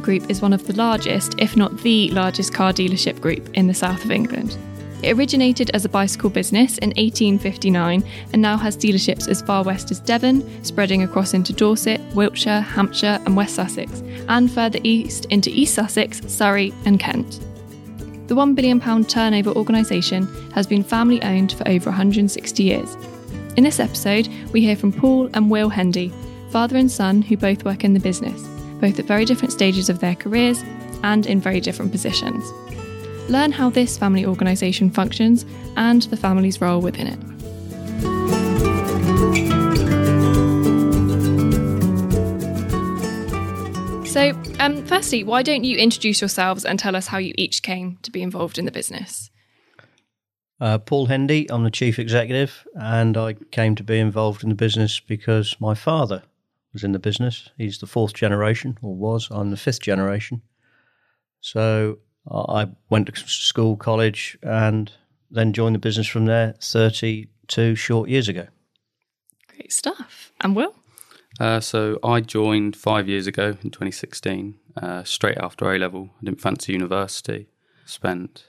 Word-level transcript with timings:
Group 0.00 0.30
is 0.30 0.42
one 0.42 0.52
of 0.52 0.66
the 0.66 0.74
largest, 0.74 1.34
if 1.38 1.56
not 1.56 1.78
the 1.78 2.10
largest, 2.10 2.54
car 2.54 2.72
dealership 2.72 3.20
group 3.20 3.48
in 3.54 3.66
the 3.66 3.74
south 3.74 4.04
of 4.04 4.10
England. 4.10 4.56
It 5.02 5.16
originated 5.16 5.70
as 5.72 5.84
a 5.84 5.88
bicycle 5.88 6.28
business 6.28 6.76
in 6.78 6.90
1859 6.90 8.04
and 8.32 8.42
now 8.42 8.58
has 8.58 8.76
dealerships 8.76 9.28
as 9.28 9.40
far 9.40 9.64
west 9.64 9.90
as 9.90 10.00
Devon, 10.00 10.64
spreading 10.64 11.02
across 11.02 11.32
into 11.32 11.54
Dorset, 11.54 12.00
Wiltshire, 12.14 12.60
Hampshire, 12.60 13.18
and 13.24 13.34
West 13.34 13.54
Sussex, 13.54 14.02
and 14.28 14.50
further 14.50 14.78
east 14.82 15.24
into 15.26 15.50
East 15.50 15.74
Sussex, 15.74 16.20
Surrey, 16.26 16.74
and 16.84 17.00
Kent. 17.00 17.40
The 18.28 18.34
£1 18.34 18.54
billion 18.54 19.04
turnover 19.06 19.50
organisation 19.52 20.26
has 20.52 20.66
been 20.66 20.84
family 20.84 21.22
owned 21.22 21.52
for 21.52 21.66
over 21.66 21.90
160 21.90 22.62
years. 22.62 22.96
In 23.56 23.64
this 23.64 23.80
episode, 23.80 24.28
we 24.52 24.60
hear 24.60 24.76
from 24.76 24.92
Paul 24.92 25.30
and 25.34 25.50
Will 25.50 25.70
Hendy, 25.70 26.12
father 26.50 26.76
and 26.76 26.90
son 26.90 27.22
who 27.22 27.36
both 27.36 27.64
work 27.64 27.84
in 27.84 27.94
the 27.94 28.00
business, 28.00 28.46
both 28.80 28.98
at 28.98 29.04
very 29.04 29.24
different 29.24 29.52
stages 29.52 29.88
of 29.88 30.00
their 30.00 30.14
careers 30.14 30.62
and 31.02 31.26
in 31.26 31.40
very 31.40 31.60
different 31.60 31.92
positions. 31.92 32.44
Learn 33.30 33.52
how 33.52 33.70
this 33.70 33.96
family 33.96 34.26
organisation 34.26 34.90
functions 34.90 35.44
and 35.76 36.02
the 36.02 36.16
family's 36.16 36.60
role 36.60 36.80
within 36.80 37.06
it. 37.06 37.30
So, 44.10 44.32
um, 44.58 44.84
firstly, 44.86 45.22
why 45.22 45.44
don't 45.44 45.62
you 45.62 45.78
introduce 45.78 46.20
yourselves 46.20 46.64
and 46.64 46.80
tell 46.80 46.96
us 46.96 47.06
how 47.06 47.18
you 47.18 47.32
each 47.38 47.62
came 47.62 47.98
to 48.02 48.10
be 48.10 48.22
involved 48.22 48.58
in 48.58 48.64
the 48.64 48.72
business? 48.72 49.30
Uh, 50.60 50.78
Paul 50.78 51.06
Hendy, 51.06 51.48
I'm 51.48 51.62
the 51.62 51.70
chief 51.70 51.98
executive, 51.98 52.66
and 52.74 53.16
I 53.16 53.34
came 53.52 53.76
to 53.76 53.84
be 53.84 54.00
involved 54.00 54.42
in 54.42 54.48
the 54.48 54.56
business 54.56 54.98
because 54.98 55.56
my 55.60 55.74
father 55.74 56.24
was 56.72 56.84
in 56.84 56.92
the 56.92 56.98
business. 56.98 57.50
He's 57.56 57.78
the 57.78 57.86
fourth 57.86 58.14
generation, 58.14 58.78
or 58.82 58.94
was. 58.94 59.28
I'm 59.30 59.50
the 59.50 59.56
fifth 59.56 59.80
generation. 59.80 60.42
So 61.40 61.98
I 62.30 62.68
went 62.88 63.06
to 63.06 63.16
school, 63.16 63.76
college, 63.76 64.38
and 64.42 64.92
then 65.30 65.52
joined 65.52 65.74
the 65.74 65.80
business 65.80 66.06
from 66.06 66.26
there 66.26 66.54
32 66.60 67.74
short 67.74 68.08
years 68.08 68.28
ago. 68.28 68.48
Great 69.48 69.72
stuff. 69.72 70.32
And 70.40 70.54
Will? 70.54 70.74
Uh, 71.38 71.60
so 71.60 71.98
I 72.04 72.20
joined 72.20 72.76
five 72.76 73.08
years 73.08 73.26
ago 73.26 73.56
in 73.62 73.70
2016, 73.70 74.58
uh, 74.76 75.04
straight 75.04 75.38
after 75.38 75.72
A 75.72 75.78
level. 75.78 76.10
I 76.20 76.24
didn't 76.24 76.40
fancy 76.40 76.72
university. 76.72 77.48
Spent 77.86 78.44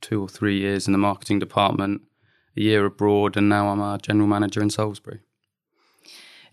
two 0.00 0.22
or 0.22 0.28
three 0.28 0.58
years 0.58 0.86
in 0.86 0.92
the 0.92 0.98
marketing 0.98 1.38
department, 1.38 2.02
a 2.56 2.60
year 2.60 2.84
abroad, 2.86 3.36
and 3.36 3.48
now 3.48 3.68
I'm 3.68 3.80
a 3.80 3.98
general 4.02 4.26
manager 4.26 4.62
in 4.62 4.70
Salisbury. 4.70 5.20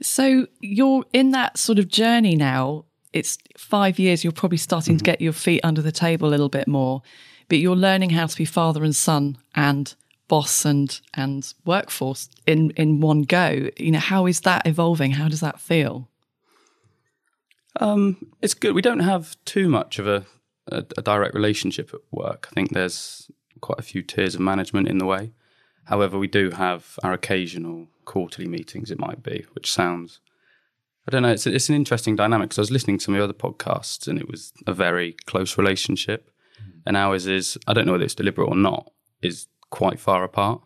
So 0.02 0.47
you're 0.61 1.05
in 1.14 1.31
that 1.31 1.58
sort 1.58 1.80
of 1.80 1.88
journey 1.88 2.36
now 2.36 2.86
it's 3.14 3.38
five 3.58 3.97
years, 3.97 4.23
you're 4.23 4.33
probably 4.33 4.58
starting 4.58 4.94
mm-hmm. 4.94 5.00
to 5.00 5.03
get 5.03 5.22
your 5.22 5.33
feet 5.33 5.61
under 5.64 5.81
the 5.81 5.91
table 5.91 6.28
a 6.28 6.31
little 6.31 6.50
bit 6.50 6.67
more, 6.67 7.02
but 7.47 7.58
you're 7.58 7.75
learning 7.75 8.11
how 8.11 8.28
to 8.28 8.38
be 8.38 8.45
father 8.45 8.83
and 8.83 8.95
son 8.95 9.38
and 9.56 9.95
boss 10.28 10.64
and 10.64 11.02
and 11.16 11.53
workforce 11.66 12.30
in 12.45 12.69
in 12.72 13.00
one 13.00 13.23
go. 13.23 13.69
You 13.78 13.91
know, 13.91 14.00
how 14.00 14.28
is 14.28 14.41
that 14.41 14.67
evolving? 14.67 15.11
How 15.11 15.28
does 15.28 15.39
that 15.39 15.59
feel? 15.59 16.09
Um, 17.80 18.34
it's 18.41 18.53
good. 18.53 18.75
We 18.75 18.81
don't 18.81 19.00
have 19.00 19.36
too 19.45 19.69
much 19.69 20.00
of 20.00 20.08
a, 20.08 20.25
a, 20.72 20.84
a 20.97 21.02
direct 21.02 21.34
relationship 21.34 21.94
at 21.94 22.02
work. 22.11 22.47
I 22.52 22.53
think 22.53 22.74
there's 22.74 23.31
quite 23.62 23.79
a 23.79 23.84
few 23.84 24.03
tiers 24.03 24.35
of 24.35 24.41
management 24.41 24.88
in 24.88 24.97
the 24.97 25.06
way. 25.06 25.31
However, 25.85 26.19
we 26.19 26.28
do 26.28 26.51
have 26.51 27.00
our 27.03 27.13
occasional 27.13 27.88
quarterly 28.09 28.47
meetings, 28.47 28.90
it 28.92 29.00
might 29.00 29.22
be, 29.22 29.46
which 29.53 29.72
sounds 29.72 30.20
I 31.08 31.12
don't 31.12 31.24
know. 31.24 31.31
It's, 31.31 31.47
it's 31.47 31.70
an 31.70 31.75
interesting 31.75 32.16
dynamic 32.16 32.50
because 32.50 32.59
I 32.59 32.62
was 32.62 32.72
listening 32.72 33.00
to 33.00 33.03
some 33.03 33.16
of 33.16 33.18
the 33.18 33.24
other 33.24 33.34
podcasts 33.34 34.08
and 34.08 34.20
it 34.20 34.28
was 34.30 34.53
a 34.68 34.74
very 34.74 35.14
close 35.25 35.58
relationship. 35.58 36.30
Mm. 36.62 36.81
And 36.86 36.98
ours 36.98 37.25
is, 37.25 37.58
I 37.66 37.74
don't 37.74 37.88
know 37.88 37.94
whether 37.94 38.03
it's 38.03 38.14
deliberate 38.14 38.48
or 38.48 38.56
not, 38.56 38.92
is 39.24 39.48
quite 39.72 40.00
far 40.00 40.24
apart. 40.24 40.62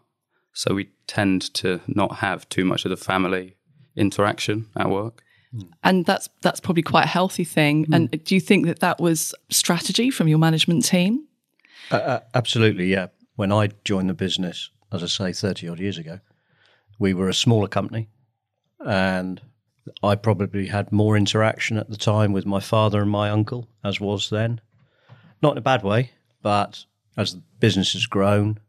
So 0.51 0.73
we 0.73 0.89
tend 1.07 1.53
to 1.53 1.79
not 1.87 2.17
have 2.17 2.49
too 2.49 2.65
much 2.65 2.83
of 2.83 2.89
the 2.89 2.97
family 2.97 3.55
interaction 3.95 4.67
at 4.75 4.89
work. 4.89 5.23
Mm. 5.55 5.69
And 5.81 6.05
that's 6.05 6.27
that's 6.41 6.59
probably 6.59 6.83
quite 6.83 7.05
a 7.05 7.13
healthy 7.19 7.45
thing. 7.45 7.85
Mm. 7.85 7.95
And 7.95 8.23
do 8.25 8.35
you 8.35 8.41
think 8.41 8.65
that 8.65 8.79
that 8.79 8.99
was 8.99 9.33
strategy 9.49 10.09
from 10.09 10.27
your 10.27 10.39
management 10.39 10.83
team? 10.83 11.25
Uh, 11.89 11.95
uh, 11.95 12.19
absolutely, 12.33 12.87
yeah. 12.87 13.07
When 13.35 13.51
I 13.51 13.69
joined 13.85 14.09
the 14.09 14.13
business, 14.13 14.71
as 14.91 15.03
I 15.03 15.07
say, 15.07 15.31
thirty 15.31 15.69
odd 15.69 15.79
years 15.79 15.97
ago, 15.97 16.19
we 16.99 17.13
were 17.13 17.29
a 17.29 17.33
smaller 17.33 17.67
company, 17.67 18.09
and 18.79 19.41
I 20.01 20.15
probably 20.15 20.67
had 20.67 20.91
more 20.91 21.17
interaction 21.17 21.77
at 21.77 21.89
the 21.89 21.97
time 21.97 22.31
with 22.33 22.45
my 22.45 22.59
father 22.59 23.01
and 23.01 23.11
my 23.11 23.29
uncle, 23.29 23.67
as 23.83 23.99
was 23.99 24.29
then. 24.29 24.61
Not 25.41 25.53
in 25.53 25.57
a 25.57 25.61
bad 25.61 25.83
way, 25.83 26.11
but 26.41 26.85
as 27.17 27.33
the 27.33 27.41
business 27.59 27.93
has 27.93 28.05
grown, 28.05 28.59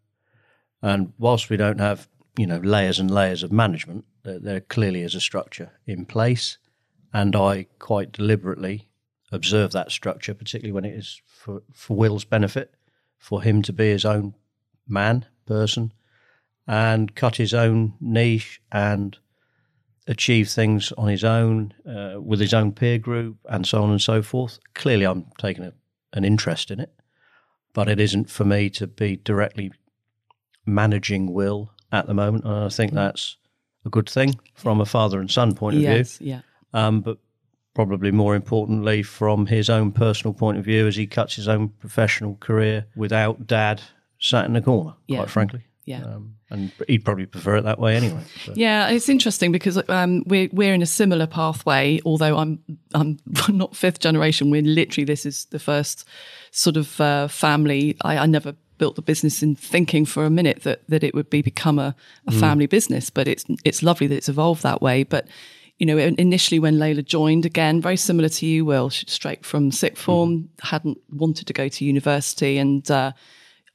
and 0.83 1.13
whilst 1.19 1.51
we 1.51 1.57
don't 1.57 1.81
have 1.81 2.09
you 2.37 2.47
know 2.47 2.59
layers 2.59 2.99
and 2.99 3.11
layers 3.11 3.43
of 3.43 3.53
management, 3.53 4.05
there, 4.25 4.39
there 4.39 4.61
clearly 4.61 5.03
is 5.03 5.15
a 5.15 5.21
structure 5.21 5.73
in 5.87 6.05
place, 6.05 6.59
and 7.13 7.37
I 7.37 7.67
quite 7.79 8.13
deliberately 8.13 8.89
observe 9.31 9.73
that 9.73 9.93
structure, 9.93 10.35
particularly 10.35 10.73
when 10.73 10.85
it 10.85 10.95
is 10.95 11.21
for, 11.27 11.63
for 11.73 11.97
Will's 11.97 12.25
benefit, 12.25 12.75
for 13.19 13.43
him 13.43 13.63
to 13.63 13.73
be 13.73 13.91
his 13.91 14.05
own 14.05 14.35
man, 14.87 15.27
person, 15.47 15.93
and 16.67 17.15
cut 17.15 17.37
his 17.37 17.53
own 17.53 17.95
niche 18.01 18.61
and 18.73 19.19
achieve 20.07 20.49
things 20.49 20.93
on 20.99 21.09
his 21.09 21.25
own 21.25 21.73
uh, 21.89 22.21
with 22.21 22.41
his 22.41 22.55
own 22.55 22.73
peer 22.73 22.99
group 22.99 23.37
and 23.49 23.67
so 23.67 23.83
on 23.83 23.91
and 23.91 24.01
so 24.01 24.23
forth. 24.23 24.59
Clearly, 24.75 25.05
I'm 25.05 25.27
taking 25.39 25.65
a, 25.65 25.73
an 26.13 26.25
interest 26.25 26.71
in 26.71 26.81
it, 26.81 26.93
but 27.73 27.89
it 27.89 28.01
isn't 28.01 28.31
for 28.31 28.45
me 28.45 28.71
to 28.71 28.87
be 28.87 29.17
directly 29.17 29.73
managing 30.67 31.33
Will 31.33 31.71
at 31.93 32.07
the 32.07 32.15
moment. 32.15 32.45
And 32.45 32.65
I 32.65 32.69
think 32.69 32.93
mm. 32.93 32.97
that's 32.97 33.37
a 33.85 33.91
good 33.91 34.09
thing 34.09 34.39
from 34.55 34.81
a 34.81 34.87
father 34.87 35.21
and 35.21 35.31
son 35.31 35.55
point 35.55 35.77
of 35.77 35.83
yes, 35.83 36.19
view. 36.19 36.29
Yeah. 36.29 36.41
Um, 36.73 37.01
but 37.01 37.19
probably 37.75 38.11
more 38.11 38.35
importantly, 38.35 39.03
from 39.03 39.47
his 39.47 39.69
own 39.69 39.93
personal 39.93 40.33
point 40.33 40.59
of 40.59 40.65
view, 40.65 40.87
as 40.87 40.97
he 40.97 41.07
cuts 41.07 41.35
his 41.35 41.49
own 41.49 41.69
professional 41.69 42.37
career 42.37 42.87
without 42.97 43.47
dad 43.47 43.83
sat 44.19 44.45
in 44.47 44.55
the 44.55 44.63
corner, 44.63 44.95
yeah. 45.07 45.19
quite 45.19 45.31
frankly. 45.31 45.65
Yeah. 45.85 46.03
Um, 46.03 46.37
and 46.51 46.73
he'd 46.89 47.05
probably 47.05 47.27
prefer 47.27 47.57
it 47.57 47.63
that 47.63 47.79
way 47.79 47.97
anyway. 47.97 48.21
Yeah, 48.55 48.89
it's 48.89 49.09
interesting 49.09 49.53
because 49.53 49.81
um, 49.89 50.23
we're 50.27 50.49
we're 50.53 50.73
in 50.73 50.83
a 50.83 50.87
similar 50.87 51.27
pathway. 51.27 52.01
Although 52.07 52.39
I'm 52.39 52.59
I'm 52.95 53.19
not 53.49 53.77
fifth 53.77 54.01
generation. 54.01 54.51
We're 54.51 54.63
literally 54.63 55.05
this 55.05 55.27
is 55.27 55.45
the 55.47 55.59
first 55.59 56.07
sort 56.53 56.77
of 56.77 57.01
uh, 57.01 57.29
family. 57.29 57.97
I, 58.03 58.19
I, 58.19 58.27
never 58.27 58.55
built 58.79 58.97
the 58.97 59.03
business 59.03 59.43
in 59.43 59.57
thinking 59.57 60.07
for 60.07 60.25
a 60.25 60.31
minute 60.31 60.63
that 60.63 60.89
that 60.89 61.05
it 61.05 61.15
would 61.15 61.29
be 61.29 61.43
become 61.43 61.79
a, 61.79 61.95
a 62.27 62.31
mm. 62.31 62.41
family 62.41 62.67
business. 62.67 63.11
But 63.11 63.29
it's 63.29 63.45
it's 63.65 63.83
lovely 63.83 64.07
that 64.07 64.17
it's 64.17 64.29
evolved 64.29 64.63
that 64.63 64.81
way. 64.81 65.03
But 65.03 65.29
you 65.79 65.85
know, 65.87 65.99
initially 65.99 66.61
when 66.61 66.77
Layla 66.77 67.05
joined, 67.05 67.45
again, 67.45 67.83
very 67.83 67.97
similar 67.97 68.29
to 68.29 68.47
you, 68.47 68.65
Will, 68.65 68.89
straight 68.91 69.45
from 69.45 69.71
sixth 69.71 70.03
form, 70.03 70.31
mm. 70.31 70.49
hadn't 70.63 70.99
wanted 71.11 71.47
to 71.49 71.53
go 71.53 71.69
to 71.69 71.85
university 71.85 72.57
and. 72.57 72.91
Uh, 72.91 73.13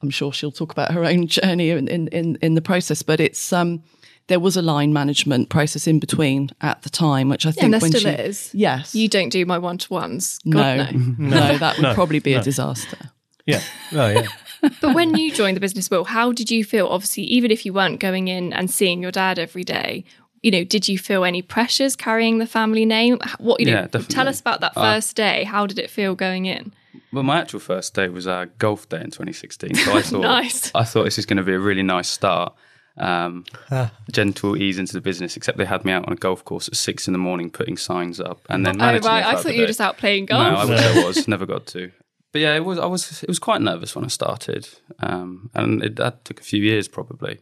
I'm 0.02 0.10
sure 0.10 0.32
she'll 0.32 0.52
talk 0.52 0.72
about 0.72 0.92
her 0.92 1.06
own 1.06 1.28
journey 1.28 1.70
in, 1.70 1.88
in, 1.88 2.38
in, 2.38 2.56
the 2.56 2.62
process, 2.62 3.02
but 3.02 3.20
it's, 3.20 3.52
um, 3.52 3.84
there 4.28 4.40
was 4.40 4.56
a 4.56 4.62
line 4.62 4.94
management 4.94 5.50
process 5.50 5.88
in 5.88 6.00
between 6.00 6.52
at 6.62 6.82
the 6.84 6.90
time, 6.90 7.30
which 7.30 7.46
I 7.46 7.52
think 7.52 7.73
yeah, 7.73 7.79
when 7.79 7.91
still 7.91 8.14
she, 8.14 8.22
is. 8.22 8.52
Yes, 8.53 8.96
you 8.96 9.09
don't 9.09 9.29
do 9.29 9.46
my 9.46 9.58
one 9.58 9.78
to 9.79 9.94
ones. 9.94 10.40
No. 10.46 10.76
no, 10.91 10.91
no, 11.18 11.58
that 11.58 11.78
would 11.78 11.84
no, 11.84 11.94
probably 11.94 12.20
be 12.20 12.34
no. 12.34 12.40
a 12.40 12.44
disaster. 12.44 13.12
Yeah, 13.46 13.62
oh 13.94 14.08
yeah. 14.08 14.28
but 14.82 14.94
when 14.94 15.16
you 15.16 15.32
joined 15.32 15.58
the 15.58 15.62
business, 15.62 15.90
Will, 15.90 16.03
how 16.03 16.32
did 16.32 16.52
you 16.52 16.64
feel? 16.64 16.88
Obviously, 16.88 17.23
even 17.23 17.50
if 17.50 17.66
you 17.66 17.73
weren't 17.73 18.00
going 18.00 18.28
in 18.28 18.53
and 18.53 18.70
seeing 18.70 19.02
your 19.02 19.12
dad 19.12 19.40
every 19.40 19.64
day, 19.64 20.06
you 20.44 20.52
know, 20.52 20.64
did 20.64 20.88
you 20.88 20.97
feel 20.97 21.23
any 21.23 21.41
pressures 21.41 21.96
carrying 21.96 22.38
the 22.38 22.46
family 22.46 22.85
name? 22.85 23.20
What 23.40 23.59
you 23.59 23.68
know, 23.68 23.88
tell 23.88 24.28
us 24.28 24.40
about 24.40 24.62
that 24.62 24.73
uh, 24.76 24.82
first 24.82 25.20
uh, 25.20 25.23
day. 25.23 25.44
How 25.44 25.66
did 25.66 25.79
it 25.79 25.90
feel 25.90 26.14
going 26.16 26.46
in? 26.46 26.73
Well, 27.11 27.23
my 27.23 27.40
actual 27.40 27.59
first 27.59 27.94
day 27.94 28.09
was 28.09 28.28
a 28.28 28.50
golf 28.59 28.88
day 28.90 29.00
in 29.00 29.11
2016. 29.11 29.76
So 29.76 29.94
I 29.94 30.02
thought, 30.03 30.22
nice. 30.22 30.72
I 30.76 30.84
thought 30.84 31.06
this 31.06 31.17
is 31.17 31.26
going 31.26 31.38
to 31.38 31.44
be 31.44 31.53
a 31.53 31.59
really 31.59 31.84
nice 31.84 32.08
start. 32.08 32.53
Um, 32.97 33.46
ah. 33.72 33.94
gentle 34.11 34.58
ease 34.58 34.78
into 34.78 34.91
the 34.91 35.00
business, 35.00 35.38
except 35.38 35.58
they 35.58 35.64
had 35.64 35.85
me 35.85 35.94
out 35.94 36.06
on 36.06 36.11
a 36.11 36.17
golf 36.17 36.44
course 36.44 36.67
at 36.67 36.76
six 36.76 37.08
in 37.08 37.14
the 37.14 37.20
morning 37.20 37.50
putting 37.50 37.78
signs 37.78 38.20
up, 38.20 38.41
and 38.50 38.66
then 38.66 38.82
oh 38.82 39.00
right, 39.00 39.26
I 39.26 39.41
thought 39.41 39.56
you 39.56 39.61
were 39.61 39.67
just 39.67 39.79
out 39.79 39.97
playing 39.97 40.26
golf. 40.26 40.44
No, 40.44 40.56
I 40.59 40.66
wish 40.66 40.82
I 40.82 41.06
was. 41.08 41.26
Never 41.26 41.46
got 41.46 41.66
to. 41.67 41.91
But 42.34 42.41
yeah, 42.41 42.56
it 42.56 42.66
was. 42.66 42.78
I 42.78 42.88
was. 42.88 43.23
It 43.23 43.29
was 43.29 43.40
quite 43.40 43.61
nervous 43.61 43.96
when 43.96 44.03
I 44.03 44.09
started, 44.09 44.67
um, 45.00 45.50
and 45.53 45.82
it, 45.82 45.96
that 45.96 46.26
took 46.26 46.41
a 46.41 46.44
few 46.44 46.61
years 46.61 46.90
probably, 46.90 47.40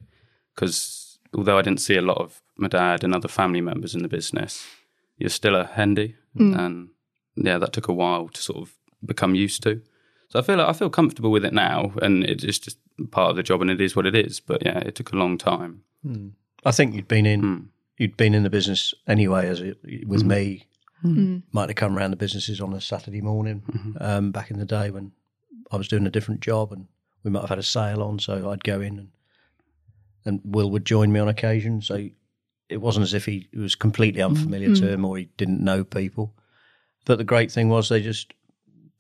because 0.54 1.18
although 1.36 1.58
I 1.58 1.64
didn't 1.64 1.82
see 1.82 1.96
a 1.96 2.04
lot 2.04 2.20
of 2.20 2.40
my 2.56 2.68
dad 2.68 3.04
and 3.04 3.16
other 3.16 3.28
family 3.28 3.62
members 3.62 3.96
in 3.96 4.04
the 4.04 4.10
business, 4.10 4.64
you're 5.18 5.30
still 5.32 5.56
a 5.56 5.66
Hendy, 5.66 6.18
mm. 6.38 6.56
and 6.56 6.90
yeah, 7.36 7.58
that 7.58 7.74
took 7.74 7.88
a 7.88 7.94
while 7.94 8.30
to 8.30 8.42
sort 8.42 8.60
of 8.60 8.77
become 9.06 9.36
used 9.36 9.64
to. 9.64 9.82
So 10.30 10.40
I 10.40 10.42
feel 10.42 10.58
like 10.58 10.68
I 10.68 10.74
feel 10.74 10.90
comfortable 10.90 11.32
with 11.32 11.46
it 11.46 11.54
now, 11.54 11.94
and 12.02 12.24
it's 12.24 12.60
just 12.60 12.78
part 13.12 13.30
of 13.30 13.36
the 13.36 13.44
job, 13.44 13.62
and 13.62 13.72
it 13.72 13.80
is 13.80 13.96
what 13.96 14.06
it 14.06 14.16
is. 14.16 14.40
But 14.40 14.66
yeah, 14.66 14.80
it 14.80 14.96
took 14.96 15.12
a 15.14 15.16
long 15.16 15.38
time. 15.38 15.84
Mm. 16.06 16.32
I 16.66 16.72
think 16.72 16.96
you'd 16.96 17.08
been 17.08 17.26
in 17.26 17.42
mm. 17.42 17.66
you'd 17.98 18.18
been 18.18 18.34
in 18.34 18.44
the 18.44 18.50
business 18.50 18.94
anyway, 19.08 19.48
as 19.48 19.62
it, 19.62 19.78
with 20.08 20.24
mm. 20.24 20.28
me 20.28 20.68
Might 21.52 21.70
have 21.70 21.76
come 21.76 21.98
around 21.98 22.12
the 22.12 22.18
businesses 22.18 22.60
on 22.60 22.74
a 22.74 22.82
Saturday 22.82 23.22
morning 23.22 23.62
um, 24.02 24.32
back 24.32 24.52
in 24.52 24.58
the 24.58 24.66
day 24.66 24.90
when 24.90 25.12
I 25.72 25.78
was 25.78 25.88
doing 25.88 26.08
a 26.08 26.12
different 26.12 26.42
job, 26.42 26.72
and 26.72 26.88
we 27.24 27.32
might 27.32 27.42
have 27.42 27.50
had 27.50 27.60
a 27.60 27.64
sale 27.64 28.02
on, 28.02 28.20
so 28.20 28.50
I'd 28.50 28.64
go 28.64 28.82
in 28.82 28.98
and 29.00 29.10
and 30.26 30.42
Will 30.44 30.70
would 30.72 30.86
join 30.86 31.12
me 31.12 31.20
on 31.20 31.30
occasion. 31.30 31.82
So 31.82 32.10
it 32.68 32.78
wasn't 32.78 33.06
as 33.06 33.14
if 33.14 33.26
he 33.26 33.48
was 33.54 33.76
completely 33.76 34.22
unfamiliar 34.22 34.76
to 34.76 34.92
him 34.92 35.06
or 35.06 35.18
he 35.18 35.30
didn't 35.38 35.64
know 35.64 35.86
people. 35.86 36.34
But 37.06 37.18
the 37.18 37.24
great 37.24 37.50
thing 37.50 37.70
was 37.70 37.88
they 37.88 38.02
just, 38.02 38.34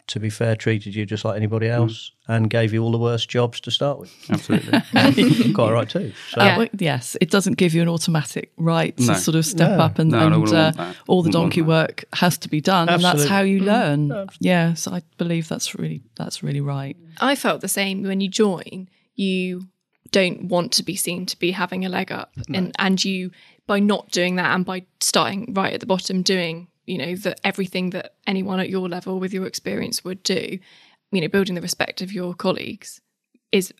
to 0.07 0.19
be 0.19 0.29
fair, 0.29 0.55
treated 0.55 0.95
you 0.95 1.05
just 1.05 1.23
like 1.25 1.35
anybody 1.35 1.67
else 1.67 2.11
and 2.27 2.49
gave 2.49 2.73
you 2.73 2.81
all 2.83 2.91
the 2.91 2.97
worst 2.97 3.29
jobs 3.29 3.59
to 3.61 3.71
start 3.71 3.99
with. 3.99 4.13
Absolutely. 4.29 5.51
Quite 5.53 5.71
right 5.71 5.89
too. 5.89 6.13
So 6.29 6.43
Yeah. 6.43 6.57
Well, 6.57 6.67
yes, 6.77 7.15
it 7.21 7.29
doesn't 7.29 7.57
give 7.57 7.73
you 7.73 7.81
an 7.81 7.89
automatic 7.89 8.51
right 8.57 8.95
to 8.97 9.03
No. 9.05 9.13
sort 9.13 9.35
of 9.35 9.45
step 9.45 9.71
No. 9.77 9.83
up 9.83 9.99
and, 9.99 10.11
No, 10.11 10.27
and 10.27 10.53
uh, 10.53 10.93
all 11.07 11.23
the 11.23 11.29
donkey 11.31 11.61
work 11.61 12.05
has 12.13 12.37
to 12.39 12.49
be 12.49 12.61
done, 12.61 12.89
and 12.89 13.03
that's 13.03 13.25
how 13.27 13.41
you 13.41 13.59
learn. 13.59 14.27
Yeah, 14.39 14.73
so 14.73 14.91
I 14.91 15.01
believe 15.17 15.47
that's 15.47 15.75
really 15.75 16.01
that's 16.15 16.41
really 16.43 16.61
right. 16.61 16.95
I 17.19 17.35
felt 17.35 17.61
the 17.61 17.67
same 17.67 18.03
when 18.03 18.21
you 18.21 18.29
join, 18.29 18.89
you 19.15 19.67
don't 20.11 20.43
want 20.45 20.71
to 20.73 20.83
be 20.83 20.95
seen 20.95 21.25
to 21.25 21.37
be 21.37 21.51
having 21.51 21.83
a 21.85 21.89
leg 21.89 22.11
up. 22.11 22.31
And 22.53 22.73
and 22.79 23.03
you 23.03 23.31
by 23.65 23.79
not 23.79 24.09
doing 24.11 24.37
that 24.37 24.55
and 24.55 24.63
by 24.65 24.85
starting 25.01 25.53
right 25.53 25.73
at 25.73 25.81
the 25.81 25.85
bottom 25.85 26.21
doing, 26.21 26.67
you 26.87 26.97
know, 26.97 27.15
that 27.17 27.39
everything 27.43 27.91
that 27.91 28.15
anyone 28.25 28.59
at 28.59 28.69
your 28.69 28.89
level 28.89 29.19
with 29.19 29.33
your 29.33 29.45
experience 29.45 30.03
would 30.03 30.23
do, 30.23 30.57
you 31.11 31.21
know, 31.21 31.27
building 31.27 31.53
the 31.53 31.61
respect 31.61 32.01
of 32.01 32.11
your 32.11 32.33
colleagues 32.33 33.01
is 33.51 33.73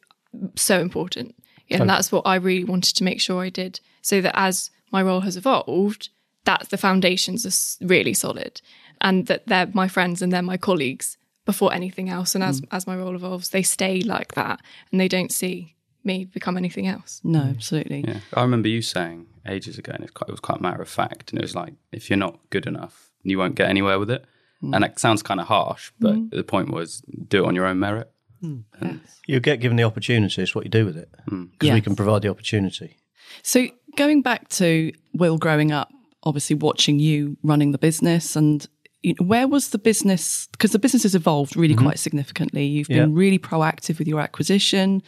so 0.56 0.80
important. 0.80 1.36
Yeah, 1.68 1.82
and 1.82 1.90
that's 1.90 2.12
what 2.12 2.28
I 2.28 2.36
really 2.36 2.64
wanted 2.64 2.96
to 2.98 3.04
make 3.04 3.20
sure 3.20 3.42
I 3.42 3.50
did. 3.50 3.80
So 4.02 4.22
that 4.22 4.38
as 4.38 4.70
my 4.92 5.02
role 5.02 5.22
has 5.22 5.36
evolved, 5.36 6.10
that 6.46 6.68
the 6.70 6.78
foundations 6.78 7.46
are 7.82 7.86
really 7.86 8.14
solid 8.14 8.62
and 9.02 9.28
that 9.28 9.48
they're 9.48 9.70
my 9.74 9.88
friends 9.88 10.22
and 10.22 10.32
they're 10.32 10.42
my 10.42 10.58
colleagues 10.58 11.18
before 11.46 11.74
anything 11.74 12.10
else. 12.10 12.36
And 12.36 12.44
as, 12.44 12.62
mm. 12.62 12.68
as 12.72 12.88
my 12.88 12.96
role 12.96 13.16
evolves, 13.16 13.50
they 13.50 13.64
stay 13.64 14.02
like 14.02 14.34
that 14.36 14.62
and 14.92 15.00
they 15.00 15.08
don't 15.08 15.32
see 15.32 15.76
me 16.04 16.26
become 16.26 16.58
anything 16.58 16.88
else. 16.88 17.20
No, 17.24 17.42
absolutely. 17.42 18.06
Yeah, 18.08 18.20
I 18.34 18.42
remember 18.42 18.70
you 18.70 18.82
saying 18.82 19.28
ages 19.50 19.78
ago, 19.78 19.92
and 19.94 20.04
it 20.04 20.06
was 20.06 20.12
quite, 20.12 20.30
it 20.30 20.32
was 20.32 20.40
quite 20.40 20.62
matter 20.62 20.82
of 20.82 20.90
fact, 20.90 21.32
and 21.32 21.40
it 21.40 21.44
was 21.44 21.56
like, 21.56 21.74
if 21.92 22.10
you're 22.10 22.18
not 22.18 22.40
good 22.50 22.66
enough, 22.66 23.12
you 23.24 23.38
won't 23.38 23.56
get 23.56 23.70
anywhere 23.70 24.00
with 24.00 24.10
it. 24.10 24.26
Hmm. 24.62 24.74
And 24.74 24.84
that 24.84 25.00
sounds 25.00 25.22
kind 25.22 25.40
of 25.40 25.48
harsh, 25.48 25.92
but 26.00 26.16
hmm. 26.16 26.28
the 26.32 26.44
point 26.44 26.72
was, 26.72 27.02
do 27.28 27.44
it 27.44 27.48
on 27.48 27.56
your 27.56 27.66
own 27.66 27.80
merit. 27.80 28.12
Hmm. 28.42 28.60
you 29.26 29.40
get 29.40 29.60
given 29.60 29.78
the 29.78 29.84
opportunity, 29.84 30.42
it's 30.42 30.54
what 30.54 30.64
you 30.64 30.70
do 30.70 30.86
with 30.86 30.98
it. 30.98 31.10
Because 31.26 31.50
we 31.62 31.68
Yes. 31.68 31.84
can 31.84 31.96
provide 31.96 32.22
the 32.22 32.30
opportunity. 32.30 32.98
So 33.42 33.68
going 33.96 34.22
back 34.22 34.50
to 34.50 34.92
Will 35.14 35.38
growing 35.38 35.72
up, 35.72 35.90
obviously 36.24 36.56
watching 36.56 37.00
you 37.00 37.38
running 37.42 37.72
the 37.72 37.78
business 37.78 38.36
and 38.36 38.68
you 39.04 39.16
know, 39.20 39.26
where 39.26 39.48
was 39.48 39.70
the 39.70 39.78
business 39.78 40.48
because 40.52 40.72
the 40.72 40.80
business 40.80 41.04
has 41.04 41.16
evolved 41.16 41.56
really 41.56 41.76
mm-hmm. 41.76 41.86
quite 41.86 42.00
significantly. 42.00 42.66
You've 42.66 42.88
been 42.88 42.98
Yeah. 43.12 43.20
really 43.20 43.40
proactive 43.40 44.00
with 44.00 44.08
your 44.08 44.20
acquisition. 44.20 45.02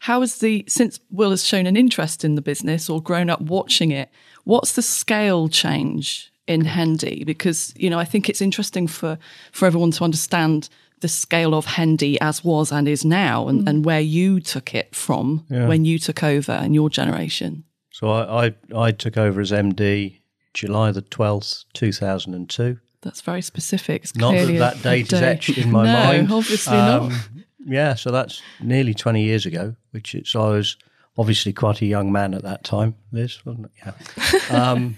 How 0.00 0.20
has 0.20 0.38
the 0.38 0.64
since 0.68 1.00
Will 1.10 1.30
has 1.30 1.44
shown 1.44 1.66
an 1.66 1.76
interest 1.76 2.24
in 2.24 2.34
the 2.34 2.42
business 2.42 2.88
or 2.88 3.02
grown 3.02 3.30
up 3.30 3.40
watching 3.40 3.90
it, 3.90 4.10
what's 4.44 4.72
the 4.72 4.82
scale 4.82 5.48
change 5.48 6.32
in 6.46 6.64
Hendy? 6.64 7.24
Because, 7.24 7.72
you 7.76 7.90
know, 7.90 7.98
I 7.98 8.04
think 8.04 8.28
it's 8.28 8.40
interesting 8.40 8.86
for 8.86 9.18
for 9.52 9.66
everyone 9.66 9.90
to 9.92 10.04
understand 10.04 10.68
the 11.00 11.08
scale 11.08 11.54
of 11.54 11.66
Hendy 11.66 12.18
as 12.20 12.42
was 12.42 12.72
and 12.72 12.88
is 12.88 13.04
now 13.04 13.48
and, 13.48 13.68
and 13.68 13.84
where 13.84 14.00
you 14.00 14.40
took 14.40 14.74
it 14.74 14.94
from 14.94 15.44
when 15.48 15.84
you 15.84 15.98
took 15.98 16.22
over 16.22 16.52
and 16.52 16.74
your 16.74 16.88
generation. 16.88 17.64
So 17.92 18.08
I, 18.08 18.46
I, 18.46 18.54
I 18.74 18.92
took 18.92 19.18
over 19.18 19.40
as 19.40 19.52
MD 19.52 20.20
July 20.54 20.92
the 20.92 21.02
12th, 21.02 21.64
2002. 21.74 22.78
That's 23.02 23.20
very 23.20 23.42
specific. 23.42 24.04
It's 24.04 24.16
Not 24.16 24.32
that 24.32 24.58
that 24.58 24.82
date 24.82 25.12
is 25.12 25.22
etched 25.22 25.58
in 25.58 25.70
my 25.70 25.84
no, 25.86 25.92
mind. 25.92 26.32
obviously 26.32 26.76
Um, 26.76 27.10
not. 27.10 27.20
Yeah, 27.66 27.94
so 27.94 28.12
that's 28.12 28.42
nearly 28.60 28.94
20 28.94 29.22
years 29.22 29.44
ago, 29.44 29.74
which 29.90 30.14
is, 30.14 30.36
I 30.36 30.50
was 30.50 30.76
obviously 31.18 31.52
quite 31.52 31.82
a 31.82 31.86
young 31.86 32.12
man 32.12 32.32
at 32.32 32.42
that 32.42 32.62
time, 32.62 32.94
Liz, 33.10 33.44
wasn't 33.44 33.66
it? 33.66 33.72
Yeah. 33.84 33.92
Um, 34.48 34.96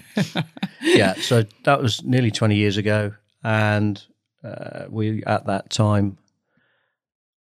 yeah, 0.82 1.14
so 1.14 1.46
that 1.64 1.80
was 1.80 2.04
nearly 2.04 2.30
20 2.30 2.54
years 2.54 2.76
ago. 2.76 3.14
And 3.42 4.02
uh, 4.44 4.84
we, 4.90 5.24
at 5.24 5.46
that 5.46 5.70
time, 5.70 6.18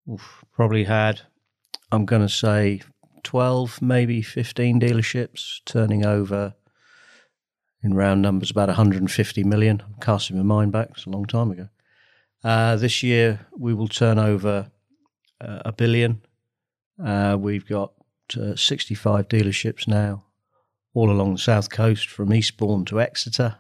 oof, 0.10 0.46
probably 0.54 0.86
had, 0.86 1.20
I'm 1.92 2.06
going 2.06 2.22
to 2.22 2.30
say, 2.30 2.82
12, 3.24 3.82
maybe 3.82 4.22
15 4.22 4.80
dealerships 4.80 5.60
turning 5.66 6.06
over 6.06 6.54
in 7.84 7.94
round 7.94 8.22
numbers 8.22 8.52
about 8.52 8.70
150 8.70 9.44
million. 9.44 9.84
I'm 9.86 10.00
casting 10.00 10.38
my 10.38 10.44
mind 10.44 10.72
back, 10.72 10.92
it's 10.92 11.06
a 11.06 11.10
long 11.10 11.26
time 11.26 11.52
ago. 11.52 11.68
Uh, 12.42 12.78
this 12.78 13.04
year 13.04 13.46
we 13.58 13.74
will 13.74 13.90
turn 13.90 14.18
over 14.18 14.72
uh, 15.42 15.60
a 15.66 15.72
billion. 15.72 16.22
Uh, 17.04 17.38
we've 17.40 17.68
got 17.68 17.94
uh, 18.40 18.56
65 18.56 19.28
dealerships 19.28 19.88
now, 19.88 20.24
all 20.94 21.12
along 21.12 21.34
the 21.34 21.40
south 21.40 21.70
coast 21.70 22.08
from 22.08 22.34
Eastbourne 22.34 22.86
to 22.86 23.00
Exeter, 23.00 23.58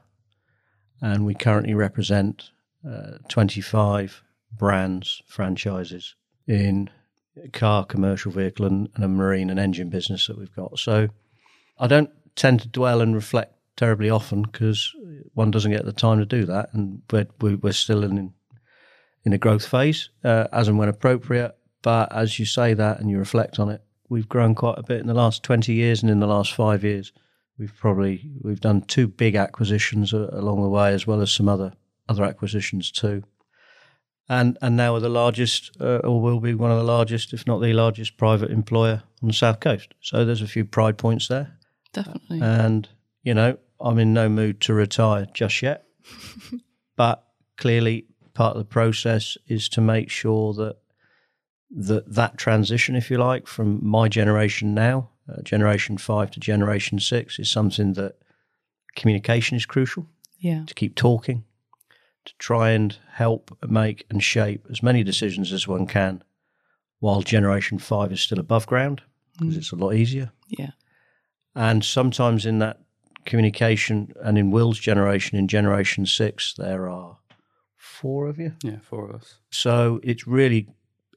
and 1.01 1.25
we 1.25 1.33
currently 1.35 1.73
represent 1.73 2.49
uh, 2.87 3.17
25 3.29 4.23
brands, 4.51 5.21
franchises 5.27 6.15
in 6.47 6.89
car, 7.53 7.85
commercial 7.85 8.31
vehicle, 8.31 8.65
and, 8.65 8.89
and 8.95 9.03
a 9.03 9.07
marine 9.07 9.49
and 9.49 9.59
engine 9.59 9.89
business 9.89 10.25
that 10.27 10.37
we've 10.37 10.55
got. 10.55 10.79
So 10.79 11.09
I 11.79 11.87
don't 11.87 12.09
tend 12.35 12.61
to 12.61 12.67
dwell 12.67 13.01
and 13.01 13.13
reflect 13.13 13.53
terribly 13.75 14.09
often 14.09 14.41
because 14.41 14.91
one 15.35 15.51
doesn't 15.51 15.71
get 15.71 15.85
the 15.85 15.93
time 15.93 16.17
to 16.17 16.25
do 16.25 16.45
that, 16.45 16.69
and 16.73 17.01
we're, 17.11 17.27
we- 17.41 17.55
we're 17.55 17.73
still 17.73 18.03
in 18.03 18.33
in 19.25 19.33
a 19.33 19.37
growth 19.37 19.67
phase 19.67 20.09
uh, 20.23 20.47
as 20.53 20.69
and 20.69 20.77
when 20.77 20.87
appropriate. 20.87 21.53
But 21.81 22.13
as 22.13 22.39
you 22.39 22.45
say 22.45 22.73
that 22.73 22.99
and 22.99 23.09
you 23.09 23.17
reflect 23.17 23.59
on 23.59 23.69
it, 23.69 23.81
we've 24.09 24.29
grown 24.29 24.55
quite 24.55 24.77
a 24.77 24.83
bit 24.83 24.99
in 24.99 25.07
the 25.07 25.13
last 25.13 25.43
twenty 25.43 25.73
years, 25.73 26.01
and 26.01 26.11
in 26.11 26.19
the 26.19 26.27
last 26.27 26.53
five 26.53 26.83
years, 26.83 27.11
we've 27.57 27.75
probably 27.75 28.29
we've 28.41 28.61
done 28.61 28.81
two 28.81 29.07
big 29.07 29.35
acquisitions 29.35 30.13
along 30.13 30.61
the 30.61 30.69
way, 30.69 30.93
as 30.93 31.07
well 31.07 31.21
as 31.21 31.31
some 31.31 31.49
other 31.49 31.73
other 32.09 32.23
acquisitions 32.23 32.91
too. 32.91 33.23
And 34.29 34.57
and 34.61 34.75
now 34.75 34.93
we're 34.93 34.99
the 34.99 35.09
largest, 35.09 35.71
uh, 35.79 35.97
or 35.97 36.21
will 36.21 36.39
be 36.39 36.53
one 36.53 36.71
of 36.71 36.77
the 36.77 36.83
largest, 36.83 37.33
if 37.33 37.47
not 37.47 37.59
the 37.59 37.73
largest, 37.73 38.17
private 38.17 38.51
employer 38.51 39.03
on 39.21 39.27
the 39.27 39.33
south 39.33 39.59
coast. 39.59 39.93
So 40.01 40.25
there's 40.25 40.41
a 40.41 40.47
few 40.47 40.65
pride 40.65 40.97
points 40.97 41.27
there. 41.27 41.57
Definitely. 41.93 42.41
And, 42.41 42.87
you 43.23 43.33
know, 43.33 43.57
I'm 43.79 43.99
in 43.99 44.13
no 44.13 44.27
mood 44.27 44.59
to 44.61 44.73
retire 44.73 45.27
just 45.33 45.61
yet. 45.61 45.85
but 46.95 47.23
clearly, 47.57 48.05
part 48.33 48.55
of 48.55 48.59
the 48.59 48.65
process 48.65 49.37
is 49.47 49.69
to 49.69 49.81
make 49.81 50.09
sure 50.09 50.53
that 50.53 50.77
that, 51.71 52.11
that 52.13 52.37
transition, 52.37 52.95
if 52.95 53.11
you 53.11 53.17
like, 53.17 53.47
from 53.47 53.79
my 53.85 54.07
generation 54.07 54.73
now, 54.73 55.09
uh, 55.29 55.41
generation 55.41 55.97
five 55.97 56.31
to 56.31 56.39
generation 56.39 56.99
six, 56.99 57.39
is 57.39 57.49
something 57.51 57.93
that 57.93 58.15
communication 58.95 59.57
is 59.57 59.65
crucial 59.65 60.07
yeah. 60.39 60.63
to 60.65 60.73
keep 60.73 60.95
talking, 60.95 61.43
to 62.25 62.33
try 62.37 62.71
and 62.71 62.97
help 63.11 63.57
make 63.67 64.05
and 64.09 64.23
shape 64.23 64.65
as 64.69 64.81
many 64.81 65.03
decisions 65.03 65.51
as 65.53 65.67
one 65.67 65.87
can 65.87 66.23
while 66.99 67.21
generation 67.21 67.77
five 67.77 68.11
is 68.11 68.21
still 68.21 68.39
above 68.39 68.65
ground 68.65 69.01
because 69.37 69.55
it's 69.55 69.71
a 69.71 69.75
lot 69.75 69.93
easier. 69.93 70.31
Yeah. 70.47 70.71
And 71.55 71.83
sometimes 71.83 72.45
in 72.45 72.59
that 72.59 72.79
communication 73.25 74.13
and 74.23 74.37
in 74.37 74.51
Will's 74.51 74.79
generation, 74.79 75.37
in 75.37 75.47
generation 75.47 76.05
six, 76.05 76.53
there 76.57 76.89
are 76.89 77.17
four 77.75 78.27
of 78.27 78.39
you. 78.39 78.53
Yeah, 78.63 78.79
four 78.81 79.09
of 79.09 79.15
us. 79.21 79.39
So 79.51 79.99
it's 80.03 80.25
really 80.25 80.67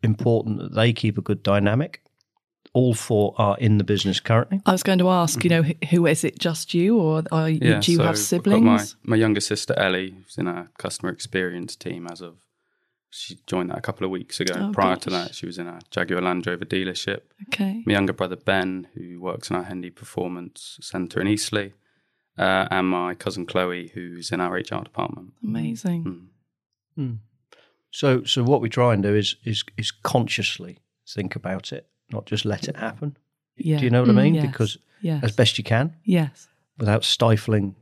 important 0.02 0.58
that 0.58 0.74
they 0.74 0.92
keep 0.92 1.18
a 1.18 1.22
good 1.22 1.42
dynamic. 1.42 2.02
All 2.72 2.94
four 2.94 3.34
are 3.36 3.56
in 3.58 3.78
the 3.78 3.84
business 3.84 4.20
currently. 4.20 4.60
I 4.64 4.72
was 4.72 4.84
going 4.84 5.00
to 5.00 5.08
ask, 5.08 5.42
you 5.42 5.50
know, 5.50 5.62
who 5.90 6.06
is 6.06 6.22
it? 6.22 6.38
Just 6.38 6.72
you, 6.72 6.98
or 6.98 7.24
are 7.32 7.50
you, 7.50 7.58
Yeah, 7.60 7.80
do 7.80 7.90
you 7.90 7.98
so 7.98 8.04
have 8.04 8.18
siblings? 8.18 8.64
My, 8.64 8.86
my 9.02 9.16
younger 9.16 9.40
sister 9.40 9.76
Ellie, 9.76 10.10
who's 10.12 10.38
in 10.38 10.46
our 10.46 10.70
customer 10.78 11.10
experience 11.10 11.74
team 11.74 12.06
as 12.06 12.20
of 12.20 12.36
she 13.10 13.38
joined 13.46 13.70
that 13.70 13.78
a 13.78 13.82
couple 13.82 14.04
of 14.04 14.10
weeks 14.10 14.38
ago. 14.38 14.54
Oh, 14.56 14.72
Prior 14.72 14.96
to 14.96 15.10
that, 15.10 15.34
she 15.34 15.44
was 15.44 15.58
in 15.58 15.66
a 15.66 15.80
Jaguar 15.90 16.22
Land 16.22 16.46
Rover 16.46 16.64
dealership. 16.64 17.22
Okay. 17.48 17.82
My 17.84 17.92
younger 17.92 18.12
brother 18.12 18.36
Ben, 18.36 18.86
who 18.94 19.20
works 19.20 19.50
in 19.50 19.56
our 19.56 19.64
Hendy 19.64 19.90
Performance 19.90 20.78
Centre 20.80 21.20
in 21.20 21.26
Eastleigh, 21.26 21.72
uh, 22.38 22.68
and 22.70 22.88
my 22.88 23.14
cousin 23.14 23.46
Chloe, 23.46 23.90
who's 23.94 24.30
in 24.30 24.40
our 24.40 24.54
HR 24.54 24.84
department. 24.84 25.32
Amazing. 25.42 26.28
Mm. 26.96 27.18
So, 27.90 28.24
so 28.24 28.42
what 28.44 28.60
we 28.60 28.68
try 28.68 28.94
and 28.94 29.02
do 29.02 29.14
is 29.14 29.36
is 29.44 29.64
is 29.76 29.90
consciously 29.90 30.78
think 31.08 31.36
about 31.36 31.72
it, 31.72 31.86
not 32.12 32.26
just 32.26 32.44
let 32.44 32.68
it 32.68 32.76
happen. 32.76 33.16
Yeah. 33.56 33.78
Do 33.78 33.84
you 33.84 33.90
know 33.90 34.00
what 34.02 34.10
I 34.10 34.12
mean? 34.12 34.34
Yes. 34.34 34.46
Because 34.46 34.78
Yes. 35.02 35.24
as 35.24 35.32
best 35.32 35.56
you 35.56 35.64
can, 35.64 35.96
yes. 36.04 36.46
without 36.78 37.04
stifling 37.04 37.74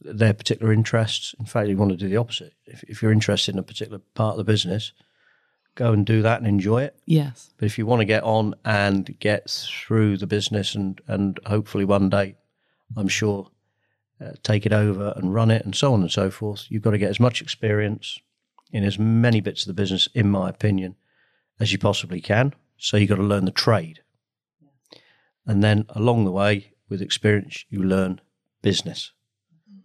their 0.00 0.34
particular 0.34 0.72
interests. 0.72 1.32
In 1.38 1.46
fact, 1.46 1.68
you 1.68 1.76
want 1.76 1.92
to 1.92 1.96
do 1.96 2.08
the 2.08 2.16
opposite. 2.16 2.52
If, 2.66 2.82
if 2.84 3.02
you're 3.02 3.12
interested 3.12 3.54
in 3.54 3.58
a 3.60 3.62
particular 3.62 4.00
part 4.14 4.32
of 4.32 4.38
the 4.38 4.52
business, 4.52 4.92
go 5.76 5.92
and 5.92 6.04
do 6.04 6.22
that 6.22 6.38
and 6.38 6.48
enjoy 6.48 6.82
it. 6.82 6.96
Yes. 7.06 7.50
But 7.56 7.66
if 7.66 7.78
you 7.78 7.86
want 7.86 8.00
to 8.00 8.04
get 8.04 8.24
on 8.24 8.56
and 8.64 9.16
get 9.20 9.48
through 9.48 10.16
the 10.16 10.26
business 10.26 10.74
and, 10.74 11.00
and 11.06 11.38
hopefully 11.46 11.84
one 11.84 12.10
day, 12.10 12.36
I'm 12.96 13.06
sure 13.08 13.48
uh, 14.20 14.32
take 14.42 14.66
it 14.66 14.72
over 14.72 15.14
and 15.16 15.32
run 15.32 15.52
it, 15.52 15.64
and 15.64 15.74
so 15.76 15.94
on 15.94 16.00
and 16.02 16.10
so 16.10 16.30
forth. 16.30 16.66
You've 16.68 16.82
got 16.82 16.90
to 16.90 16.98
get 16.98 17.10
as 17.10 17.20
much 17.20 17.40
experience 17.40 18.18
in 18.72 18.84
as 18.84 18.98
many 18.98 19.40
bits 19.40 19.62
of 19.62 19.66
the 19.68 19.80
business, 19.82 20.08
in 20.14 20.30
my 20.30 20.48
opinion, 20.48 20.96
as 21.58 21.72
you 21.72 21.78
possibly 21.78 22.20
can. 22.20 22.54
So 22.78 22.96
you've 22.96 23.10
got 23.10 23.16
to 23.16 23.22
learn 23.22 23.44
the 23.44 23.50
trade. 23.50 24.00
And 25.46 25.62
then 25.62 25.84
along 25.90 26.24
the 26.24 26.30
way, 26.30 26.72
with 26.88 27.02
experience, 27.02 27.64
you 27.68 27.82
learn 27.82 28.20
business. 28.62 29.12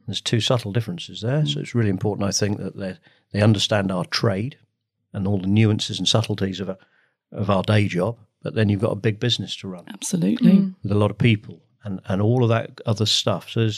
There's 0.05 0.21
two 0.21 0.39
subtle 0.39 0.71
differences 0.71 1.21
there. 1.21 1.45
So 1.45 1.59
it's 1.59 1.73
really 1.73 1.89
important, 1.89 2.27
I 2.27 2.31
think, 2.31 2.57
that 2.59 2.77
they, 2.77 2.97
they 3.31 3.41
understand 3.41 3.91
our 3.91 4.05
trade 4.05 4.57
and 5.13 5.27
all 5.27 5.39
the 5.39 5.47
nuances 5.47 5.97
and 5.97 6.07
subtleties 6.07 6.59
of, 6.59 6.69
a, 6.69 6.77
of 7.31 7.49
our 7.49 7.63
day 7.63 7.87
job. 7.87 8.17
But 8.43 8.53
then 8.53 8.69
you've 8.69 8.81
got 8.81 8.91
a 8.91 8.95
big 8.95 9.19
business 9.19 9.55
to 9.57 9.67
run 9.67 9.85
Absolutely. 9.91 10.71
with 10.83 10.91
a 10.91 10.95
lot 10.95 11.09
of 11.09 11.17
people 11.17 11.61
and, 11.83 11.99
and 12.05 12.21
all 12.21 12.43
of 12.43 12.49
that 12.49 12.79
other 12.85 13.05
stuff. 13.05 13.49
So 13.49 13.69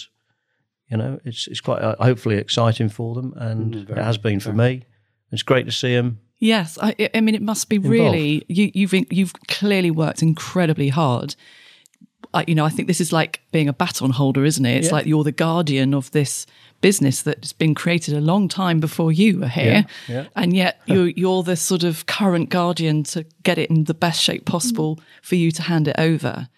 you 0.90 0.98
know, 0.98 1.20
it's 1.26 1.48
it's 1.48 1.62
quite 1.62 1.82
uh, 1.82 1.96
hopefully 2.00 2.38
exciting 2.38 2.90
for 2.90 3.14
them, 3.14 3.34
and 3.36 3.76
Mm, 3.76 3.90
it 3.90 3.98
has 3.98 4.18
been 4.18 4.40
for 4.40 4.54
me. 4.54 4.86
It's 5.32 5.44
great 5.44 5.66
to 5.66 5.72
see 5.72 5.94
him. 5.94 6.20
Yes, 6.40 6.78
I, 6.82 7.10
I 7.14 7.22
mean 7.22 7.36
it 7.36 7.42
must 7.42 7.68
be 7.68 7.80
really 7.80 8.46
you, 8.48 8.72
you've 8.74 8.94
you've 9.12 9.34
clearly 9.48 9.92
worked 9.92 10.22
incredibly 10.22 10.90
hard. 10.90 11.36
I, 12.34 12.44
you 12.48 12.56
know, 12.56 12.66
I 12.66 12.70
think 12.70 12.88
this 12.88 13.02
is 13.02 13.12
like 13.14 13.42
being 13.52 13.68
a 13.70 13.74
baton 13.74 14.12
holder, 14.12 14.44
isn't 14.46 14.66
it? 14.66 14.78
It's 14.78 14.88
Yeah. 14.88 14.94
like 14.94 15.06
you're 15.06 15.24
the 15.24 15.32
guardian 15.32 15.94
of 15.94 16.12
this 16.12 16.46
business 16.82 17.24
that's 17.24 17.54
been 17.54 17.74
created 17.74 18.16
a 18.16 18.22
long 18.22 18.48
time 18.48 18.80
before 18.80 19.12
you 19.12 19.40
were 19.40 19.48
here, 19.48 19.88
Yeah, 20.08 20.16
yeah. 20.16 20.26
and 20.36 20.56
yet 20.56 20.80
you're 20.86 21.08
you're 21.10 21.42
the 21.42 21.56
sort 21.56 21.84
of 21.84 22.06
current 22.06 22.50
guardian 22.50 23.04
to 23.04 23.26
get 23.44 23.58
it 23.58 23.70
in 23.70 23.86
the 23.86 23.94
best 23.96 24.22
shape 24.22 24.46
possible 24.46 24.98
mm. 24.98 25.02
for 25.24 25.36
you 25.36 25.52
to 25.52 25.64
hand 25.64 25.88
it 25.88 25.96
over. 25.98 26.50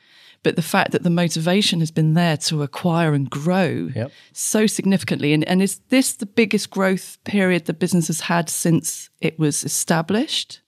But 0.41 0.55
the 0.55 0.62
fact 0.62 0.91
that 0.91 1.03
the 1.03 1.10
motivation 1.10 1.79
has 1.81 1.91
been 1.91 2.13
there 2.13 2.38
to 2.38 2.63
acquire 2.63 3.13
and 3.13 3.29
grow 3.29 3.89
Yep. 3.93 4.12
so 4.31 4.67
significantly, 4.67 5.34
and, 5.34 5.43
and 5.50 5.62
is 5.62 5.79
this 5.89 6.13
the 6.13 6.25
biggest 6.25 6.69
growth 6.69 7.17
period 7.25 7.65
the 7.65 7.74
business 7.74 8.08
has 8.08 8.22
had 8.22 8.50
since 8.50 9.10
it 9.19 9.38
was 9.38 9.63
established? 9.65 10.62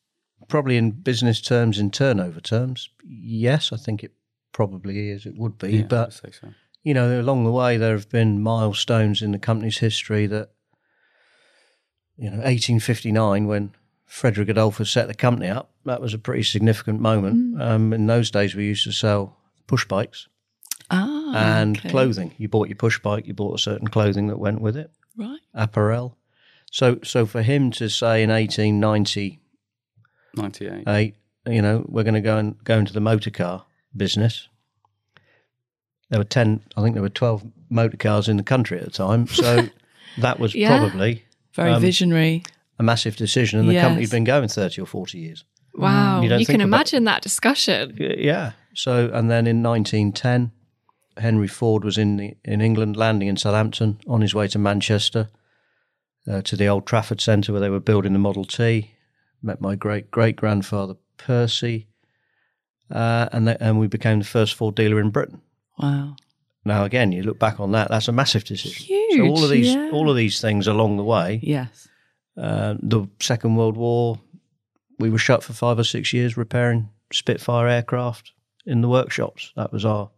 Probably 0.50 0.76
in 0.76 0.92
business 0.92 1.40
terms, 1.40 1.80
in 1.80 1.90
turnover 1.92 2.42
terms, 2.42 2.90
yes, 3.06 3.72
I 3.72 3.78
think 3.78 4.04
it 4.04 4.12
probably 4.52 5.10
is. 5.10 5.26
It 5.26 5.36
would 5.38 5.58
be, 5.58 5.78
Yeah, 5.78 5.84
but 5.84 6.08
I'd 6.08 6.14
say 6.14 6.32
so. 6.32 6.50
you 6.84 6.94
know, 6.94 7.22
along 7.22 7.46
the 7.46 7.52
way, 7.52 7.78
there 7.78 7.94
have 7.96 8.10
been 8.10 8.42
milestones 8.44 9.22
in 9.22 9.32
the 9.32 9.40
company's 9.40 9.78
history 9.78 10.28
that, 10.28 10.50
you 12.18 12.26
know, 12.30 12.38
1859, 12.38 13.48
when 13.48 13.72
Frederick 14.06 14.50
Adolphus 14.50 14.92
set 14.92 15.08
the 15.08 15.14
company 15.14 15.48
up, 15.48 15.72
that 15.86 16.02
was 16.02 16.14
a 16.14 16.20
pretty 16.20 16.44
significant 16.44 17.00
moment. 17.00 17.62
Um, 17.62 17.94
in 17.94 18.08
those 18.08 18.30
days, 18.30 18.54
we 18.54 18.66
used 18.66 18.84
to 18.84 18.92
sell 18.92 19.38
push 19.68 19.86
bikes 19.86 20.28
Ah, 20.90 21.34
and 21.60 21.78
okay. 21.78 21.90
clothing. 21.90 22.34
You 22.38 22.48
bought 22.50 22.68
your 22.68 22.76
push 22.76 23.00
bike, 23.00 23.26
you 23.28 23.34
bought 23.34 23.56
a 23.56 23.62
certain 23.62 23.88
clothing 23.88 24.28
that 24.28 24.38
went 24.40 24.62
with 24.62 24.76
it, 24.76 24.92
right? 25.18 25.40
apparel. 25.54 26.18
So, 26.72 27.00
so 27.04 27.26
for 27.26 27.42
him 27.42 27.72
to 27.72 27.90
say 27.90 28.24
in 28.24 28.30
1898, 28.30 29.40
98. 30.36 31.16
you 31.48 31.62
know, 31.62 31.86
we're 31.88 32.04
going 32.04 32.14
to 32.14 32.22
go 32.22 32.38
and 32.38 32.62
go 32.64 32.78
into 32.78 32.94
the 32.94 33.02
motor 33.02 33.30
car 33.32 33.66
business. 33.96 34.48
There 36.10 36.20
were 36.20 36.26
ten, 36.26 36.62
I 36.76 36.82
think 36.82 36.94
there 36.96 37.02
were 37.02 37.10
twelve 37.10 37.44
motor 37.70 37.96
cars 37.98 38.28
in 38.28 38.36
the 38.38 38.44
country 38.44 38.78
at 38.78 38.84
the 38.86 38.92
time. 38.92 39.28
So 39.28 39.70
that 40.18 40.40
was 40.40 40.54
Yeah. 40.54 40.78
probably 40.78 41.24
Very 41.54 41.72
Um, 41.72 41.82
visionary. 41.82 42.44
a 42.80 42.84
massive 42.84 43.16
decision, 43.16 43.60
and 43.60 43.70
the 43.70 43.74
Yes. 43.74 43.84
company's 43.86 44.12
been 44.12 44.24
going 44.26 44.50
thirty 44.50 44.82
or 44.82 44.86
forty 44.86 45.20
years. 45.20 45.46
Wow. 45.74 46.22
You 46.22 46.36
You, 46.38 46.46
can 46.46 46.56
about- 46.56 46.64
imagine 46.66 47.04
that 47.06 47.22
discussion. 47.22 47.96
Yeah. 47.98 48.52
So, 48.74 49.10
and 49.14 49.30
then 49.30 49.48
in 49.48 49.62
1910, 49.62 50.52
Henry 51.18 51.48
Ford 51.48 51.84
was 51.84 51.98
in 51.98 52.18
the, 52.18 52.36
in 52.44 52.62
England, 52.62 52.96
landing 52.98 53.28
in 53.28 53.38
Southampton 53.38 54.00
on 54.08 54.22
his 54.22 54.34
way 54.34 54.48
to 54.50 54.60
Manchester, 54.60 55.30
uh, 56.30 56.42
to 56.44 56.56
the 56.56 56.68
Old 56.68 56.86
Trafford 56.86 57.22
Centre 57.22 57.52
where 57.52 57.62
they 57.62 57.70
were 57.70 57.80
building 57.80 58.14
the 58.14 58.20
Model 58.20 58.46
T. 58.46 58.92
Met 59.42 59.60
my 59.60 59.76
great 59.76 60.12
great 60.12 60.36
grandfather 60.36 60.96
Percy, 61.18 61.88
uh, 62.92 63.28
and 63.32 63.48
th- 63.48 63.58
and 63.60 63.80
we 63.80 63.88
became 63.88 64.20
the 64.20 64.26
first 64.26 64.54
Ford 64.54 64.76
dealer 64.76 65.00
in 65.00 65.10
Britain. 65.10 65.42
Wow. 65.80 66.16
Now, 66.64 66.84
again, 66.84 67.12
you 67.12 67.24
look 67.24 67.40
back 67.40 67.60
on 67.60 67.72
that; 67.72 67.90
that's 67.90 68.08
a 68.08 68.12
massive 68.12 68.44
decision. 68.44 68.84
Huge. 68.84 69.18
So 69.18 69.26
all 69.26 69.44
of 69.44 69.50
these 69.50 69.74
yeah. 69.74 69.90
all 69.92 70.12
of 70.12 70.16
these 70.16 70.40
things 70.40 70.68
along 70.68 70.98
the 70.98 71.04
way. 71.04 71.40
Yes. 71.42 71.88
Uh, 72.38 72.76
the 72.82 73.08
Second 73.20 73.56
World 73.56 73.78
War, 73.78 74.20
we 75.00 75.10
were 75.10 75.18
shut 75.18 75.44
for 75.44 75.54
five 75.54 75.80
or 75.80 75.84
six 75.84 76.14
years 76.14 76.38
repairing 76.38 76.90
Spitfire 77.12 77.68
aircraft 77.68 78.32
in 78.66 78.82
the 78.82 78.90
workshops. 78.90 79.52
That 79.56 79.72
was 79.72 79.86
our 79.86 80.10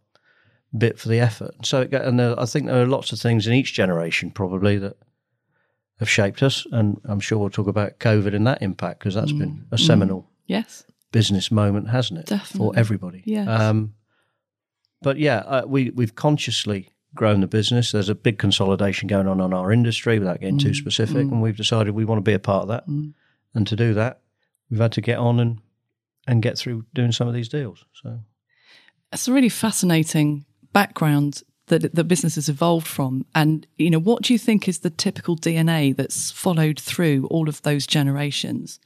bit 0.76 0.98
for 0.98 1.08
the 1.08 1.20
effort. 1.20 1.54
So, 1.64 1.82
it, 1.82 1.90
got- 1.90 2.04
and 2.04 2.18
there, 2.18 2.38
I 2.38 2.46
think 2.46 2.66
there 2.66 2.82
are 2.82 2.86
lots 2.86 3.12
of 3.12 3.20
things 3.20 3.46
in 3.46 3.52
each 3.52 3.74
generation 3.74 4.30
probably 4.30 4.78
that 4.78 4.96
have 5.98 6.10
shaped 6.10 6.42
us. 6.42 6.66
And 6.72 7.00
I'm 7.04 7.20
sure 7.20 7.38
we'll 7.38 7.50
talk 7.50 7.68
about 7.68 7.98
COVID 7.98 8.34
and 8.34 8.46
that 8.46 8.62
impact 8.62 9.00
because 9.00 9.14
that's 9.14 9.32
been 9.32 9.50
mm. 9.50 9.72
a 9.72 9.78
seminal 9.78 10.22
mm. 10.22 10.26
Yes. 10.46 10.84
business 11.12 11.50
moment, 11.50 11.88
hasn't 11.88 12.30
it, 12.30 12.40
for 12.40 12.72
everybody? 12.76 13.22
Yes. 13.24 13.48
Um, 13.48 13.94
but 15.02 15.18
yeah, 15.18 15.38
uh, 15.38 15.62
we 15.66 15.90
we've 15.90 16.14
consciously 16.14 16.90
grown 17.14 17.40
the 17.40 17.46
business. 17.46 17.92
There's 17.92 18.08
a 18.08 18.14
big 18.14 18.38
consolidation 18.38 19.06
going 19.06 19.28
on 19.28 19.40
in 19.40 19.52
our 19.52 19.70
industry, 19.70 20.18
without 20.18 20.40
getting 20.40 20.58
too 20.58 20.70
mm. 20.70 20.76
specific, 20.76 21.16
and 21.16 21.40
we've 21.42 21.56
decided 21.56 21.94
we 21.94 22.04
want 22.04 22.18
to 22.18 22.28
be 22.28 22.32
a 22.32 22.38
part 22.38 22.62
of 22.62 22.68
that. 22.68 22.86
And 22.86 23.66
to 23.66 23.76
do 23.76 23.94
that, 23.94 24.20
we've 24.68 24.80
had 24.80 24.92
to 24.92 25.00
get 25.00 25.18
on 25.18 25.38
and 25.40 25.60
and 26.26 26.42
get 26.42 26.58
through 26.58 26.86
doing 26.94 27.12
some 27.12 27.28
of 27.28 27.34
these 27.34 27.48
deals. 27.48 27.84
So 27.92 28.18
It's 29.14 29.28
a 29.28 29.32
really 29.32 29.48
fascinating 29.48 30.44
background 30.72 31.42
that 31.68 31.94
the 31.94 32.04
business 32.04 32.34
has 32.34 32.48
evolved 32.48 32.86
from. 32.86 33.24
And, 33.34 33.66
you 33.78 33.88
know, 33.88 33.98
what 33.98 34.22
do 34.22 34.32
you 34.32 34.38
think 34.38 34.68
is 34.68 34.80
the 34.80 34.90
typical 34.90 35.36
DNA 35.36 35.96
that's 35.96 36.30
followed 36.30 36.78
through 36.78 37.26
all 37.30 37.48
of 37.48 37.62
those 37.62 37.86
generations? 37.86 38.80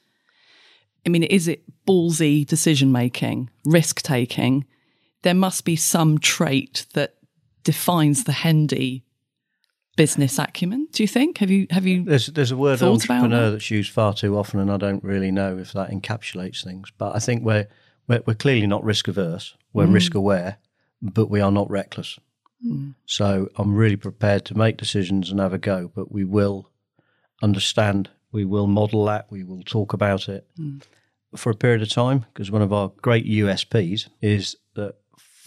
I 1.04 1.08
mean, 1.08 1.24
is 1.24 1.48
it 1.48 1.62
ballsy 1.86 2.46
decision 2.46 2.92
making, 2.92 3.50
risk 3.64 4.02
taking? 4.02 4.66
There 5.22 5.34
must 5.34 5.64
be 5.64 5.76
some 5.76 6.18
trait 6.18 6.86
that 6.94 7.14
defines 7.64 8.24
the 8.24 8.32
Hendy 8.32 9.04
business 9.96 10.38
acumen. 10.38 10.88
Do 10.92 11.02
you 11.02 11.08
think? 11.08 11.38
Have 11.38 11.50
you 11.50 11.66
have 11.70 11.86
you 11.86 12.04
there's 12.04 12.26
there's 12.28 12.52
a 12.52 12.56
word 12.56 12.80
entrepreneur 12.82 13.46
that? 13.46 13.50
that's 13.52 13.70
used 13.70 13.92
far 13.92 14.14
too 14.14 14.38
often, 14.38 14.60
and 14.60 14.70
I 14.70 14.76
don't 14.76 15.02
really 15.02 15.32
know 15.32 15.58
if 15.58 15.72
that 15.72 15.90
encapsulates 15.90 16.62
things. 16.62 16.92
But 16.96 17.16
I 17.16 17.18
think 17.18 17.42
we're 17.42 17.66
we're, 18.08 18.22
we're 18.26 18.34
clearly 18.34 18.66
not 18.66 18.82
risk 18.82 19.06
averse. 19.08 19.54
We're 19.72 19.86
Mm. 19.86 19.94
risk 19.94 20.14
aware, 20.14 20.58
but 21.00 21.30
we 21.30 21.40
are 21.40 21.52
not 21.52 21.70
reckless. 21.70 22.18
Mm. 22.66 22.94
So 23.06 23.48
I'm 23.56 23.74
really 23.74 23.96
prepared 23.96 24.44
to 24.46 24.58
make 24.58 24.76
decisions 24.76 25.30
and 25.30 25.38
have 25.38 25.52
a 25.52 25.58
go, 25.58 25.90
but 25.94 26.10
we 26.10 26.24
will 26.24 26.70
understand. 27.42 28.10
We 28.32 28.44
will 28.44 28.66
model 28.66 29.04
that. 29.04 29.26
We 29.30 29.44
will 29.44 29.62
talk 29.62 29.92
about 29.92 30.28
it 30.28 30.46
mm. 30.58 30.82
for 31.36 31.50
a 31.50 31.54
period 31.54 31.82
of 31.82 31.90
time 31.90 32.24
because 32.32 32.50
one 32.50 32.62
of 32.62 32.72
our 32.72 32.90
great 33.02 33.26
USPs 33.26 34.08
is 34.20 34.56
that 34.74 34.96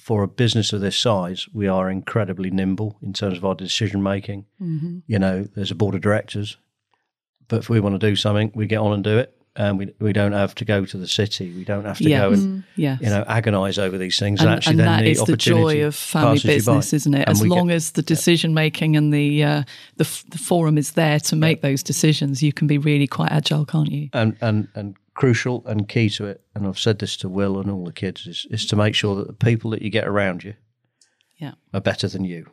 for 0.01 0.23
a 0.23 0.27
business 0.27 0.73
of 0.73 0.81
this 0.81 0.97
size, 0.97 1.47
we 1.53 1.67
are 1.67 1.89
incredibly 1.89 2.49
nimble 2.49 2.97
in 3.01 3.13
terms 3.13 3.37
of 3.37 3.45
our 3.45 3.55
decision 3.55 4.01
making. 4.01 4.45
Mm-hmm. 4.59 4.99
You 5.07 5.19
know, 5.19 5.47
there's 5.55 5.71
a 5.71 5.75
board 5.75 5.95
of 5.95 6.01
directors, 6.01 6.57
but 7.47 7.59
if 7.59 7.69
we 7.69 7.79
want 7.79 7.99
to 7.99 8.09
do 8.09 8.15
something, 8.15 8.51
we 8.55 8.65
get 8.65 8.79
on 8.79 8.93
and 8.93 9.03
do 9.03 9.17
it, 9.19 9.37
and 9.55 9.77
we 9.77 9.93
we 9.99 10.13
don't 10.13 10.31
have 10.31 10.55
to 10.55 10.65
go 10.65 10.85
to 10.85 10.97
the 10.97 11.07
city. 11.07 11.51
We 11.51 11.63
don't 11.65 11.83
have 11.85 11.97
to 11.97 12.03
Yes. 12.09 12.21
go 12.21 12.31
and 12.33 12.63
yes. 12.75 12.99
you 13.01 13.09
know 13.09 13.23
agonise 13.27 13.77
over 13.77 13.97
these 13.97 14.17
things. 14.17 14.39
and, 14.39 14.49
And, 14.49 14.57
actually, 14.57 14.71
and 14.71 14.79
then 14.79 14.85
that 14.87 15.03
the 15.03 15.11
is 15.11 15.23
the 15.23 15.37
joy 15.37 15.83
of 15.85 15.95
family 15.95 16.39
passes 16.39 16.43
you 16.43 16.49
by. 16.49 16.53
business, 16.55 16.93
isn't 16.93 17.13
it? 17.13 17.27
As 17.27 17.41
we 17.41 17.49
get- 17.49 17.55
long 17.55 17.71
as 17.71 17.91
the 17.91 18.01
decision 18.01 18.53
making 18.53 18.95
and 18.95 19.13
the, 19.13 19.43
uh, 19.43 19.63
the 19.97 20.03
f- 20.05 20.23
the 20.29 20.37
forum 20.37 20.77
is 20.77 20.91
there 20.91 21.19
to 21.19 21.35
make 21.35 21.61
those 21.61 21.83
decisions, 21.83 22.41
you 22.41 22.53
can 22.53 22.67
be 22.67 22.77
really 22.77 23.07
quite 23.07 23.31
agile, 23.31 23.65
can't 23.65 23.91
you? 23.91 24.09
and 24.13 24.35
and 24.41 24.67
and 24.75 24.95
crucial 25.13 25.61
and 25.67 25.87
key 25.89 26.09
to 26.09 26.25
it, 26.25 26.41
and 26.55 26.65
I've 26.65 26.79
said 26.79 26.99
this 26.99 27.17
to 27.17 27.27
Will 27.29 27.59
and 27.59 27.69
all 27.69 27.83
the 27.85 27.91
kids, 27.93 28.25
is 28.27 28.47
is 28.49 28.65
to 28.67 28.75
make 28.75 28.95
sure 28.95 29.15
that 29.15 29.27
the 29.27 29.33
people 29.45 29.71
that 29.71 29.81
you 29.81 29.89
get 29.89 30.07
around 30.07 30.43
you 30.45 30.53
Yeah. 31.37 31.53
are 31.73 31.81
better 31.81 32.07
than 32.07 32.23
you. 32.23 32.45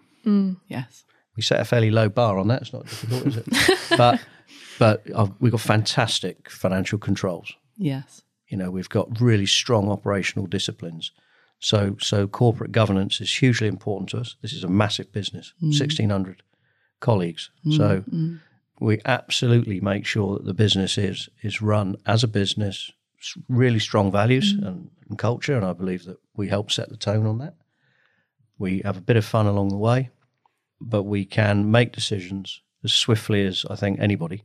Yes. 0.67 1.05
We 1.37 1.43
set 1.43 1.61
a 1.61 1.65
fairly 1.65 1.91
low 1.91 2.09
bar 2.09 2.37
on 2.39 2.49
that. 2.49 2.63
It's 2.63 2.73
not 2.73 2.85
difficult, 2.87 3.27
is 3.29 3.37
it? 3.37 3.47
but 3.97 4.21
but 4.79 5.03
uh, 5.15 5.29
we've 5.41 5.53
got 5.53 5.61
fantastic 5.61 6.51
financial 6.51 6.99
controls. 6.99 7.55
Yes. 7.77 8.23
You 8.49 8.57
know, 8.57 8.71
we've 8.71 8.89
got 8.89 9.21
really 9.21 9.47
strong 9.47 9.91
operational 9.91 10.47
disciplines. 10.47 11.13
So 11.61 11.97
so 12.01 12.27
corporate 12.27 12.73
governance 12.73 13.21
is 13.21 13.35
hugely 13.35 13.67
important 13.69 14.11
to 14.11 14.19
us. 14.19 14.37
This 14.43 14.53
is 14.53 14.65
a 14.65 14.69
massive 14.69 15.13
business, 15.13 15.53
mm. 15.61 15.75
sixteen 15.75 16.11
hundred 16.11 16.43
colleagues. 17.01 17.51
Mm, 17.67 17.77
so 17.77 18.05
mm. 18.11 18.41
we 18.81 19.01
absolutely 19.05 19.81
make 19.81 20.07
sure 20.07 20.37
that 20.37 20.45
the 20.45 20.55
business 20.55 20.97
is 20.97 21.29
is 21.43 21.61
run 21.61 21.97
as 22.07 22.25
a 22.25 22.29
business, 22.29 22.93
really 23.49 23.81
strong 23.81 24.13
values 24.13 24.53
and, 24.53 24.91
and 25.09 25.19
culture, 25.19 25.57
and 25.57 25.65
I 25.65 25.73
believe 25.73 26.05
that 26.05 26.19
we 26.37 26.49
help 26.49 26.71
set 26.71 26.89
the 26.89 26.97
tone 26.97 27.27
on 27.27 27.39
that. 27.39 27.55
We 28.57 28.83
have 28.85 28.97
a 28.97 29.03
bit 29.03 29.17
of 29.17 29.25
fun 29.25 29.47
along 29.47 29.71
the 29.71 29.77
way, 29.77 30.11
but 30.81 31.03
we 31.03 31.25
can 31.25 31.71
make 31.71 31.93
decisions 31.93 32.63
as 32.85 32.93
swiftly 32.93 33.45
as 33.47 33.65
I 33.69 33.75
think 33.75 33.99
anybody. 33.99 34.45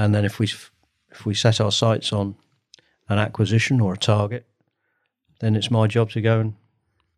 And 0.00 0.14
then 0.14 0.24
if 0.24 0.38
we 0.38 0.46
if 1.10 1.26
we 1.26 1.34
set 1.34 1.60
our 1.60 1.70
sights 1.70 2.10
on 2.12 2.34
an 3.08 3.18
acquisition 3.18 3.80
or 3.80 3.92
a 3.92 3.98
target, 3.98 4.46
then 5.40 5.54
it's 5.54 5.70
my 5.70 5.86
job 5.86 6.10
to 6.10 6.22
go 6.22 6.40
and 6.40 6.54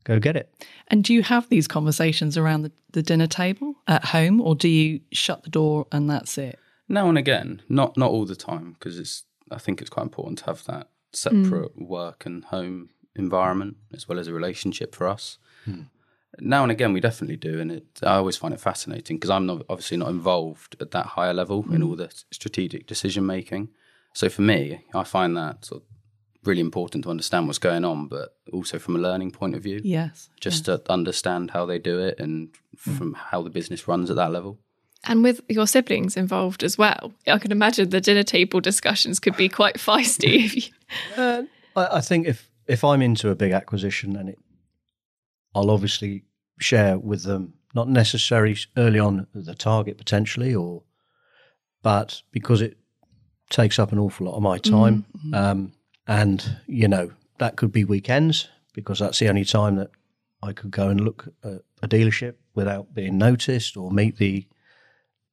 go 0.03 0.19
get 0.19 0.37
it. 0.37 0.53
And 0.89 1.05
do 1.05 1.15
you 1.15 1.23
have 1.23 1.49
these 1.49 1.69
conversations 1.69 2.37
around 2.37 2.63
the, 2.63 2.73
the 2.93 3.03
dinner 3.03 3.29
table 3.29 3.77
at 3.87 4.07
home, 4.07 4.41
or 4.41 4.57
do 4.57 4.69
you 4.69 5.01
shut 5.13 5.45
the 5.45 5.51
door 5.51 5.87
and 5.93 6.11
that's 6.11 6.37
it? 6.39 6.59
Now 6.89 7.09
and 7.09 7.17
again, 7.17 7.63
not 7.69 7.97
not 7.97 8.11
all 8.11 8.27
the 8.27 8.37
time, 8.37 8.73
because 8.73 8.99
it's. 8.99 9.25
I 9.51 9.59
think 9.59 9.81
it's 9.81 9.91
quite 9.91 10.05
important 10.05 10.39
to 10.39 10.47
have 10.47 10.65
that 10.65 10.89
separate 11.13 11.77
mm. 11.79 11.87
work 11.87 12.25
and 12.25 12.43
home 12.45 12.89
environment 13.15 13.77
as 13.93 14.09
well 14.09 14.19
as 14.19 14.27
a 14.27 14.33
relationship 14.33 14.95
for 14.95 15.07
us. 15.07 15.37
Hmm. 15.67 15.83
Now 16.41 16.63
and 16.63 16.73
again, 16.73 16.93
we 16.93 17.01
definitely 17.01 17.37
do, 17.37 17.61
and 17.61 17.71
it, 17.71 17.85
I 18.03 18.15
always 18.15 18.37
find 18.37 18.55
it 18.55 18.61
fascinating 18.61 19.17
because 19.17 19.31
I'm 19.31 19.47
not, 19.47 19.65
obviously 19.69 19.99
not 19.99 20.09
involved 20.09 20.77
at 20.81 20.91
that 20.93 21.07
higher 21.07 21.35
level 21.35 21.65
in 21.71 21.83
mm. 21.83 21.87
all 21.87 21.97
the 21.97 22.11
strategic 22.31 22.87
decision 22.87 23.27
making. 23.27 23.69
So 24.15 24.29
for 24.29 24.43
me, 24.43 24.85
I 24.95 25.05
find 25.05 25.37
that 25.37 25.65
sort 25.67 25.83
of 25.83 25.89
really 26.45 26.61
important 26.61 27.05
to 27.05 27.11
understand 27.11 27.47
what's 27.47 27.59
going 27.59 27.85
on, 27.85 28.09
but 28.09 28.35
also 28.53 28.79
from 28.79 28.97
a 28.97 28.99
learning 28.99 29.31
point 29.31 29.55
of 29.55 29.63
view, 29.63 29.81
Yes. 29.85 30.31
just 30.41 30.65
to 30.65 30.83
understand 30.91 31.51
how 31.51 31.67
they 31.67 31.79
do 31.79 32.01
it 32.01 32.19
and 32.19 32.49
mm. 32.49 32.97
from 32.97 33.15
how 33.15 33.43
the 33.43 33.51
business 33.51 33.87
runs 33.87 34.11
at 34.11 34.17
that 34.17 34.33
level. 34.33 34.59
And 35.05 35.23
with 35.23 35.41
your 35.49 35.67
siblings 35.67 36.17
involved 36.17 36.63
as 36.63 36.79
well, 36.79 37.13
I 37.27 37.39
can 37.39 37.51
imagine 37.51 37.91
the 37.91 38.01
dinner 38.01 38.23
table 38.23 38.61
discussions 38.61 39.19
could 39.19 39.37
be 39.37 39.49
quite 39.49 39.75
feisty. 39.79 40.71
If 41.11 41.19
uh, 41.19 41.43
I, 41.75 41.99
I 41.99 42.01
think 42.01 42.27
if 42.27 42.49
if 42.69 42.85
I'm 42.85 43.03
into 43.03 43.29
a 43.29 43.35
big 43.35 43.53
acquisition, 43.53 44.13
then 44.13 44.29
it, 44.29 44.39
I'll 45.55 45.71
obviously 45.71 46.25
share 46.59 46.99
with 46.99 47.25
them 47.25 47.55
not 47.75 47.89
necessarily 47.89 48.57
early 48.77 48.99
on 48.99 49.27
the 49.35 49.55
target 49.55 49.99
potentially, 49.99 50.55
or 50.55 50.83
but 51.83 52.23
because 52.31 52.61
it 52.61 52.77
takes 53.51 53.79
up 53.79 53.93
an 53.93 53.99
awful 53.99 54.27
lot 54.27 54.37
of 54.37 54.43
my 54.43 54.59
time, 54.59 55.05
um, 55.35 55.73
and 56.07 56.59
you 56.67 56.89
know 56.89 57.11
that 57.39 57.57
could 57.57 57.73
be 57.73 57.85
weekends 57.85 58.49
because 58.75 58.99
that's 58.99 59.19
the 59.19 59.29
only 59.29 59.45
time 59.45 59.77
that 59.77 59.91
I 60.43 60.53
could 60.53 60.71
go 60.71 60.89
and 60.89 61.01
look 61.01 61.29
at 61.45 61.63
a 61.83 61.89
dealership 61.89 62.35
without 62.55 62.95
being 62.95 63.19
noticed 63.19 63.77
or 63.77 63.91
meet 63.91 64.17
the 64.17 64.47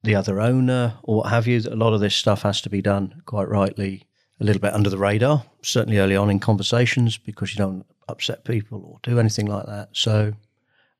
the 0.02 0.14
other 0.14 0.40
owner 0.40 0.94
or 1.02 1.18
what 1.18 1.30
have 1.30 1.46
you. 1.46 1.58
A 1.70 1.76
lot 1.76 1.92
of 1.92 2.00
this 2.00 2.14
stuff 2.14 2.42
has 2.42 2.60
to 2.62 2.70
be 2.70 2.80
done 2.80 3.22
quite 3.26 3.48
rightly 3.48 4.06
a 4.40 4.44
little 4.44 4.60
bit 4.60 4.72
under 4.72 4.88
the 4.88 4.98
radar, 4.98 5.44
certainly 5.62 5.98
early 5.98 6.16
on 6.16 6.30
in 6.30 6.40
conversations 6.40 7.18
because 7.18 7.52
you 7.52 7.58
don't 7.58 7.84
upset 8.10 8.44
people 8.44 8.82
or 8.84 8.98
do 9.02 9.18
anything 9.18 9.46
like 9.46 9.66
that. 9.66 9.90
So, 9.92 10.32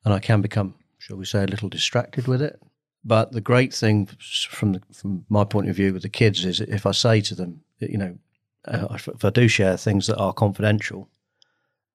and 0.04 0.14
I 0.14 0.18
can 0.18 0.40
become, 0.40 0.74
shall 0.98 1.16
we 1.16 1.24
say, 1.24 1.42
a 1.42 1.46
little 1.46 1.68
distracted 1.68 2.26
with 2.26 2.42
it. 2.42 2.60
But 3.04 3.32
the 3.32 3.40
great 3.40 3.72
thing 3.72 4.08
from 4.50 4.72
the, 4.72 4.82
from 4.92 5.24
my 5.28 5.44
point 5.44 5.68
of 5.68 5.76
view 5.76 5.92
with 5.92 6.02
the 6.02 6.08
kids 6.08 6.44
is 6.44 6.60
if 6.60 6.84
I 6.86 6.92
say 6.92 7.20
to 7.22 7.34
them, 7.34 7.62
you 7.78 7.96
know, 7.96 8.18
uh, 8.66 8.88
if 8.90 9.24
I 9.24 9.30
do 9.30 9.48
share 9.48 9.76
things 9.76 10.06
that 10.06 10.18
are 10.18 10.32
confidential, 10.32 11.08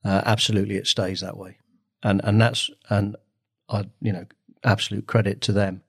uh, 0.04 0.22
absolutely 0.26 0.76
it 0.78 0.88
stays 0.88 1.22
that 1.22 1.38
way, 1.38 1.58
and 2.04 2.22
and 2.24 2.42
that's 2.42 2.70
and 2.90 3.16
I 3.70 3.86
you 4.02 4.12
know 4.12 4.26
absolute 4.64 5.08
credit 5.08 5.42
to 5.42 5.52
them. 5.52 5.82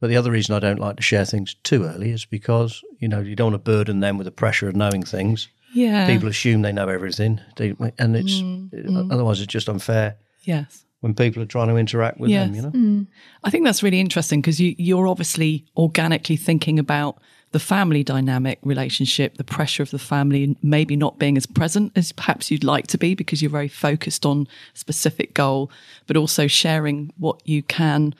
But 0.00 0.08
the 0.08 0.16
other 0.16 0.30
reason 0.30 0.54
I 0.54 0.58
don't 0.58 0.80
like 0.80 0.96
to 0.96 1.02
share 1.02 1.24
things 1.24 1.54
too 1.62 1.84
early 1.84 2.10
is 2.10 2.24
because 2.24 2.82
you 2.98 3.08
know 3.08 3.20
you 3.20 3.36
don't 3.36 3.52
want 3.52 3.64
to 3.64 3.70
burden 3.70 4.00
them 4.00 4.18
with 4.18 4.24
the 4.24 4.32
pressure 4.32 4.68
of 4.68 4.76
knowing 4.76 5.02
things. 5.02 5.48
Yeah. 5.74 6.06
People 6.06 6.28
assume 6.28 6.62
they 6.62 6.72
know 6.72 6.88
everything, 6.88 7.40
they, 7.56 7.74
and 7.98 8.16
it's 8.16 8.34
mm, 8.34 8.70
mm. 8.70 9.12
otherwise 9.12 9.40
it's 9.40 9.52
just 9.52 9.68
unfair 9.68 10.16
Yes. 10.44 10.84
when 11.00 11.14
people 11.14 11.42
are 11.42 11.46
trying 11.46 11.68
to 11.68 11.76
interact 11.76 12.18
with 12.18 12.30
them. 12.30 12.54
You 12.54 12.62
know, 12.62 12.70
mm. 12.70 13.06
I 13.42 13.50
think 13.50 13.64
that's 13.64 13.82
really 13.82 14.00
interesting 14.00 14.40
because 14.40 14.60
you, 14.60 14.74
you're 14.78 15.08
obviously 15.08 15.66
organically 15.76 16.36
thinking 16.36 16.78
about 16.78 17.18
the 17.50 17.60
family 17.60 18.02
dynamic 18.02 18.58
relationship, 18.62 19.36
the 19.36 19.44
pressure 19.44 19.82
of 19.82 19.90
the 19.90 19.98
family, 19.98 20.56
maybe 20.62 20.96
not 20.96 21.18
being 21.20 21.36
as 21.36 21.46
present 21.46 21.92
as 21.94 22.10
perhaps 22.10 22.50
you'd 22.50 22.64
like 22.64 22.88
to 22.88 22.98
be 22.98 23.14
because 23.14 23.40
you're 23.40 23.50
very 23.50 23.68
focused 23.68 24.26
on 24.26 24.48
a 24.74 24.78
specific 24.78 25.34
goal, 25.34 25.70
but 26.08 26.16
also 26.16 26.48
sharing 26.48 27.12
what 27.16 27.40
you 27.46 27.62
can 27.62 28.12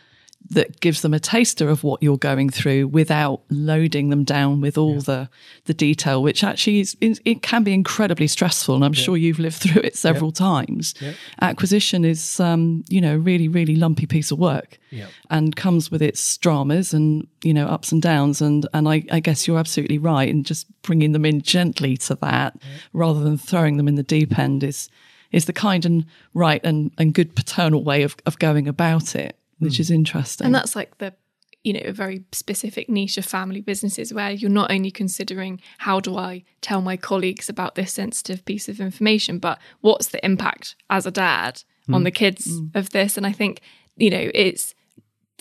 that 0.50 0.80
gives 0.80 1.00
them 1.00 1.14
a 1.14 1.18
taster 1.18 1.68
of 1.70 1.82
what 1.84 2.02
you're 2.02 2.18
going 2.18 2.50
through 2.50 2.86
without 2.88 3.40
loading 3.48 4.10
them 4.10 4.24
down 4.24 4.60
with 4.60 4.76
all 4.76 5.00
the 5.00 5.28
the 5.64 5.72
detail 5.74 6.22
which 6.22 6.44
actually 6.44 6.80
is 6.80 6.96
it 7.00 7.40
can 7.42 7.64
be 7.64 7.72
incredibly 7.72 8.26
stressful 8.26 8.74
and 8.74 8.84
i'm 8.84 8.92
sure 8.92 9.16
you've 9.16 9.38
lived 9.38 9.56
through 9.56 9.80
it 9.82 9.96
several 9.96 10.30
times. 10.32 10.94
Acquisition 11.40 12.04
is 12.04 12.40
um 12.40 12.84
you 12.88 13.00
know 13.00 13.16
really 13.16 13.48
really 13.48 13.76
lumpy 13.76 14.06
piece 14.06 14.30
of 14.30 14.38
work 14.38 14.78
Yeah. 14.90 15.06
and 15.30 15.56
comes 15.56 15.90
with 15.90 16.02
its 16.02 16.36
dramas 16.38 16.92
and 16.92 17.26
you 17.42 17.54
know 17.54 17.66
ups 17.66 17.90
and 17.92 18.02
downs 18.02 18.40
and 18.42 18.66
and 18.74 18.88
I, 18.88 19.02
I 19.10 19.20
guess 19.20 19.46
you're 19.46 19.58
absolutely 19.58 19.98
right 19.98 20.28
in 20.28 20.44
just 20.44 20.66
bringing 20.82 21.12
them 21.12 21.24
in 21.24 21.40
gently 21.40 21.96
to 21.98 22.14
that 22.16 22.56
rather 22.92 23.20
than 23.20 23.38
throwing 23.38 23.76
them 23.78 23.88
in 23.88 23.94
the 23.94 24.02
deep 24.02 24.38
end 24.38 24.62
is 24.62 24.88
is 25.32 25.46
the 25.46 25.52
kind 25.52 25.84
and 25.84 26.04
right 26.34 26.60
and 26.64 26.90
and 26.98 27.14
good 27.14 27.34
paternal 27.34 27.82
way 27.82 28.02
of 28.02 28.14
of 28.26 28.38
going 28.38 28.68
about 28.68 29.14
it 29.16 29.36
which 29.58 29.80
is 29.80 29.88
hmm. 29.88 29.94
interesting. 29.94 30.46
And 30.46 30.54
that's 30.54 30.76
like 30.76 30.98
the 30.98 31.14
you 31.62 31.72
know 31.72 31.80
a 31.84 31.92
very 31.92 32.24
specific 32.32 32.88
niche 32.88 33.16
of 33.16 33.24
family 33.24 33.60
businesses 33.60 34.12
where 34.12 34.30
you're 34.30 34.50
not 34.50 34.70
only 34.70 34.90
considering 34.90 35.60
how 35.78 35.98
do 36.00 36.16
I 36.16 36.44
tell 36.60 36.80
my 36.80 36.96
colleagues 36.96 37.48
about 37.48 37.74
this 37.74 37.92
sensitive 37.92 38.44
piece 38.44 38.68
of 38.68 38.80
information, 38.80 39.38
but 39.38 39.58
what's 39.80 40.08
the 40.08 40.24
impact 40.24 40.76
as 40.90 41.06
a 41.06 41.10
dad 41.10 41.62
on 41.88 42.00
hmm. 42.00 42.04
the 42.04 42.10
kids 42.10 42.46
hmm. 42.46 42.66
of 42.74 42.90
this? 42.90 43.16
And 43.16 43.26
I 43.26 43.32
think 43.32 43.60
you 43.96 44.10
know 44.10 44.30
it's 44.34 44.74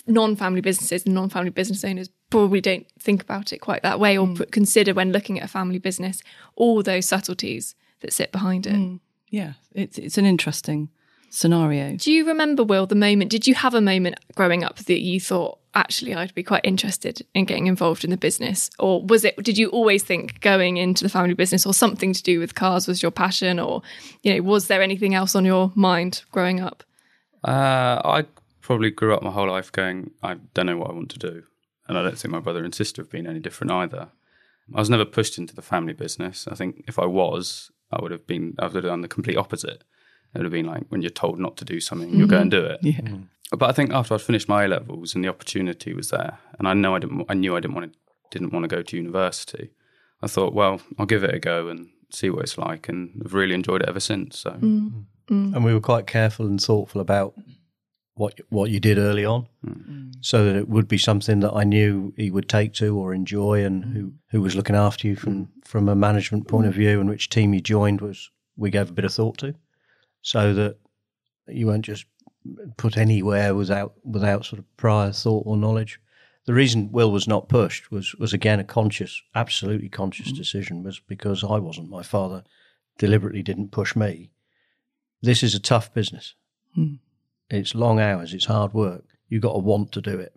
non-family 0.06 0.62
businesses 0.62 1.06
and 1.06 1.16
non-family 1.16 1.50
business 1.50 1.84
owners 1.84 2.10
probably 2.30 2.62
don't 2.62 2.88
think 3.00 3.22
about 3.22 3.54
it 3.54 3.60
quite 3.60 3.84
that 3.84 4.00
way 4.00 4.18
or 4.18 4.28
put, 4.28 4.52
consider 4.52 4.94
when 4.94 5.12
looking 5.12 5.40
at 5.40 5.46
a 5.46 5.48
family 5.48 5.78
business 5.80 6.22
all 6.56 6.82
those 6.84 7.06
subtleties 7.06 7.76
that 8.02 8.12
sit 8.12 8.32
behind 8.32 8.66
it. 8.68 9.00
yeah 9.30 9.54
it's 9.74 9.98
it's 9.98 10.18
an 10.18 10.26
interesting 10.26 10.90
scenario 11.34 11.96
Do 11.98 12.12
you 12.12 12.28
remember, 12.28 12.64
Will, 12.64 12.86
the 12.86 12.96
moment? 12.96 13.32
Did 13.32 13.48
you 13.48 13.56
have 13.56 13.74
a 13.74 13.82
moment 13.82 14.20
growing 14.36 14.64
up 14.64 14.78
that 14.78 15.02
you 15.02 15.20
thought, 15.20 15.60
actually, 15.74 16.14
I'd 16.14 16.34
be 16.36 16.44
quite 16.44 16.64
interested 16.64 17.26
in 17.34 17.46
getting 17.46 17.68
involved 17.68 18.04
in 18.04 18.12
the 18.12 18.18
business? 18.18 18.70
Or 18.80 19.04
was 19.04 19.26
it, 19.26 19.36
did 19.38 19.58
you 19.58 19.70
always 19.70 20.04
think 20.04 20.42
going 20.42 20.78
into 20.78 21.04
the 21.04 21.10
family 21.10 21.34
business 21.34 21.66
or 21.66 21.74
something 21.74 22.14
to 22.14 22.24
do 22.24 22.40
with 22.40 22.56
cars 22.56 22.88
was 22.88 23.02
your 23.02 23.12
passion? 23.12 23.60
Or, 23.60 23.82
you 24.22 24.34
know, 24.34 24.42
was 24.44 24.68
there 24.68 24.82
anything 24.82 25.16
else 25.16 25.36
on 25.36 25.44
your 25.44 25.72
mind 25.76 26.24
growing 26.32 26.60
up? 26.60 26.84
Uh, 27.44 28.00
I 28.06 28.26
probably 28.62 28.92
grew 28.92 29.14
up 29.14 29.24
my 29.24 29.32
whole 29.32 29.50
life 29.50 29.72
going, 29.72 30.12
I 30.22 30.36
don't 30.54 30.68
know 30.68 30.78
what 30.78 30.92
I 30.92 30.94
want 30.94 31.10
to 31.12 31.20
do. 31.20 31.44
And 31.88 31.98
I 31.98 32.04
don't 32.04 32.18
think 32.18 32.32
my 32.32 32.40
brother 32.40 32.64
and 32.64 32.74
sister 32.74 33.02
have 33.02 33.12
been 33.12 33.28
any 33.28 33.40
different 33.40 33.72
either. 33.72 34.10
I 34.74 34.80
was 34.80 34.90
never 34.90 35.04
pushed 35.04 35.38
into 35.38 35.54
the 35.54 35.62
family 35.62 35.94
business. 35.94 36.48
I 36.48 36.56
think 36.56 36.86
if 36.88 36.98
I 36.98 37.06
was, 37.06 37.72
I 37.92 38.02
would 38.02 38.12
have 38.12 38.26
been, 38.26 38.56
I 38.60 38.68
would 38.68 38.76
have 38.76 38.86
done 38.86 39.02
the 39.02 39.08
complete 39.08 39.36
opposite. 39.36 39.84
It 40.34 40.40
would 40.40 40.46
have 40.46 40.52
been 40.52 40.66
like 40.66 40.84
when 40.90 41.02
you're 41.02 41.12
told 41.12 41.40
not 41.40 41.58
to 41.58 41.66
do 41.66 41.80
something, 41.80 42.10
you'll 42.10 42.28
go 42.28 42.40
and 42.40 42.52
mm-hmm. 42.52 42.68
do 42.68 42.74
it. 42.74 42.80
yeah. 42.82 43.02
Mm. 43.02 43.28
But 43.56 43.70
I 43.70 43.74
think 43.74 43.92
after 43.92 44.16
I'd 44.16 44.22
finished 44.22 44.50
my 44.50 44.64
A 44.64 44.68
levels 44.68 45.14
and 45.14 45.24
the 45.24 45.30
opportunity 45.30 45.94
was 45.94 46.10
there, 46.10 46.40
and 46.58 46.68
I 46.68 46.74
know 46.74 46.96
I 46.96 47.00
didn't, 47.00 47.26
I 47.30 47.36
knew 47.36 47.56
I 47.56 47.60
didn't 47.60 47.76
want 47.76 47.94
to, 47.94 48.00
didn't 48.32 48.52
want 48.52 48.64
to 48.64 48.76
go 48.76 48.82
to 48.82 48.98
university. 48.98 49.70
I 50.24 50.28
thought, 50.28 50.54
well, 50.54 50.82
I'll 50.98 51.06
give 51.06 51.24
it 51.24 51.36
a 51.36 51.40
go 51.40 51.68
and 51.68 51.90
see 52.10 52.32
what 52.32 52.44
it's 52.44 52.58
like, 52.58 52.90
and 52.90 53.22
I've 53.24 53.36
really 53.36 53.54
enjoyed 53.54 53.84
it 53.84 53.90
ever 53.90 54.00
since. 54.00 54.40
So. 54.40 54.52
Mm. 54.52 55.06
Mm. 55.30 55.56
And 55.56 55.64
we 55.64 55.74
were 55.74 55.80
quite 55.80 56.08
careful 56.08 56.48
and 56.48 56.62
thoughtful 56.62 57.00
about 57.00 57.36
what 58.16 58.40
what 58.50 58.70
you 58.70 58.80
did 58.80 58.98
early 58.98 59.26
on, 59.26 59.48
so 60.22 60.46
that 60.46 60.56
it 60.56 60.70
would 60.70 60.88
be 60.88 60.98
something 60.98 61.40
that 61.40 61.54
I 61.54 61.64
knew 61.64 62.14
he 62.16 62.30
would 62.30 62.48
take 62.48 62.74
to 62.74 62.98
or 62.98 63.14
enjoy, 63.14 63.64
and 63.64 63.84
who 63.86 64.14
who 64.30 64.42
was 64.42 64.56
looking 64.56 64.76
after 64.76 65.08
you 65.08 65.16
from 65.16 65.50
from 65.64 65.90
a 65.90 65.96
management 65.96 66.48
point 66.48 66.68
of 66.68 66.74
view, 66.74 67.00
and 67.00 67.10
which 67.10 67.30
team 67.30 67.54
you 67.54 67.62
joined 67.62 68.02
was 68.02 68.30
we 68.56 68.70
gave 68.70 68.90
a 68.90 68.94
bit 68.94 69.06
of 69.06 69.14
thought 69.14 69.38
to, 69.40 69.56
so 70.24 70.54
that 70.54 70.78
you 71.48 71.68
weren't 71.68 71.86
just 71.86 72.06
put 72.78 72.98
anywhere 72.98 73.54
without 73.54 73.94
without 74.04 74.46
sort 74.46 74.60
of 74.60 74.78
prior 74.78 75.12
thought 75.12 75.44
or 75.46 75.56
knowledge. 75.56 76.00
The 76.46 76.54
reason 76.54 76.92
Will 76.92 77.12
was 77.12 77.28
not 77.28 77.48
pushed 77.48 77.92
was 77.92 78.16
was 78.16 78.34
again 78.34 78.60
a 78.60 78.64
conscious, 78.64 79.22
absolutely 79.36 79.90
conscious 79.90 80.28
mm-hmm. 80.28 80.38
decision, 80.38 80.84
was 80.84 81.00
because 81.00 81.44
I 81.44 81.60
wasn't. 81.60 81.90
My 81.90 82.04
father 82.04 82.44
deliberately 82.98 83.44
didn't 83.44 83.72
push 83.72 83.96
me. 83.96 84.32
This 85.22 85.44
is 85.44 85.54
a 85.54 85.60
tough 85.60 85.94
business. 85.94 86.36
Hmm. 86.76 86.96
It's 87.50 87.76
long 87.76 88.00
hours. 88.00 88.34
It's 88.34 88.46
hard 88.46 88.74
work. 88.74 89.06
You 89.30 89.40
got 89.40 89.54
to 89.54 89.60
want 89.60 89.92
to 89.94 90.02
do 90.02 90.20
it. 90.20 90.34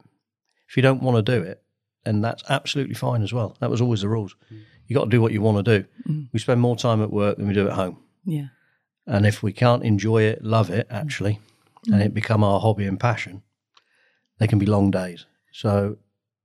If 0.68 0.76
you 0.76 0.82
don't 0.82 1.02
want 1.02 1.16
to 1.16 1.38
do 1.38 1.42
it, 1.42 1.62
then 2.04 2.20
that's 2.20 2.44
absolutely 2.48 2.94
fine 2.94 3.22
as 3.22 3.32
well. 3.32 3.56
That 3.60 3.70
was 3.70 3.80
always 3.80 4.02
the 4.02 4.08
rules. 4.08 4.36
Hmm. 4.48 4.58
You 4.86 4.94
got 4.94 5.04
to 5.04 5.10
do 5.10 5.20
what 5.20 5.32
you 5.32 5.42
want 5.42 5.64
to 5.64 5.78
do. 5.78 5.88
Hmm. 6.06 6.22
We 6.32 6.38
spend 6.38 6.60
more 6.60 6.76
time 6.76 7.02
at 7.02 7.10
work 7.10 7.36
than 7.36 7.48
we 7.48 7.54
do 7.54 7.66
at 7.66 7.74
home. 7.74 7.98
yeah 8.24 8.48
And 9.06 9.24
if 9.24 9.42
we 9.42 9.52
can't 9.52 9.84
enjoy 9.84 10.22
it, 10.22 10.42
love 10.42 10.70
it, 10.70 10.88
mm. 10.88 10.94
actually, 10.94 11.38
and 11.86 12.02
it 12.02 12.10
mm. 12.10 12.14
become 12.14 12.42
our 12.42 12.60
hobby 12.60 12.86
and 12.86 12.98
passion, 12.98 13.42
they 14.38 14.46
can 14.46 14.58
be 14.58 14.66
long 14.66 14.90
days. 14.90 15.26
So 15.52 15.98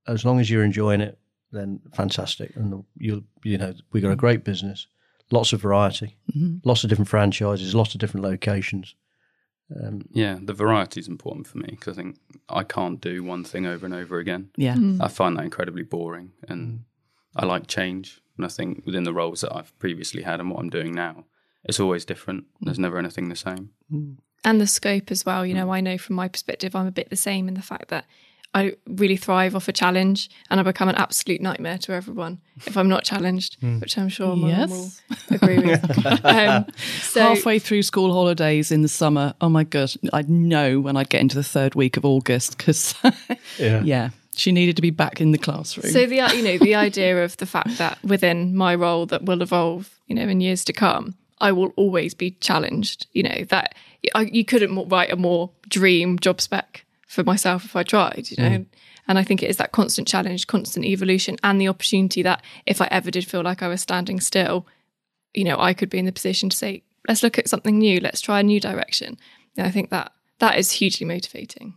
as 0.08 0.26
long 0.26 0.39
as 0.39 0.50
you're 0.50 0.63
enjoying 0.63 1.02
it, 1.02 1.17
then 1.52 1.82
fantastic. 1.93 2.56
And 2.56 2.84
you'll, 2.97 3.24
you 3.43 3.58
know, 3.58 3.74
we 3.91 4.02
got 4.02 4.12
a 4.12 4.15
mm. 4.15 4.19
great 4.19 4.43
business, 4.43 4.88
lots 5.32 5.54
of 5.54 5.62
variety, 5.62 6.17
mm-hmm. 6.36 6.58
lots 6.63 6.84
of 6.84 6.89
different 6.89 7.10
franchises, 7.10 7.76
lots 7.76 7.93
of 7.93 8.00
different 8.00 8.26
locations. 8.26 8.95
Um, 9.84 10.02
yeah, 10.12 10.38
the 10.41 10.54
variety 10.54 11.00
is 11.00 11.08
important 11.08 11.47
for 11.47 11.58
me 11.58 11.67
because 11.69 11.97
I 11.97 12.02
think 12.02 12.17
I 12.50 12.63
can't 12.63 13.00
do 13.00 13.24
one 13.24 13.43
thing 13.43 13.65
over 13.65 13.86
and 13.86 13.95
over 13.95 14.19
again. 14.19 14.50
yeah 14.58 14.76
I 15.00 15.08
find 15.08 15.38
that 15.38 15.45
incredibly 15.45 15.84
boring, 15.84 16.34
and 16.47 16.84
I 17.36 17.45
like 17.45 17.67
change. 17.67 18.21
And 18.38 18.45
I 18.45 18.50
think 18.50 18.86
within 18.86 19.04
the 19.04 19.13
roles 19.13 19.41
that 19.41 19.56
I've 19.56 19.78
previously 19.80 20.24
had 20.24 20.39
and 20.39 20.50
what 20.52 20.60
I'm 20.60 20.69
doing 20.69 20.93
now, 20.93 21.26
it's 21.63 21.80
always 21.80 22.06
different. 22.06 22.45
There's 22.62 22.78
mm. 22.78 22.82
never 22.82 22.97
anything 22.97 23.30
the 23.30 23.36
same. 23.36 23.71
Mm. 23.91 24.17
and 24.43 24.60
the 24.60 24.67
scope 24.67 25.12
as 25.12 25.26
well. 25.26 25.45
You 25.45 25.54
mm. 25.54 25.58
know, 25.58 25.71
I 25.71 25.82
know 25.82 25.97
from 25.97 26.15
my 26.15 26.28
perspective, 26.28 26.76
I'm 26.76 26.88
a 26.88 26.91
bit 26.91 27.10
the 27.10 27.15
same 27.15 27.47
in 27.47 27.54
the 27.54 27.62
fact 27.62 27.89
that 27.89 28.06
I 28.54 28.74
really 28.86 29.15
thrive 29.15 29.56
off 29.56 29.69
a 29.69 29.71
challenge 29.71 30.30
and 30.50 30.60
I 30.60 30.63
become 30.63 30.89
an 30.89 30.95
absolute 30.95 31.39
nightmare 31.39 31.78
to 31.80 31.93
everyone 31.93 32.41
if 32.65 32.76
I'm 32.76 32.89
not 32.89 33.06
challenged, 33.06 33.58
which 33.80 33.97
I'm 33.97 34.10
sure 34.10 34.36
my 34.36 34.52
mum 34.52 34.69
will 34.69 34.78
Yes. 34.78 35.02
agree 35.30 35.60
with. 35.60 36.06
um, 36.26 36.65
so, 37.02 37.21
Halfway 37.21 37.60
through 37.60 37.84
school 37.84 38.12
holidays 38.12 38.69
in 38.69 38.82
the 38.82 38.89
summer, 38.89 39.34
oh 39.39 39.47
my 39.47 39.63
gosh, 39.63 39.97
I'd 40.12 40.30
know 40.30 40.82
when 40.82 40.97
I'd 40.97 41.10
get 41.10 41.21
into 41.21 41.38
the 41.38 41.43
third 41.43 41.76
week 41.76 41.95
of 41.95 42.04
August 42.04 42.58
because, 42.58 42.93
Yeah. 43.58 43.84
yeah, 43.84 44.10
she 44.36 44.52
needed 44.52 44.76
to 44.76 44.82
be 44.82 44.91
back 44.91 45.21
in 45.21 45.32
the 45.32 45.38
classroom. 45.38 45.89
So 45.91 46.06
the 46.06 46.15
you 46.36 46.43
know 46.43 46.58
the 46.58 46.76
idea 46.76 47.24
of 47.24 47.38
the 47.38 47.45
fact 47.45 47.78
that 47.78 48.04
within 48.04 48.56
my 48.56 48.76
role 48.76 49.06
that 49.08 49.24
will 49.24 49.41
evolve, 49.41 49.97
you 50.08 50.15
know, 50.15 50.24
in 50.24 50.41
years 50.41 50.65
to 50.65 50.74
come, 50.74 51.15
I 51.41 51.51
will 51.51 51.73
always 51.75 52.13
be 52.13 52.32
challenged. 52.39 53.08
You 53.12 53.23
know 53.23 53.43
that 53.49 53.75
I, 54.15 54.21
you 54.21 54.45
couldn't 54.45 54.89
write 54.89 55.12
a 55.12 55.15
more 55.15 55.51
dream 55.67 56.19
job 56.19 56.39
spec 56.39 56.86
for 57.08 57.23
myself 57.23 57.65
if 57.65 57.75
I 57.75 57.84
tried. 57.84 58.30
You 58.32 58.38
know, 58.38 58.65
and 59.08 59.19
I 59.19 59.23
think 59.23 59.43
it 59.43 59.49
is 59.49 59.58
that 59.58 59.71
constant 59.73 60.08
challenge, 60.08 60.47
constant 60.47 60.86
evolution, 60.86 61.36
and 61.43 61.60
the 61.60 61.67
opportunity 61.67 62.21
that 62.23 62.41
if 62.65 62.80
I 62.82 62.88
ever 62.91 63.12
did 63.12 63.25
feel 63.25 63.41
like 63.41 63.62
I 63.62 63.67
was 63.67 63.82
standing 63.82 64.19
still, 64.21 64.65
you 65.34 65.43
know, 65.43 65.58
I 65.60 65.73
could 65.73 65.89
be 65.89 65.97
in 65.97 66.06
the 66.06 66.12
position 66.13 66.49
to 66.49 66.56
say, 66.56 66.84
let's 67.08 67.23
look 67.23 67.38
at 67.38 67.49
something 67.49 67.77
new, 67.77 67.99
let's 67.99 68.21
try 68.21 68.39
a 68.39 68.43
new 68.43 68.60
direction. 68.60 69.17
And 69.58 69.67
I 69.67 69.71
think 69.71 69.89
that 69.89 70.13
that 70.39 70.58
is 70.58 70.71
hugely 70.71 71.06
motivating. 71.06 71.73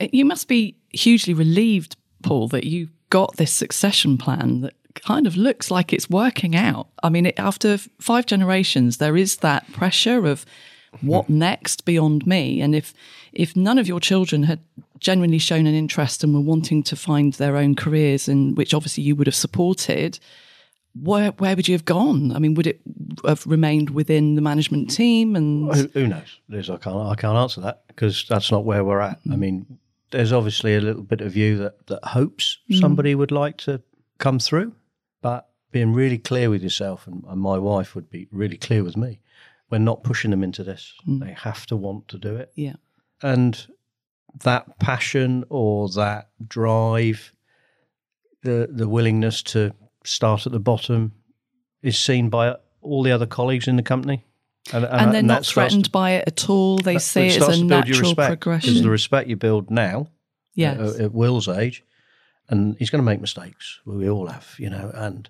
Uh, 0.00 0.06
You 0.12 0.24
must 0.24 0.48
be 0.48 0.76
hugely 0.92 1.34
relieved, 1.34 1.96
Paul, 2.22 2.48
that 2.48 2.64
you 2.64 2.88
got 3.10 3.36
this 3.36 3.52
succession 3.52 4.16
plan 4.16 4.62
that 4.62 4.74
kind 4.94 5.26
of 5.26 5.36
looks 5.36 5.70
like 5.70 5.92
it's 5.92 6.08
working 6.08 6.56
out. 6.56 6.88
I 7.02 7.08
mean, 7.08 7.26
it, 7.26 7.38
after 7.38 7.78
five 8.00 8.26
generations, 8.26 8.98
there 8.98 9.16
is 9.16 9.38
that 9.38 9.70
pressure 9.72 10.26
of 10.26 10.44
what 11.00 11.26
hmm. 11.26 11.38
next 11.38 11.84
beyond 11.84 12.26
me. 12.26 12.60
And 12.60 12.74
if 12.74 12.94
if 13.32 13.56
none 13.56 13.78
of 13.78 13.88
your 13.88 14.00
children 14.00 14.44
had 14.44 14.60
genuinely 14.98 15.38
shown 15.38 15.66
an 15.66 15.74
interest 15.74 16.22
and 16.22 16.32
were 16.32 16.40
wanting 16.40 16.82
to 16.84 16.96
find 16.96 17.32
their 17.34 17.56
own 17.56 17.74
careers, 17.74 18.28
and 18.28 18.56
which 18.56 18.74
obviously 18.74 19.02
you 19.02 19.16
would 19.16 19.26
have 19.26 19.34
supported, 19.34 20.18
where 21.00 21.30
where 21.32 21.56
would 21.56 21.68
you 21.68 21.74
have 21.74 21.84
gone? 21.84 22.32
I 22.32 22.38
mean, 22.38 22.54
would 22.54 22.66
it 22.66 22.80
have 23.26 23.46
remained 23.46 23.90
within 23.90 24.34
the 24.34 24.42
management 24.42 24.90
team? 24.90 25.36
And 25.36 25.74
Who, 25.74 25.88
who 25.88 26.06
knows, 26.06 26.38
Liz? 26.48 26.70
I 26.70 26.76
can't. 26.76 26.96
I 26.96 27.14
can't 27.16 27.36
answer 27.36 27.60
that 27.62 27.86
because 27.88 28.24
that's 28.28 28.50
not 28.50 28.64
where 28.64 28.84
we're 28.84 29.00
at. 29.00 29.18
I 29.28 29.34
hmm. 29.34 29.40
mean, 29.40 29.78
there's 30.10 30.32
obviously 30.32 30.76
a 30.76 30.80
little 30.80 31.02
bit 31.02 31.20
of 31.20 31.36
you 31.36 31.56
that 31.58 31.86
that 31.88 32.04
hopes 32.04 32.58
hmm. 32.68 32.76
somebody 32.76 33.14
would 33.14 33.32
like 33.32 33.56
to 33.58 33.82
come 34.18 34.38
through, 34.38 34.72
but 35.24 35.48
being 35.72 35.94
really 35.94 36.18
clear 36.18 36.50
with 36.50 36.62
yourself, 36.62 37.06
and, 37.06 37.24
and 37.26 37.40
my 37.40 37.56
wife 37.58 37.94
would 37.94 38.10
be 38.10 38.28
really 38.30 38.58
clear 38.58 38.84
with 38.84 38.96
me. 38.96 39.20
We're 39.70 39.78
not 39.78 40.04
pushing 40.04 40.30
them 40.30 40.44
into 40.44 40.62
this. 40.62 40.92
Mm. 41.08 41.20
They 41.24 41.32
have 41.32 41.64
to 41.66 41.76
want 41.76 42.08
to 42.08 42.18
do 42.18 42.36
it, 42.36 42.52
yeah, 42.54 42.74
and 43.22 43.66
that 44.42 44.78
passion 44.78 45.44
or 45.48 45.88
that 45.88 46.28
drive, 46.46 47.32
the 48.42 48.68
the 48.70 48.86
willingness 48.88 49.42
to 49.44 49.72
start 50.04 50.46
at 50.46 50.52
the 50.52 50.60
bottom, 50.60 51.12
is 51.82 51.98
seen 51.98 52.28
by 52.28 52.54
all 52.82 53.02
the 53.02 53.12
other 53.12 53.26
colleagues 53.26 53.66
in 53.66 53.76
the 53.76 53.82
company. 53.82 54.24
And, 54.72 54.84
and 54.84 55.12
they're 55.14 55.22
not 55.22 55.34
that 55.40 55.44
to- 55.44 55.50
threatened 55.54 55.90
by 55.92 56.12
it 56.12 56.24
at 56.26 56.48
all. 56.50 56.78
They 56.78 56.94
that- 56.94 57.00
see 57.00 57.26
it 57.28 57.36
as 57.42 57.48
a 57.48 57.52
to 57.62 57.64
build 57.66 57.70
your 57.70 57.78
natural 57.96 58.00
respect, 58.10 58.28
progression. 58.40 58.82
the 58.82 58.90
respect 58.90 59.28
you 59.28 59.36
build 59.36 59.70
now 59.70 60.00
uh, 60.00 60.06
Yes. 60.54 60.78
at, 60.94 61.00
at 61.00 61.12
Will's 61.12 61.48
age, 61.48 61.82
and 62.48 62.76
he's 62.78 62.90
going 62.90 63.02
to 63.02 63.06
make 63.06 63.20
mistakes. 63.20 63.80
We 63.84 64.08
all 64.08 64.26
have, 64.26 64.54
you 64.58 64.70
know, 64.70 64.90
and 64.94 65.28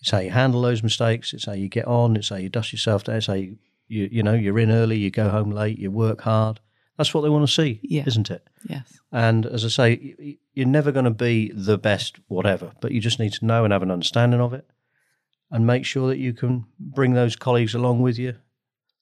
it's 0.00 0.10
how 0.10 0.18
you 0.18 0.30
handle 0.30 0.62
those 0.62 0.82
mistakes. 0.82 1.32
It's 1.32 1.46
how 1.46 1.52
you 1.52 1.68
get 1.68 1.86
on. 1.86 2.16
It's 2.16 2.28
how 2.28 2.36
you 2.36 2.48
dust 2.48 2.72
yourself 2.72 3.04
down. 3.04 3.16
It's 3.16 3.26
how 3.26 3.34
you, 3.34 3.56
you, 3.88 4.08
you 4.10 4.22
know, 4.22 4.34
you're 4.34 4.58
in 4.58 4.70
early, 4.70 4.96
you 4.98 5.10
go 5.10 5.28
home 5.28 5.50
late, 5.50 5.78
you 5.78 5.90
work 5.90 6.22
hard. 6.22 6.60
That's 6.96 7.12
what 7.12 7.22
they 7.22 7.28
want 7.28 7.46
to 7.46 7.52
see, 7.52 7.80
Yeah. 7.82 8.04
isn't 8.06 8.30
it? 8.30 8.46
yes. 8.68 8.98
And 9.10 9.46
as 9.46 9.64
I 9.64 9.68
say, 9.68 10.38
you're 10.54 10.66
never 10.66 10.92
going 10.92 11.04
to 11.04 11.10
be 11.10 11.50
the 11.54 11.78
best, 11.78 12.18
whatever, 12.28 12.72
but 12.80 12.92
you 12.92 13.00
just 13.00 13.18
need 13.18 13.32
to 13.34 13.44
know 13.44 13.64
and 13.64 13.72
have 13.72 13.82
an 13.82 13.90
understanding 13.90 14.40
of 14.40 14.52
it 14.52 14.68
and 15.50 15.66
make 15.66 15.84
sure 15.84 16.08
that 16.08 16.18
you 16.18 16.32
can 16.32 16.66
bring 16.78 17.14
those 17.14 17.36
colleagues 17.36 17.74
along 17.74 18.00
with 18.00 18.18
you 18.18 18.34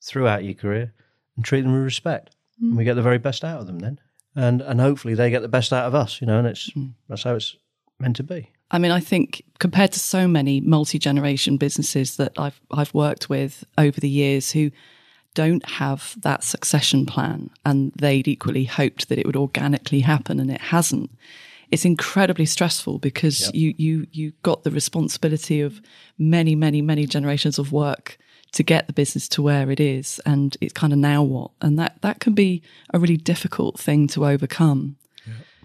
throughout 0.03 0.44
your 0.44 0.55
career 0.55 0.92
and 1.37 1.44
treat 1.44 1.62
them 1.62 1.72
with 1.72 1.83
respect. 1.83 2.35
And 2.61 2.77
we 2.77 2.83
mm. 2.83 2.87
get 2.87 2.94
the 2.94 3.03
very 3.03 3.18
best 3.18 3.44
out 3.44 3.61
of 3.61 3.66
them 3.66 3.79
then. 3.79 3.98
And 4.35 4.62
and 4.62 4.81
hopefully 4.81 5.14
they 5.14 5.31
get 5.31 5.42
the 5.42 5.49
best 5.49 5.73
out 5.73 5.87
of 5.87 5.95
us, 5.95 6.21
you 6.21 6.27
know, 6.27 6.38
and 6.38 6.47
it's 6.47 6.73
hmm. 6.73 6.88
that's 7.09 7.23
how 7.23 7.35
it's 7.35 7.57
meant 7.99 8.16
to 8.16 8.23
be. 8.23 8.51
I 8.71 8.79
mean, 8.79 8.90
I 8.90 9.01
think 9.01 9.45
compared 9.59 9.92
to 9.92 10.01
so 10.01 10.27
many 10.27 10.61
multi 10.61 10.99
generation 10.99 11.59
businesses 11.59 12.16
that 12.16 12.33
I've 12.38 12.61
I've 12.71 12.95
worked 12.95 13.29
with 13.29 13.64
over 13.77 14.01
the 14.01 14.09
years 14.09 14.53
who 14.53 14.71
don't 15.35 15.66
have 15.66 16.14
that 16.21 16.45
succession 16.45 17.07
plan 17.07 17.51
and 17.64 17.92
they'd 17.97 18.29
equally 18.29 18.64
hoped 18.64 19.09
that 19.09 19.18
it 19.18 19.27
would 19.27 19.37
organically 19.37 20.01
happen 20.01 20.38
and 20.38 20.51
it 20.51 20.61
hasn't. 20.61 21.11
It's 21.71 21.87
incredibly 21.87 22.45
stressful 22.45 22.99
because 22.99 23.51
you 23.55 23.75
you 23.77 24.07
you 24.11 24.33
got 24.42 24.62
the 24.62 24.71
responsibility 24.71 25.61
of 25.61 25.81
many, 26.18 26.55
many, 26.55 26.83
many 26.83 27.07
generations 27.07 27.59
of 27.59 27.73
work 27.73 28.18
to 28.52 28.62
get 28.62 28.86
the 28.86 28.92
business 28.92 29.28
to 29.28 29.42
where 29.42 29.70
it 29.70 29.80
is 29.80 30.20
and 30.26 30.56
it's 30.60 30.72
kind 30.72 30.92
of 30.92 30.98
now 30.98 31.22
what. 31.22 31.50
And 31.60 31.78
that 31.78 32.00
that 32.02 32.20
can 32.20 32.34
be 32.34 32.62
a 32.92 32.98
really 32.98 33.16
difficult 33.16 33.78
thing 33.78 34.06
to 34.08 34.26
overcome. 34.26 34.96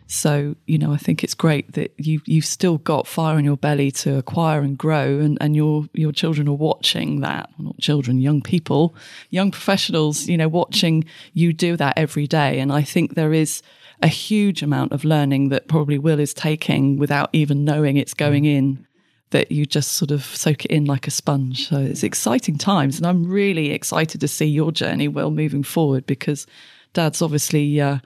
So, 0.07 0.55
you 0.65 0.77
know, 0.77 0.93
I 0.93 0.97
think 0.97 1.21
it's 1.21 1.33
great 1.33 1.73
that 1.73 1.93
you 1.97 2.21
you've 2.25 2.45
still 2.45 2.77
got 2.77 3.07
fire 3.07 3.37
in 3.37 3.43
your 3.43 3.57
belly 3.57 3.91
to 3.91 4.17
acquire 4.17 4.61
and 4.61 4.77
grow 4.77 5.19
and, 5.19 5.37
and 5.41 5.55
your 5.55 5.85
your 5.93 6.13
children 6.13 6.47
are 6.47 6.53
watching 6.53 7.19
that. 7.21 7.49
Well, 7.57 7.67
not 7.67 7.77
children, 7.79 8.19
young 8.19 8.41
people, 8.41 8.95
young 9.29 9.51
professionals, 9.51 10.27
you 10.27 10.37
know, 10.37 10.47
watching 10.47 11.03
you 11.33 11.51
do 11.51 11.75
that 11.75 11.97
every 11.97 12.25
day. 12.25 12.59
And 12.59 12.71
I 12.71 12.83
think 12.83 13.15
there 13.15 13.33
is 13.33 13.61
a 14.01 14.07
huge 14.07 14.63
amount 14.63 14.93
of 14.93 15.03
learning 15.03 15.49
that 15.49 15.67
probably 15.67 15.97
Will 15.97 16.19
is 16.19 16.33
taking 16.33 16.97
without 16.97 17.29
even 17.33 17.65
knowing 17.65 17.97
it's 17.97 18.13
going 18.13 18.45
in 18.45 18.86
that 19.31 19.51
you 19.51 19.65
just 19.65 19.93
sort 19.93 20.11
of 20.11 20.23
soak 20.23 20.65
it 20.65 20.71
in 20.71 20.85
like 20.85 21.07
a 21.07 21.11
sponge. 21.11 21.67
So 21.67 21.79
it's 21.79 22.03
exciting 22.03 22.57
times. 22.57 22.97
And 22.97 23.05
I'm 23.05 23.27
really 23.27 23.71
excited 23.71 24.21
to 24.21 24.27
see 24.27 24.45
your 24.45 24.71
journey, 24.71 25.07
Will, 25.07 25.31
moving 25.31 25.63
forward 25.63 26.05
because 26.05 26.47
dad's 26.93 27.21
obviously 27.21 27.79
uh, 27.81 27.99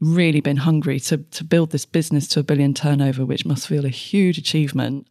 really 0.00 0.40
been 0.40 0.58
hungry 0.58 1.00
to, 1.00 1.18
to 1.18 1.44
build 1.44 1.70
this 1.70 1.84
business 1.84 2.28
to 2.28 2.40
a 2.40 2.44
billion 2.44 2.74
turnover, 2.74 3.24
which 3.24 3.44
must 3.44 3.66
feel 3.66 3.84
a 3.84 3.90
huge 3.90 4.38
achievement. 4.38 5.08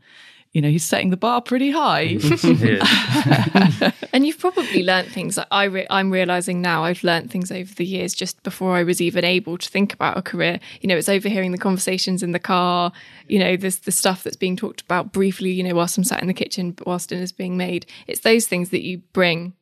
You 0.53 0.61
know, 0.61 0.69
he's 0.69 0.83
setting 0.83 1.11
the 1.11 1.17
bar 1.17 1.41
pretty 1.41 1.71
high. 1.71 2.17
And 4.11 4.25
you've 4.25 4.39
probably 4.39 4.83
learnt 4.83 5.09
things 5.09 5.35
that 5.35 5.47
I 5.51 5.65
re- 5.65 5.87
I'm 5.89 6.11
realizing 6.11 6.61
now. 6.61 6.83
I've 6.83 7.03
learnt 7.03 7.31
things 7.31 7.51
over 7.51 7.73
the 7.73 7.85
years 7.85 8.13
just 8.13 8.41
before 8.43 8.75
I 8.75 8.83
was 8.83 8.99
even 8.99 9.23
able 9.23 9.57
to 9.57 9.69
think 9.69 9.93
about 9.93 10.17
a 10.17 10.21
career. 10.21 10.59
You 10.81 10.87
know, 10.87 10.97
it's 10.97 11.09
overhearing 11.09 11.51
the 11.51 11.57
conversations 11.57 12.23
in 12.23 12.31
the 12.31 12.39
car. 12.39 12.91
You 13.27 13.39
know, 13.39 13.55
there's 13.55 13.79
the 13.79 13.91
stuff 13.91 14.23
that's 14.23 14.35
being 14.35 14.55
talked 14.55 14.81
about 14.81 15.11
briefly. 15.13 15.51
You 15.51 15.63
know, 15.63 15.75
whilst 15.75 15.97
I'm 15.97 16.03
sat 16.03 16.21
in 16.21 16.27
the 16.27 16.33
kitchen, 16.33 16.75
whilst 16.85 17.09
dinner's 17.09 17.31
being 17.31 17.55
made. 17.55 17.85
It's 18.07 18.21
those 18.21 18.47
things 18.47 18.71
that 18.71 18.81
you 18.83 18.99
bring 19.13 19.53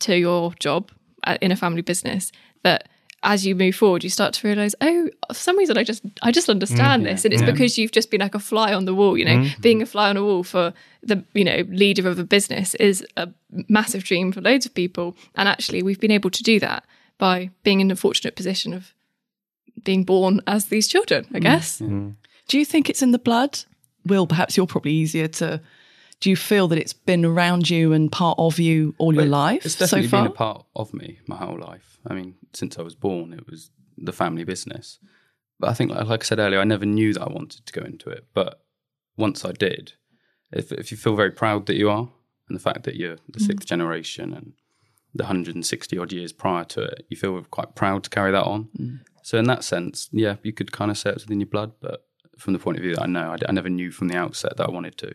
to 0.00 0.16
your 0.16 0.54
job 0.54 0.90
uh, 1.24 1.36
in 1.40 1.52
a 1.52 1.56
family 1.56 1.82
business 1.82 2.32
that 2.62 2.88
as 3.22 3.46
you 3.46 3.54
move 3.54 3.74
forward 3.74 4.02
you 4.02 4.10
start 4.10 4.32
to 4.32 4.46
realize 4.46 4.74
oh 4.80 5.08
for 5.28 5.34
some 5.34 5.56
reason 5.58 5.76
i 5.76 5.84
just 5.84 6.02
i 6.22 6.32
just 6.32 6.48
understand 6.48 7.02
mm, 7.02 7.06
this 7.06 7.24
and 7.24 7.34
it's 7.34 7.42
because 7.42 7.76
you've 7.76 7.92
just 7.92 8.10
been 8.10 8.20
like 8.20 8.34
a 8.34 8.38
fly 8.38 8.72
on 8.72 8.86
the 8.86 8.94
wall 8.94 9.16
you 9.16 9.24
know 9.24 9.36
mm-hmm. 9.36 9.60
being 9.60 9.82
a 9.82 9.86
fly 9.86 10.08
on 10.08 10.16
a 10.16 10.22
wall 10.22 10.42
for 10.42 10.72
the 11.02 11.22
you 11.34 11.44
know 11.44 11.64
leader 11.68 12.08
of 12.08 12.18
a 12.18 12.24
business 12.24 12.74
is 12.76 13.04
a 13.16 13.28
massive 13.68 14.04
dream 14.04 14.32
for 14.32 14.40
loads 14.40 14.64
of 14.64 14.72
people 14.74 15.16
and 15.34 15.48
actually 15.48 15.82
we've 15.82 16.00
been 16.00 16.10
able 16.10 16.30
to 16.30 16.42
do 16.42 16.58
that 16.58 16.84
by 17.18 17.50
being 17.62 17.80
in 17.80 17.90
a 17.90 17.96
fortunate 17.96 18.36
position 18.36 18.72
of 18.72 18.94
being 19.84 20.04
born 20.04 20.40
as 20.46 20.66
these 20.66 20.88
children 20.88 21.26
i 21.34 21.38
mm, 21.38 21.42
guess 21.42 21.80
mm. 21.80 22.14
do 22.48 22.58
you 22.58 22.64
think 22.64 22.88
it's 22.88 23.02
in 23.02 23.10
the 23.12 23.18
blood? 23.18 23.58
Will, 24.06 24.26
perhaps 24.26 24.56
you're 24.56 24.66
probably 24.66 24.92
easier 24.92 25.28
to. 25.28 25.60
Do 26.20 26.28
you 26.28 26.36
feel 26.36 26.68
that 26.68 26.78
it's 26.78 26.92
been 26.92 27.24
around 27.24 27.70
you 27.70 27.94
and 27.94 28.12
part 28.12 28.38
of 28.38 28.58
you 28.58 28.94
all 28.98 29.14
your 29.14 29.24
life 29.24 29.64
It's 29.64 29.76
so 29.76 29.86
definitely 29.86 30.08
far? 30.08 30.22
been 30.24 30.32
a 30.32 30.34
part 30.34 30.66
of 30.76 30.92
me 30.92 31.18
my 31.26 31.36
whole 31.36 31.58
life. 31.58 31.98
I 32.06 32.12
mean, 32.12 32.34
since 32.52 32.78
I 32.78 32.82
was 32.82 32.94
born, 32.94 33.32
it 33.32 33.48
was 33.48 33.70
the 33.96 34.12
family 34.12 34.44
business. 34.44 34.98
But 35.58 35.70
I 35.70 35.74
think, 35.74 35.90
like 35.90 36.06
like 36.06 36.22
I 36.22 36.26
said 36.26 36.38
earlier, 36.38 36.60
I 36.60 36.64
never 36.64 36.86
knew 36.86 37.12
that 37.14 37.22
I 37.22 37.32
wanted 37.32 37.66
to 37.66 37.72
go 37.72 37.84
into 37.84 38.08
it. 38.10 38.26
But 38.34 38.62
once 39.16 39.44
I 39.44 39.52
did, 39.52 39.92
if, 40.52 40.72
if 40.72 40.90
you 40.90 40.96
feel 40.96 41.16
very 41.16 41.30
proud 41.30 41.66
that 41.66 41.76
you 41.76 41.90
are, 41.90 42.08
and 42.48 42.56
the 42.56 42.62
fact 42.62 42.84
that 42.84 42.96
you're 42.96 43.16
the 43.16 43.38
mm-hmm. 43.38 43.44
sixth 43.44 43.68
generation 43.68 44.32
and 44.32 44.52
the 45.14 45.24
160 45.24 45.98
odd 45.98 46.12
years 46.12 46.32
prior 46.32 46.64
to 46.64 46.82
it, 46.82 47.06
you 47.08 47.16
feel 47.16 47.40
quite 47.50 47.74
proud 47.74 48.04
to 48.04 48.10
carry 48.10 48.32
that 48.32 48.44
on. 48.44 48.68
Mm. 48.78 49.00
So, 49.22 49.38
in 49.38 49.44
that 49.44 49.64
sense, 49.64 50.08
yeah, 50.12 50.36
you 50.42 50.52
could 50.52 50.72
kind 50.72 50.90
of 50.90 50.98
say 50.98 51.10
it's 51.10 51.24
within 51.24 51.40
your 51.40 51.48
blood. 51.48 51.72
But 51.80 52.06
from 52.38 52.52
the 52.52 52.58
point 52.58 52.78
of 52.78 52.82
view 52.82 52.94
that 52.94 53.02
I 53.02 53.06
know, 53.06 53.36
I 53.46 53.52
never 53.52 53.68
knew 53.68 53.90
from 53.90 54.08
the 54.08 54.16
outset 54.16 54.56
that 54.56 54.66
I 54.66 54.70
wanted 54.70 54.96
to. 54.98 55.14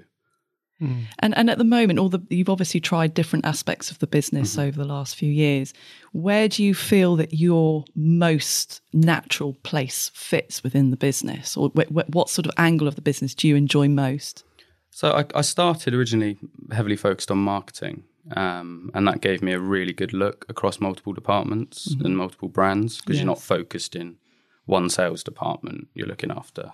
And 1.20 1.38
and 1.38 1.50
at 1.50 1.58
the 1.58 1.64
moment, 1.64 2.00
all 2.00 2.10
the 2.10 2.22
you've 2.30 2.50
obviously 2.50 2.80
tried 2.82 3.14
different 3.14 3.46
aspects 3.46 3.92
of 3.92 4.00
the 4.00 4.08
business 4.08 4.52
Mm-hmm. 4.52 4.68
over 4.68 4.78
the 4.78 4.88
last 4.94 5.16
few 5.16 5.32
years. 5.32 5.74
Where 6.12 6.48
do 6.50 6.64
you 6.64 6.74
feel 6.76 7.16
that 7.16 7.34
your 7.34 7.86
most 7.96 8.82
natural 8.94 9.54
place 9.64 10.12
fits 10.14 10.64
within 10.64 10.92
the 10.92 10.98
business, 10.98 11.56
or 11.58 11.70
wh- 11.76 11.88
wh- 11.92 12.10
what 12.16 12.30
sort 12.30 12.46
of 12.46 12.52
angle 12.58 12.88
of 12.88 12.96
the 12.96 13.02
business 13.02 13.34
do 13.36 13.48
you 13.48 13.56
enjoy 13.56 13.88
most? 13.90 14.44
So 14.92 15.12
I, 15.12 15.26
I 15.34 15.42
started 15.42 15.94
originally 15.94 16.38
heavily 16.72 16.96
focused 16.98 17.32
on 17.32 17.38
marketing, 17.40 18.04
Um, 18.36 18.90
and 18.94 19.08
that 19.08 19.22
gave 19.22 19.42
me 19.42 19.54
a 19.54 19.60
really 19.60 19.94
good 19.94 20.14
look 20.14 20.46
across 20.50 20.80
multiple 20.80 21.14
departments 21.14 21.96
and 22.04 22.18
multiple 22.18 22.50
brands 22.50 23.00
because 23.02 23.18
you're 23.18 23.26
not 23.36 23.42
focused 23.42 23.96
in 23.96 24.18
one 24.66 24.90
sales 24.90 25.24
department. 25.24 25.88
You're 25.94 26.08
looking 26.08 26.32
after, 26.32 26.72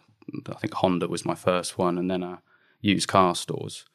I 0.49 0.59
think 0.59 0.73
Honda 0.73 1.07
was 1.07 1.25
my 1.25 1.35
first 1.35 1.77
one, 1.77 1.97
and 1.99 2.09
then 2.09 2.23
our 2.23 2.39
used 2.81 3.07
car 3.07 3.35
stores. 3.35 3.85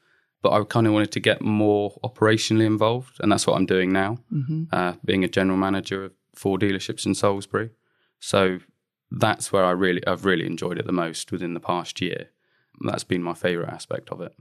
But 0.46 0.52
I 0.61 0.64
kind 0.64 0.87
of 0.87 0.92
wanted 0.92 1.11
to 1.11 1.18
get 1.20 1.42
more 1.42 1.98
operationally 2.04 2.66
involved, 2.66 3.18
and 3.20 3.32
that's 3.32 3.48
what 3.48 3.56
I'm 3.56 3.66
doing 3.66 3.92
now, 3.92 4.18
uh, 4.72 4.92
being 5.04 5.24
a 5.24 5.28
general 5.28 5.59
manager 5.59 6.04
of 6.04 6.12
four 6.37 6.56
dealerships 6.56 7.04
in 7.04 7.16
Salisbury. 7.16 7.70
So 8.20 8.61
that's 9.11 9.52
where 9.52 9.64
I 9.64 9.72
really, 9.72 10.06
I've 10.06 10.24
really 10.24 10.46
enjoyed 10.46 10.78
it 10.78 10.87
the 10.87 10.92
most 10.92 11.32
within 11.32 11.54
the 11.54 11.61
past 11.72 12.00
year. 12.00 12.28
That's 12.88 13.02
been 13.02 13.24
my 13.24 13.35
favourite 13.35 13.72
aspect 13.72 14.11
of 14.11 14.20
it. 14.20 14.32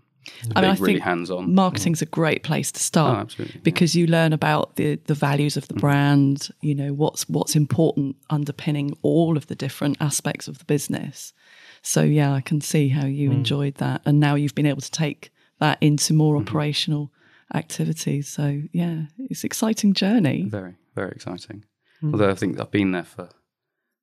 I 0.56 0.62
mean, 0.62 0.70
I 0.70 0.74
Being 0.74 0.82
really 0.84 0.94
think 1.00 1.04
hands 1.06 1.32
on. 1.32 1.56
marketing's 1.56 2.04
a 2.04 2.06
great 2.06 2.44
place 2.44 2.72
to 2.74 2.80
start 2.84 3.18
Oh, 3.18 3.22
absolutely, 3.22 3.56
yeah. 3.56 3.62
because 3.64 3.96
you 3.96 4.06
learn 4.06 4.32
about 4.34 4.76
the 4.76 5.00
the 5.08 5.14
values 5.16 5.58
of 5.58 5.68
the 5.68 5.74
brand. 5.76 6.50
You 6.62 6.76
know 6.76 6.94
what's 6.94 7.28
what's 7.30 7.56
important 7.56 8.16
underpinning 8.30 8.96
all 9.02 9.38
of 9.38 9.46
the 9.48 9.56
different 9.56 9.98
aspects 10.00 10.48
of 10.48 10.58
the 10.60 10.66
business. 10.66 11.34
So 11.82 12.02
yeah, 12.04 12.32
I 12.40 12.42
can 12.42 12.62
see 12.62 12.90
how 12.90 13.06
you 13.08 13.30
Mm. 13.30 13.34
enjoyed 13.38 13.76
that, 13.76 14.02
and 14.06 14.20
now 14.20 14.36
you've 14.36 14.56
been 14.56 14.66
able 14.74 14.82
to 14.82 14.92
take 15.06 15.32
that 15.60 15.78
into 15.82 16.14
more 16.14 16.36
Mm-hmm. 16.36 16.48
operational 16.48 17.12
activities. 17.54 18.28
So 18.28 18.62
yeah, 18.72 19.04
it's 19.18 19.44
an 19.44 19.48
exciting 19.48 19.94
journey. 19.94 20.46
Very, 20.50 20.76
very 20.96 21.12
exciting. 21.12 21.64
Hmm. 22.02 22.14
Although 22.14 22.30
I 22.32 22.36
think 22.36 22.60
I've 22.60 22.72
been 22.72 22.92
there 22.92 23.04
for 23.04 23.30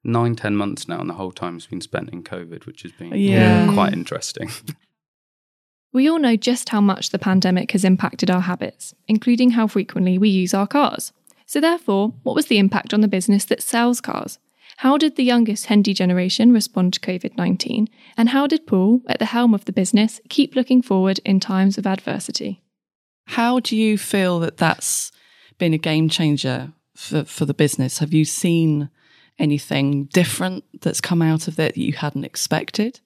nine, 0.05 0.35
ten 0.37 0.57
months 0.57 0.89
now, 0.89 1.01
and 1.01 1.11
the 1.11 1.15
whole 1.15 1.33
time's 1.33 1.67
been 1.67 1.81
spent 1.81 2.11
in 2.11 2.23
COVID, 2.25 2.67
which 2.67 2.83
has 2.83 2.93
been 2.93 3.15
Yeah. 3.15 3.73
quite 3.73 3.93
interesting. 3.93 4.51
We 5.95 6.09
all 6.09 6.19
know 6.19 6.37
just 6.37 6.71
how 6.71 6.81
much 6.81 7.11
the 7.11 7.19
pandemic 7.19 7.73
has 7.73 7.85
impacted 7.85 8.31
our 8.31 8.41
habits, 8.41 8.95
including 9.09 9.51
how 9.51 9.67
frequently 9.67 10.17
we 10.17 10.31
use 10.31 10.55
our 10.55 10.67
cars. 10.67 11.13
So, 11.45 11.61
therefore, 11.61 12.15
what 12.23 12.35
was 12.35 12.47
the 12.47 12.57
impact 12.57 12.95
on 12.95 13.03
the 13.03 13.09
business 13.09 13.45
that 13.45 13.63
sells 13.63 14.01
cars? 14.01 14.39
How 14.83 14.99
did 14.99 15.15
the 15.15 15.23
youngest 15.23 15.67
Hendy 15.67 15.95
generation 15.95 16.51
respond 16.51 16.93
to 16.95 16.99
COVID 16.99 17.39
19? 17.39 17.87
And 18.17 18.31
how 18.31 18.49
did 18.49 18.67
Paul, 18.67 19.01
at 19.07 19.21
the 19.21 19.27
helm 19.27 19.55
of 19.55 19.65
the 19.65 19.73
business, 19.73 20.21
keep 20.29 20.57
looking 20.57 20.83
forward 20.83 21.21
in 21.25 21.39
times 21.39 21.79
of 21.79 21.87
adversity? 21.87 22.65
How 23.27 23.61
do 23.61 23.77
you 23.77 23.97
feel 23.97 24.41
that 24.41 24.57
that's 24.57 25.13
been 25.57 25.73
a 25.73 25.79
game 25.79 26.09
changer 26.09 26.73
for, 26.97 27.23
for 27.23 27.45
the 27.45 27.55
business? 27.55 28.01
Have 28.01 28.13
you 28.13 28.25
seen 28.25 28.91
anything 29.39 30.07
different 30.07 30.65
that's 30.81 31.01
come 31.01 31.23
out 31.23 31.47
of 31.47 31.61
it 31.61 31.77
that 31.77 31.81
you 31.81 31.93
hadn't 31.93 32.25
expected? 32.25 32.99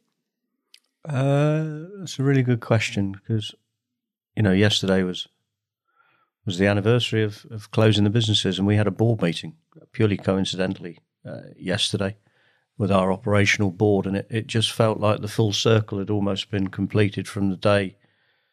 Uh, 1.06 1.88
that's 1.98 2.18
a 2.18 2.22
really 2.22 2.42
good 2.42 2.60
question 2.60 3.12
because, 3.12 3.54
you 4.34 4.42
know, 4.42 4.52
yesterday 4.52 5.02
was 5.02 5.28
was 6.46 6.56
the 6.56 6.66
anniversary 6.68 7.22
of, 7.22 7.44
of 7.50 7.70
closing 7.70 8.04
the 8.04 8.08
businesses, 8.08 8.58
and 8.58 8.66
we 8.66 8.76
had 8.76 8.86
a 8.86 8.90
board 8.90 9.20
meeting 9.20 9.56
purely 9.92 10.16
coincidentally 10.16 11.00
uh, 11.26 11.40
yesterday 11.58 12.16
with 12.78 12.90
our 12.92 13.10
operational 13.10 13.70
board, 13.70 14.06
and 14.06 14.16
it, 14.16 14.26
it 14.30 14.46
just 14.46 14.70
felt 14.72 15.00
like 15.00 15.20
the 15.20 15.28
full 15.28 15.52
circle 15.52 15.98
had 15.98 16.10
almost 16.10 16.50
been 16.50 16.68
completed 16.68 17.26
from 17.26 17.48
the 17.50 17.56
day 17.56 17.96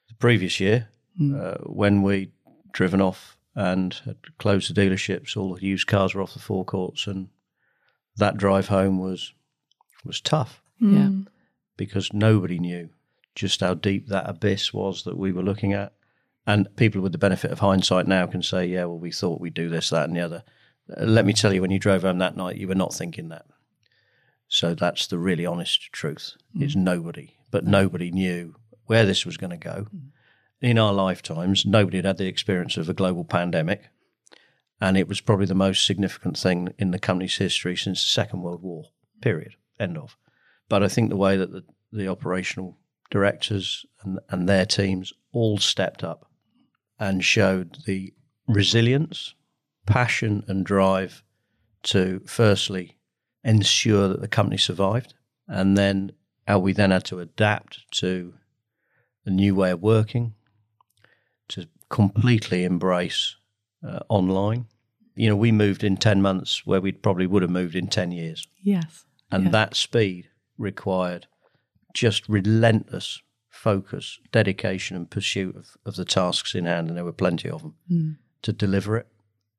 the 0.07 0.13
previous 0.15 0.59
year 0.59 0.87
uh, 1.35 1.55
when 1.65 2.01
we 2.01 2.31
driven 2.71 3.01
off 3.01 3.37
and 3.55 3.93
had 4.05 4.17
closed 4.39 4.73
the 4.73 4.81
dealerships, 4.81 5.37
all 5.37 5.53
the 5.53 5.61
used 5.65 5.85
cars 5.87 6.15
were 6.15 6.21
off 6.21 6.33
the 6.33 6.39
forecourts, 6.39 7.05
and 7.05 7.27
that 8.17 8.37
drive 8.37 8.67
home 8.69 8.97
was 8.99 9.33
was 10.05 10.19
tough 10.21 10.61
Yeah. 10.79 11.09
because 11.77 12.11
nobody 12.13 12.59
knew 12.59 12.89
just 13.35 13.61
how 13.61 13.73
deep 13.73 14.07
that 14.07 14.29
abyss 14.29 14.73
was 14.73 15.03
that 15.03 15.17
we 15.17 15.31
were 15.31 15.43
looking 15.43 15.73
at. 15.73 15.93
And 16.45 16.75
people 16.75 17.01
with 17.01 17.13
the 17.13 17.17
benefit 17.17 17.51
of 17.51 17.59
hindsight 17.59 18.05
now 18.05 18.25
can 18.27 18.43
say, 18.43 18.65
yeah, 18.65 18.83
well, 18.85 18.99
we 18.99 19.11
thought 19.11 19.39
we'd 19.39 19.53
do 19.53 19.69
this, 19.69 19.89
that, 19.91 20.07
and 20.09 20.15
the 20.17 20.21
other. 20.21 20.43
Let 20.87 21.25
me 21.25 21.33
tell 21.33 21.53
you, 21.53 21.61
when 21.61 21.71
you 21.71 21.79
drove 21.79 22.01
home 22.01 22.19
that 22.19 22.37
night, 22.37 22.57
you 22.57 22.67
were 22.67 22.75
not 22.75 22.93
thinking 22.93 23.29
that. 23.29 23.45
So 24.47 24.75
that's 24.75 25.07
the 25.07 25.17
really 25.17 25.45
honest 25.45 25.91
truth. 25.91 26.35
Hmm. 26.53 26.63
Is 26.63 26.75
nobody, 26.75 27.37
but 27.51 27.65
nobody 27.65 28.11
knew 28.11 28.55
where 28.85 29.05
this 29.05 29.25
was 29.25 29.37
going 29.37 29.51
to 29.51 29.57
go. 29.57 29.87
Hmm. 29.89 29.97
In 30.61 30.77
our 30.77 30.93
lifetimes, 30.93 31.65
nobody 31.65 31.97
had 31.97 32.05
had 32.05 32.17
the 32.17 32.27
experience 32.27 32.77
of 32.77 32.87
a 32.87 32.93
global 32.93 33.25
pandemic, 33.25 33.89
and 34.79 34.97
it 34.97 35.07
was 35.07 35.21
probably 35.21 35.45
the 35.45 35.55
most 35.55 35.85
significant 35.85 36.37
thing 36.37 36.73
in 36.77 36.91
the 36.91 36.99
company's 36.99 37.37
history 37.37 37.75
since 37.75 38.03
the 38.03 38.09
Second 38.09 38.41
World 38.41 38.61
War. 38.61 38.85
Period. 39.21 39.55
End 39.79 39.97
of. 39.97 40.17
But 40.69 40.83
I 40.83 40.87
think 40.87 41.09
the 41.09 41.17
way 41.17 41.37
that 41.37 41.51
the, 41.51 41.63
the 41.91 42.07
operational 42.07 42.77
directors 43.09 43.85
and, 44.03 44.19
and 44.29 44.47
their 44.47 44.65
teams 44.65 45.13
all 45.31 45.57
stepped 45.57 46.03
up 46.03 46.29
and 46.99 47.23
showed 47.23 47.79
the 47.85 48.13
resilience, 48.47 49.35
passion, 49.85 50.43
and 50.47 50.65
drive 50.65 51.23
to 51.83 52.21
firstly 52.25 52.97
ensure 53.43 54.07
that 54.07 54.21
the 54.21 54.27
company 54.27 54.57
survived, 54.57 55.13
and 55.47 55.77
then 55.77 56.11
how 56.47 56.59
we 56.59 56.73
then 56.73 56.91
had 56.91 57.03
to 57.05 57.19
adapt 57.19 57.89
to 57.91 58.33
the 59.25 59.31
new 59.31 59.55
way 59.55 59.71
of 59.71 59.81
working, 59.81 60.33
to 61.49 61.67
completely 61.89 62.63
embrace 62.63 63.35
uh, 63.87 63.99
online. 64.09 64.65
You 65.15 65.29
know, 65.29 65.35
we 65.35 65.51
moved 65.51 65.83
in 65.83 65.97
10 65.97 66.21
months 66.21 66.65
where 66.65 66.81
we 66.81 66.91
probably 66.91 67.27
would 67.27 67.41
have 67.43 67.51
moved 67.51 67.75
in 67.75 67.87
10 67.87 68.11
years. 68.11 68.47
Yes. 68.61 69.05
And 69.31 69.45
Yeah. 69.45 69.49
that 69.51 69.75
speed 69.75 70.29
required 70.57 71.27
just 71.93 72.27
relentless 72.27 73.21
focus, 73.49 74.19
dedication, 74.31 74.97
and 74.97 75.09
pursuit 75.09 75.55
of, 75.55 75.77
of 75.85 75.95
the 75.95 76.05
tasks 76.05 76.55
in 76.55 76.65
hand. 76.65 76.87
And 76.87 76.97
there 76.97 77.05
were 77.05 77.13
plenty 77.13 77.49
of 77.49 77.61
them 77.61 78.17
to 78.41 78.51
deliver 78.51 78.97
it. 78.97 79.07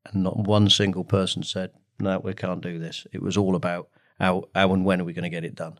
And 0.07 0.23
not 0.23 0.39
one 0.39 0.69
single 0.69 1.05
person 1.05 1.43
said, 1.43 1.71
no, 1.99 2.19
we 2.19 2.35
can't 2.35 2.61
do 2.61 2.79
this. 2.79 3.07
It 3.13 3.23
was 3.23 3.37
all 3.37 3.55
about 3.55 3.89
how, 4.19 4.49
how 4.55 4.73
and 4.73 4.85
when 4.85 5.01
are 5.01 5.05
we 5.05 5.13
going 5.13 5.25
to 5.25 5.31
get 5.31 5.45
it 5.45 5.55
done. 5.55 5.79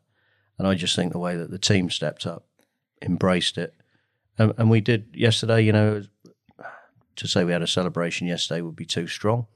And 0.59 0.67
I 0.67 0.75
just 0.75 0.97
think 0.97 1.13
the 1.13 1.19
way 1.19 1.37
that 1.37 1.51
the 1.51 1.59
team 1.59 1.91
stepped 1.91 2.27
up, 2.27 2.47
embraced 3.03 3.59
it. 3.59 3.75
And, 4.39 4.53
and 4.57 4.71
we 4.71 4.81
did 4.81 5.09
yesterday, 5.13 5.63
you 5.63 5.73
know, 5.73 6.05
to 7.17 7.29
say 7.29 7.45
we 7.45 7.53
had 7.53 7.63
a 7.63 7.67
celebration 7.67 8.27
yesterday 8.27 8.61
would 8.61 8.77
be 8.77 8.87
too 8.87 9.07
strong. 9.07 9.47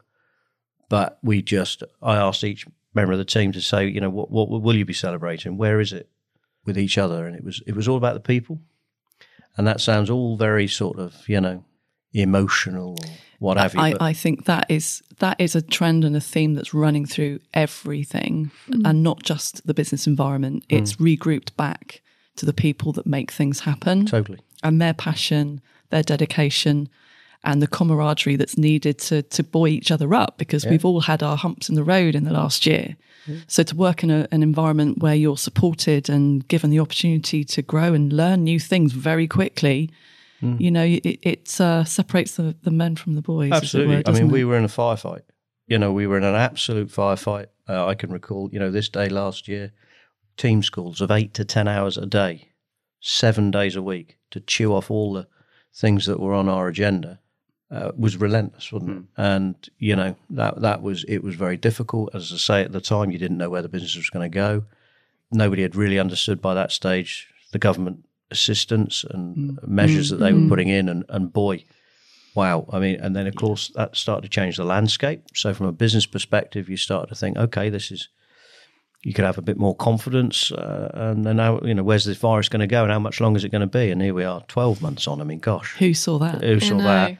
But 0.89 1.19
we 1.23 1.43
just, 1.43 1.83
I 2.03 2.17
asked 2.17 2.45
each 2.45 2.67
member 2.95 3.13
of 3.13 3.19
the 3.19 3.25
team 3.25 3.53
to 3.53 3.61
say, 3.61 3.87
you 3.87 4.01
know, 4.01 4.11
what, 4.11 4.31
what 4.31 4.49
will 4.49 4.77
you 4.77 4.85
be 4.85 4.93
celebrating? 4.95 5.57
Where 5.57 5.81
is 5.81 5.93
it 5.93 6.09
with 6.65 6.79
each 6.79 6.99
other? 6.99 7.27
And 7.27 7.37
it 7.37 7.45
was, 7.45 7.63
it 7.67 7.77
was 7.77 7.89
all 7.89 7.97
about 7.97 8.15
the 8.15 8.21
people. 8.21 8.61
And 9.57 9.67
that 9.67 9.81
sounds 9.81 10.09
all 10.09 10.37
very 10.37 10.69
sort 10.69 10.99
of, 10.99 11.29
you 11.29 11.41
know, 11.41 11.65
emotional 12.13 12.93
or 12.93 13.11
what 13.39 13.57
have 13.57 13.75
you. 13.75 13.81
I, 13.81 13.95
I 14.01 14.13
think 14.13 14.45
that 14.47 14.67
is 14.69 15.03
that 15.19 15.41
is 15.41 15.55
a 15.55 15.63
trend 15.63 16.05
and 16.05 16.17
a 16.17 16.21
theme 16.21 16.55
that's 16.55 16.75
running 16.75 17.07
through 17.07 17.41
everything 17.55 18.51
hmm. 18.67 18.85
and 18.85 19.03
not 19.03 19.23
just 19.23 19.67
the 19.67 19.75
business 19.75 20.07
environment. 20.07 20.65
Hmm. 20.69 20.77
It's 20.77 20.97
regrouped 20.97 21.57
back 21.57 22.03
to 22.37 22.47
the 22.47 22.53
people 22.53 22.93
that 22.93 23.07
make 23.07 23.31
things 23.31 23.61
happen 23.61 24.07
totally. 24.07 24.39
and 24.63 24.81
their 24.81 24.95
passion, 24.95 25.61
their 25.91 26.03
dedication, 26.03 26.89
and 27.45 27.63
the 27.63 27.67
camaraderie 27.67 28.37
that's 28.37 28.59
needed 28.59 28.99
to 28.99 29.23
to 29.23 29.43
buoy 29.43 29.73
each 29.73 29.91
other 29.91 30.13
up 30.15 30.39
because 30.39 30.67
we've 30.67 30.85
all 30.85 31.03
had 31.03 31.23
our 31.23 31.37
humps 31.37 31.69
in 31.69 31.75
the 31.75 31.85
road 31.85 32.15
in 32.15 32.25
the 32.25 32.33
last 32.33 32.67
year. 32.67 32.97
Hmm. 33.27 33.39
So 33.47 33.63
to 33.63 33.77
work 33.77 34.03
in 34.03 34.11
a, 34.11 34.27
an 34.33 34.43
environment 34.43 34.99
where 34.99 35.15
you're 35.15 35.37
supported 35.37 36.09
and 36.09 36.47
given 36.49 36.71
the 36.71 36.81
opportunity 36.81 37.45
to 37.45 37.63
grow 37.63 37.95
and 37.95 38.13
learn 38.13 38.43
new 38.43 38.59
things 38.59 38.93
very 38.93 39.29
quickly, 39.29 39.91
you 40.41 40.71
know, 40.71 40.85
it, 40.85 41.05
it 41.05 41.61
uh, 41.61 41.85
separates 41.85 42.37
the, 42.37 42.57
the 42.63 42.71
men 42.71 42.97
from 42.97 43.15
the 43.15 43.23
boys. 43.23 43.53
Absolutely. 43.53 43.97
were, 43.97 44.03
I 44.07 44.13
mean, 44.13 44.27
it? 44.27 44.33
we 44.33 44.45
were 44.45 44.57
in 44.57 44.65
a 44.65 44.69
firefight. 44.69 45.23
You 45.67 45.79
know, 45.79 45.93
we 45.93 46.07
were 46.07 46.17
in 46.17 46.25
an 46.25 46.35
absolute 46.35 46.89
firefight. 46.89 47.47
Uh, 47.69 47.87
I 47.87 47.95
can 47.95 48.11
recall, 48.11 48.49
you 48.53 48.59
know, 48.59 48.71
this 48.71 48.89
day 48.89 49.09
last 49.09 49.49
year, 49.49 49.73
Teams 50.37 50.71
calls 50.71 51.01
of 51.01 51.11
eight 51.11 51.35
to 51.35 51.45
10 51.45 51.67
hours 51.67 51.99
a 51.99 52.07
day, 52.07 52.51
seven 53.01 53.51
days 53.51 53.75
a 53.75 53.83
week 53.83 54.19
to 54.31 54.41
chew 54.41 54.73
off 54.73 54.91
all 54.91 55.13
the 55.13 55.27
things 55.75 56.07
that 56.07 56.21
were 56.21 56.33
on 56.33 56.49
our 56.49 56.69
agenda. 56.69 57.21
Uh, 57.71 57.93
was 57.99 58.17
relentless, 58.17 58.73
wasn't 58.73 58.97
it? 58.97 59.05
And 59.19 59.55
you 59.79 59.95
know 59.95 60.17
that 60.31 60.63
that 60.63 60.81
was 60.81 61.05
it 61.05 61.23
was 61.23 61.35
very 61.35 61.59
difficult. 61.59 62.15
As 62.15 62.33
I 62.33 62.39
say, 62.39 62.63
at 62.63 62.73
the 62.73 62.81
time, 62.81 63.11
you 63.11 63.19
didn't 63.19 63.37
know 63.37 63.51
where 63.51 63.61
the 63.61 63.69
business 63.69 63.95
was 63.95 64.09
going 64.09 64.25
to 64.31 64.35
go. 64.35 64.65
Nobody 65.31 65.61
had 65.61 65.77
really 65.77 65.99
understood 65.99 66.41
by 66.41 66.55
that 66.55 66.73
stage 66.73 67.29
the 67.53 67.59
government 67.59 68.08
assistance 68.31 69.05
and 69.05 69.37
mm. 69.37 69.69
measures 69.69 70.09
mm, 70.09 70.11
that 70.11 70.17
they 70.17 70.33
were 70.33 70.41
mm. 70.41 70.49
putting 70.49 70.69
in. 70.69 70.89
And, 70.89 71.05
and 71.09 71.33
boy, 71.33 71.65
wow. 72.35 72.67
I 72.73 72.79
mean, 72.79 73.01
and 73.01 73.15
then 73.15 73.27
of 73.27 73.35
course 73.37 73.71
that 73.75 73.97
started 73.97 74.23
to 74.23 74.29
change 74.29 74.57
the 74.57 74.65
landscape. 74.65 75.23
So 75.35 75.55
from 75.55 75.67
a 75.67 75.73
business 75.73 76.07
perspective, 76.07 76.69
you 76.69 76.77
started 76.77 77.09
to 77.09 77.15
think, 77.15 77.37
okay, 77.37 77.71
this 77.71 77.91
is, 77.91 78.09
you 79.03 79.13
could 79.13 79.25
have 79.25 79.39
a 79.39 79.43
bit 79.43 79.59
more 79.59 79.75
confidence. 79.75 80.53
Uh, 80.53 80.91
and 80.95 81.25
then 81.25 81.37
now, 81.37 81.61
you 81.61 81.75
know, 81.75 81.85
where's 81.85 82.05
this 82.05 82.19
virus 82.19 82.49
going 82.49 82.61
to 82.61 82.67
go 82.67 82.83
and 82.83 82.93
how 82.93 82.99
much 82.99 83.21
longer 83.21 83.39
is 83.39 83.45
it 83.45 83.51
going 83.51 83.61
to 83.61 83.67
be? 83.67 83.91
And 83.91 84.03
here 84.03 84.15
we 84.15 84.25
are, 84.25 84.43
12 84.49 84.83
months 84.83 85.07
on. 85.07 85.21
I 85.21 85.25
mean, 85.25 85.39
gosh, 85.39 85.77
Who 85.79 85.95
saw 85.95 86.19
that? 86.19 86.43
who 86.43 86.61
saw 86.61 86.79
that? 86.79 87.19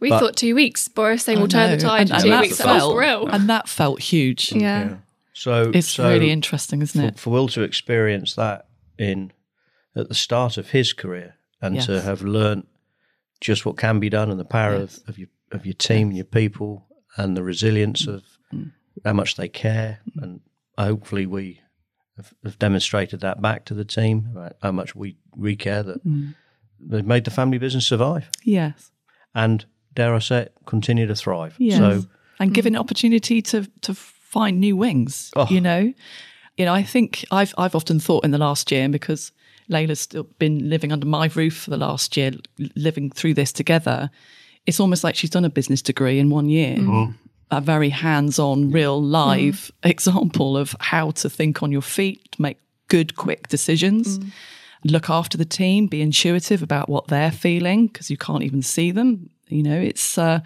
We 0.00 0.10
But- 0.10 0.20
thought 0.20 0.36
two 0.36 0.54
weeks. 0.54 0.88
Boris 0.88 1.22
saying 1.24 1.38
we'll 1.38 1.48
turn 1.48 1.70
the 1.70 1.78
tide 1.78 2.02
and, 2.02 2.10
in 2.10 2.16
and 2.16 2.24
two 2.24 2.30
that 2.30 2.40
weeks. 2.42 2.58
That 2.58 2.64
felt, 2.64 2.96
real. 2.96 3.26
and 3.28 3.48
that 3.48 3.68
felt 3.68 4.00
huge. 4.00 4.52
Yeah. 4.52 4.96
So 5.32 5.70
It's 5.74 5.88
so 5.88 6.08
really 6.08 6.30
interesting, 6.30 6.82
isn't 6.82 7.00
for, 7.00 7.08
it? 7.08 7.18
for 7.18 7.30
Will 7.30 7.48
to 7.48 7.62
experience 7.62 8.34
that 8.34 8.66
in 8.98 9.32
at 9.96 10.08
the 10.08 10.14
start 10.14 10.56
of 10.56 10.70
his 10.70 10.92
career 10.92 11.34
and 11.60 11.80
to 11.80 12.00
have 12.00 12.22
learnt 12.22 12.68
just 13.40 13.64
what 13.64 13.76
can 13.76 14.00
be 14.00 14.08
done 14.08 14.30
and 14.30 14.38
the 14.40 14.44
power 14.44 14.78
Yes. 14.78 14.98
of, 14.98 15.08
of 15.10 15.18
your 15.18 15.28
of 15.52 15.64
your 15.64 15.74
team 15.74 16.08
and 16.08 16.16
your 16.16 16.24
people 16.24 16.86
and 17.16 17.36
the 17.36 17.42
resilience 17.42 18.06
mm. 18.06 18.14
of 18.14 18.24
how 19.04 19.12
much 19.12 19.36
they 19.36 19.48
care 19.48 20.00
mm. 20.10 20.22
and 20.22 20.40
hopefully 20.76 21.26
we 21.26 21.60
have, 22.16 22.32
have 22.44 22.58
demonstrated 22.58 23.20
that 23.20 23.40
back 23.40 23.64
to 23.66 23.74
the 23.74 23.84
team 23.84 24.36
how 24.62 24.72
much 24.72 24.94
we 24.96 25.16
we 25.36 25.54
care 25.56 25.82
that 25.82 26.04
mm. 26.04 26.34
they've 26.80 27.06
made 27.06 27.24
the 27.24 27.30
family 27.30 27.58
business 27.58 27.86
survive 27.86 28.28
Yes. 28.42 28.90
and 29.34 29.66
dare 29.94 30.14
I 30.14 30.18
say 30.18 30.42
it 30.42 30.54
continue 30.66 31.06
to 31.06 31.14
thrive. 31.14 31.54
Yes. 31.58 31.78
So 31.78 32.08
and 32.40 32.52
given 32.52 32.76
opportunity 32.76 33.40
to 33.42 33.66
to 33.82 33.94
find 33.94 34.58
new 34.60 34.76
wings. 34.76 35.30
Oh. 35.36 35.46
You 35.48 35.60
know, 35.60 35.92
you 36.56 36.64
know. 36.64 36.74
I 36.74 36.82
think 36.82 37.24
I've 37.30 37.54
I've 37.56 37.76
often 37.76 38.00
thought 38.00 38.24
in 38.24 38.32
the 38.32 38.38
last 38.38 38.72
year 38.72 38.88
because 38.88 39.30
Layla's 39.70 40.00
still 40.00 40.24
been 40.38 40.68
living 40.68 40.92
under 40.92 41.06
my 41.06 41.30
roof 41.34 41.56
for 41.56 41.70
the 41.70 41.76
last 41.76 42.16
year, 42.16 42.32
living 42.76 43.10
through 43.10 43.34
this 43.34 43.52
together. 43.52 44.10
It's 44.66 44.80
almost 44.80 45.04
like 45.04 45.14
she's 45.14 45.30
done 45.30 45.44
a 45.44 45.50
business 45.50 45.82
degree 45.82 46.18
in 46.18 46.30
one 46.30 46.48
year. 46.48 46.76
Mm-hmm. 46.76 46.90
Mm-hmm. 46.90 47.12
A 47.50 47.60
very 47.60 47.90
hands-on, 47.90 48.70
real 48.70 49.00
mm-hmm. 49.00 49.10
live 49.10 49.70
example 49.82 50.56
of 50.56 50.74
how 50.80 51.12
to 51.12 51.30
think 51.30 51.62
on 51.62 51.70
your 51.70 51.82
feet, 51.82 52.36
make 52.38 52.58
good, 52.88 53.16
quick 53.16 53.48
decisions, 53.48 54.18
mm. 54.18 54.30
look 54.84 55.08
after 55.08 55.38
the 55.38 55.44
team, 55.44 55.86
be 55.86 56.02
intuitive 56.02 56.62
about 56.62 56.88
what 56.88 57.08
they're 57.08 57.30
feeling 57.30 57.86
because 57.86 58.10
you 58.10 58.16
can't 58.16 58.42
even 58.42 58.62
see 58.62 58.90
them. 58.90 59.30
You 59.48 59.62
know, 59.62 59.78
it's 59.78 60.18
uh, 60.18 60.40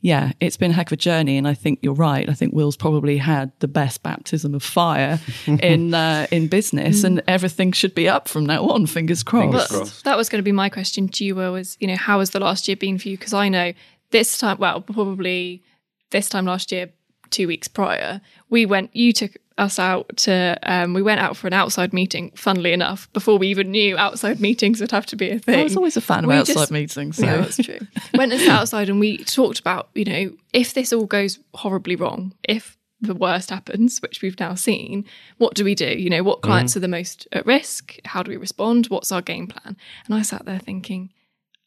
yeah, 0.00 0.32
it's 0.40 0.56
been 0.56 0.70
a 0.70 0.74
heck 0.74 0.88
of 0.88 0.92
a 0.92 0.96
journey, 0.96 1.36
and 1.36 1.48
I 1.48 1.54
think 1.54 1.80
you're 1.82 1.94
right. 1.94 2.28
I 2.28 2.32
think 2.32 2.54
Will's 2.54 2.76
probably 2.76 3.16
had 3.18 3.52
the 3.58 3.68
best 3.68 4.02
baptism 4.02 4.54
of 4.54 4.62
fire 4.62 5.18
in 5.46 5.94
uh, 5.94 6.26
in 6.30 6.48
business, 6.48 7.04
and 7.04 7.22
everything 7.26 7.72
should 7.72 7.94
be 7.94 8.08
up 8.08 8.28
from 8.28 8.46
now 8.46 8.64
on. 8.68 8.86
Fingers 8.86 9.22
crossed. 9.22 9.70
But 9.70 10.00
that 10.04 10.16
was 10.16 10.28
going 10.28 10.40
to 10.40 10.44
be 10.44 10.52
my 10.52 10.68
question 10.68 11.08
to 11.08 11.24
you, 11.24 11.34
Will, 11.34 11.52
was, 11.52 11.76
you 11.80 11.86
know, 11.86 11.96
how 11.96 12.20
has 12.20 12.30
the 12.30 12.40
last 12.40 12.68
year 12.68 12.76
been 12.76 12.98
for 12.98 13.08
you? 13.08 13.18
Because 13.18 13.34
I 13.34 13.48
know 13.48 13.72
this 14.10 14.38
time, 14.38 14.58
well, 14.58 14.80
probably 14.80 15.62
this 16.10 16.28
time 16.28 16.46
last 16.46 16.72
year, 16.72 16.90
two 17.30 17.46
weeks 17.46 17.68
prior, 17.68 18.20
we 18.48 18.66
went, 18.66 18.94
you 18.94 19.12
took 19.12 19.36
us 19.58 19.78
out 19.78 20.16
to, 20.18 20.58
um, 20.62 20.94
we 20.94 21.02
went 21.02 21.20
out 21.20 21.36
for 21.36 21.46
an 21.46 21.52
outside 21.52 21.92
meeting, 21.92 22.30
funnily 22.34 22.72
enough, 22.72 23.12
before 23.12 23.38
we 23.38 23.48
even 23.48 23.70
knew 23.70 23.96
outside 23.98 24.40
meetings 24.40 24.80
would 24.80 24.90
have 24.90 25.06
to 25.06 25.16
be 25.16 25.30
a 25.30 25.38
thing. 25.38 25.60
I 25.60 25.64
was 25.64 25.76
always 25.76 25.96
a 25.96 26.00
fan 26.00 26.24
of 26.24 26.30
outside 26.30 26.54
just- 26.54 26.70
meetings. 26.72 27.16
So. 27.16 27.26
Yeah, 27.26 27.36
that's 27.38 27.56
true. 27.56 27.80
Went 28.14 28.32
and 28.32 28.40
sat 28.40 28.60
outside 28.60 28.88
and 28.88 29.00
we 29.00 29.18
talked 29.24 29.58
about, 29.58 29.88
you 29.94 30.04
know, 30.04 30.32
if 30.52 30.74
this 30.74 30.92
all 30.92 31.06
goes 31.06 31.38
horribly 31.54 31.96
wrong, 31.96 32.34
if 32.48 32.76
the 33.00 33.14
worst 33.14 33.50
happens, 33.50 34.00
which 34.00 34.22
we've 34.22 34.38
now 34.40 34.54
seen, 34.54 35.04
what 35.36 35.54
do 35.54 35.64
we 35.64 35.74
do? 35.74 35.86
You 35.86 36.10
know, 36.10 36.22
what 36.22 36.42
clients 36.42 36.76
are 36.76 36.80
the 36.80 36.88
most 36.88 37.28
at 37.32 37.46
risk? 37.46 37.96
How 38.04 38.22
do 38.22 38.30
we 38.30 38.36
respond? 38.36 38.86
What's 38.86 39.12
our 39.12 39.22
game 39.22 39.46
plan? 39.46 39.76
And 40.06 40.14
I 40.14 40.22
sat 40.22 40.46
there 40.46 40.58
thinking, 40.58 41.10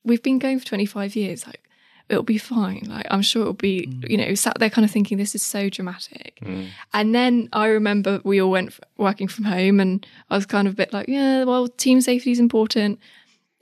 we've 0.03 0.23
been 0.23 0.39
going 0.39 0.59
for 0.59 0.65
25 0.65 1.15
years. 1.15 1.47
Like, 1.47 1.63
it'll 2.11 2.23
be 2.23 2.37
fine. 2.37 2.85
Like, 2.87 3.07
I'm 3.09 3.21
sure 3.21 3.41
it'll 3.41 3.53
be, 3.53 3.87
mm. 3.87 4.09
you 4.09 4.17
know, 4.17 4.35
sat 4.35 4.59
there 4.59 4.69
kind 4.69 4.83
of 4.85 4.91
thinking, 4.91 5.17
this 5.17 5.33
is 5.33 5.41
so 5.41 5.69
dramatic. 5.69 6.39
Mm. 6.43 6.67
And 6.93 7.15
then 7.15 7.49
I 7.53 7.67
remember 7.67 8.19
we 8.23 8.41
all 8.41 8.51
went 8.51 8.69
f- 8.69 8.81
working 8.97 9.29
from 9.29 9.45
home 9.45 9.79
and 9.79 10.05
I 10.29 10.35
was 10.35 10.45
kind 10.45 10.67
of 10.67 10.73
a 10.73 10.77
bit 10.77 10.91
like, 10.91 11.07
yeah, 11.07 11.45
well, 11.45 11.69
team 11.69 12.01
safety 12.01 12.31
is 12.31 12.39
important. 12.39 12.99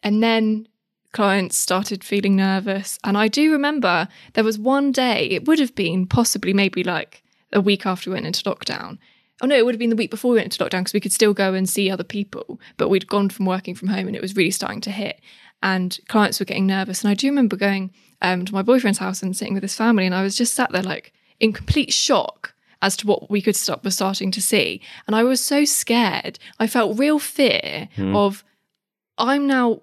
And 0.02 0.24
then 0.24 0.68
clients 1.12 1.58
started 1.58 2.04
feeling 2.04 2.36
nervous. 2.36 2.98
And 3.04 3.18
I 3.18 3.28
do 3.28 3.52
remember 3.52 4.08
there 4.34 4.44
was 4.44 4.58
one 4.58 4.92
day, 4.92 5.28
it 5.30 5.46
would 5.48 5.60
have 5.60 5.76
been 5.76 6.08
possibly 6.08 6.52
maybe 6.52 6.84
like 6.84 7.24
a 7.54 7.62
week 7.62 7.86
after 7.86 8.10
we 8.10 8.16
went 8.16 8.26
into 8.26 8.44
lockdown. 8.44 8.98
Oh 9.42 9.48
no, 9.48 9.56
it 9.56 9.64
would 9.64 9.76
have 9.76 9.80
been 9.80 9.90
the 9.90 9.96
week 9.96 10.12
before 10.12 10.32
we 10.32 10.38
went 10.38 10.58
into 10.58 10.64
lockdown 10.64 10.82
because 10.82 10.94
we 10.94 11.00
could 11.00 11.14
still 11.14 11.34
go 11.34 11.54
and 11.54 11.70
see 11.70 11.90
other 11.90 12.04
people, 12.04 12.60
but 12.78 12.90
we'd 12.90 13.08
gone 13.08 13.30
from 13.30 13.46
working 13.46 13.76
from 13.76 13.88
home 13.88 14.08
and 14.08 14.16
it 14.16 14.22
was 14.22 14.36
really 14.36 14.52
starting 14.52 14.82
to 14.82 14.92
hit. 14.92 15.22
And 15.62 16.00
clients 16.08 16.40
were 16.40 16.46
getting 16.46 16.68
nervous. 16.68 17.04
And 17.04 17.12
I 17.12 17.14
do 17.14 17.28
remember 17.28 17.56
going 17.56 17.92
um, 18.22 18.46
to 18.46 18.54
my 18.54 18.62
boyfriend's 18.62 19.00
house 19.00 19.22
and 19.22 19.36
sitting 19.36 19.54
with 19.54 19.64
his 19.64 19.76
family, 19.76 20.06
and 20.06 20.16
I 20.16 20.24
was 20.24 20.36
just 20.36 20.54
sat 20.54 20.72
there 20.72 20.84
like 20.84 21.14
in 21.40 21.54
complete 21.54 21.94
shock 21.94 22.54
as 22.82 22.96
to 22.98 23.08
what 23.08 23.30
we 23.30 23.42
could 23.42 23.56
stop 23.56 23.84
was 23.84 23.96
starting 23.96 24.32
to 24.32 24.42
see. 24.42 24.82
And 25.06 25.16
I 25.16 25.24
was 25.24 25.44
so 25.44 25.66
scared. 25.66 26.40
I 26.60 26.68
felt 26.68 26.98
real 26.98 27.20
fear 27.20 27.90
of 28.16 28.44
I'm 29.18 29.48
now 29.48 29.82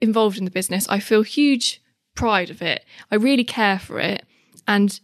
involved 0.00 0.38
in 0.38 0.44
the 0.44 0.50
business. 0.50 0.88
I 0.88 1.00
feel 1.00 1.22
huge 1.22 1.82
pride 2.14 2.50
of 2.50 2.62
it. 2.62 2.84
I 3.10 3.16
really 3.16 3.42
care 3.42 3.80
for 3.80 3.98
it. 3.98 4.24
And 4.68 5.00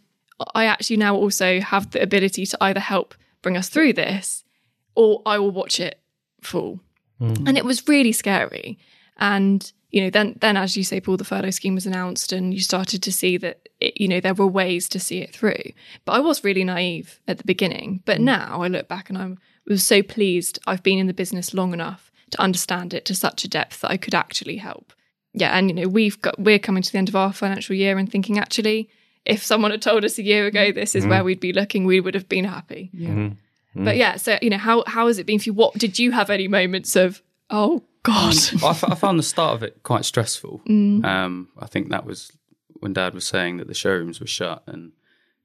I 0.55 0.67
actually 0.67 0.99
now 0.99 1.17
also 1.17 1.61
have 1.61 1.91
the 1.91 2.01
ability 2.03 2.47
to 2.47 2.59
either 2.61 2.81
help 2.81 3.15
bring 3.43 3.57
us 3.57 3.69
through 3.69 3.95
this 3.95 4.45
or 4.95 5.23
I 5.27 5.39
will 5.39 5.51
watch 5.51 5.81
it 5.81 6.01
fall. 6.43 6.81
And 7.47 7.57
it 7.59 7.65
was 7.65 7.87
really 7.89 8.13
scary. 8.13 8.79
And, 9.17 9.73
you 9.93 10.01
know, 10.01 10.11
then, 10.11 10.37
then 10.41 10.57
as 10.57 10.77
you 10.77 10.85
say, 10.85 11.01
Paul, 11.01 11.19
the 11.19 11.25
furlough 11.25 11.51
scheme 11.51 11.75
was 11.75 11.87
announced 11.87 12.33
and 12.33 12.55
you 12.55 12.61
started 12.61 13.03
to 13.03 13.13
see 13.13 13.37
that, 13.37 13.69
it, 13.79 14.01
you 14.01 14.09
know, 14.09 14.21
there 14.21 14.35
were 14.35 14.47
ways 14.47 14.89
to 14.89 14.99
see 14.99 15.19
it 15.19 15.35
through. 15.35 15.73
But 16.07 16.13
I 16.13 16.21
was 16.21 16.43
really 16.43 16.65
naive 16.65 17.21
at 17.29 17.37
the 17.37 17.45
beginning. 17.45 18.03
But 18.07 18.19
mm. 18.19 18.25
now 18.25 18.63
I 18.63 18.69
look 18.69 18.89
back 18.89 19.11
and 19.11 19.19
I 19.19 19.35
was 19.67 19.87
so 19.87 20.03
pleased 20.03 20.59
I've 20.67 20.83
been 20.83 20.99
in 20.99 21.09
the 21.09 21.15
business 21.15 21.53
long 21.53 21.75
enough 21.75 22.11
to 22.31 22.41
understand 22.41 22.95
it 22.95 23.05
to 23.05 23.15
such 23.15 23.45
a 23.45 23.49
depth 23.49 23.83
that 23.83 23.91
I 23.91 23.99
could 23.99 24.15
actually 24.15 24.57
help. 24.57 24.95
Yeah, 25.35 25.57
and 25.57 25.69
you 25.69 25.75
know, 25.75 25.89
we've 25.89 26.21
got 26.21 26.39
we're 26.39 26.59
coming 26.59 26.83
to 26.83 26.93
the 26.93 26.99
end 26.99 27.09
of 27.09 27.17
our 27.17 27.33
financial 27.33 27.75
year 27.75 27.97
and 27.97 28.11
thinking 28.11 28.39
actually, 28.39 28.91
if 29.25 29.43
someone 29.43 29.71
had 29.71 29.81
told 29.81 30.05
us 30.05 30.19
a 30.19 30.23
year 30.23 30.47
ago 30.47 30.73
mm. 30.73 30.75
this 30.75 30.95
is 30.95 31.07
where 31.07 31.19
mm-hmm. 31.19 31.27
we'd 31.27 31.41
be 31.41 31.53
looking, 31.53 31.85
we 31.85 32.01
would 32.01 32.15
have 32.15 32.29
been 32.29 32.45
happy. 32.45 32.91
Yeah. 32.93 33.09
Mm-hmm. 33.09 33.85
But 33.85 33.95
mm. 33.95 33.99
yeah, 33.99 34.17
so 34.17 34.39
you 34.43 34.51
know, 34.51 34.59
how 34.59 34.85
how 34.87 35.07
has 35.07 35.19
it 35.19 35.27
been 35.27 35.39
for 35.39 35.45
you? 35.45 35.55
What 35.55 35.75
did 35.75 35.99
you 35.99 36.13
have 36.13 36.29
any 36.29 36.49
moments 36.49 36.97
of 36.97 37.23
oh 37.49 37.83
god? 38.03 38.35
I, 38.63 38.71
f- 38.71 38.85
I 38.85 38.95
found 38.95 39.19
the 39.19 39.23
start 39.25 39.55
of 39.55 39.63
it 39.63 39.83
quite 39.83 40.05
stressful. 40.05 40.63
Mm. 40.69 41.05
Um, 41.05 41.49
I 41.59 41.67
think 41.67 41.91
that 41.91 42.05
was 42.07 42.33
when 42.81 42.93
Dad 42.93 43.15
was 43.15 43.27
saying 43.27 43.59
that 43.59 43.69
the 43.69 43.75
showrooms 43.75 44.21
were 44.21 44.27
shut 44.27 44.63
and 44.67 44.93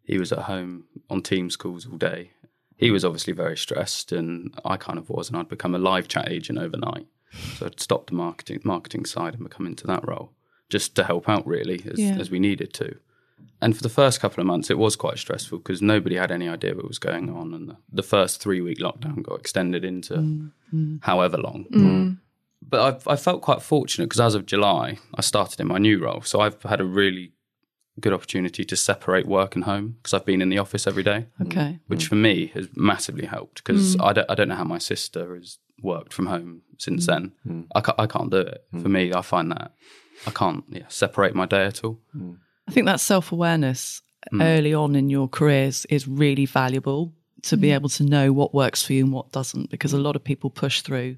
he 0.03 0.17
was 0.17 0.31
at 0.31 0.39
home 0.39 0.85
on 1.09 1.21
Teams 1.21 1.55
calls 1.55 1.85
all 1.85 1.97
day. 1.97 2.31
He 2.75 2.91
was 2.91 3.03
obviously 3.03 3.33
very 3.33 3.57
stressed, 3.57 4.11
and 4.11 4.53
I 4.63 4.77
kind 4.77 4.99
of 4.99 5.09
was, 5.09 5.29
and 5.29 5.37
I'd 5.37 5.49
become 5.49 5.73
a 5.73 5.79
live 5.79 6.07
chat 6.07 6.29
agent 6.31 6.59
overnight. 6.59 7.07
So 7.55 7.65
I'd 7.65 7.79
stopped 7.79 8.07
the 8.07 8.15
marketing 8.15 8.61
marketing 8.63 9.05
side 9.05 9.33
and 9.33 9.43
become 9.43 9.65
into 9.65 9.85
that 9.87 10.07
role 10.07 10.31
just 10.69 10.95
to 10.95 11.03
help 11.03 11.27
out 11.27 11.45
really 11.47 11.83
as, 11.91 11.99
Yeah. 11.99 12.17
as 12.19 12.29
we 12.29 12.39
needed 12.39 12.73
to. 12.75 12.95
And 13.61 13.75
for 13.75 13.81
the 13.83 13.89
first 13.89 14.19
couple 14.19 14.41
of 14.41 14.47
months, 14.47 14.69
it 14.69 14.77
was 14.77 14.95
quite 14.95 15.17
stressful 15.17 15.57
because 15.59 15.81
nobody 15.81 16.15
had 16.15 16.31
any 16.31 16.47
idea 16.47 16.75
what 16.75 16.87
was 16.87 16.99
going 16.99 17.29
on, 17.29 17.53
and 17.53 17.69
the, 17.69 17.77
the 17.91 18.03
first 18.03 18.41
three 18.41 18.61
week 18.61 18.77
lockdown 18.79 19.23
got 19.23 19.39
extended 19.39 19.83
into 19.83 20.13
mm, 20.15 20.51
mm. 20.73 20.99
however 21.03 21.37
long 21.37 21.65
but 22.61 22.81
I've, 22.81 23.07
I 23.07 23.15
felt 23.15 23.41
quite 23.41 23.61
fortunate 23.61 24.05
because 24.05 24.19
as 24.19 24.35
of 24.35 24.45
July, 24.45 24.97
I 25.15 25.21
started 25.21 25.59
in 25.59 25.67
my 25.67 25.77
new 25.77 26.03
role. 26.03 26.21
So 26.21 26.39
I've 26.39 26.61
had 26.63 26.81
a 26.81 26.85
really 26.85 27.33
good 27.99 28.13
opportunity 28.13 28.63
to 28.63 28.75
separate 28.75 29.25
work 29.25 29.55
and 29.55 29.63
home 29.63 29.97
because 29.97 30.13
I've 30.13 30.25
been 30.25 30.41
in 30.41 30.49
the 30.49 30.59
office 30.59 30.85
every 30.85 31.03
day, 31.03 31.25
mm. 31.39 31.47
Okay. 31.47 31.79
which 31.87 32.05
mm. 32.05 32.09
for 32.09 32.15
me 32.15 32.47
has 32.53 32.67
massively 32.75 33.25
helped 33.25 33.63
because 33.63 33.95
mm. 33.95 34.03
I, 34.03 34.13
don't, 34.13 34.29
I 34.29 34.35
don't 34.35 34.49
know 34.49 34.55
how 34.55 34.63
my 34.63 34.77
sister 34.77 35.35
has 35.35 35.57
worked 35.81 36.13
from 36.13 36.27
home 36.27 36.61
since 36.77 37.07
then. 37.07 37.31
I, 37.75 37.81
can't, 37.81 37.99
I 37.99 38.07
can't 38.07 38.31
do 38.31 38.37
it. 38.37 38.65
For 38.81 38.89
me, 38.89 39.13
I 39.13 39.21
find 39.21 39.51
that 39.51 39.71
I 40.25 40.31
can't 40.31 40.63
yeah, 40.69 40.83
separate 40.87 41.35
my 41.35 41.45
day 41.45 41.65
at 41.65 41.83
all. 41.83 41.99
I 42.67 42.71
think 42.71 42.85
that 42.85 42.99
self 42.99 43.31
awareness 43.31 44.01
early 44.33 44.73
on 44.73 44.95
in 44.95 45.09
your 45.09 45.27
careers 45.27 45.85
is 45.89 46.07
really 46.07 46.45
valuable 46.45 47.13
to 47.43 47.55
be 47.55 47.71
able 47.71 47.89
to 47.89 48.03
know 48.03 48.33
what 48.33 48.53
works 48.53 48.83
for 48.83 48.93
you 48.93 49.03
and 49.03 49.13
what 49.13 49.31
doesn't, 49.31 49.69
because 49.69 49.93
a 49.93 49.97
lot 49.97 50.15
of 50.15 50.23
people 50.23 50.49
push 50.49 50.81
through 50.81 51.17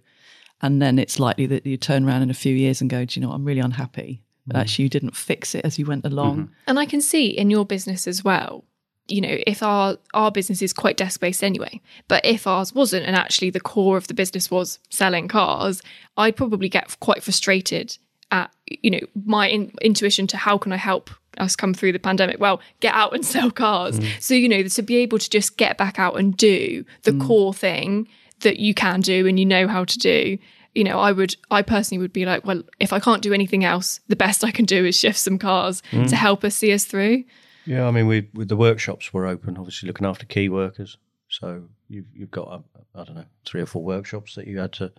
and 0.61 0.81
then 0.81 0.99
it's 0.99 1.19
likely 1.19 1.45
that 1.47 1.65
you 1.65 1.77
turn 1.77 2.05
around 2.05 2.21
in 2.21 2.29
a 2.29 2.35
few 2.35 2.55
years 2.55 2.81
and 2.81 2.89
go, 2.89 3.05
Do 3.05 3.19
you 3.19 3.21
know, 3.21 3.29
what? 3.29 3.35
I'm 3.35 3.45
really 3.45 3.61
unhappy. 3.61 4.21
But 4.45 4.55
mm. 4.55 4.59
actually, 4.61 4.83
you 4.83 4.89
didn't 4.89 5.15
fix 5.15 5.53
it 5.55 5.63
as 5.63 5.77
you 5.77 5.85
went 5.85 6.05
along. 6.05 6.37
Mm-hmm. 6.37 6.53
And 6.67 6.79
I 6.79 6.85
can 6.85 7.01
see 7.01 7.27
in 7.27 7.49
your 7.49 7.65
business 7.65 8.07
as 8.07 8.23
well, 8.23 8.65
you 9.07 9.21
know, 9.21 9.37
if 9.47 9.63
our 9.63 9.97
our 10.13 10.31
business 10.31 10.61
is 10.61 10.73
quite 10.73 10.97
desk 10.97 11.19
based 11.19 11.43
anyway, 11.43 11.81
but 12.07 12.25
if 12.25 12.47
ours 12.47 12.73
wasn't 12.73 13.05
and 13.05 13.15
actually 13.15 13.49
the 13.49 13.59
core 13.59 13.97
of 13.97 14.07
the 14.07 14.13
business 14.13 14.51
was 14.51 14.79
selling 14.89 15.27
cars, 15.27 15.81
I'd 16.17 16.35
probably 16.35 16.69
get 16.69 16.99
quite 16.99 17.23
frustrated 17.23 17.97
at 18.31 18.51
you 18.65 18.91
know 18.91 18.99
my 19.25 19.47
in, 19.49 19.71
intuition 19.81 20.27
to 20.27 20.37
how 20.37 20.57
can 20.57 20.71
I 20.71 20.77
help 20.77 21.09
us 21.37 21.55
come 21.55 21.73
through 21.73 21.93
the 21.93 21.99
pandemic? 21.99 22.39
Well, 22.39 22.61
get 22.79 22.93
out 22.93 23.13
and 23.13 23.25
sell 23.33 23.51
cars. 23.51 23.99
Mm. 23.99 24.21
So 24.21 24.33
you 24.33 24.49
know 24.49 24.63
to 24.63 24.81
be 24.81 24.97
able 24.97 25.19
to 25.19 25.29
just 25.29 25.57
get 25.57 25.77
back 25.77 25.99
out 25.99 26.17
and 26.17 26.35
do 26.35 26.85
the 27.03 27.11
mm. 27.11 27.25
core 27.25 27.53
thing 27.53 28.07
that 28.41 28.59
you 28.59 28.73
can 28.73 29.01
do 29.01 29.27
and 29.27 29.39
you 29.39 29.45
know 29.45 29.67
how 29.67 29.83
to 29.85 29.97
do 29.97 30.37
you 30.75 30.83
know, 30.83 30.99
I 30.99 31.11
would, 31.11 31.35
I 31.49 31.61
personally 31.61 31.99
would 31.99 32.13
be 32.13 32.25
like, 32.25 32.45
well, 32.45 32.61
if 32.79 32.93
I 32.93 32.99
can't 32.99 33.21
do 33.21 33.33
anything 33.33 33.65
else, 33.65 33.99
the 34.07 34.15
best 34.15 34.43
I 34.43 34.51
can 34.51 34.65
do 34.65 34.85
is 34.85 34.97
shift 34.97 35.17
some 35.17 35.39
cars 35.39 35.81
to 35.91 36.15
help 36.15 36.43
us 36.43 36.55
see 36.55 36.71
us 36.71 36.85
through. 36.85 37.23
Yeah, 37.65 37.87
I 37.87 37.91
mean, 37.91 38.07
we 38.07 38.29
with 38.33 38.49
the 38.49 38.55
workshops 38.55 39.13
were 39.13 39.27
open, 39.27 39.57
obviously 39.57 39.87
looking 39.87 40.07
after 40.07 40.25
key 40.25 40.49
workers. 40.49 40.97
So 41.27 41.65
you've 41.87 42.05
you've 42.13 42.31
got 42.31 42.47
uh, 42.47 42.59
I 42.95 43.03
don't 43.03 43.15
know 43.15 43.25
three 43.45 43.61
or 43.61 43.65
four 43.65 43.83
workshops 43.83 44.35
that 44.35 44.47
you 44.47 44.57
had 44.57 44.73
to, 44.73 44.91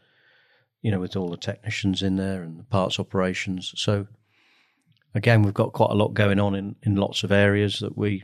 you 0.83 0.91
know, 0.91 1.01
with 1.01 1.17
all 1.17 1.31
the 1.31 1.37
technicians 1.37 2.03
in 2.03 2.17
there 2.17 2.43
and 2.43 2.59
the 2.59 2.65
parts 2.65 3.01
operations. 3.01 3.73
So 3.77 4.07
again, 5.15 5.43
we've 5.43 5.55
got 5.55 5.73
quite 5.73 5.91
a 5.91 5.95
lot 5.95 6.15
going 6.15 6.39
on 6.39 6.55
in 6.55 6.77
in 6.83 6.95
lots 6.95 7.25
of 7.25 7.33
areas 7.33 7.81
that 7.81 7.97
we 7.97 8.23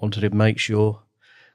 wanted 0.00 0.22
to 0.22 0.30
make 0.30 0.58
sure 0.58 1.02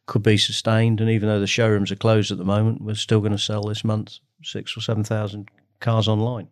could 0.09 0.23
be 0.23 0.37
sustained. 0.37 0.99
And 1.01 1.09
even 1.09 1.29
though 1.29 1.39
the 1.39 1.47
showrooms 1.47 1.91
are 1.91 1.95
closed 1.95 2.31
at 2.31 2.37
the 2.37 2.43
moment, 2.55 2.81
we're 2.81 2.95
still 2.95 3.19
going 3.21 3.31
to 3.31 3.37
sell 3.51 3.63
this 3.63 3.83
month 3.83 4.17
six 4.43 4.75
or 4.77 4.81
seven 4.81 5.03
thousand 5.03 5.49
cars 5.79 6.07
online. 6.07 6.47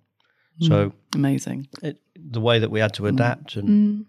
So 0.61 0.93
Amazing. 1.13 1.67
it, 1.83 1.99
the 2.15 2.41
way 2.41 2.59
that 2.59 2.71
we 2.71 2.79
had 2.79 2.93
to 2.95 3.03
Mm. 3.03 3.09
adapt 3.09 3.55
and 3.57 4.05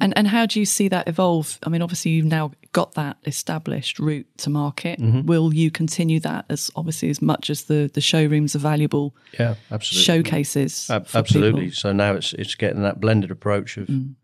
And 0.00 0.12
and 0.18 0.26
how 0.28 0.46
do 0.46 0.58
you 0.58 0.66
see 0.66 0.88
that 0.88 1.06
evolve? 1.08 1.58
I 1.64 1.68
mean, 1.70 1.82
obviously 1.82 2.10
you've 2.12 2.26
now 2.40 2.50
got 2.72 2.94
that 2.94 3.16
established 3.24 3.98
route 4.00 4.26
to 4.38 4.50
market. 4.50 4.98
Will 5.00 5.54
you 5.54 5.70
continue 5.70 6.20
that 6.20 6.44
as 6.48 6.70
obviously 6.74 7.10
as 7.10 7.20
much 7.22 7.50
as 7.50 7.64
the 7.64 7.88
the 7.94 8.00
showrooms 8.00 8.54
are 8.56 8.60
valuable 8.72 9.14
yeah, 9.38 9.54
absolutely. 9.70 10.04
showcases? 10.04 10.90
Ab- 10.90 11.06
absolutely. 11.14 11.60
people? 11.66 11.74
So 11.76 11.92
now 11.92 12.14
it's 12.14 12.32
it's 12.32 12.56
getting 12.56 12.82
that 12.82 13.00
blended 13.00 13.30
approach 13.30 13.76
of 13.78 13.86
Mm. 13.88 14.14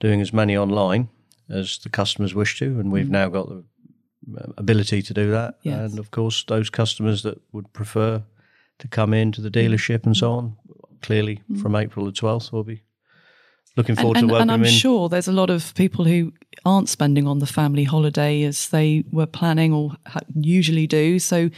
doing 0.00 0.20
as 0.20 0.32
many 0.32 0.56
online 0.56 1.08
as 1.48 1.78
the 1.78 1.88
customers 1.88 2.34
wish 2.34 2.58
to, 2.58 2.64
and 2.80 2.90
we've 2.92 3.10
now 3.10 3.28
got 3.28 3.48
the 3.48 3.64
uh, 4.38 4.52
ability 4.56 5.02
to 5.02 5.14
do 5.14 5.30
that. 5.30 5.54
Mm. 5.54 5.58
Yes. 5.62 5.90
And 5.90 5.98
of 5.98 6.10
course, 6.10 6.44
those 6.44 6.70
customers 6.70 7.22
that 7.22 7.40
would 7.52 7.72
prefer 7.72 8.22
to 8.78 8.88
come 8.88 9.14
into 9.14 9.40
the 9.40 9.50
dealership 9.50 10.04
and 10.06 10.16
so 10.16 10.32
on, 10.32 10.56
clearly 11.02 11.40
from 11.62 11.74
April 11.76 12.06
the 12.06 12.12
twelfth, 12.12 12.52
we'll 12.52 12.64
be 12.64 12.82
looking 13.76 13.94
Mm. 13.94 13.98
And, 13.98 14.02
forward 14.04 14.16
and, 14.18 14.28
to 14.28 14.32
welcoming 14.32 14.54
and 14.54 14.62
I'm 14.62 14.64
in. 14.64 14.70
sure 14.72 15.08
there's 15.08 15.28
a 15.28 15.32
lot 15.32 15.50
of 15.50 15.74
people 15.74 16.04
who 16.06 16.32
aren't 16.64 16.88
spending 16.88 17.26
on 17.28 17.38
the 17.38 17.46
family 17.46 17.84
holiday 17.84 18.42
as 18.42 18.70
they 18.70 19.04
were 19.12 19.26
planning 19.26 19.72
or 19.74 19.92
ha- 20.06 20.20
usually 20.34 20.86
do. 20.86 21.18
So 21.18 21.50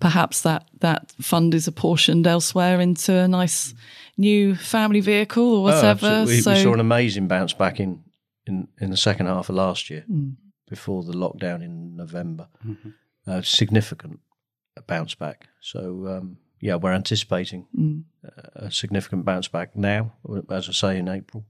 perhaps 0.00 0.40
that 0.42 0.64
that 0.80 1.12
fund 1.20 1.54
is 1.54 1.68
apportioned 1.68 2.26
elsewhere 2.26 2.80
into 2.80 3.12
a 3.14 3.28
nice 3.28 3.74
new 4.16 4.54
family 4.56 5.00
vehicle 5.00 5.44
or 5.44 5.58
Oh, 5.70 5.74
whatever. 5.74 6.24
we, 6.26 6.40
so 6.40 6.52
we 6.54 6.62
saw 6.62 6.72
an 6.72 6.80
amazing 6.80 7.28
bounce 7.28 7.52
back 7.52 7.78
in, 7.78 8.02
in, 8.46 8.68
in 8.80 8.90
the 8.90 8.96
second 8.96 9.26
half 9.26 9.48
of 9.48 9.54
last 9.56 9.90
year 9.90 10.04
Mm. 10.10 10.36
before 10.68 11.02
the 11.04 11.12
lockdown 11.12 11.62
in 11.62 11.96
November. 11.96 12.48
Uh, 13.26 13.42
significant 13.42 14.20
bounce 14.86 15.14
back. 15.14 15.48
So, 15.60 16.06
um, 16.08 16.38
yeah, 16.60 16.76
we're 16.76 16.92
anticipating 16.94 17.66
Mm. 17.76 18.04
a 18.54 18.70
significant 18.70 19.24
bounce 19.24 19.48
back 19.48 19.74
now, 19.76 20.12
as 20.50 20.68
I 20.68 20.72
say, 20.72 20.98
in 20.98 21.08
April, 21.08 21.44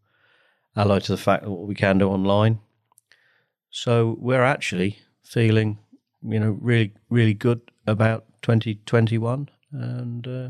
allied 0.75 1.03
to 1.05 1.13
the 1.13 1.19
fact 1.23 1.43
that 1.45 1.51
what 1.51 1.67
we 1.69 1.75
can 1.75 1.99
do 1.99 2.09
online. 2.11 2.59
So, 3.71 4.17
we're 4.21 4.45
actually 4.45 4.99
feeling, 5.23 5.79
you 6.23 6.41
know, 6.41 6.53
really, 6.61 6.93
really 7.11 7.35
good 7.35 7.61
about 7.87 8.25
2021 8.43 9.49
and 9.73 10.27
uh, 10.27 10.49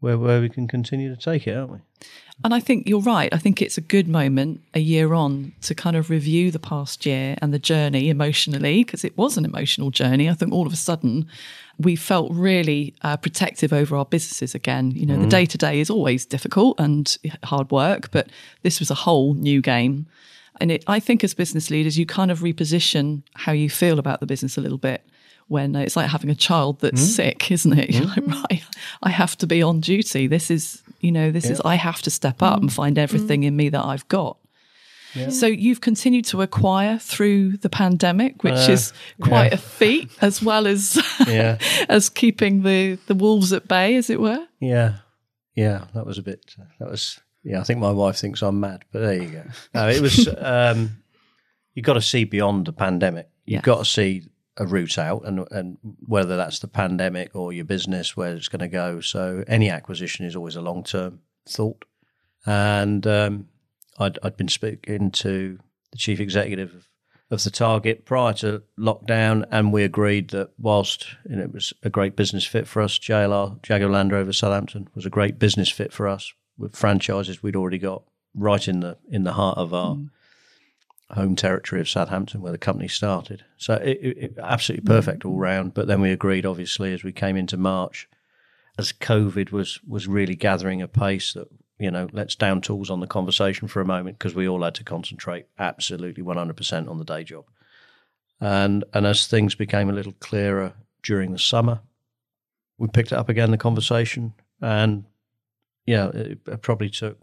where, 0.00 0.18
where 0.18 0.40
we 0.40 0.48
can 0.48 0.68
continue 0.68 1.14
to 1.14 1.20
take 1.20 1.46
it, 1.46 1.56
aren't 1.56 1.72
we? 1.72 1.78
And 2.44 2.52
I 2.52 2.60
think 2.60 2.86
you're 2.86 3.00
right. 3.00 3.32
I 3.32 3.38
think 3.38 3.62
it's 3.62 3.78
a 3.78 3.80
good 3.80 4.08
moment 4.08 4.60
a 4.74 4.78
year 4.78 5.14
on 5.14 5.52
to 5.62 5.74
kind 5.74 5.96
of 5.96 6.10
review 6.10 6.50
the 6.50 6.58
past 6.58 7.06
year 7.06 7.34
and 7.40 7.52
the 7.52 7.58
journey 7.58 8.10
emotionally, 8.10 8.84
because 8.84 9.04
it 9.04 9.16
was 9.16 9.38
an 9.38 9.46
emotional 9.46 9.90
journey. 9.90 10.28
I 10.28 10.34
think 10.34 10.52
all 10.52 10.66
of 10.66 10.72
a 10.72 10.76
sudden 10.76 11.26
we 11.78 11.96
felt 11.96 12.30
really 12.32 12.94
uh, 13.02 13.16
protective 13.16 13.72
over 13.72 13.96
our 13.96 14.04
businesses 14.04 14.54
again. 14.54 14.90
You 14.90 15.06
know, 15.06 15.18
the 15.18 15.26
day 15.26 15.46
to 15.46 15.58
day 15.58 15.80
is 15.80 15.88
always 15.88 16.26
difficult 16.26 16.78
and 16.78 17.16
hard 17.44 17.70
work, 17.70 18.10
but 18.10 18.28
this 18.62 18.80
was 18.80 18.90
a 18.90 18.94
whole 18.94 19.32
new 19.32 19.62
game. 19.62 20.06
And 20.60 20.70
it, 20.70 20.84
I 20.86 21.00
think 21.00 21.24
as 21.24 21.34
business 21.34 21.70
leaders, 21.70 21.98
you 21.98 22.06
kind 22.06 22.30
of 22.30 22.40
reposition 22.40 23.22
how 23.34 23.52
you 23.52 23.70
feel 23.70 23.98
about 23.98 24.20
the 24.20 24.26
business 24.26 24.58
a 24.58 24.60
little 24.60 24.78
bit 24.78 25.06
when 25.48 25.76
uh, 25.76 25.80
it's 25.80 25.96
like 25.96 26.08
having 26.08 26.30
a 26.30 26.34
child 26.34 26.80
that's 26.80 27.00
sick, 27.00 27.50
isn't 27.50 27.78
it? 27.78 27.90
You're 27.90 28.06
like, 28.06 28.26
right, 28.26 28.62
I 29.02 29.10
have 29.10 29.36
to 29.38 29.46
be 29.46 29.62
on 29.62 29.80
duty. 29.80 30.26
This 30.26 30.50
is, 30.50 30.82
you 31.00 31.12
know, 31.12 31.30
this 31.30 31.48
is, 31.48 31.60
I 31.64 31.76
have 31.76 32.02
to 32.02 32.10
step 32.10 32.42
up 32.42 32.60
and 32.60 32.72
find 32.72 32.98
everything 32.98 33.44
in 33.44 33.54
me 33.56 33.68
that 33.68 33.84
I've 33.84 34.06
got. 34.08 34.38
So 35.30 35.46
you've 35.46 35.80
continued 35.80 36.26
to 36.26 36.42
acquire 36.42 36.98
through 36.98 37.56
the 37.56 37.70
pandemic, 37.70 38.44
which 38.44 38.52
Uh, 38.68 38.72
is 38.72 38.92
quite 39.22 39.46
yeah. 39.46 39.54
a 39.54 39.56
feat, 39.56 40.10
as 40.20 40.42
well 40.42 40.66
as 40.66 40.98
Yeah. 41.26 41.56
as 41.88 42.10
keeping 42.10 42.64
the 42.64 42.98
the 43.06 43.14
wolves 43.14 43.50
at 43.54 43.66
bay, 43.66 43.96
as 43.96 44.10
it 44.10 44.20
were. 44.20 44.46
Yeah, 44.60 44.96
yeah, 45.54 45.86
that 45.94 46.04
was 46.04 46.18
a 46.18 46.22
bit. 46.22 46.54
That 46.80 46.90
was. 46.90 47.18
Yeah, 47.44 47.60
I 47.60 47.62
think 47.62 47.80
my 47.80 47.92
wife 47.92 48.16
thinks 48.18 48.42
I'm 48.42 48.60
mad, 48.60 48.84
but 48.92 48.98
there 48.98 49.14
you 49.22 49.28
go. 49.28 49.42
No, 49.72 49.88
it 49.88 50.02
was. 50.02 50.28
um, 50.38 50.98
you 51.74 51.80
got 51.82 51.94
to 51.94 52.02
see 52.02 52.24
beyond 52.24 52.66
the 52.66 52.72
pandemic. 52.74 53.28
You've 53.46 53.54
Yes. 53.60 53.64
got 53.64 53.78
to 53.78 53.84
see 53.86 54.24
a 54.56 54.66
route 54.66 54.98
out, 54.98 55.24
and 55.24 55.46
and 55.50 55.78
whether 56.06 56.36
that's 56.36 56.58
the 56.58 56.68
pandemic 56.68 57.34
or 57.34 57.52
your 57.52 57.64
business, 57.64 58.16
where 58.16 58.34
it's 58.34 58.48
going 58.48 58.60
to 58.60 58.68
go. 58.68 59.00
So 59.00 59.44
any 59.46 59.70
acquisition 59.70 60.26
is 60.26 60.36
always 60.36 60.56
a 60.56 60.62
long 60.62 60.84
term 60.84 61.20
thought. 61.48 61.84
And 62.44 63.06
um, 63.06 63.48
I'd 63.98 64.18
I'd 64.22 64.36
been 64.36 64.48
speaking 64.48 65.10
to 65.12 65.58
the 65.92 65.98
chief 65.98 66.20
executive 66.20 66.74
of, 66.74 66.88
of 67.30 67.44
the 67.44 67.50
target 67.50 68.04
prior 68.04 68.32
to 68.34 68.62
lockdown, 68.78 69.46
and 69.50 69.72
we 69.72 69.82
agreed 69.82 70.30
that 70.30 70.50
whilst 70.58 71.06
you 71.28 71.36
know, 71.36 71.44
it 71.44 71.52
was 71.52 71.72
a 71.82 71.90
great 71.90 72.16
business 72.16 72.44
fit 72.44 72.66
for 72.66 72.82
us, 72.82 72.98
JLR 72.98 73.62
Jaguar 73.62 73.90
Land 73.90 74.12
Rover 74.12 74.32
Southampton 74.32 74.88
was 74.94 75.06
a 75.06 75.10
great 75.10 75.38
business 75.38 75.70
fit 75.70 75.92
for 75.92 76.08
us 76.08 76.32
with 76.58 76.76
franchises 76.76 77.42
we'd 77.42 77.56
already 77.56 77.78
got 77.78 78.02
right 78.34 78.68
in 78.68 78.80
the 78.80 78.96
in 79.08 79.24
the 79.24 79.32
heart 79.32 79.58
of 79.58 79.74
our 79.74 79.96
home 81.10 81.36
territory 81.36 81.80
of 81.80 81.88
Southampton, 81.88 82.42
where 82.42 82.52
the 82.52 82.58
company 82.58 82.88
started. 82.88 83.44
So 83.56 83.74
it, 83.74 83.98
it, 84.02 84.38
absolutely 84.42 84.86
perfect 84.86 85.24
all 85.24 85.38
round. 85.38 85.74
But 85.74 85.86
then 85.86 86.00
we 86.00 86.10
agreed, 86.10 86.44
obviously, 86.44 86.92
as 86.92 87.04
we 87.04 87.12
came 87.12 87.36
into 87.36 87.56
March, 87.56 88.08
as 88.78 88.92
COVID 88.92 89.52
was 89.52 89.80
was 89.86 90.08
really 90.08 90.34
gathering 90.34 90.82
a 90.82 90.88
pace 90.88 91.32
that 91.34 91.48
you 91.78 91.90
know 91.90 92.08
let's 92.12 92.34
down 92.34 92.60
tools 92.60 92.90
on 92.90 93.00
the 93.00 93.06
conversation 93.06 93.68
for 93.68 93.80
a 93.80 93.86
moment 93.86 94.18
because 94.18 94.34
we 94.34 94.48
all 94.48 94.62
had 94.62 94.74
to 94.74 94.84
concentrate 94.84 95.46
absolutely 95.58 96.22
one 96.22 96.36
hundred 96.36 96.56
percent 96.56 96.88
on 96.88 96.98
the 96.98 97.04
day 97.04 97.24
job. 97.24 97.44
And 98.40 98.84
and 98.92 99.06
as 99.06 99.26
things 99.26 99.54
became 99.54 99.88
a 99.88 99.94
little 99.94 100.14
clearer 100.20 100.74
during 101.02 101.32
the 101.32 101.38
summer, 101.38 101.80
we 102.78 102.88
picked 102.88 103.12
it 103.12 103.18
up 103.18 103.28
again 103.28 103.50
the 103.52 103.58
conversation, 103.58 104.34
and 104.60 105.04
yeah, 105.86 106.08
it 106.08 106.62
probably 106.62 106.90
took 106.90 107.18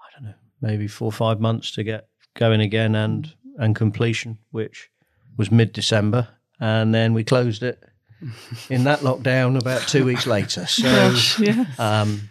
I 0.00 0.20
don't 0.20 0.28
know 0.28 0.34
maybe 0.60 0.86
four 0.86 1.08
or 1.08 1.12
five 1.12 1.40
months 1.40 1.70
to 1.72 1.82
get 1.82 2.08
going 2.36 2.60
again 2.60 2.94
and 2.94 3.26
mm. 3.26 3.32
and 3.58 3.74
completion, 3.74 4.38
which 4.50 4.90
was 5.36 5.50
mid 5.50 5.72
December, 5.72 6.28
and 6.60 6.94
then 6.94 7.14
we 7.14 7.24
closed 7.24 7.62
it 7.62 7.82
in 8.70 8.84
that 8.84 9.00
lockdown 9.00 9.58
about 9.58 9.82
two 9.82 10.04
weeks 10.04 10.26
later. 10.26 10.66
So, 10.76 11.14
yeah. 11.38 11.66
um, 11.78 12.30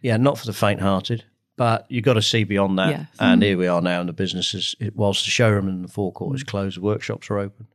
yeah, 0.00 0.16
not 0.16 0.38
for 0.38 0.46
the 0.46 0.52
faint-hearted, 0.52 1.24
but 1.56 1.86
you've 1.88 2.04
got 2.04 2.14
to 2.14 2.22
see 2.22 2.44
beyond 2.44 2.78
that. 2.78 2.90
Yes. 2.90 3.06
And 3.18 3.42
mm. 3.42 3.44
here 3.44 3.58
we 3.58 3.66
are 3.66 3.80
now, 3.80 4.00
and 4.00 4.08
the 4.08 4.12
business 4.12 4.54
is, 4.54 4.74
it, 4.78 4.94
whilst 4.96 5.24
the 5.24 5.30
showroom 5.30 5.68
and 5.68 5.84
the 5.84 5.88
forecourt 5.88 6.36
is 6.36 6.44
mm. 6.44 6.48
closed, 6.48 6.76
the 6.76 6.82
workshops 6.82 7.30
are 7.30 7.38
open. 7.38 7.66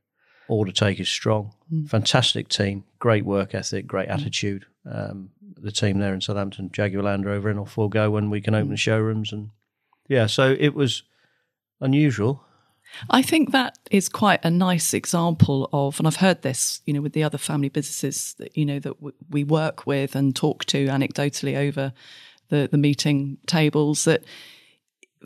Order 0.47 0.71
take 0.71 0.99
is 0.99 1.09
strong. 1.09 1.53
Fantastic 1.87 2.49
team, 2.49 2.83
great 2.99 3.25
work 3.25 3.55
ethic, 3.55 3.87
great 3.87 4.09
attitude. 4.09 4.65
Um, 4.85 5.29
the 5.57 5.71
team 5.71 5.99
there 5.99 6.13
in 6.13 6.21
Southampton, 6.21 6.69
Jaguar 6.71 7.03
Land 7.03 7.25
Rover, 7.25 7.49
and 7.49 7.59
off 7.59 7.77
we'll 7.77 7.87
go 7.87 8.11
when 8.11 8.29
we 8.29 8.41
can 8.41 8.53
open 8.53 8.69
the 8.69 8.77
showrooms. 8.77 9.31
And 9.31 9.49
yeah, 10.07 10.27
so 10.27 10.55
it 10.59 10.75
was 10.75 11.03
unusual. 11.81 12.43
I 13.09 13.21
think 13.21 13.51
that 13.51 13.77
is 13.89 14.07
quite 14.07 14.43
a 14.43 14.51
nice 14.51 14.93
example 14.93 15.69
of, 15.73 15.99
and 15.99 16.07
I've 16.07 16.17
heard 16.17 16.41
this, 16.43 16.81
you 16.85 16.93
know, 16.93 17.01
with 17.01 17.13
the 17.13 17.23
other 17.23 17.37
family 17.37 17.69
businesses 17.69 18.35
that 18.37 18.55
you 18.55 18.65
know 18.65 18.79
that 18.79 18.95
w- 18.95 19.15
we 19.29 19.43
work 19.43 19.87
with 19.87 20.15
and 20.15 20.35
talk 20.35 20.65
to 20.65 20.87
anecdotally 20.87 21.55
over 21.55 21.93
the 22.49 22.69
the 22.71 22.77
meeting 22.77 23.37
tables 23.47 24.05
that 24.05 24.23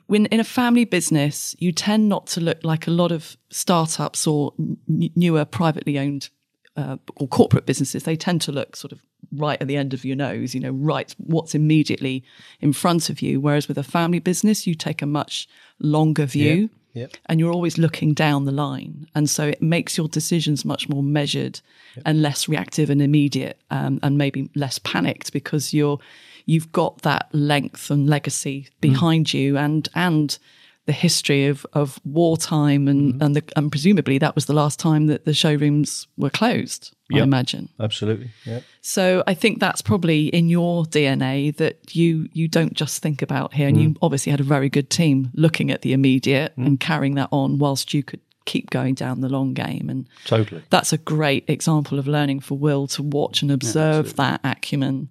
when 0.06 0.28
in 0.28 0.40
a 0.40 0.44
family 0.44 0.86
business 0.86 1.56
you 1.60 1.72
tend 1.72 2.08
not 2.08 2.28
to 2.28 2.40
look 2.40 2.60
like 2.64 2.88
a 2.88 2.92
lot 2.92 3.12
of 3.12 3.36
startups 3.50 4.28
or 4.28 4.54
n- 4.60 4.78
newer 5.16 5.44
privately 5.44 5.98
owned 6.00 6.30
uh, 6.78 6.98
or 7.16 7.28
corporate 7.28 7.66
businesses. 7.66 8.04
They 8.04 8.16
tend 8.16 8.42
to 8.42 8.52
look 8.52 8.76
sort 8.76 8.92
of 8.92 9.02
right 9.36 9.60
at 9.62 9.68
the 9.68 9.76
end 9.76 9.94
of 9.94 10.06
your 10.06 10.16
nose, 10.16 10.54
you 10.54 10.62
know, 10.62 10.72
right 10.72 11.14
what's 11.18 11.56
immediately 11.56 12.24
in 12.62 12.72
front 12.72 13.10
of 13.10 13.22
you. 13.22 13.42
Whereas 13.42 13.68
with 13.68 13.78
a 13.78 13.84
family 13.84 14.20
business, 14.20 14.68
you 14.68 14.76
take 14.76 15.02
a 15.02 15.08
much 15.08 15.48
longer 15.80 16.26
view 16.26 16.70
Yep. 16.94 17.18
and 17.28 17.40
you're 17.40 17.52
always 17.54 17.78
looking 17.78 18.14
down 18.16 18.46
the 18.46 18.52
line. 18.52 19.08
And 19.14 19.30
so 19.30 19.48
it 19.48 19.62
makes 19.62 19.98
your 19.98 20.08
decisions 20.08 20.66
much 20.66 20.90
more 20.90 21.04
measured 21.04 21.62
and 22.06 22.22
less 22.24 22.48
reactive 22.48 22.90
and 22.90 23.02
immediate 23.02 23.60
um, 23.70 24.00
and 24.02 24.18
maybe 24.18 24.50
less 24.56 24.80
panicked 24.80 25.32
because 25.32 25.74
you're 25.74 26.00
you've 26.46 26.72
got 26.72 27.02
that 27.02 27.28
length 27.34 27.92
and 27.92 28.08
legacy 28.10 28.70
behind 28.82 29.34
you 29.34 29.58
and 29.58 29.90
and 29.94 30.40
the 30.88 30.94
history 30.94 31.48
of, 31.48 31.66
of 31.74 32.00
wartime 32.06 32.88
and 32.88 33.22
and, 33.22 33.36
the, 33.36 33.44
and 33.56 33.70
presumably 33.72 34.18
that 34.18 34.34
was 34.36 34.46
the 34.46 34.54
last 34.54 34.80
time 34.80 35.08
that 35.08 35.26
the 35.26 35.34
showrooms 35.34 36.08
were 36.18 36.30
closed, 36.30 36.96
I 37.14 37.20
imagine. 37.20 37.70
Absolutely. 37.80 38.32
Yeah. 38.46 38.62
So 38.82 39.22
I 39.28 39.34
think 39.34 39.60
that's 39.60 39.82
probably 39.82 40.28
in 40.28 40.48
your 40.50 40.86
DNA 40.86 41.56
that 41.58 41.94
you 41.94 42.30
you 42.32 42.48
don't 42.48 42.74
just 42.74 43.04
think 43.04 43.22
about 43.22 43.54
here, 43.54 43.68
and 43.68 43.80
you 43.80 43.96
obviously 44.02 44.32
had 44.32 44.40
a 44.40 44.44
very 44.44 44.70
good 44.70 44.90
team 44.90 45.30
looking 45.34 45.72
at 45.72 45.82
the 45.82 45.92
immediate 45.92 46.54
and 46.56 46.80
carrying 46.80 47.16
that 47.16 47.30
on 47.32 47.60
whilst 47.60 47.94
you 47.94 48.02
could 48.02 48.22
keep 48.46 48.70
going 48.70 48.96
down 48.96 49.20
the 49.20 49.30
long 49.30 49.54
game. 49.54 49.90
And 49.90 50.08
Totally. 50.26 50.64
that's 50.70 50.94
a 50.94 50.98
great 50.98 51.44
example 51.50 52.00
of 52.00 52.08
learning 52.08 52.40
for 52.40 52.58
Will 52.58 52.88
to 52.88 53.04
watch 53.04 53.42
and 53.42 53.52
observe 53.52 54.16
that 54.16 54.40
acumen, 54.46 55.10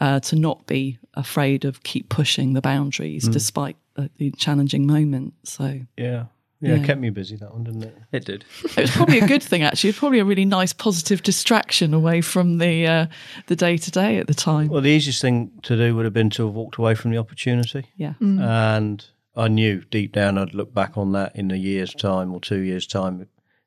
uh, 0.00 0.20
to 0.20 0.36
not 0.36 0.66
be 0.66 0.98
afraid 1.14 1.64
of 1.64 1.82
keep 1.82 2.10
pushing 2.10 2.52
the 2.52 2.60
boundaries 2.60 3.26
despite 3.26 3.76
uh, 3.76 3.83
the 3.94 4.30
challenging 4.32 4.86
moment. 4.86 5.34
So 5.44 5.80
Yeah, 5.96 6.26
Yeah, 6.60 6.70
Yeah. 6.70 6.74
it 6.76 6.84
kept 6.84 7.00
me 7.00 7.10
busy 7.10 7.36
that 7.36 7.52
one, 7.52 7.64
didn't 7.64 7.82
it? 7.82 7.96
It 8.12 8.24
did. 8.24 8.44
It 8.64 8.76
was 8.76 8.90
probably 8.90 9.18
a 9.18 9.26
good 9.26 9.42
thing, 9.42 9.62
actually. 9.62 9.90
It's 9.90 9.98
probably 9.98 10.20
a 10.20 10.24
really 10.24 10.44
nice, 10.44 10.72
positive 10.72 11.22
distraction 11.22 11.92
away 11.92 12.20
from 12.20 12.58
the 12.58 12.86
uh, 12.86 13.06
the 13.46 13.56
day 13.56 13.76
to 13.76 13.90
day 13.90 14.18
at 14.18 14.26
the 14.26 14.34
time. 14.34 14.68
Well, 14.68 14.80
the 14.80 14.90
easiest 14.90 15.20
thing 15.20 15.50
to 15.62 15.76
do 15.76 15.94
would 15.94 16.04
have 16.04 16.14
been 16.14 16.30
to 16.30 16.46
have 16.46 16.54
walked 16.54 16.76
away 16.76 16.94
from 16.94 17.10
the 17.10 17.18
opportunity. 17.18 17.86
yeah, 17.96 18.14
mm. 18.20 18.40
And 18.40 19.04
I 19.36 19.48
knew 19.48 19.82
deep 19.90 20.12
down 20.12 20.38
I'd 20.38 20.54
look 20.54 20.72
back 20.72 20.96
on 20.96 21.12
that 21.12 21.34
in 21.36 21.50
a 21.50 21.56
year's 21.56 21.92
time 21.94 22.32
or 22.32 22.40
two 22.40 22.60
years' 22.60 22.86
time 22.86 23.26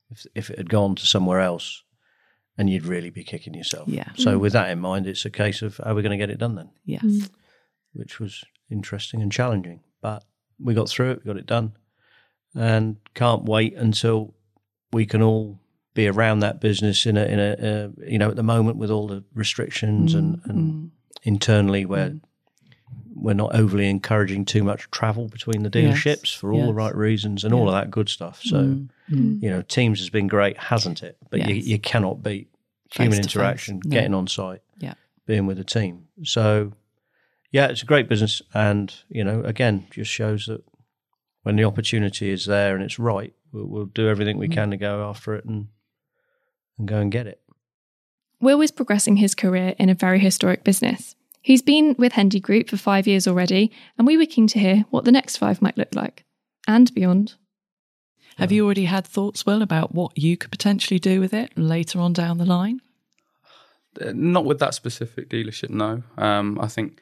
if, 0.09 0.25
if 0.33 0.49
it 0.49 0.57
had 0.57 0.69
gone 0.69 0.95
to 0.95 1.05
somewhere 1.05 1.41
else 1.41 1.83
and 2.57 2.69
you'd 2.69 2.85
really 2.85 3.09
be 3.09 3.23
kicking 3.23 3.53
yourself. 3.53 3.87
Yeah. 3.87 4.09
So, 4.15 4.37
mm. 4.37 4.39
with 4.39 4.53
that 4.53 4.69
in 4.69 4.79
mind, 4.79 5.07
it's 5.07 5.25
a 5.25 5.29
case 5.29 5.61
of 5.61 5.77
how 5.77 5.91
are 5.91 5.95
we're 5.95 6.01
going 6.01 6.17
to 6.17 6.17
get 6.17 6.29
it 6.29 6.39
done 6.39 6.55
then, 6.55 6.69
yes, 6.85 7.03
mm. 7.03 7.29
which 7.93 8.19
was 8.19 8.43
interesting 8.69 9.21
and 9.21 9.31
challenging. 9.31 9.81
But 10.01 10.23
we 10.59 10.73
got 10.73 10.89
through 10.89 11.11
it, 11.11 11.19
we 11.23 11.27
got 11.27 11.37
it 11.39 11.45
done, 11.45 11.73
and 12.55 12.97
can't 13.13 13.43
wait 13.45 13.75
until 13.75 14.33
we 14.91 15.05
can 15.05 15.21
all 15.21 15.59
be 15.93 16.07
around 16.07 16.39
that 16.39 16.61
business 16.61 17.05
in 17.05 17.17
a, 17.17 17.25
in 17.25 17.39
a, 17.39 17.51
uh, 17.53 17.89
you 18.05 18.19
know, 18.19 18.29
at 18.29 18.35
the 18.35 18.43
moment 18.43 18.77
with 18.77 18.91
all 18.91 19.07
the 19.07 19.23
restrictions 19.33 20.13
and, 20.13 20.39
and 20.45 20.91
internally 21.23 21.85
where 21.85 22.13
we're 23.15 23.33
not 23.33 23.55
overly 23.55 23.89
encouraging 23.89 24.45
too 24.45 24.63
much 24.63 24.89
travel 24.91 25.27
between 25.27 25.63
the 25.63 25.71
Yes, 25.81 25.97
dealerships 26.03 26.35
for 26.35 26.53
all 26.53 26.67
the 26.67 26.73
right 26.73 26.95
reasons 26.95 27.43
and 27.43 27.53
all 27.53 27.67
of 27.67 27.73
that 27.73 27.89
good 27.89 28.09
stuff. 28.09 28.41
So, 28.43 28.85
you 29.41 29.49
know, 29.49 29.63
Teams 29.63 29.99
has 29.99 30.09
been 30.11 30.27
great, 30.27 30.57
hasn't 30.57 31.01
it? 31.01 31.17
But 31.31 31.47
you, 31.47 31.55
Yes. 31.55 31.65
you 31.65 31.79
cannot 31.79 32.21
beat 32.21 32.49
human 32.93 33.19
interaction, 33.19 33.81
no. 33.83 33.89
getting 33.89 34.13
on 34.13 34.27
site, 34.27 34.61
yeah, 34.77 34.93
being 35.25 35.47
with 35.47 35.59
a 35.59 35.63
team. 35.63 36.07
So, 36.23 36.73
yeah, 37.57 37.69
it's 37.69 37.81
a 37.81 37.87
great 37.87 38.07
business. 38.07 38.39
And, 38.53 38.93
you 39.09 39.23
know, 39.23 39.41
again, 39.41 39.87
just 39.89 40.11
shows 40.11 40.45
that 40.45 40.63
when 41.41 41.55
the 41.55 41.63
opportunity 41.63 42.29
is 42.29 42.45
there 42.45 42.75
and 42.75 42.83
it's 42.83 42.99
right, 42.99 43.33
we'll, 43.51 43.65
we'll 43.65 43.85
do 43.85 44.07
everything 44.07 44.37
we 44.37 44.47
can 44.47 44.69
to 44.69 44.77
go 44.77 45.09
after 45.09 45.33
it 45.33 45.43
and, 45.43 45.69
and 46.77 46.87
go 46.87 46.97
and 46.97 47.11
get 47.11 47.25
it. 47.25 47.41
Will 48.39 48.61
is 48.61 48.69
progressing 48.69 49.15
his 49.17 49.33
career 49.33 49.73
in 49.79 49.89
a 49.89 49.95
very 49.95 50.19
historic 50.19 50.63
business. 50.63 51.15
He's 51.41 51.63
been 51.63 51.95
with 51.97 52.11
Hendy 52.11 52.39
Group 52.39 52.69
for 52.69 52.77
five 52.77 53.07
years 53.07 53.27
already, 53.27 53.71
and 53.97 54.05
we 54.05 54.17
were 54.17 54.27
keen 54.27 54.45
to 54.49 54.59
hear 54.59 54.85
what 54.91 55.05
the 55.05 55.11
next 55.11 55.37
five 55.37 55.59
might 55.59 55.79
look 55.79 55.95
like 55.95 56.25
and 56.67 56.93
beyond. 56.93 57.37
Have 58.37 58.51
you 58.51 58.65
already 58.65 58.85
had 58.85 59.07
thoughts, 59.07 59.47
Will, 59.47 59.63
about 59.63 59.95
what 59.95 60.15
you 60.15 60.37
could 60.37 60.51
potentially 60.51 60.99
do 60.99 61.19
with 61.19 61.33
it 61.33 61.57
later 61.57 61.99
on 62.01 62.13
down 62.13 62.37
the 62.37 62.45
line? 62.45 62.81
Uh, 63.99 64.11
Not 64.13 64.45
with 64.45 64.59
that 64.59 64.75
specific 64.75 65.27
dealership, 65.27 65.71
no. 65.71 66.03
Um, 66.19 66.59
I 66.61 66.67
think 66.67 67.01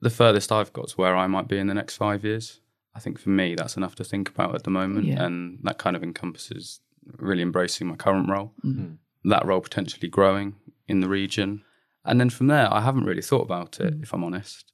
the 0.00 0.10
furthest 0.10 0.52
I've 0.52 0.72
got 0.72 0.88
to 0.88 0.96
where 0.96 1.16
I 1.16 1.26
might 1.26 1.48
be 1.48 1.58
in 1.58 1.66
the 1.66 1.74
next 1.74 1.96
five 1.96 2.24
years. 2.24 2.60
I 2.94 3.00
think 3.00 3.18
for 3.18 3.30
me, 3.30 3.54
that's 3.54 3.76
enough 3.76 3.94
to 3.96 4.04
think 4.04 4.28
about 4.28 4.54
at 4.54 4.64
the 4.64 4.70
moment. 4.70 5.06
Yeah. 5.06 5.24
And 5.24 5.58
that 5.62 5.78
kind 5.78 5.96
of 5.96 6.02
encompasses 6.02 6.80
really 7.16 7.42
embracing 7.42 7.86
my 7.86 7.96
current 7.96 8.28
role, 8.28 8.52
Mm-hmm. 8.64 8.94
that 9.30 9.46
role 9.46 9.60
potentially 9.60 10.08
growing 10.08 10.56
in 10.88 11.00
the 11.00 11.08
region. 11.08 11.62
And 12.04 12.18
then 12.20 12.30
from 12.30 12.46
there, 12.48 12.72
I 12.72 12.80
haven't 12.80 13.04
really 13.04 13.22
thought 13.22 13.42
about 13.42 13.80
it, 13.80 13.94
if 14.02 14.12
I'm 14.12 14.24
honest. 14.24 14.72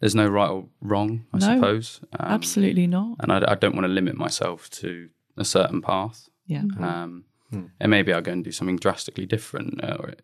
There's 0.00 0.14
no 0.14 0.28
right 0.28 0.48
or 0.50 0.68
wrong, 0.80 1.24
I 1.32 1.38
Mm. 1.38 1.40
No, 1.40 1.54
suppose. 1.56 2.00
Um, 2.18 2.26
Absolutely 2.30 2.86
not. 2.86 3.16
And 3.20 3.32
I, 3.32 3.52
I 3.52 3.54
don't 3.56 3.74
want 3.74 3.84
to 3.86 3.92
limit 3.92 4.16
myself 4.16 4.68
to 4.70 5.08
a 5.36 5.44
certain 5.44 5.80
path. 5.82 6.28
Yeah, 6.46 6.62
Um, 6.80 7.24
Hmm. 7.50 7.66
And 7.80 7.90
maybe 7.90 8.12
I'll 8.12 8.20
go 8.22 8.32
and 8.32 8.44
do 8.44 8.52
something 8.52 8.76
drastically 8.76 9.26
different. 9.26 9.82
uh, 9.82 9.96
Or 9.98 10.14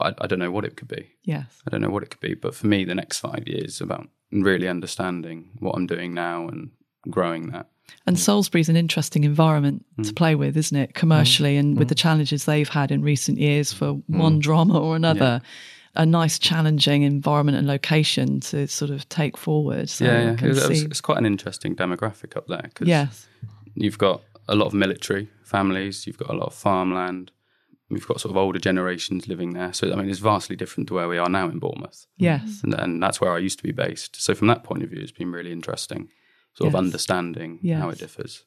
I, 0.00 0.14
I 0.18 0.26
don't 0.26 0.38
know 0.38 0.50
what 0.50 0.64
it 0.64 0.76
could 0.76 0.88
be. 0.88 1.10
yes, 1.24 1.62
I 1.66 1.70
don't 1.70 1.80
know 1.80 1.90
what 1.90 2.02
it 2.02 2.10
could 2.10 2.20
be. 2.20 2.34
But 2.34 2.54
for 2.54 2.66
me, 2.66 2.84
the 2.84 2.94
next 2.94 3.18
five 3.18 3.46
years 3.46 3.74
is 3.74 3.80
about 3.80 4.08
really 4.30 4.68
understanding 4.68 5.50
what 5.58 5.74
I'm 5.74 5.86
doing 5.86 6.14
now 6.14 6.46
and 6.48 6.70
growing 7.10 7.50
that. 7.50 7.68
And 8.06 8.16
hmm. 8.16 8.20
Salisbury's 8.20 8.68
an 8.68 8.76
interesting 8.76 9.24
environment 9.24 9.84
to 10.02 10.10
hmm. 10.10 10.14
play 10.14 10.34
with, 10.34 10.56
isn't 10.56 10.76
it? 10.76 10.94
Commercially, 10.94 11.56
and 11.56 11.78
with 11.78 11.88
the 11.88 11.94
challenges 11.94 12.44
they've 12.44 12.68
had 12.68 12.90
in 12.90 13.02
recent 13.02 13.38
years 13.38 13.72
for 13.72 13.94
one 14.06 14.38
drama 14.38 14.78
or 14.78 14.94
another, 14.94 15.40
a 15.94 16.06
nice, 16.06 16.38
challenging 16.38 17.02
environment 17.02 17.58
and 17.58 17.66
location 17.66 18.40
to 18.40 18.68
sort 18.68 18.90
of 18.90 19.08
take 19.08 19.36
forward. 19.36 19.90
So 19.90 20.04
yeah, 20.04 20.36
yeah. 20.40 20.48
It's, 20.48 20.82
it's 20.82 21.00
quite 21.00 21.18
an 21.18 21.26
interesting 21.26 21.74
demographic 21.74 22.36
up 22.36 22.46
there 22.46 22.62
because 22.62 22.86
yes, 22.86 23.26
you've 23.74 23.98
got 23.98 24.22
a 24.48 24.54
lot 24.54 24.66
of 24.66 24.74
military 24.74 25.28
families, 25.44 26.06
you've 26.06 26.18
got 26.18 26.30
a 26.30 26.36
lot 26.36 26.46
of 26.46 26.54
farmland, 26.54 27.30
you've 27.90 28.06
got 28.08 28.20
sort 28.20 28.30
of 28.30 28.36
older 28.36 28.58
generations 28.58 29.28
living 29.28 29.52
there. 29.52 29.72
So 29.72 29.92
I 29.92 29.96
mean, 29.96 30.08
it's 30.10 30.18
vastly 30.18 30.56
different 30.56 30.88
to 30.88 30.94
where 30.94 31.08
we 31.08 31.18
are 31.18 31.28
now 31.28 31.48
in 31.48 31.58
Bournemouth, 31.58 32.06
yes, 32.16 32.60
and, 32.62 32.74
and 32.74 33.02
that's 33.02 33.20
where 33.20 33.32
I 33.32 33.38
used 33.38 33.58
to 33.58 33.64
be 33.64 33.72
based. 33.72 34.20
So 34.20 34.34
from 34.34 34.48
that 34.48 34.64
point 34.64 34.82
of 34.82 34.90
view, 34.90 35.00
it's 35.00 35.12
been 35.12 35.32
really 35.32 35.52
interesting, 35.52 36.08
sort 36.54 36.68
of 36.68 36.74
Yes. 36.74 36.84
understanding 36.84 37.60
how 37.78 37.88
it 37.90 37.92
Yes. 37.92 38.00
differs. 38.00 38.44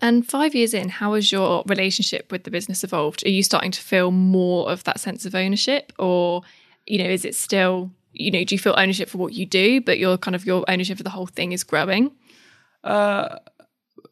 And 0.00 0.26
five 0.26 0.54
years 0.54 0.74
in, 0.74 0.88
how 0.88 1.14
has 1.14 1.30
your 1.30 1.62
relationship 1.66 2.32
with 2.32 2.42
the 2.42 2.50
business 2.50 2.82
evolved? 2.82 3.24
Are 3.24 3.30
you 3.30 3.44
starting 3.44 3.70
to 3.70 3.80
feel 3.80 4.10
more 4.10 4.68
of 4.68 4.82
that 4.84 4.98
sense 4.98 5.24
of 5.26 5.34
ownership, 5.34 5.92
or 5.98 6.42
you 6.86 6.98
know, 6.98 7.08
is 7.10 7.24
it 7.24 7.34
still 7.36 7.92
you 8.12 8.30
know, 8.32 8.42
do 8.42 8.54
you 8.54 8.58
feel 8.58 8.74
ownership 8.76 9.08
for 9.08 9.18
what 9.18 9.32
you 9.32 9.46
do, 9.46 9.80
but 9.80 9.98
your 9.98 10.18
kind 10.18 10.34
of 10.34 10.44
your 10.44 10.64
ownership 10.68 10.98
of 10.98 11.04
the 11.04 11.10
whole 11.10 11.26
thing 11.28 11.52
is 11.52 11.62
growing? 11.62 12.10
Uh, 12.82 13.36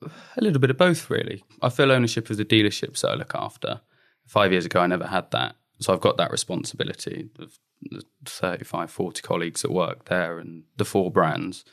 a 0.03 0.41
little 0.41 0.61
bit 0.61 0.71
of 0.71 0.77
both, 0.77 1.11
really. 1.11 1.45
I 1.63 1.69
feel 1.69 1.93
ownership 1.93 2.31
of 2.31 2.37
the 2.37 2.45
dealerships 2.45 3.01
that 3.01 3.11
I 3.11 3.15
look 3.15 3.35
after. 3.35 3.81
Five 4.27 4.53
years 4.53 4.67
ago, 4.67 4.81
I 4.81 4.87
never 4.87 5.07
had 5.07 5.31
that. 5.31 5.57
So 5.81 5.93
I've 5.93 6.01
got 6.01 6.17
that 6.17 6.31
responsibility 6.31 7.31
of 7.39 7.59
the 7.83 8.03
35, 8.25 8.91
40 8.91 9.23
colleagues 9.23 9.63
that 9.63 9.71
work 9.71 10.07
there 10.07 10.39
and 10.39 10.65
the 10.77 10.85
four 10.85 11.11
brands. 11.11 11.65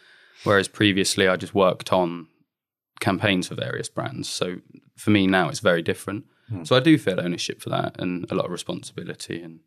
Whereas 0.43 0.67
previously, 0.67 1.28
I 1.28 1.38
just 1.38 1.55
worked 1.55 1.91
on 1.91 2.28
campaigns 2.99 3.47
for 3.47 3.55
various 3.55 3.89
brands. 3.89 4.30
So 4.30 4.57
for 4.95 5.09
me 5.09 5.28
now, 5.28 5.49
it's 5.49 5.59
very 5.59 5.82
different. 5.82 6.26
Hmm. 6.49 6.63
So 6.63 6.76
I 6.76 6.80
do 6.80 6.97
feel 6.97 7.19
ownership 7.19 7.61
for 7.61 7.69
that 7.69 7.99
and 7.99 8.30
a 8.32 8.36
lot 8.36 8.45
of 8.45 8.51
responsibility. 8.51 9.41
And 9.41 9.61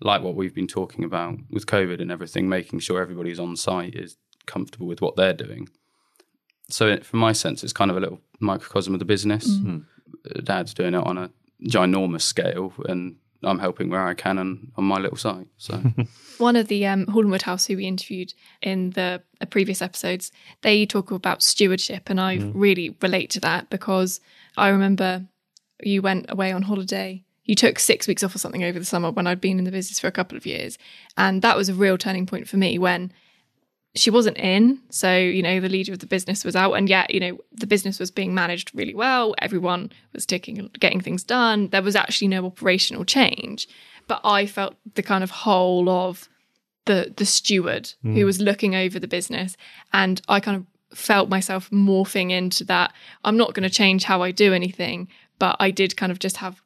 like 0.00 0.22
what 0.22 0.34
we've 0.34 0.54
been 0.54 0.66
talking 0.66 1.04
about 1.04 1.36
with 1.50 1.66
COVID 1.66 2.00
and 2.00 2.10
everything, 2.10 2.48
making 2.48 2.80
sure 2.80 3.00
everybody's 3.00 3.40
on 3.40 3.56
site 3.56 3.94
is 3.94 4.16
comfortable 4.46 4.86
with 4.86 5.02
what 5.02 5.16
they're 5.16 5.32
doing. 5.34 5.68
So, 6.68 6.88
it, 6.88 7.04
from 7.04 7.20
my 7.20 7.32
sense, 7.32 7.62
it's 7.62 7.72
kind 7.72 7.90
of 7.90 7.96
a 7.96 8.00
little 8.00 8.20
microcosm 8.40 8.94
of 8.94 8.98
the 8.98 9.04
business. 9.04 9.48
Uh, 10.24 10.40
Dad's 10.42 10.74
doing 10.74 10.94
it 10.94 11.04
on 11.04 11.18
a 11.18 11.30
ginormous 11.68 12.22
scale, 12.22 12.72
and 12.88 13.16
I'm 13.42 13.58
helping 13.58 13.90
where 13.90 14.06
I 14.06 14.14
can 14.14 14.38
on, 14.38 14.72
on 14.76 14.84
my 14.84 14.98
little 14.98 15.16
site. 15.16 15.48
So, 15.56 15.82
One 16.38 16.56
of 16.56 16.68
the 16.68 16.86
um, 16.86 17.06
Hall 17.08 17.22
and 17.22 17.30
Woodhouse 17.30 17.66
who 17.66 17.76
we 17.76 17.86
interviewed 17.86 18.34
in 18.60 18.90
the 18.90 19.22
uh, 19.40 19.46
previous 19.46 19.82
episodes, 19.82 20.32
they 20.62 20.86
talk 20.86 21.10
about 21.10 21.42
stewardship, 21.42 22.08
and 22.08 22.20
I 22.20 22.36
really 22.54 22.96
relate 23.02 23.30
to 23.30 23.40
that 23.40 23.70
because 23.70 24.20
I 24.56 24.68
remember 24.68 25.26
you 25.82 26.02
went 26.02 26.26
away 26.28 26.52
on 26.52 26.62
holiday. 26.62 27.24
You 27.44 27.56
took 27.56 27.80
six 27.80 28.06
weeks 28.06 28.22
off 28.22 28.34
or 28.34 28.38
something 28.38 28.62
over 28.62 28.78
the 28.78 28.84
summer 28.84 29.10
when 29.10 29.26
I'd 29.26 29.40
been 29.40 29.58
in 29.58 29.64
the 29.64 29.72
business 29.72 29.98
for 29.98 30.06
a 30.06 30.12
couple 30.12 30.38
of 30.38 30.46
years, 30.46 30.78
and 31.16 31.42
that 31.42 31.56
was 31.56 31.68
a 31.68 31.74
real 31.74 31.98
turning 31.98 32.26
point 32.26 32.48
for 32.48 32.56
me 32.56 32.78
when 32.78 33.12
she 33.94 34.10
wasn't 34.10 34.38
in. 34.38 34.80
So, 34.90 35.14
you 35.16 35.42
know, 35.42 35.60
the 35.60 35.68
leader 35.68 35.92
of 35.92 35.98
the 35.98 36.06
business 36.06 36.44
was 36.44 36.56
out, 36.56 36.72
and 36.72 36.88
yet, 36.88 37.12
you 37.12 37.20
know, 37.20 37.38
the 37.52 37.66
business 37.66 37.98
was 37.98 38.10
being 38.10 38.34
managed 38.34 38.70
really 38.74 38.94
well. 38.94 39.34
Everyone 39.38 39.92
was 40.12 40.24
taking, 40.24 40.70
getting 40.78 41.00
things 41.00 41.22
done. 41.22 41.68
There 41.68 41.82
was 41.82 41.96
actually 41.96 42.28
no 42.28 42.46
operational 42.46 43.04
change. 43.04 43.68
But 44.08 44.20
I 44.24 44.46
felt 44.46 44.76
the 44.94 45.02
kind 45.02 45.22
of 45.22 45.30
whole 45.30 45.88
of 45.88 46.28
the 46.86 47.14
the 47.16 47.24
steward 47.24 47.92
who 48.02 48.12
hmm. 48.12 48.24
was 48.24 48.40
looking 48.40 48.74
over 48.74 48.98
the 48.98 49.06
business, 49.06 49.56
and 49.92 50.20
I 50.28 50.40
kind 50.40 50.56
of 50.56 50.98
felt 50.98 51.28
myself 51.28 51.70
morphing 51.70 52.30
into 52.30 52.64
that. 52.64 52.92
I'm 53.24 53.36
not 53.36 53.54
going 53.54 53.62
to 53.62 53.74
change 53.74 54.04
how 54.04 54.22
I 54.22 54.30
do 54.30 54.52
anything, 54.52 55.08
but 55.38 55.56
I 55.60 55.70
did 55.70 55.96
kind 55.96 56.10
of 56.10 56.18
just 56.18 56.38
have 56.38 56.60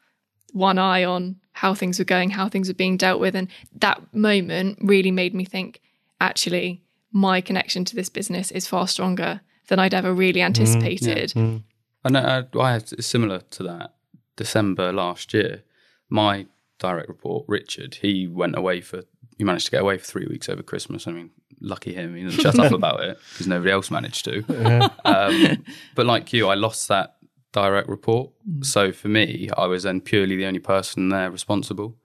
one 0.53 0.79
eye 0.79 1.05
on 1.05 1.37
how 1.53 1.75
things 1.75 1.99
were 1.99 2.05
going, 2.05 2.31
how 2.31 2.49
things 2.49 2.69
were 2.69 2.75
being 2.75 2.97
dealt 2.97 3.21
with, 3.21 3.35
and 3.35 3.49
that 3.81 4.01
moment 4.15 4.79
really 4.81 5.11
made 5.11 5.35
me 5.35 5.45
think, 5.45 5.83
actually 6.21 6.83
my 7.17 7.41
connection 7.41 7.83
to 7.83 7.97
this 7.97 8.11
business 8.11 8.51
is 8.51 8.67
far 8.67 8.87
stronger 8.87 9.41
than 9.69 9.79
I'd 9.79 9.95
ever 9.95 10.13
really 10.13 10.41
mm, 10.41 10.45
anticipated. 10.45 11.31
Mm. 11.31 11.63
and 12.05 12.19
I, 12.19 12.45
I 12.61 12.73
had 12.73 13.03
similar 13.03 13.41
to 13.53 13.63
that 13.63 13.95
December 14.37 14.93
last 14.93 15.33
year. 15.33 15.63
My 16.11 16.47
direct 16.79 17.09
report, 17.09 17.47
Richard, 17.49 17.97
he 17.97 18.27
went 18.27 18.57
away 18.57 18.83
for, 18.83 19.03
he 19.39 19.45
managed 19.45 19.65
to 19.65 19.71
get 19.71 19.81
away 19.81 19.97
for 19.97 20.05
three 20.05 20.27
weeks 20.27 20.51
over 20.51 20.63
Christmas. 20.63 21.07
I 21.07 21.13
mean, 21.13 21.31
lucky 21.59 21.95
him. 21.95 22.15
He 22.15 22.25
didn't 22.25 22.39
shut 22.41 22.59
up 22.59 22.73
about 22.81 23.01
it 23.03 23.19
because 23.33 23.47
nobody 23.47 23.71
else 23.71 23.91
managed 23.91 24.27
to. 24.27 24.91
Um, 25.07 25.65
but 25.95 26.05
like 26.05 26.35
you, 26.35 26.49
I 26.49 26.55
lost 26.55 26.87
that 26.89 27.17
direct 27.53 27.89
report. 27.89 28.31
Mm. 28.47 28.65
So 28.65 28.93
for 28.93 29.09
me, 29.09 29.49
I 29.57 29.67
was 29.67 29.85
then 29.85 30.03
purely 30.03 30.37
the 30.37 30.45
only 30.45 30.61
person 30.61 31.09
there 31.09 31.31
responsible. 31.31 31.97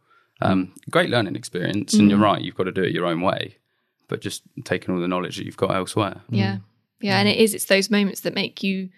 Um, 0.41 0.73
great 0.89 1.09
learning 1.09 1.35
experience. 1.35 1.93
And 1.93 2.09
you're 2.09 2.17
right, 2.17 2.41
you've 2.41 2.55
got 2.55 2.63
to 2.63 2.71
do 2.71 2.81
it 2.81 2.93
your 2.93 3.05
own 3.05 3.21
way, 3.21 3.57
but 4.11 4.19
just 4.19 4.43
taking 4.65 4.93
all 4.93 4.99
the 4.99 5.07
knowledge 5.07 5.37
that 5.37 5.45
you've 5.45 5.55
got 5.55 5.73
elsewhere. 5.73 6.21
Yeah. 6.29 6.55
Mm. 6.55 6.61
Yeah. 6.99 7.17
And 7.17 7.29
it 7.29 7.37
is, 7.37 7.53
it's 7.53 7.65
those 7.65 7.89
moments 7.89 8.19
that 8.21 8.35
make 8.35 8.61
you 8.61 8.89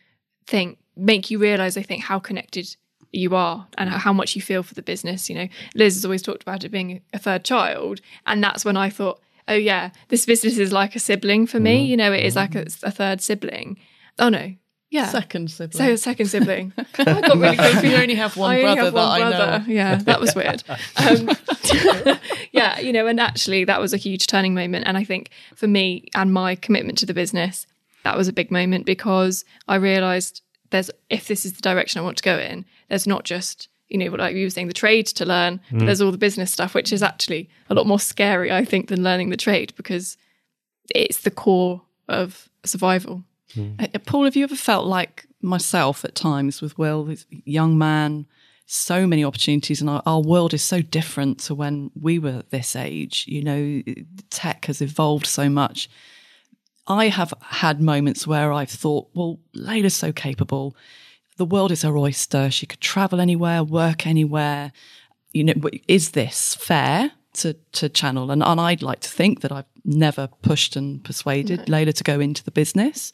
think, 0.47 0.79
make 0.97 1.29
you 1.29 1.37
realize, 1.37 1.77
I 1.77 1.83
think, 1.83 2.01
how 2.01 2.17
connected 2.17 2.75
you 3.11 3.35
are 3.35 3.67
and 3.77 3.91
how 3.91 4.11
much 4.11 4.35
you 4.35 4.41
feel 4.41 4.63
for 4.63 4.73
the 4.73 4.81
business. 4.81 5.29
You 5.29 5.35
know, 5.35 5.47
Liz 5.75 5.93
has 5.93 6.03
always 6.03 6.23
talked 6.23 6.41
about 6.41 6.63
it 6.63 6.69
being 6.69 7.01
a 7.13 7.19
third 7.19 7.45
child. 7.45 8.01
And 8.25 8.43
that's 8.43 8.65
when 8.65 8.75
I 8.75 8.89
thought, 8.89 9.21
oh, 9.47 9.53
yeah, 9.53 9.91
this 10.07 10.25
business 10.25 10.57
is 10.57 10.73
like 10.73 10.95
a 10.95 10.99
sibling 10.99 11.45
for 11.45 11.59
me. 11.59 11.85
Mm. 11.85 11.89
You 11.89 11.97
know, 11.97 12.11
it 12.11 12.25
is 12.25 12.33
mm. 12.33 12.37
like 12.37 12.55
a, 12.55 12.65
a 12.81 12.91
third 12.91 13.21
sibling. 13.21 13.77
Oh, 14.17 14.29
no. 14.29 14.55
Yeah. 14.93 15.07
Second 15.07 15.49
sibling. 15.49 15.71
So 15.71 15.95
second 15.95 16.27
sibling. 16.27 16.71
I 16.99 17.03
got 17.03 17.37
really 17.37 17.57
confused. 17.57 17.83
You 17.83 17.95
only 17.95 18.13
have 18.13 18.37
one 18.37 18.51
I 18.51 18.61
only 18.61 18.75
brother 18.75 18.81
have 18.83 18.93
that 18.93 18.99
one 18.99 19.21
I 19.23 19.29
brother. 19.31 19.65
know. 19.65 19.73
Yeah, 19.73 19.95
that 19.95 20.19
was 20.19 20.35
weird. 20.35 20.63
Um, 20.97 22.19
yeah, 22.51 22.79
you 22.79 22.93
know, 22.93 23.07
and 23.07 23.19
actually 23.19 23.63
that 23.63 23.81
was 23.81 23.91
a 23.91 23.97
huge 23.97 24.27
turning 24.27 24.53
moment. 24.53 24.85
And 24.85 24.95
I 24.95 25.03
think 25.03 25.31
for 25.55 25.65
me 25.65 26.09
and 26.13 26.31
my 26.31 26.53
commitment 26.53 26.99
to 26.99 27.07
the 27.07 27.13
business, 27.15 27.65
that 28.03 28.15
was 28.15 28.27
a 28.27 28.33
big 28.33 28.51
moment 28.51 28.85
because 28.85 29.43
I 29.67 29.77
realised 29.77 30.43
there's 30.69 30.91
if 31.09 31.27
this 31.27 31.43
is 31.43 31.53
the 31.53 31.61
direction 31.61 31.99
I 31.99 32.03
want 32.03 32.17
to 32.17 32.23
go 32.23 32.37
in, 32.37 32.63
there's 32.87 33.07
not 33.07 33.23
just 33.23 33.69
you 33.89 33.97
know, 33.97 34.15
like 34.15 34.35
you 34.35 34.45
were 34.45 34.49
saying, 34.51 34.67
the 34.67 34.73
trade 34.73 35.07
to 35.07 35.25
learn. 35.25 35.59
But 35.71 35.85
there's 35.85 36.01
all 36.01 36.11
the 36.11 36.17
business 36.19 36.51
stuff, 36.51 36.75
which 36.75 36.93
is 36.93 37.01
actually 37.01 37.49
a 37.69 37.73
lot 37.73 37.87
more 37.87 37.99
scary, 37.99 38.51
I 38.51 38.63
think, 38.63 38.89
than 38.89 39.03
learning 39.03 39.29
the 39.29 39.37
trade 39.37 39.73
because 39.75 40.17
it's 40.93 41.21
the 41.21 41.31
core 41.31 41.81
of 42.07 42.47
survival. 42.63 43.23
Uh, 43.79 43.87
Paul, 44.05 44.25
have 44.25 44.35
you 44.35 44.43
ever 44.43 44.55
felt 44.55 44.85
like 44.85 45.27
myself 45.41 46.03
at 46.05 46.15
times 46.15 46.61
with 46.61 46.77
Will, 46.77 47.05
this 47.05 47.25
young 47.29 47.77
man, 47.77 48.25
so 48.65 49.05
many 49.05 49.23
opportunities, 49.23 49.81
and 49.81 49.89
our, 49.89 50.01
our 50.05 50.21
world 50.21 50.53
is 50.53 50.61
so 50.61 50.81
different 50.81 51.39
to 51.41 51.55
when 51.55 51.91
we 51.99 52.19
were 52.19 52.43
this 52.49 52.75
age? 52.75 53.25
You 53.27 53.43
know, 53.43 53.83
tech 54.29 54.65
has 54.65 54.81
evolved 54.81 55.27
so 55.27 55.49
much. 55.49 55.89
I 56.87 57.07
have 57.07 57.33
had 57.41 57.81
moments 57.81 58.27
where 58.27 58.51
I've 58.51 58.69
thought, 58.69 59.09
well, 59.13 59.39
Layla's 59.55 59.95
so 59.95 60.11
capable. 60.11 60.75
The 61.37 61.45
world 61.45 61.71
is 61.71 61.81
her 61.83 61.97
oyster. 61.97 62.51
She 62.51 62.65
could 62.65 62.81
travel 62.81 63.21
anywhere, 63.21 63.63
work 63.63 64.05
anywhere. 64.05 64.71
You 65.31 65.45
know, 65.45 65.53
is 65.87 66.11
this 66.11 66.55
fair 66.55 67.11
to, 67.35 67.53
to 67.53 67.89
channel? 67.89 68.31
And, 68.31 68.43
and 68.43 68.59
I'd 68.59 68.81
like 68.81 68.99
to 69.01 69.09
think 69.09 69.41
that 69.41 69.51
I've 69.51 69.65
never 69.85 70.27
pushed 70.41 70.75
and 70.75 71.03
persuaded 71.03 71.67
Layla 71.67 71.93
to 71.95 72.03
go 72.03 72.19
into 72.19 72.43
the 72.43 72.51
business. 72.51 73.11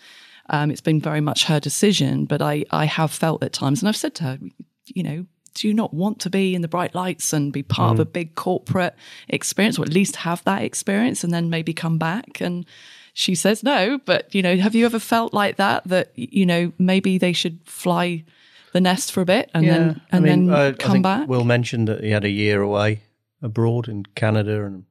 Um, 0.50 0.72
it's 0.72 0.82
been 0.82 1.00
very 1.00 1.22
much 1.22 1.45
her 1.45 1.60
decision, 1.60 2.26
but 2.26 2.41
I, 2.41 2.66
I 2.72 2.86
have 2.86 3.12
felt 3.12 3.43
at 3.43 3.54
times, 3.54 3.82
and 3.82 3.89
I've 3.89 3.95
said 3.95 4.16
to 4.16 4.24
her, 4.24 4.39
you 4.86 5.04
know, 5.04 5.26
do 5.54 5.68
you 5.68 5.74
not 5.74 5.93
want 5.93 6.20
to 6.22 6.30
be 6.30 6.56
in 6.56 6.62
the 6.62 6.68
bright 6.68 6.95
lights 6.95 7.34
and 7.34 7.52
be 7.52 7.64
part 7.64 7.93
of 7.93 8.00
a 8.00 8.06
big 8.06 8.36
corporate 8.36 8.95
experience, 9.28 9.78
or 9.78 9.84
at 9.84 9.93
least 9.93 10.18
have 10.18 10.43
that 10.45 10.64
experience, 10.64 11.24
and 11.24 11.34
then 11.34 11.50
maybe 11.50 11.74
come 11.74 11.97
back? 11.97 12.39
And 12.39 12.66
she 13.14 13.36
says 13.36 13.64
no, 13.64 14.00
but 14.06 14.34
you 14.34 14.41
know, 14.41 14.56
have 14.58 14.76
you 14.76 14.86
ever 14.86 15.00
felt 15.00 15.34
like 15.34 15.58
that? 15.58 15.88
That 15.88 16.12
you 16.16 16.45
know, 16.45 16.72
maybe 16.78 17.18
they 17.18 17.34
should 17.34 17.60
fly 17.66 18.24
the 18.72 18.82
nest 18.82 19.12
for 19.12 19.22
a 19.22 19.26
bit 19.26 19.50
and 19.54 19.68
then 19.68 20.02
and 20.12 20.26
then 20.26 20.50
uh, 20.50 20.58
I 20.58 20.72
come 20.74 21.02
back. 21.02 21.28
Will 21.28 21.43
mentioned 21.43 21.88
that 21.88 22.04
he 22.04 22.12
had 22.12 22.24
a 22.24 22.30
year 22.30 22.62
away 22.62 23.02
abroad 23.41 23.88
in 23.88 24.06
Canada 24.16 24.64
and 24.66 24.86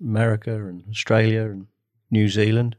America 0.00 0.66
and 0.66 0.84
Australia 0.88 1.42
and 1.42 1.66
New 2.10 2.28
Zealand 2.28 2.76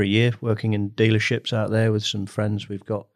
for 0.00 0.04
a 0.04 0.08
year, 0.08 0.32
working 0.40 0.72
in 0.72 0.90
dealerships 0.92 1.52
out 1.52 1.70
there 1.70 1.92
with 1.92 2.02
some 2.02 2.24
friends 2.24 2.70
we've 2.70 2.86
got 2.86 3.06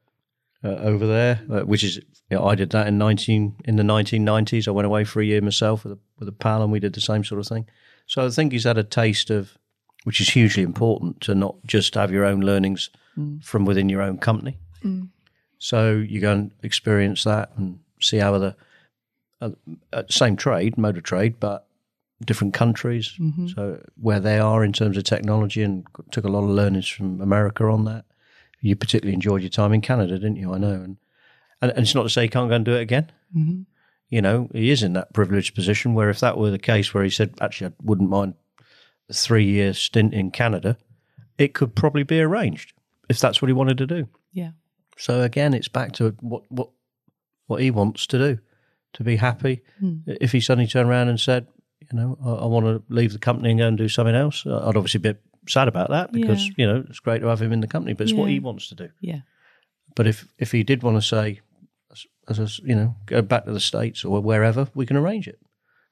uh, 0.62 0.76
over 0.76 1.06
there. 1.06 1.40
Uh, 1.50 1.62
which 1.62 1.82
is, 1.82 1.96
you 1.96 2.36
know, 2.36 2.44
I 2.44 2.54
did 2.54 2.70
that 2.70 2.86
in 2.86 2.98
nineteen 2.98 3.56
in 3.64 3.76
the 3.76 3.84
nineteen 3.84 4.22
nineties. 4.22 4.68
I 4.68 4.70
went 4.72 4.84
away 4.84 5.04
for 5.04 5.22
a 5.22 5.24
year 5.24 5.40
myself 5.40 5.84
with 5.84 5.94
a, 5.94 5.98
with 6.18 6.28
a 6.28 6.32
pal, 6.32 6.62
and 6.62 6.70
we 6.70 6.80
did 6.80 6.92
the 6.92 7.00
same 7.00 7.24
sort 7.24 7.40
of 7.40 7.46
thing. 7.46 7.66
So 8.06 8.26
I 8.26 8.28
think 8.28 8.52
he's 8.52 8.64
had 8.64 8.76
a 8.76 8.84
taste 8.84 9.30
of, 9.30 9.56
which 10.02 10.20
is 10.20 10.28
hugely 10.28 10.62
important 10.62 11.22
to 11.22 11.34
not 11.34 11.54
just 11.64 11.94
have 11.94 12.12
your 12.12 12.26
own 12.26 12.40
learnings 12.40 12.90
from 13.42 13.64
within 13.64 13.88
your 13.88 14.02
own 14.02 14.18
company. 14.18 14.58
So 15.58 15.92
you 15.92 16.20
go 16.20 16.32
and 16.32 16.50
experience 16.62 17.24
that 17.24 17.50
and 17.56 17.78
see 17.98 18.18
how 18.18 18.34
other 18.34 18.56
uh, 19.40 19.50
uh, 19.90 20.02
same 20.10 20.36
trade, 20.36 20.76
motor 20.76 21.00
trade, 21.00 21.36
but 21.40 21.66
different 22.24 22.54
countries. 22.54 23.18
So 23.54 23.82
where 23.96 24.20
they 24.20 24.38
are 24.38 24.64
in 24.64 24.72
terms 24.72 24.96
of 24.96 25.04
technology, 25.04 25.62
and 25.62 25.86
took 26.10 26.24
a 26.24 26.28
lot 26.28 26.44
of 26.44 26.50
learnings 26.50 26.88
from 26.88 27.20
America 27.20 27.64
on 27.64 27.84
that. 27.84 28.04
You 28.60 28.76
particularly 28.76 29.14
enjoyed 29.14 29.42
your 29.42 29.50
time 29.50 29.74
in 29.74 29.82
Canada, 29.82 30.14
didn't 30.14 30.36
you? 30.36 30.54
I 30.54 30.58
know, 30.58 30.72
and 30.72 30.96
and, 31.60 31.70
and 31.72 31.80
it's 31.80 31.94
not 31.94 32.04
to 32.04 32.08
say 32.08 32.22
he 32.22 32.28
can't 32.28 32.48
go 32.48 32.56
and 32.56 32.64
do 32.64 32.74
it 32.74 32.80
again. 32.80 33.10
Mm-hmm. 33.36 33.62
You 34.08 34.22
know, 34.22 34.48
he 34.52 34.70
is 34.70 34.82
in 34.82 34.92
that 34.94 35.12
privileged 35.12 35.54
position 35.54 35.94
where 35.94 36.10
if 36.10 36.20
that 36.20 36.38
were 36.38 36.50
the 36.50 36.58
case, 36.58 36.94
where 36.94 37.04
he 37.04 37.10
said, 37.10 37.34
actually, 37.40 37.68
I 37.68 37.72
wouldn't 37.82 38.10
mind 38.10 38.34
a 39.08 39.12
three 39.12 39.44
year 39.44 39.74
stint 39.74 40.14
in 40.14 40.30
Canada, 40.30 40.76
it 41.36 41.52
could 41.52 41.74
probably 41.74 42.04
be 42.04 42.20
arranged 42.20 42.72
if 43.08 43.18
that's 43.18 43.42
what 43.42 43.48
he 43.48 43.52
wanted 43.52 43.78
to 43.78 43.86
do. 43.86 44.08
yeah, 44.32 44.50
So 44.96 45.22
again, 45.22 45.52
it's 45.52 45.68
back 45.68 45.92
to 45.92 46.14
what 46.20 46.42
what 46.50 46.70
what 47.46 47.60
he 47.60 47.70
wants 47.70 48.06
to 48.06 48.18
do, 48.18 48.38
to 48.94 49.04
be 49.04 49.16
happy. 49.16 49.62
Hmm. 49.78 49.96
If 50.06 50.32
he 50.32 50.40
suddenly 50.40 50.68
turned 50.68 50.88
around 50.88 51.08
and 51.08 51.20
said, 51.20 51.46
you 51.92 51.98
know, 51.98 52.18
I, 52.24 52.44
I 52.44 52.46
want 52.46 52.66
to 52.66 52.82
leave 52.94 53.12
the 53.12 53.18
company 53.18 53.50
and 53.50 53.58
go 53.58 53.68
and 53.68 53.78
do 53.78 53.88
something 53.88 54.14
else, 54.14 54.44
I'd 54.46 54.76
obviously 54.76 55.00
be 55.00 55.14
sad 55.48 55.68
about 55.68 55.90
that 55.90 56.12
because 56.12 56.46
Yeah. 56.46 56.52
you 56.56 56.66
know 56.66 56.84
it's 56.88 57.00
great 57.00 57.20
to 57.20 57.26
have 57.28 57.40
him 57.42 57.52
in 57.52 57.60
the 57.60 57.66
company, 57.66 57.94
but 57.94 58.04
it's 58.04 58.12
what 58.14 58.30
he 58.30 58.38
wants 58.40 58.68
to 58.68 58.74
do. 58.74 58.88
yeah, 59.00 59.20
But 59.94 60.06
if 60.06 60.26
if 60.38 60.52
he 60.52 60.62
did 60.62 60.82
want 60.82 60.96
to 60.96 61.02
say, 61.02 61.40
as, 61.92 62.06
as 62.28 62.38
a, 62.38 62.62
you 62.66 62.74
know, 62.74 62.96
go 63.06 63.22
back 63.22 63.44
to 63.44 63.52
the 63.52 63.60
states 63.60 64.04
or 64.04 64.20
wherever, 64.20 64.68
we 64.74 64.86
can 64.86 64.96
arrange 64.96 65.28
it, 65.28 65.38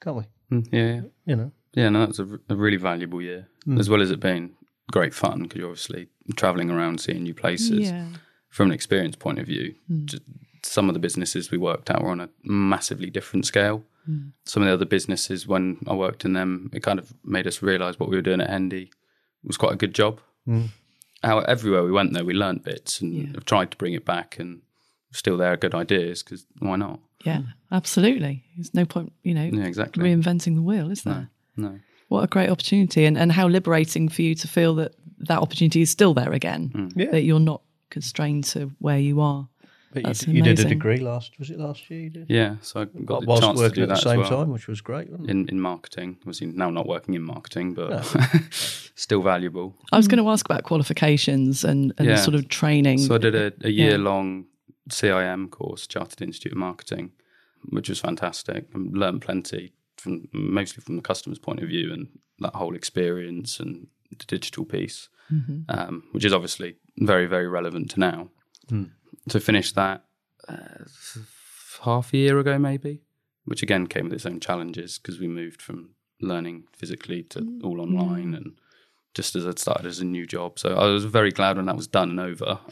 can't 0.03 0.17
we? 0.17 0.25
Mm, 0.51 0.69
yeah, 0.73 0.95
yeah. 0.95 1.01
You 1.27 1.37
know, 1.37 1.53
Yeah, 1.75 1.89
no, 1.91 2.07
that's 2.07 2.19
a 2.19 2.57
really 2.57 2.77
valuable 2.79 3.21
year, 3.23 3.49
as 3.79 3.89
well 3.89 4.03
as 4.03 4.11
it 4.11 4.21
being 4.21 4.51
great 4.91 5.15
fun 5.15 5.43
because 5.45 5.59
you're 5.59 5.69
obviously 5.71 6.09
traveling 6.37 6.71
around, 6.71 7.01
seeing 7.01 7.23
new 7.23 7.35
places. 7.35 7.91
yeah. 7.91 8.07
From 8.49 8.67
an 8.69 8.75
experience 8.75 9.17
point 9.17 9.39
of 9.39 9.47
view, 9.47 9.75
just 10.05 10.23
some 10.63 10.89
of 10.89 10.95
the 10.95 11.01
businesses 11.01 11.51
we 11.51 11.59
worked 11.59 11.91
at 11.91 12.03
were 12.03 12.11
on 12.11 12.21
a 12.21 12.29
massively 12.45 13.11
different 13.11 13.47
scale. 13.47 13.85
Hmm. 14.07 14.29
Some 14.45 14.63
of 14.63 14.69
the 14.69 14.75
other 14.75 14.85
businesses, 14.85 15.47
when 15.47 15.79
I 15.87 15.95
worked 15.95 16.25
in 16.25 16.33
them, 16.33 16.71
it 16.73 16.83
kind 16.83 16.99
of 16.99 17.13
made 17.25 17.47
us 17.47 17.63
realise 17.63 17.99
what 17.99 18.09
we 18.09 18.17
were 18.17 18.23
doing 18.23 18.41
at 18.41 18.51
Hendy 18.51 18.91
was 19.45 19.57
quite 19.57 19.73
a 19.73 19.77
good 19.77 19.95
job. 19.95 20.21
Hmm. 20.47 20.67
How 21.23 21.39
everywhere 21.41 21.85
we 21.85 21.93
went, 21.93 22.13
though, 22.13 22.25
we 22.25 22.35
learnt 22.35 22.65
bits 22.65 23.01
and 23.01 23.35
have 23.35 23.45
tried 23.45 23.71
to 23.71 23.77
bring 23.77 23.93
it 23.93 24.05
back, 24.05 24.39
and 24.41 24.63
still 25.13 25.37
there 25.37 25.53
are 25.53 25.57
good 25.57 25.75
ideas 25.75 26.23
because 26.23 26.47
why 26.59 26.77
not? 26.77 26.99
Yeah, 27.25 27.43
absolutely. 27.71 28.45
There's 28.57 28.75
no 28.75 28.85
point, 28.85 29.13
you 29.23 29.35
know, 29.35 29.45
Yeah, 29.53 29.65
exactly. 29.67 30.03
reinventing 30.05 30.57
the 30.57 30.63
wheel, 30.63 30.91
is 30.91 31.03
there? 31.03 31.29
No. 31.57 31.79
What 32.09 32.25
a 32.25 32.27
great 32.27 32.51
opportunity, 32.51 33.05
and 33.05 33.17
and 33.17 33.31
how 33.33 33.47
liberating 33.49 34.09
for 34.09 34.23
you 34.23 34.35
to 34.35 34.49
feel 34.49 34.75
that 34.77 34.95
that 35.29 35.39
opportunity 35.39 35.81
is 35.83 35.91
still 35.91 36.13
there 36.15 36.33
again. 36.33 36.71
Hmm. 36.75 36.89
Yeah. 37.01 37.11
That 37.13 37.23
you're 37.23 37.39
not 37.41 37.63
constrained 37.91 38.45
to 38.45 38.73
where 38.81 38.99
you 38.99 39.21
are. 39.21 39.49
But 39.93 40.03
That's 40.05 40.27
you, 40.27 40.35
you 40.35 40.43
did 40.43 40.59
a 40.61 40.65
degree 40.65 40.99
last. 40.99 41.39
Was 41.39 41.51
it 41.51 41.59
last 41.59 41.91
year? 41.91 42.01
You 42.01 42.11
did. 42.11 42.27
Yeah, 42.31 42.57
so 42.63 42.81
I 42.83 42.85
got 42.85 43.21
the 43.21 43.27
Whilst 43.27 43.43
chance 43.43 43.59
to 43.59 43.65
working 43.65 43.75
do 43.77 43.83
at 43.83 43.89
the 43.91 43.97
same 43.97 44.21
as 44.23 44.31
well. 44.31 44.41
time, 44.41 44.51
which 44.53 44.67
was 44.69 44.81
great. 44.81 45.11
Wasn't 45.11 45.29
it? 45.29 45.31
in, 45.31 45.49
in 45.49 45.61
marketing. 45.61 46.17
Obviously, 46.23 46.47
now 46.49 46.71
not 46.71 46.87
working 46.87 47.15
in 47.15 47.23
marketing, 47.23 47.75
but 47.75 48.03
still 48.51 49.23
valuable. 49.23 49.75
I 49.93 49.97
was 49.97 50.09
going 50.09 50.23
to 50.23 50.29
ask 50.31 50.45
about 50.47 50.63
qualifications 50.65 51.65
and, 51.65 51.93
and 51.99 52.09
Yeah. 52.09 52.17
sort 52.17 52.35
of 52.35 52.49
training. 52.49 52.99
So 52.99 53.15
I 53.15 53.19
did 53.19 53.35
a, 53.35 53.53
a 53.63 53.71
year 53.71 53.99
long 53.99 54.47
CIM 54.91 55.51
course, 55.51 55.87
Chartered 55.87 56.23
Institute 56.23 56.53
of 56.53 56.59
Marketing, 56.59 57.13
which 57.71 57.89
was 57.89 58.01
fantastic. 58.01 58.67
I 58.75 58.79
learned 58.79 59.23
plenty 59.23 59.73
from 59.97 60.29
mostly 60.33 60.83
from 60.83 60.97
the 60.97 61.03
customer's 61.03 61.39
point 61.39 61.61
of 61.63 61.69
view 61.69 61.93
and 61.93 62.09
that 62.41 62.55
whole 62.57 62.75
experience 62.75 63.61
and 63.61 63.87
the 64.19 64.25
digital 64.27 64.65
piece, 64.65 65.09
um, 65.69 66.03
which 66.13 66.25
is 66.25 66.33
obviously 66.33 66.77
very 66.99 67.27
very 67.27 67.47
relevant 67.49 67.91
to 67.93 68.01
now. 68.01 68.29
So 69.29 69.39
finished 69.39 69.75
that 69.77 70.05
uh, 70.49 70.85
half 71.83 72.13
a 72.13 72.17
year 72.17 72.39
ago, 72.39 72.59
maybe, 72.59 73.03
which 73.45 73.63
again 73.63 73.87
came 73.87 74.05
with 74.05 74.15
its 74.15 74.27
own 74.27 74.41
challenges 74.41 74.99
because 74.99 75.21
we 75.21 75.29
moved 75.29 75.63
from 75.63 75.91
learning 76.21 76.65
physically 76.73 77.23
to 77.25 77.41
mm. 77.41 77.65
all 77.65 77.81
online 77.81 78.33
mm. 78.33 78.37
and 78.37 78.53
just 79.15 79.37
as 79.37 79.47
I'd 79.47 79.59
started 79.59 79.87
as 79.87 80.01
a 80.01 80.05
new 80.05 80.27
job. 80.27 80.59
So 80.59 80.75
I 80.75 80.87
was 80.87 81.05
very 81.05 81.31
glad 81.31 81.57
when 81.57 81.67
that 81.67 81.77
was 81.77 81.87
done 81.87 82.11
and 82.11 82.21
over 82.21 82.59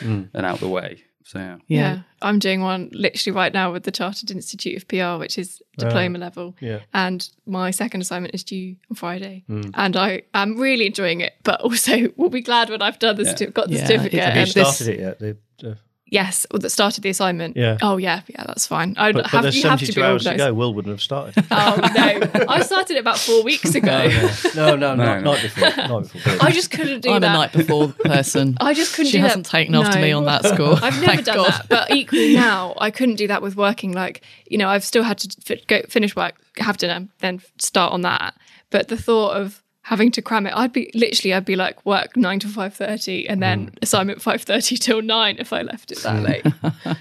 mm. 0.00 0.28
and 0.32 0.46
out 0.46 0.60
the 0.60 0.68
way. 0.68 1.04
So 1.24 1.38
yeah. 1.38 1.56
Yeah. 1.66 1.78
yeah. 1.78 1.98
I'm 2.22 2.38
doing 2.38 2.62
one 2.62 2.88
literally 2.92 3.34
right 3.34 3.52
now 3.52 3.70
with 3.70 3.82
the 3.82 3.90
Chartered 3.90 4.30
Institute 4.30 4.76
of 4.76 4.88
PR, 4.88 5.20
which 5.20 5.36
is 5.36 5.62
diploma 5.76 6.18
level. 6.18 6.56
yeah. 6.58 6.80
And 6.94 7.28
my 7.46 7.70
second 7.70 8.00
assignment 8.00 8.34
is 8.34 8.44
due 8.44 8.76
on 8.90 8.96
Friday. 8.96 9.44
And 9.74 9.94
I 9.96 10.22
am 10.32 10.56
really 10.56 10.86
enjoying 10.86 11.20
it, 11.20 11.34
but 11.44 11.60
also 11.60 12.08
will 12.16 12.30
be 12.30 12.40
glad 12.40 12.70
when 12.70 12.80
I've 12.80 12.98
done 12.98 13.16
the 13.16 13.24
Yeah. 13.24 13.34
certi- 13.34 13.52
got 13.52 13.68
the 13.68 13.74
Yeah, 13.74 13.86
certificate. 13.86 14.20
Have 14.20 14.34
you 14.34 14.40
and 14.40 14.50
this- 14.50 14.76
started 14.76 14.94
it 14.94 15.00
yet? 15.00 15.18
The, 15.18 15.36
the, 15.58 15.78
yes, 16.10 16.46
that 16.52 16.70
started 16.70 17.02
the 17.02 17.08
assignment. 17.10 17.56
Yeah. 17.56 17.78
Oh 17.82 17.96
yeah, 17.96 18.22
yeah, 18.28 18.44
that's 18.46 18.66
fine. 18.66 18.94
I 18.98 19.12
but, 19.12 19.22
but 19.24 19.30
have, 19.30 19.42
there's 19.42 19.56
you 19.56 19.68
have 19.68 19.78
to 19.80 19.86
72 19.86 20.00
be 20.00 20.04
hours 20.04 20.22
to 20.24 20.30
organised. 20.30 20.48
go. 20.50 20.54
Will 20.54 20.74
wouldn't 20.74 20.92
have 20.92 21.02
started. 21.02 21.44
Oh 21.50 21.76
no, 21.94 22.44
I 22.48 22.62
started 22.62 22.96
it 22.96 23.00
about 23.00 23.18
four 23.18 23.42
weeks 23.42 23.74
ago. 23.74 24.08
Oh, 24.10 24.50
no, 24.54 24.76
no, 24.76 24.94
no, 24.94 25.04
No, 25.04 25.20
no. 25.20 25.32
night 25.32 25.42
before. 25.42 25.68
Not 25.76 26.12
before. 26.12 26.32
I 26.46 26.50
just 26.50 26.70
couldn't 26.70 27.00
do 27.00 27.10
it. 27.10 27.14
I'm 27.14 27.20
that. 27.22 27.34
a 27.34 27.38
night 27.38 27.52
before 27.52 27.88
person. 28.04 28.56
I 28.60 28.74
just 28.74 28.94
couldn't 28.94 29.10
she 29.10 29.18
do 29.18 29.22
hasn't 29.22 29.44
that. 29.46 29.50
taken 29.50 29.74
after 29.74 29.98
No. 29.98 30.04
me 30.04 30.12
on 30.12 30.24
that 30.26 30.44
score. 30.44 30.74
I've 30.82 30.94
never 31.00 31.06
Thank 31.06 31.24
done 31.24 31.36
God. 31.36 31.52
that, 31.52 31.66
but 31.68 31.90
equally 31.90 32.34
now 32.34 32.74
I 32.78 32.90
couldn't 32.90 33.16
do 33.16 33.26
that 33.28 33.42
with 33.42 33.56
working. 33.56 33.92
Like 33.92 34.22
you 34.46 34.58
know, 34.58 34.68
I've 34.68 34.84
still 34.84 35.02
had 35.02 35.18
to 35.18 35.40
fi- 35.42 35.62
go 35.66 35.82
finish 35.88 36.14
work, 36.16 36.34
have 36.58 36.76
dinner, 36.78 37.08
then 37.20 37.40
start 37.58 37.92
on 37.92 38.02
that. 38.02 38.34
But 38.70 38.88
the 38.88 38.96
thought 38.96 39.36
of 39.36 39.62
having 39.88 40.10
to 40.12 40.20
cram 40.20 40.46
it, 40.46 40.52
I'd 40.54 40.72
be 40.74 40.90
literally, 40.94 41.32
I'd 41.32 41.46
be 41.46 41.56
like 41.56 41.84
work 41.86 42.14
nine 42.14 42.38
to 42.40 42.48
five 42.48 42.74
thirty, 42.74 43.26
and 43.26 43.42
then 43.42 43.70
mm. 43.70 43.78
assignment 43.80 44.20
five 44.20 44.42
thirty 44.42 44.76
till 44.86 45.00
nine 45.00 45.36
if 45.38 45.50
I 45.50 45.62
left 45.62 45.90
it 45.90 45.98
that 46.02 46.22
late. 46.22 46.46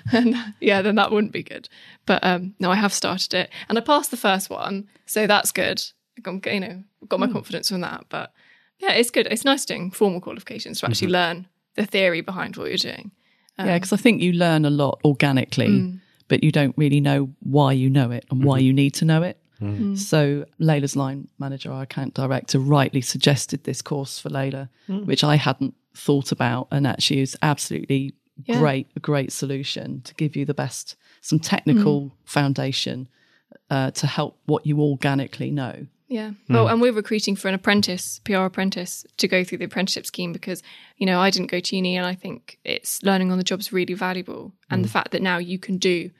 and 0.14 0.36
yeah, 0.62 0.82
then 0.82 0.96
that 0.96 1.12
wouldn't 1.12 1.34
be 1.34 1.44
good. 1.44 1.68
But 2.06 2.24
um, 2.24 2.56
no, 2.60 2.72
I 2.72 2.76
have 2.76 2.94
started 2.94 3.34
it, 3.34 3.50
and 3.68 3.78
I 3.78 3.82
passed 3.82 4.10
the 4.10 4.18
first 4.18 4.50
one, 4.50 4.88
so 5.06 5.28
that's 5.28 5.52
good. 5.52 5.84
I 6.18 6.22
got, 6.22 6.46
you 6.46 6.60
know, 6.62 6.84
got 7.10 7.20
my 7.20 7.28
mm. 7.28 7.34
confidence 7.34 7.68
from 7.70 7.82
that. 7.82 8.06
But 8.08 8.32
yeah, 8.80 8.94
it's 8.94 9.12
good. 9.12 9.28
It's 9.30 9.44
nice 9.44 9.66
doing 9.66 9.92
formal 9.92 10.22
qualifications 10.22 10.80
to 10.80 10.86
mm-hmm. 10.86 10.92
actually 10.92 11.10
learn 11.10 11.48
the 11.76 11.86
theory 11.86 12.22
behind 12.22 12.56
what 12.56 12.70
you're 12.70 12.78
doing. 12.78 13.12
yeah, 13.60 13.66
um, 13.66 13.74
because 13.74 13.92
I 13.92 13.98
think 13.98 14.22
you 14.22 14.32
learn 14.32 14.64
a 14.64 14.70
lot 14.70 15.02
organically, 15.04 15.68
mm. 15.68 16.00
but 16.30 16.42
you 16.42 16.54
don't 16.54 16.76
really 16.78 17.02
know 17.02 17.34
why 17.42 17.74
you 17.74 17.90
know 17.90 18.12
it 18.12 18.26
and 18.32 18.46
why 18.46 18.60
mm-hmm. 18.60 18.68
you 18.68 18.74
need 18.74 18.94
to 18.96 19.06
know 19.06 19.24
it. 19.24 19.38
Mm. 19.62 19.98
So 19.98 20.46
Layla's 20.60 20.96
line 20.96 21.28
manager, 21.40 21.72
our 21.72 21.84
account 21.84 22.14
director, 22.14 22.60
rightly 22.60 23.02
suggested 23.02 23.64
this 23.64 23.82
course 23.82 24.20
for 24.20 24.30
Layla, 24.30 24.70
mm. 24.88 25.06
which 25.06 25.24
I 25.24 25.36
hadn't 25.36 25.74
thought 25.96 26.32
about, 26.32 26.68
and 26.72 26.86
actually 26.86 27.22
is 27.22 27.36
absolutely 27.42 28.14
Yeah. 28.46 28.60
great, 28.60 28.88
a 28.96 29.00
great 29.00 29.32
solution 29.32 30.02
to 30.02 30.14
give 30.14 30.36
you 30.36 30.46
the 30.46 30.54
best, 30.54 30.96
some 31.22 31.40
technical 31.40 32.02
mm. 32.02 32.12
foundation 32.26 33.08
uh, 33.70 33.92
to 33.92 34.06
help 34.08 34.38
what 34.46 34.66
you 34.66 34.80
organically 34.80 35.50
know. 35.52 35.88
Yeah. 36.10 36.32
Well, 36.48 36.70
and 36.70 36.80
we're 36.80 36.94
recruiting 36.94 37.36
for 37.36 37.50
an 37.50 37.54
apprentice, 37.54 38.20
PR 38.24 38.46
apprentice, 38.46 39.06
to 39.18 39.28
go 39.28 39.44
through 39.44 39.58
the 39.58 39.66
apprenticeship 39.66 40.06
scheme 40.06 40.32
because, 40.32 40.64
you 40.96 41.06
know, 41.06 41.20
I 41.20 41.30
didn't 41.30 41.52
go 41.52 41.60
to 41.60 41.76
uni 41.76 41.98
and 41.98 42.06
I 42.06 42.16
think 42.16 42.60
it's 42.64 43.04
learning 43.04 43.30
on 43.32 43.38
the 43.38 43.44
job 43.44 43.60
is 43.60 43.74
really 43.74 43.94
valuable. 43.94 44.54
And 44.70 44.86
the 44.86 44.90
fact 44.90 45.12
that 45.12 45.22
now 45.22 45.38
you 45.38 45.60
can 45.60 45.78
do 45.78 46.12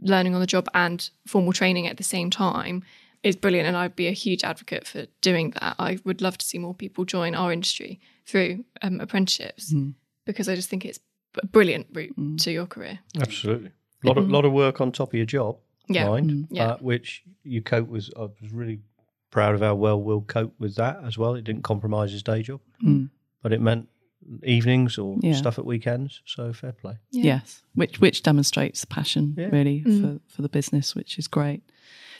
learning 0.00 0.34
on 0.34 0.40
the 0.40 0.46
job 0.46 0.68
and 0.74 1.08
formal 1.26 1.52
training 1.52 1.86
at 1.86 1.96
the 1.96 2.04
same 2.04 2.30
time 2.30 2.82
is 3.22 3.36
brilliant. 3.36 3.66
And 3.66 3.76
I'd 3.76 3.96
be 3.96 4.06
a 4.06 4.12
huge 4.12 4.44
advocate 4.44 4.86
for 4.86 5.06
doing 5.20 5.50
that. 5.60 5.76
I 5.78 5.98
would 6.04 6.20
love 6.20 6.38
to 6.38 6.46
see 6.46 6.58
more 6.58 6.74
people 6.74 7.04
join 7.04 7.34
our 7.34 7.52
industry 7.52 8.00
through 8.26 8.64
um, 8.82 9.00
apprenticeships 9.00 9.72
mm. 9.72 9.94
because 10.24 10.48
I 10.48 10.54
just 10.54 10.68
think 10.68 10.84
it's 10.84 11.00
a 11.42 11.46
brilliant 11.46 11.86
route 11.92 12.16
mm. 12.18 12.38
to 12.42 12.52
your 12.52 12.66
career. 12.66 13.00
Absolutely. 13.20 13.70
A 14.02 14.06
lot 14.06 14.18
of, 14.18 14.24
mm-hmm. 14.24 14.34
lot 14.34 14.44
of 14.44 14.52
work 14.52 14.80
on 14.80 14.92
top 14.92 15.08
of 15.08 15.14
your 15.14 15.26
job, 15.26 15.56
Yeah. 15.88 16.08
mind, 16.08 16.30
mm. 16.30 16.46
Yeah. 16.50 16.66
uh, 16.66 16.76
which 16.78 17.22
you 17.42 17.62
cope 17.62 17.88
with. 17.88 18.10
I 18.16 18.22
was 18.22 18.52
really 18.52 18.80
proud 19.30 19.54
of 19.54 19.62
how 19.62 19.74
well 19.74 20.00
Will 20.00 20.20
cope 20.20 20.54
with 20.58 20.76
that 20.76 21.00
as 21.04 21.16
well. 21.16 21.34
It 21.34 21.44
didn't 21.44 21.62
compromise 21.62 22.12
his 22.12 22.22
day 22.22 22.42
job, 22.42 22.60
but 23.42 23.52
it 23.52 23.60
meant 23.60 23.88
evenings 24.42 24.98
or 24.98 25.16
Yeah. 25.22 25.34
stuff 25.34 25.58
at 25.58 25.64
weekends. 25.66 26.20
So 26.26 26.52
fair 26.52 26.72
play. 26.72 26.94
Yeah. 27.10 27.24
Yes, 27.24 27.62
which 27.74 28.00
which 28.00 28.22
demonstrates 28.22 28.84
passion 28.84 29.34
Yeah. 29.36 29.48
really 29.52 29.82
for, 29.82 30.20
for 30.28 30.42
the 30.42 30.48
business, 30.48 30.94
which 30.94 31.18
is 31.18 31.26
great. 31.28 31.62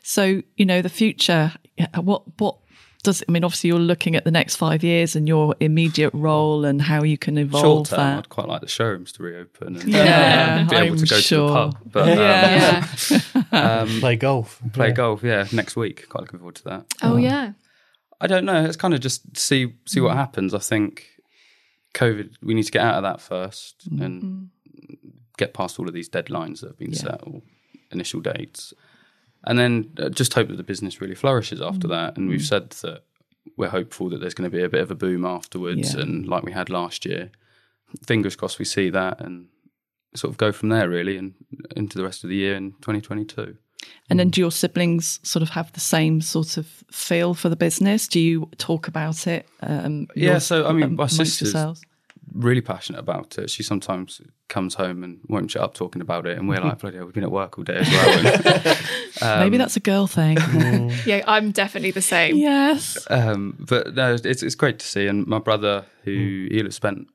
So 0.03 0.43
you 0.57 0.67
know 0.67 0.83
the 0.83 0.89
future. 0.89 1.53
yeah, 1.77 1.89
What 1.99 2.23
what 2.39 2.57
does 3.03 3.23
I 3.29 3.33
mean? 3.33 3.45
Obviously, 3.45 3.69
you're 3.69 3.79
looking 3.79 4.17
at 4.17 4.25
the 4.25 4.31
next 4.31 4.57
five 4.57 4.83
years 4.83 5.15
and 5.15 5.29
your 5.29 5.55
immediate 5.61 6.13
role 6.15 6.65
and 6.65 6.81
how 6.81 7.03
you 7.03 7.19
can 7.19 7.37
Short 7.37 7.47
evolve 7.49 7.89
term, 7.91 7.99
that. 7.99 8.19
I'd 8.19 8.29
quite 8.31 8.49
like 8.49 8.63
the 8.63 8.67
showrooms 8.69 9.13
to 9.13 9.23
reopen 9.23 9.77
and 9.77 9.85
Yeah, 9.93 10.65
uh, 10.67 10.71
be 10.71 10.77
able 10.77 10.93
I'm 10.97 11.05
to 11.05 11.07
go 11.07 11.17
sure. 11.19 11.49
to 11.49 11.53
the 11.53 11.53
pub. 11.53 11.93
But 11.93 12.09
um, 12.09 12.19
Yeah. 12.19 12.87
um, 13.83 14.01
Play 14.01 14.17
golf. 14.17 14.63
play 14.73 14.89
Yeah. 14.89 14.95
golf, 14.95 15.23
yeah, 15.23 15.47
next 15.53 15.77
week. 15.77 16.09
Quite 16.09 16.23
looking 16.23 16.39
forward 16.39 16.55
to 16.57 16.65
that. 16.65 16.87
Oh, 17.03 17.17
yeah. 17.19 17.53
I 18.23 18.27
don't 18.27 18.47
know. 18.47 18.65
It's 18.65 18.77
kind 18.77 18.95
of 18.95 19.01
just 19.01 19.37
see 19.37 19.75
see 19.85 20.01
what 20.01 20.17
happens. 20.17 20.55
I 20.55 20.59
think 20.61 21.05
COVID. 21.95 22.35
We 22.43 22.55
need 22.55 22.65
to 22.65 22.73
get 22.73 22.83
out 22.83 22.97
of 22.97 23.03
that 23.03 23.21
first 23.21 23.89
mm-hmm. 23.91 24.03
and 24.03 24.51
get 25.39 25.55
past 25.55 25.79
all 25.79 25.89
of 25.89 25.95
these 25.95 26.09
deadlines 26.09 26.61
that 26.61 26.69
have 26.69 26.79
been 26.79 26.95
set 26.95 27.21
or 27.23 27.43
initial 27.91 28.21
dates, 28.21 28.75
and 29.45 29.59
then 29.59 29.91
uh, 29.99 30.09
just 30.09 30.35
hope 30.35 30.49
that 30.49 30.57
the 30.57 30.63
business 30.63 31.01
really 31.01 31.15
flourishes 31.15 31.61
after 31.61 31.87
mm. 31.87 31.91
that. 31.91 32.17
And 32.17 32.29
we've 32.29 32.41
mm. 32.41 32.49
said 32.49 32.71
that 32.71 33.03
we're 33.57 33.69
hopeful 33.69 34.09
that 34.11 34.19
there's 34.21 34.35
going 34.35 34.51
to 34.51 34.57
be 34.57 34.63
a 34.63 34.69
bit 34.69 34.81
of 34.81 34.91
a 34.91 34.95
boom 34.95 35.25
afterwards, 35.25 35.95
Yeah. 35.95 36.03
and 36.03 36.27
like 36.27 36.43
we 36.45 36.53
had 36.53 36.71
last 36.71 37.05
year. 37.05 37.31
Fingers 38.05 38.35
crossed 38.35 38.59
we 38.59 38.65
see 38.65 38.91
that 38.91 39.21
and 39.21 39.47
sort 40.17 40.33
of 40.33 40.37
go 40.37 40.53
from 40.53 40.69
there 40.69 40.89
really 40.89 41.17
and 41.17 41.35
into 41.77 41.97
the 41.97 42.05
rest 42.05 42.25
of 42.25 42.31
the 42.31 42.37
year 42.37 42.55
in 42.55 42.73
2022. 42.81 43.57
And 44.11 44.19
then 44.19 44.29
do 44.31 44.41
your 44.41 44.51
siblings 44.53 45.19
sort 45.23 45.43
of 45.43 45.51
have 45.51 45.73
the 45.73 45.81
same 45.81 46.21
sort 46.21 46.57
of 46.59 46.67
feel 46.91 47.33
for 47.35 47.49
the 47.49 47.57
business? 47.57 48.07
Do 48.07 48.21
you 48.21 48.51
talk 48.59 48.87
about 48.89 49.27
it? 49.27 49.49
Um, 49.61 50.09
Yeah, 50.15 50.33
your- 50.33 50.41
so, 50.41 50.67
I 50.67 50.73
mean, 50.73 50.81
my 50.81 50.87
amongst 51.05 51.17
sister's- 51.17 51.53
yourselves? 51.53 51.81
really 52.33 52.61
passionate 52.63 52.99
about 52.99 53.39
it. 53.39 53.49
She 53.49 53.63
sometimes 53.63 54.21
comes 54.49 54.75
home 54.75 55.05
and 55.05 55.21
won't 55.29 55.51
shut 55.53 55.63
up 55.63 55.75
talking 55.75 56.03
about 56.03 56.27
it, 56.27 56.37
and 56.37 56.49
we're 56.49 56.61
like, 56.61 56.79
"Bloody 56.81 56.97
hell, 56.97 57.07
we've 57.07 57.15
been 57.15 57.23
at 57.25 57.31
work 57.31 57.57
all 57.59 57.65
day 57.65 57.77
as 57.77 57.89
well." 57.91 58.77
And, 59.23 59.41
Maybe 59.41 59.57
that's 59.59 59.77
a 59.77 59.81
girl 59.81 60.07
thing. 60.09 60.37
Yeah, 61.07 61.23
I'm 61.29 61.53
definitely 61.53 61.93
the 61.93 62.03
same. 62.03 62.37
yes. 62.37 62.99
um, 63.09 63.57
but 63.69 63.95
no, 63.95 64.15
it's 64.15 64.43
it's 64.43 64.55
great 64.57 64.79
to 64.81 64.87
see. 64.87 65.07
And 65.07 65.27
my 65.27 65.39
brother, 65.39 65.87
who 66.03 66.49
he'll 66.51 66.65
have 66.65 66.75
spent 66.75 67.07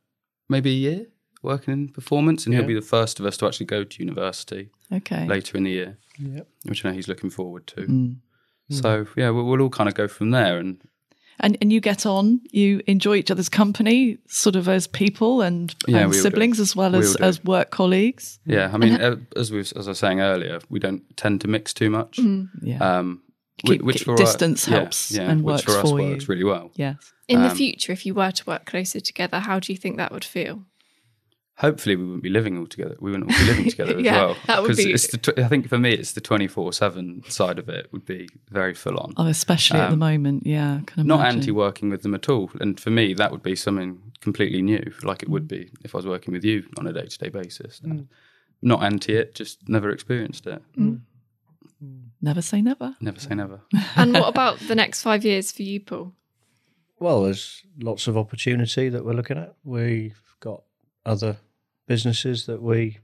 maybe 0.48 0.70
a 0.70 0.74
year 0.74 1.06
working 1.42 1.74
in 1.74 1.90
performance, 1.90 2.46
and 2.46 2.54
Yeah. 2.54 2.60
he'll 2.62 2.68
be 2.68 2.74
the 2.74 2.82
first 2.82 3.20
of 3.20 3.26
us 3.26 3.38
to 3.38 3.46
actually 3.48 3.66
go 3.68 3.84
to 3.84 4.00
university 4.04 4.70
Okay. 4.92 5.26
later 5.28 5.58
in 5.58 5.64
the 5.64 5.72
year, 5.72 5.98
Yep. 6.18 6.48
which 6.64 6.84
I 6.86 6.90
know 6.90 6.96
he's 6.96 7.08
looking 7.08 7.30
forward 7.30 7.66
to. 7.68 7.82
Mm. 7.82 8.16
So 8.70 9.08
yeah, 9.16 9.30
we'll, 9.32 9.46
we'll 9.46 9.62
all 9.62 9.70
kind 9.70 9.88
of 9.90 9.96
go 9.96 10.08
from 10.08 10.32
there, 10.32 10.60
and 10.60 10.78
And 11.42 11.58
and 11.62 11.72
you 11.72 11.80
get 11.80 12.06
on, 12.06 12.42
you 12.52 12.82
enjoy 12.86 13.16
each 13.16 13.32
other's 13.32 13.48
company, 13.50 14.18
sort 14.28 14.56
of 14.58 14.68
as 14.68 14.88
people 14.88 15.42
and, 15.42 15.74
Yeah, 15.88 16.00
and 16.00 16.10
we 16.12 16.18
all 16.18 16.24
do. 16.24 16.30
siblings 16.30 16.60
as 16.60 16.76
well 16.76 16.92
We 16.92 17.00
as 17.00 17.16
as 17.16 17.44
work 17.46 17.70
colleagues. 17.72 18.40
yeah, 18.46 18.70
I 18.74 18.78
mean, 18.78 19.00
uh, 19.02 19.16
as 19.38 19.50
we 19.52 19.60
as 19.62 19.74
I 19.88 19.92
was 19.92 20.00
saying 20.00 20.20
earlier, 20.20 20.60
we 20.70 20.80
don't 20.80 21.02
tend 21.16 21.40
to 21.42 21.48
mix 21.48 21.74
too 21.74 21.90
much. 21.90 22.20
Yeah. 22.62 22.80
Um, 23.00 23.22
Keep- 23.66 23.82
which 23.84 24.04
for 24.04 24.16
distance 24.18 24.68
yeah, 24.68 24.78
helps 24.80 25.12
yeah, 25.12 25.30
and 25.32 25.42
which 25.44 25.54
works 25.54 25.64
for 25.64 25.72
us 25.80 25.90
for 25.90 25.94
works 25.96 26.24
you. 26.24 26.28
really 26.28 26.44
well. 26.44 26.72
yes. 26.76 26.98
In 27.30 27.42
the 27.42 27.50
Um, 27.52 27.56
future, 27.56 27.92
if 27.94 28.06
you 28.06 28.14
were 28.16 28.32
to 28.32 28.44
work 28.46 28.66
closer 28.66 29.00
together, 29.00 29.40
how 29.40 29.60
do 29.60 29.72
you 29.74 29.78
think 29.78 29.98
that 29.98 30.12
would 30.12 30.26
feel? 30.26 30.66
Hopefully, 31.60 31.96
we 31.98 32.06
wouldn't 32.06 32.24
be 32.24 32.30
living 32.30 32.58
all 32.58 32.66
together. 32.68 32.96
We 33.02 33.12
wouldn't 33.12 33.30
all 33.32 33.38
be 33.38 33.46
living 33.46 33.70
together 33.70 33.98
as 33.98 34.04
Yeah, 34.04 34.16
well. 34.16 34.38
that 34.48 34.62
would 34.62 34.68
'Cause 34.70 34.78
be- 34.78 34.94
It's 34.94 35.08
the 35.08 35.18
tw- 35.18 35.38
I 35.40 35.48
think 35.50 35.68
for 35.68 35.78
me, 35.78 35.92
it's 35.92 36.14
the 36.14 36.22
twenty 36.22 36.48
four 36.48 36.72
seven 36.72 37.22
side 37.28 37.60
of 37.60 37.68
it 37.68 37.90
would 37.92 38.06
be 38.06 38.30
very 38.50 38.74
full 38.74 38.98
on. 38.98 39.14
Oh, 39.18 39.26
especially 39.28 39.80
at 39.82 39.88
the 39.88 39.94
Um, 39.94 40.00
moment. 40.00 40.48
Yeah. 40.48 40.80
I 40.82 40.84
Can 40.86 41.06
Not 41.06 41.26
anti 41.26 41.52
working 41.52 41.90
with 41.90 42.02
them 42.02 42.16
at 42.16 42.30
all. 42.30 42.50
And 42.62 42.80
for 42.80 42.92
me, 42.92 43.14
that 43.14 43.32
would 43.32 43.44
be 43.44 43.56
something 43.56 44.00
completely 44.22 44.62
new, 44.62 44.84
like 45.04 45.22
it 45.22 45.30
would 45.30 45.44
mm. 45.46 45.50
be 45.50 45.72
if 45.84 45.94
I 45.94 45.98
was 45.98 46.06
working 46.08 46.34
with 46.34 46.46
you 46.46 46.64
on 46.78 46.88
a 46.88 46.94
day 46.94 47.06
to 47.08 47.18
day 47.18 47.30
basis. 47.30 47.82
Mm. 47.82 48.08
Not 48.62 48.82
anti 48.84 49.16
it, 49.16 49.36
just 49.36 49.68
never 49.68 49.90
experienced 49.90 50.48
it. 50.48 50.62
Mm. 50.78 51.02
Never 52.22 52.42
say 52.42 52.62
never. 52.62 52.96
Never 53.02 53.20
say 53.20 53.36
never. 53.36 53.62
And 53.96 54.14
what 54.14 54.28
about 54.30 54.60
the 54.60 54.76
next 54.76 55.02
five 55.02 55.24
years 55.26 55.52
for 55.52 55.64
you, 55.64 55.80
Paul? 55.80 56.14
Well, 57.00 57.24
there's 57.24 57.64
lots 57.82 58.08
of 58.08 58.18
opportunity 58.18 58.90
that 58.90 59.06
we're 59.06 59.14
looking 59.14 59.38
at. 59.38 59.56
We've 59.64 60.22
got 60.42 60.64
other 61.06 61.38
businesses 61.90 62.46
that 62.46 62.62
we. 62.62 63.00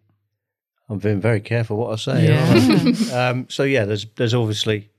I'm 0.87 0.99
being 0.99 1.19
very 1.19 1.41
careful 1.41 1.77
what 1.77 1.91
I 1.91 1.95
say. 1.95 2.37
aren't 2.37 3.11
um, 3.11 3.47
so 3.49 3.63
yeah, 3.63 3.83
there's 3.85 4.05
there's 4.15 4.35
obviously 4.35 4.91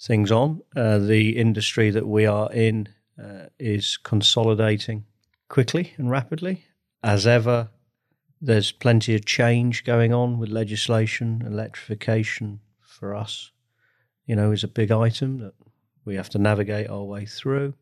things 0.00 0.32
on. 0.32 0.62
Uh, 0.74 0.98
the 0.98 1.36
industry 1.36 1.90
that 1.90 2.08
we 2.08 2.24
are 2.24 2.50
in 2.50 2.88
uh, 3.22 3.46
is 3.58 3.98
consolidating 3.98 5.04
quickly 5.48 5.92
and 5.98 6.10
rapidly. 6.10 6.64
As 7.02 7.26
ever, 7.26 7.68
there's 8.40 8.72
plenty 8.72 9.14
of 9.14 9.26
change 9.26 9.84
going 9.84 10.14
on 10.14 10.38
with 10.38 10.48
legislation. 10.48 11.42
Electrification 11.46 12.60
for 12.80 13.14
us, 13.14 13.52
you 14.24 14.34
know, 14.34 14.50
is 14.50 14.64
a 14.64 14.68
big 14.68 14.90
item 14.90 15.40
that 15.40 15.52
we 16.06 16.14
have 16.16 16.30
to 16.30 16.38
navigate 16.38 16.88
our 16.88 17.04
way 17.04 17.26
through. 17.26 17.74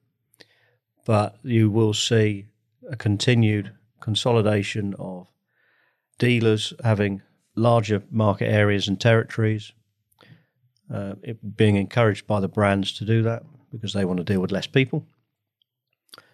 But 1.05 1.39
you 1.45 1.71
will 1.71 1.95
see 1.95 2.47
a 2.91 2.97
continued 2.97 3.71
consolidation 4.09 4.95
of 4.99 5.27
dealers 6.19 6.73
having 6.83 7.21
larger 7.55 8.03
market 8.11 8.47
areas 8.47 8.89
and 8.89 8.99
territories, 8.99 9.73
uh, 10.91 11.13
it 11.23 11.57
being 11.59 11.77
encouraged 11.77 12.27
by 12.27 12.41
the 12.41 12.49
brands 12.49 12.91
to 12.91 13.05
do 13.05 13.23
that 13.23 13.43
because 13.71 13.93
they 13.93 14.07
want 14.07 14.17
to 14.17 14.25
deal 14.25 14.41
with 14.41 14.51
less 14.51 14.67
people. 14.67 15.07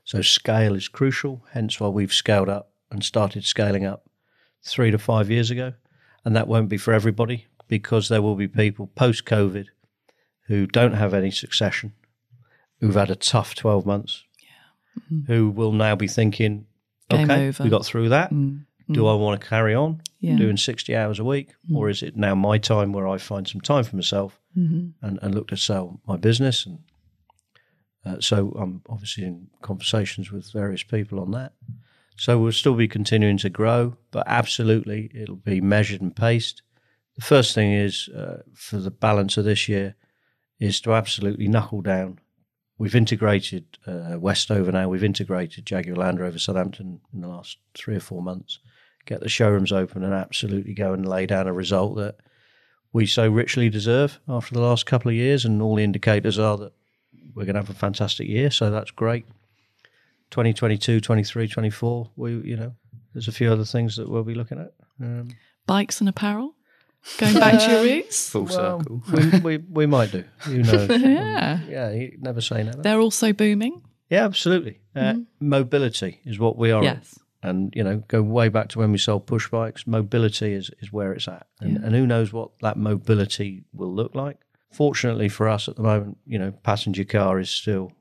So 0.05 0.23
scale 0.23 0.77
is 0.77 0.87
crucial, 0.87 1.45
hence 1.51 1.81
why 1.81 1.89
we've 1.89 2.13
scaled 2.13 2.49
up 2.49 2.71
and 2.93 3.03
started 3.03 3.45
scaling 3.45 3.85
up 3.85 4.09
three 4.63 4.93
to 4.93 4.99
five 4.99 5.29
years 5.29 5.51
ago. 5.51 5.73
And 6.25 6.37
that 6.37 6.47
won't 6.47 6.69
be 6.69 6.79
for 6.79 6.95
everybody 6.95 7.49
because 7.67 8.09
there 8.09 8.23
will 8.23 8.37
be 8.37 8.47
people 8.47 8.87
post 8.87 9.25
COVID 9.25 9.67
who 10.47 10.69
don't 10.69 10.95
have 10.95 11.13
any 11.13 11.33
succession, 11.33 11.93
who've 12.79 12.95
had 12.95 13.11
a 13.11 13.17
tough 13.17 13.57
12 13.57 13.85
months, 13.85 14.23
who 15.27 15.51
will 15.51 15.73
now 15.73 15.97
be 15.97 16.07
thinking, 16.07 16.67
Game 17.11 17.31
okay, 17.31 17.49
over. 17.49 17.65
we 17.65 17.71
got 17.71 17.85
through 17.85 18.09
that. 18.11 18.31
Do 18.93 19.07
I 19.07 19.15
want 19.15 19.41
to 19.41 19.47
carry 19.47 19.75
on 19.75 20.03
Yeah. 20.21 20.37
doing 20.37 20.57
60 20.59 20.95
hours 20.95 21.19
a 21.19 21.25
week? 21.25 21.55
Or 21.75 21.89
is 21.89 22.03
it 22.03 22.17
now 22.17 22.35
my 22.35 22.59
time 22.59 22.93
where 22.93 23.09
I 23.09 23.19
find 23.19 23.49
some 23.49 23.61
time 23.63 23.85
for 23.85 23.97
myself 23.97 24.41
and, 24.55 25.19
and 25.23 25.35
look 25.35 25.49
to 25.49 25.57
sell 25.57 26.01
my 26.07 26.17
business? 26.17 26.67
And 26.67 26.79
uh, 28.05 28.21
so 28.21 28.51
I'm 28.59 28.83
obviously 28.89 29.25
in 29.25 29.49
conversations 29.63 30.31
with 30.31 30.53
various 30.53 30.83
people 30.83 31.19
on 31.21 31.31
that. 31.33 31.53
So 32.17 32.39
we'll 32.39 32.53
still 32.53 32.75
be 32.75 32.87
continuing 32.87 33.39
to 33.39 33.49
grow, 33.51 33.97
but 34.11 34.25
absolutely 34.27 35.11
it'll 35.15 35.37
be 35.37 35.61
measured 35.61 36.01
and 36.03 36.15
paced. 36.15 36.63
The 37.17 37.23
first 37.25 37.55
thing 37.55 37.73
is 37.73 38.09
uh, 38.11 38.43
for 38.55 38.77
the 38.79 38.91
balance 38.91 39.37
of 39.37 39.45
this 39.45 39.69
year 39.69 39.95
is 40.61 40.81
to 40.83 40.93
absolutely 40.95 41.49
knuckle 41.49 41.81
down. 41.81 42.19
We've 42.77 42.95
integrated 42.95 43.79
uh, 43.87 44.17
Westover 44.19 44.73
now. 44.73 44.89
We've 44.89 45.05
integrated 45.05 45.65
Jaguar 45.65 45.97
Land 45.97 46.19
Rover 46.19 46.39
Southampton 46.39 47.01
in 47.13 47.21
the 47.21 47.29
last 47.29 47.59
three 47.75 47.97
or 47.97 48.01
four 48.01 48.21
months. 48.21 48.59
Get 49.07 49.21
the 49.21 49.29
showrooms 49.29 49.71
open 49.71 50.03
and 50.03 50.13
absolutely 50.13 50.75
go 50.75 50.93
and 50.93 51.07
lay 51.07 51.27
down 51.27 51.47
a 51.47 51.53
result 51.53 51.97
that 51.97 52.17
we 52.93 53.07
so 53.07 53.29
richly 53.29 53.69
deserve 53.69 54.19
after 54.29 54.55
the 54.55 54.61
last 54.61 54.87
couple 54.87 55.11
of 55.11 55.15
years. 55.15 55.45
And 55.45 55.63
all 55.63 55.77
the 55.77 55.85
indicators 55.85 56.39
are 56.39 56.57
that 56.59 56.73
we're 57.35 57.45
going 57.45 57.55
to 57.55 57.61
have 57.61 57.71
a 57.71 57.75
fantastic 57.75 58.27
year. 58.29 58.51
So 58.51 58.71
that's 58.71 58.91
great. 58.91 59.27
2022, 60.31 61.01
23, 61.01 61.47
24, 61.47 62.11
we, 62.17 62.33
you 62.39 62.57
know, 62.57 62.75
there's 63.13 63.29
a 63.29 63.33
few 63.33 63.53
other 63.53 63.65
things 63.65 63.97
that 63.97 64.09
we'll 64.09 64.25
be 64.25 64.35
looking 64.35 64.59
at. 64.59 64.73
Um, 65.01 65.29
Bikes 65.67 66.01
and 66.01 66.09
apparel. 66.09 66.54
Going 67.19 67.35
back 67.35 67.61
to 67.61 67.71
your 67.71 67.83
roots. 67.83 68.31
Full 68.31 68.49
circle. 68.49 69.03
we, 69.13 69.39
we 69.41 69.57
we 69.59 69.87
might 69.87 70.11
do. 70.13 70.25
Who 70.41 70.63
knows? 70.63 70.89
Yeah. 71.01 71.61
yeah, 71.69 71.91
you 71.91 72.17
never 72.21 72.41
say 72.41 72.63
never. 72.63 72.81
They're 72.83 73.01
also 73.01 73.33
booming. 73.33 73.83
Yeah, 74.11 74.25
absolutely. 74.25 74.81
Uh, 74.97 75.15
Mobility 75.41 76.21
is 76.25 76.39
what 76.39 76.57
we 76.57 76.71
are. 76.71 76.83
Yes. 76.83 77.19
And, 77.43 77.75
you 77.77 77.85
know, 77.85 78.03
go 78.09 78.23
way 78.23 78.49
back 78.49 78.69
to 78.71 78.79
when 78.79 78.91
we 78.93 78.97
sold 78.99 79.27
push 79.27 79.49
bikes. 79.51 79.87
Mobility 79.87 80.55
is, 80.55 80.71
is 80.81 80.93
where 80.93 81.13
it's 81.13 81.29
at. 81.29 81.47
And, 81.61 81.77
and 81.85 81.95
who 81.95 82.07
knows 82.07 82.33
what 82.33 82.51
that 82.63 82.77
mobility 82.79 83.65
will 83.75 83.93
look 83.95 84.15
like. 84.15 84.39
Fortunately 84.73 85.29
for 85.29 85.47
us 85.49 85.69
at 85.69 85.77
the 85.77 85.83
moment, 85.83 86.17
you 86.27 86.39
know, 86.39 86.53
passenger 86.63 87.05
car 87.05 87.39
is 87.39 87.51
still 87.51 87.93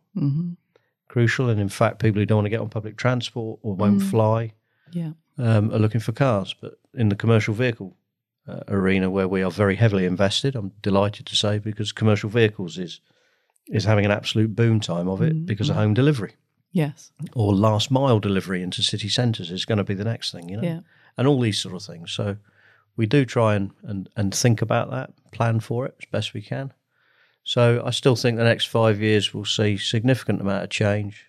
crucial. 1.07 1.49
And 1.49 1.59
in 1.59 1.69
fact, 1.69 1.99
people 1.99 2.19
who 2.21 2.25
don't 2.25 2.37
want 2.37 2.45
to 2.45 2.49
get 2.49 2.59
on 2.61 2.69
public 2.69 2.97
transport 2.97 3.59
or 3.63 3.75
won't 3.75 4.01
fly 4.01 4.53
Yeah. 4.91 5.11
um, 5.37 5.71
are 5.73 5.79
looking 5.79 6.01
for 6.01 6.11
cars. 6.13 6.53
But 6.59 6.75
in 6.93 7.09
the 7.09 7.15
commercial 7.15 7.53
vehicle 7.53 7.95
uh, 8.47 8.59
arena, 8.67 9.09
where 9.09 9.27
we 9.27 9.41
are 9.43 9.51
very 9.51 9.75
heavily 9.75 10.05
invested, 10.05 10.55
I'm 10.55 10.71
delighted 10.81 11.25
to 11.27 11.35
say, 11.35 11.59
because 11.59 11.91
commercial 11.91 12.29
vehicles 12.29 12.77
is 12.77 13.01
is 13.67 13.85
having 13.85 14.03
an 14.05 14.11
absolute 14.11 14.53
boom 14.55 14.79
time 14.81 15.07
of 15.07 15.21
it 15.21 15.45
because 15.45 15.69
of 15.69 15.77
home 15.77 15.93
delivery 15.93 16.33
Yes. 16.73 17.11
or 17.33 17.55
last 17.55 17.89
mile 17.89 18.19
delivery 18.19 18.61
into 18.61 18.83
city 18.83 19.07
centres 19.07 19.49
is 19.49 19.63
going 19.63 19.77
to 19.77 19.85
be 19.85 19.93
the 19.93 20.03
next 20.03 20.31
thing, 20.33 20.49
you 20.49 20.57
know, 20.57 20.63
Yeah. 20.63 20.79
and 21.17 21.27
all 21.27 21.39
these 21.39 21.59
sort 21.59 21.73
of 21.73 21.81
things. 21.81 22.11
So 22.11 22.35
we 22.97 23.05
do 23.05 23.23
try 23.23 23.55
and, 23.55 23.71
and, 23.83 24.09
and 24.17 24.35
think 24.35 24.61
about 24.61 24.91
that, 24.91 25.11
plan 25.31 25.61
for 25.61 25.85
it 25.85 25.95
as 25.97 26.05
best 26.11 26.33
we 26.33 26.41
can. 26.41 26.73
So 27.45 27.81
I 27.85 27.91
still 27.91 28.17
think 28.17 28.37
the 28.37 28.43
next 28.43 28.65
five 28.65 28.99
years 29.01 29.33
will 29.33 29.45
see 29.45 29.77
significant 29.77 30.41
amount 30.41 30.63
of 30.65 30.69
change. 30.69 31.25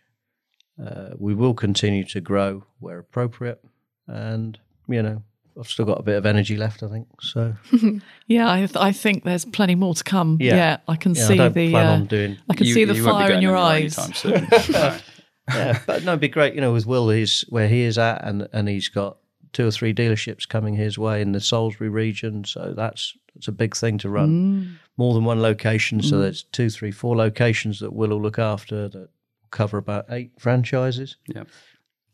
Uh, 0.84 1.10
we 1.16 1.34
will 1.34 1.54
continue 1.54 2.04
to 2.06 2.20
grow 2.20 2.64
where 2.80 2.98
appropriate, 2.98 3.64
and 4.08 4.58
you 4.88 5.02
know 5.02 5.22
I've 5.58 5.68
still 5.68 5.84
got 5.84 6.00
a 6.00 6.02
bit 6.02 6.16
of 6.16 6.26
energy 6.26 6.56
left. 6.56 6.82
I 6.82 6.88
think 6.88 7.06
so. 7.20 7.54
Yeah, 8.26 8.50
I, 8.50 8.58
th- 8.60 8.76
I 8.76 8.90
think 8.92 9.24
there's 9.24 9.44
plenty 9.44 9.74
more 9.74 9.94
to 9.94 10.02
come. 10.02 10.38
Yeah. 10.40 10.56
Yeah, 10.56 10.76
I 10.88 10.96
can 10.96 11.14
Yeah, 11.14 11.24
I 11.24 11.26
see 11.28 11.36
don't 11.36 11.54
the. 11.54 11.70
plan 11.70 11.86
uh, 11.86 11.92
on 11.92 12.06
doing 12.06 12.38
I 12.48 12.54
can 12.54 12.66
You- 12.66 12.72
see 12.74 12.84
the 12.84 12.94
you 12.94 13.04
won't 13.04 13.18
be 13.18 13.22
fire 13.24 13.32
in 13.32 13.42
your 13.42 13.56
eyes. 13.56 13.94
soon. 14.16 14.48
No. 14.70 14.98
yeah, 15.54 15.78
but 15.86 16.04
no, 16.04 16.12
it'd 16.12 16.20
be 16.20 16.28
great, 16.28 16.54
you 16.54 16.60
know, 16.62 16.72
with 16.72 16.86
Will, 16.86 17.10
he's 17.10 17.42
where 17.50 17.68
he 17.68 17.82
is 17.82 17.98
at, 17.98 18.24
and 18.24 18.48
and 18.54 18.66
he's 18.68 18.88
got 18.88 19.18
two 19.52 19.66
or 19.66 19.70
three 19.70 19.92
dealerships 19.92 20.48
coming 20.48 20.74
his 20.74 20.98
way 20.98 21.20
in 21.20 21.32
the 21.32 21.40
Salisbury 21.40 21.90
region, 21.90 22.44
so 22.44 22.72
that's 22.74 23.14
that's 23.34 23.48
a 23.48 23.52
big 23.52 23.76
thing 23.76 23.98
to 23.98 24.08
run 24.08 24.78
more 24.96 25.12
than 25.12 25.24
one 25.24 25.42
location. 25.42 26.00
So 26.02 26.18
there's 26.18 26.44
two, 26.44 26.70
three, 26.70 26.90
four 26.92 27.14
locations 27.14 27.80
that 27.80 27.92
Will 27.92 28.08
will 28.08 28.22
look 28.22 28.38
after 28.38 28.88
that 28.88 29.08
cover 29.50 29.76
about 29.76 30.06
eight 30.08 30.30
franchises. 30.38 31.16
Yeah. 31.26 31.44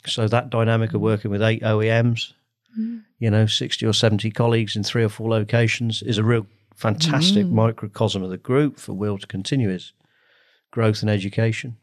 So 0.07 0.26
that 0.26 0.51
dynamic 0.51 0.93
of 0.95 1.01
working 1.01 1.30
with 1.30 1.43
eight 1.43 1.62
OEMs, 1.62 2.32
you 3.18 3.31
know, 3.31 3.47
sixty 3.47 3.87
or 3.87 3.93
seventy 3.93 4.31
colleagues 4.31 4.77
in 4.77 4.83
three 4.83 5.05
or 5.05 5.09
four 5.09 5.29
locations 5.29 6.03
is 6.03 6.18
a 6.18 6.25
real 6.25 6.47
fantastic 6.75 7.47
mm. 7.47 7.53
microcosm 7.53 8.23
of 8.23 8.31
the 8.31 8.39
group 8.39 8.79
for 8.79 8.93
Will 8.95 9.18
to 9.18 9.27
continue 9.27 9.68
his 9.68 9.93
growth 10.71 11.03
and 11.03 11.11
education 11.11 11.77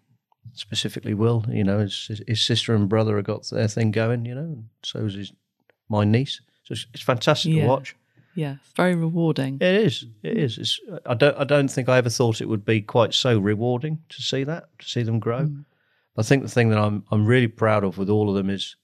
specifically 0.53 1.13
Will. 1.13 1.45
You 1.49 1.63
know, 1.63 1.79
his, 1.79 2.21
his 2.27 2.41
sister 2.41 2.73
and 2.73 2.89
brother 2.89 3.15
have 3.17 3.25
got 3.25 3.47
their 3.49 3.67
thing 3.67 3.91
going. 3.91 4.25
You 4.25 4.35
know, 4.35 4.41
and 4.41 4.69
so 4.83 5.05
is 5.05 5.15
his 5.15 5.33
my 5.89 6.03
niece. 6.03 6.41
So 6.63 6.73
it's, 6.73 6.87
it's 6.93 7.03
fantastic 7.03 7.53
Yeah. 7.53 7.63
to 7.63 7.67
watch. 7.67 7.95
Yeah, 8.35 8.57
very 8.75 8.93
rewarding. 8.93 9.55
It 9.55 9.85
is. 9.85 10.05
It 10.21 10.37
is. 10.37 10.59
It's, 10.59 10.79
I 11.07 11.15
don't. 11.15 11.35
I 11.37 11.43
don't 11.43 11.69
think 11.69 11.89
I 11.89 11.97
ever 11.97 12.09
thought 12.09 12.39
it 12.39 12.47
would 12.47 12.65
be 12.65 12.81
quite 12.81 13.15
so 13.15 13.39
rewarding 13.39 13.99
to 14.09 14.21
see 14.21 14.43
that, 14.43 14.69
to 14.77 14.87
see 14.87 15.01
them 15.01 15.19
grow. 15.19 15.45
Mm. 15.45 15.65
I 16.17 16.21
think 16.21 16.43
the 16.43 16.49
thing 16.49 16.69
that 16.69 16.77
I'm 16.77 17.03
I'm 17.09 17.25
really 17.25 17.47
proud 17.47 17.83
of 17.83 17.97
with 17.97 18.09
all 18.09 18.29
of 18.29 18.35
them 18.35 18.51
is 18.51 18.75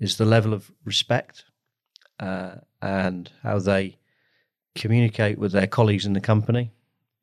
is 0.00 0.16
the 0.16 0.24
level 0.24 0.52
of 0.54 0.72
respect 0.84 1.44
uh, 2.18 2.56
and 2.82 3.30
how 3.42 3.58
they 3.58 3.98
communicate 4.74 5.38
with 5.38 5.52
their 5.52 5.66
colleagues 5.66 6.06
in 6.06 6.12
the 6.14 6.20
company 6.20 6.72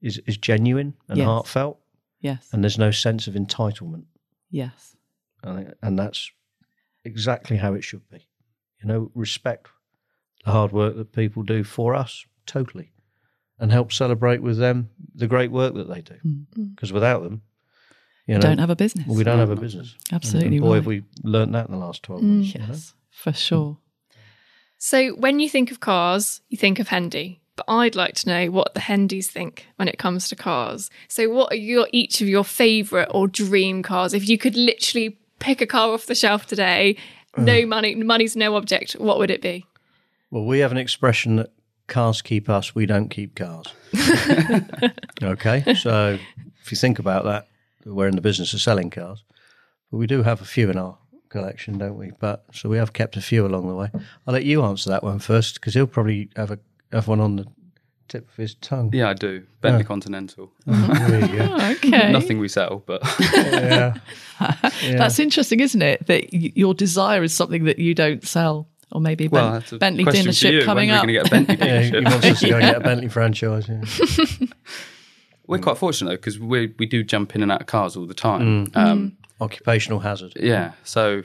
is 0.02 0.20
is 0.28 0.38
genuine 0.38 0.94
and 1.10 1.18
Yes. 1.18 1.26
heartfelt, 1.26 1.80
Yes. 2.22 2.50
and 2.54 2.64
there's 2.64 2.78
no 2.78 2.92
sense 2.92 3.28
of 3.28 3.34
entitlement. 3.36 4.06
Yes. 4.50 4.96
Think, 5.44 5.70
and 5.82 5.98
that's 5.98 6.32
exactly 7.04 7.58
how 7.58 7.74
it 7.74 7.84
should 7.84 8.08
be. 8.10 8.28
You 8.82 8.88
know, 8.88 9.12
respect 9.16 9.68
the 10.46 10.52
hard 10.52 10.72
work 10.72 10.96
that 10.96 11.12
people 11.14 11.44
do 11.44 11.64
for 11.64 11.96
us 11.96 12.26
totally, 12.46 12.92
and 13.60 13.72
help 13.72 13.92
celebrate 13.92 14.42
with 14.42 14.58
them 14.58 14.90
the 15.16 15.28
great 15.28 15.52
work 15.52 15.74
that 15.74 15.88
they 15.90 16.02
do. 16.02 16.16
Because 16.76 16.94
without 16.94 17.24
them, 17.24 17.42
you 18.28 18.36
know, 18.36 18.42
Don't 18.42 18.58
have 18.60 18.70
a 18.70 18.76
business. 18.76 19.08
we 19.08 19.24
don't 19.24 19.40
have 19.40 19.50
a 19.50 19.56
mm. 19.56 19.62
business. 19.62 19.96
Absolutely 20.12 20.58
And 20.58 20.62
boy, 20.62 20.70
right. 20.70 20.76
have 20.76 20.86
we 20.86 21.04
learnt 21.24 21.54
that 21.54 21.68
in 21.68 21.72
the 21.72 21.80
last 21.80 22.04
twelve 22.04 22.22
months. 22.22 22.54
you 22.54 22.60
know? 22.60 22.68
Yes, 22.70 22.94
for 23.10 23.34
sure. 23.34 23.78
So 24.78 25.10
when 25.12 25.40
you 25.40 25.50
think 25.50 25.72
of 25.72 25.80
cars, 25.80 26.42
you 26.50 26.58
think 26.58 26.80
of 26.80 26.90
Hendy. 26.90 27.42
But 27.56 27.66
I'd 27.68 27.96
like 27.96 28.14
to 28.16 28.30
know 28.30 28.52
what 28.52 28.76
the 28.76 28.82
Hendys 28.82 29.26
think 29.26 29.66
when 29.78 29.88
it 29.88 29.98
comes 29.98 30.30
to 30.30 30.36
cars. 30.36 30.92
So 31.08 31.28
what 31.28 31.52
are 31.52 31.56
your 31.56 31.88
each 31.92 32.22
of 32.22 32.28
your 32.28 32.44
favourite 32.44 33.08
or 33.10 33.28
dream 33.28 33.82
cars? 33.82 34.14
If 34.14 34.30
you 34.30 34.38
could 34.38 34.56
literally 34.56 35.18
pick 35.40 35.60
a 35.60 35.66
car 35.66 35.92
off 35.92 36.06
the 36.06 36.14
shelf 36.14 36.46
today, 36.46 36.98
uh. 37.36 37.42
no 37.42 37.66
money, 37.66 37.96
money's 37.96 38.36
no 38.36 38.56
object, 38.56 38.94
what 38.94 39.18
would 39.18 39.32
it 39.32 39.42
be? 39.42 39.66
Well, 40.30 40.46
we 40.46 40.60
have 40.60 40.72
an 40.72 40.78
expression 40.78 41.38
that 41.38 41.52
cars 41.88 42.22
keep 42.22 42.48
us, 42.48 42.76
we 42.76 42.86
don't 42.86 43.10
keep 43.10 43.36
cars. 43.36 43.74
okay, 45.24 45.74
so 45.74 46.20
if 46.62 46.72
you 46.72 46.78
think 46.78 47.00
about 47.00 47.24
that, 47.26 47.48
we're 47.86 48.08
in 48.08 48.16
the 48.16 48.22
business 48.22 48.54
of 48.54 48.62
selling 48.62 48.90
cars, 48.90 49.24
but 49.92 49.98
we 49.98 50.08
do 50.08 50.24
have 50.24 50.42
a 50.42 50.46
few 50.46 50.70
in 50.70 50.78
our 50.78 50.98
collection, 51.30 51.78
don't 51.78 51.98
we? 51.98 52.12
But 52.20 52.46
so 52.54 52.70
we 52.70 52.78
have 52.78 52.94
kept 52.94 53.18
a 53.18 53.22
few 53.22 53.46
along 53.46 53.68
the 53.68 53.76
way. 53.76 53.90
I'll 54.26 54.34
let 54.34 54.46
you 54.46 54.64
answer 54.64 54.90
that 54.90 55.04
one 55.04 55.20
first 55.20 55.56
because 55.56 55.74
he'll 55.74 55.88
probably 55.88 56.30
have 56.36 56.52
a 56.52 56.60
have 56.92 57.08
one 57.08 57.20
on 57.20 57.36
the 57.36 57.46
tip 58.08 58.30
of 58.30 58.36
his 58.38 58.56
tongue. 58.56 58.90
Yeah, 58.94 59.10
I 59.10 59.14
do. 59.14 59.44
Bentley 59.60 59.84
Continental. 59.84 60.52
Oh, 60.66 61.06
there 61.10 61.22
you 61.22 61.38
go. 61.38 61.48
Oh, 61.60 61.72
Okay. 61.72 62.12
Nothing 62.12 62.40
we 62.40 62.48
sell, 62.48 62.82
but 62.86 63.02
yeah. 63.20 63.96
That's 64.40 65.20
interesting, 65.20 65.60
isn't 65.60 65.82
it? 65.82 66.08
That 66.08 66.24
y- 66.32 66.52
your 66.56 66.74
desire 66.74 67.22
is 67.24 67.34
something 67.34 67.66
that 67.66 67.80
you 67.80 67.94
don't 67.94 68.26
sell. 68.26 68.70
Or 68.94 69.02
maybe 69.02 69.26
a 69.26 69.30
well, 69.30 69.52
Ben- 69.60 69.64
a 69.74 69.78
Bentley 69.80 70.04
question 70.06 70.32
for 70.32 70.48
you. 70.48 70.62
dealership 70.62 70.64
coming 70.66 70.90
when 70.90 70.98
up. 70.98 71.06
We're 71.06 71.14
going 71.14 71.24
to 71.24 71.24
get 71.24 71.28
a 71.28 71.30
Bentley 71.30 71.68
Yeah, 71.68 71.82
he 71.82 71.92
wants 72.06 72.26
us 72.26 72.40
to 72.40 72.50
go 72.50 72.56
and 72.56 72.62
get 72.64 72.78
a 72.78 72.80
Bentley 72.80 73.08
franchise. 73.10 73.68
Yeah. 73.68 74.48
We're 75.48 75.58
mm. 75.58 75.64
quite 75.64 75.78
fortunate 75.78 76.10
though 76.10 76.16
because 76.18 76.40
we 76.40 76.74
we 76.78 76.86
do 76.86 77.04
jump 77.04 77.36
in 77.36 77.42
and 77.42 77.52
out 77.52 77.62
of 77.62 77.68
cars 77.68 77.96
all 77.96 78.06
the 78.06 78.14
time. 78.14 78.68
Mm. 78.68 78.78
Um, 78.78 79.00
mm. 79.12 79.16
Occupational 79.42 80.00
hazard. 80.00 80.34
Yeah, 80.36 80.74
so 80.84 81.24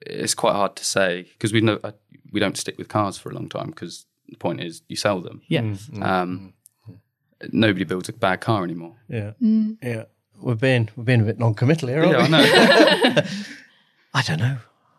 it's 0.00 0.34
quite 0.34 0.54
hard 0.54 0.76
to 0.76 0.84
say 0.84 1.22
because 1.32 1.52
we 1.52 1.60
know 1.60 1.78
uh, 1.84 1.92
we 2.32 2.40
don't 2.40 2.56
stick 2.56 2.78
with 2.78 2.88
cars 2.88 3.18
for 3.18 3.30
a 3.30 3.34
long 3.34 3.48
time 3.48 3.68
because 3.68 4.06
the 4.28 4.36
point 4.36 4.60
is 4.60 4.82
you 4.88 4.96
sell 4.96 5.20
them. 5.20 5.42
yes. 5.48 5.90
Um, 6.00 6.54
nobody 7.50 7.84
builds 7.84 8.08
a 8.08 8.12
bad 8.12 8.40
car 8.40 8.64
anymore. 8.64 8.96
Yeah, 9.08 9.32
yeah. 9.40 10.04
We're 10.40 10.54
being 10.54 10.88
we're 10.96 11.04
being 11.04 11.20
a 11.20 11.24
bit 11.24 11.38
non-committal 11.38 11.88
here, 11.88 12.04
aren't 12.04 12.12
Yeah, 12.12 12.28
we? 12.28 12.34
I 12.34 13.14
know. 13.14 13.22
I 14.14 14.22
don't 14.22 14.38
know. 14.38 14.58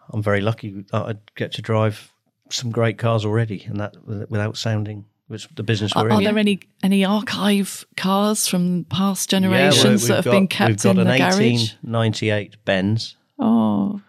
I'm 0.09 0.22
very 0.22 0.41
lucky 0.41 0.86
I 0.93 1.16
get 1.36 1.51
to 1.53 1.61
drive 1.61 2.14
some 2.49 2.72
great 2.72 2.97
cars 2.97 3.26
already, 3.26 3.64
and 3.66 3.80
that 3.80 3.95
without 4.05 4.57
sounding 4.57 5.05
which 5.28 5.48
the 5.56 5.64
business 5.64 5.94
Are, 5.96 6.04
we're 6.04 6.12
are 6.12 6.18
in. 6.20 6.24
there 6.26 6.38
any 6.38 6.60
any 6.84 7.06
archive 7.06 7.86
cars 7.98 8.48
from 8.48 8.86
past 8.90 9.30
generations 9.30 10.02
we've 10.04 10.08
that 10.10 10.16
have 10.18 10.26
got- 10.26 10.32
been 10.32 10.48
kept 10.48 10.70
We've 10.70 10.82
got 10.84 10.90
in 10.92 11.00
an 11.00 11.08
the 11.08 11.18
garage? 11.18 11.74
1898 11.84 12.66
Benz. 12.66 13.16
Oh, 13.40 14.02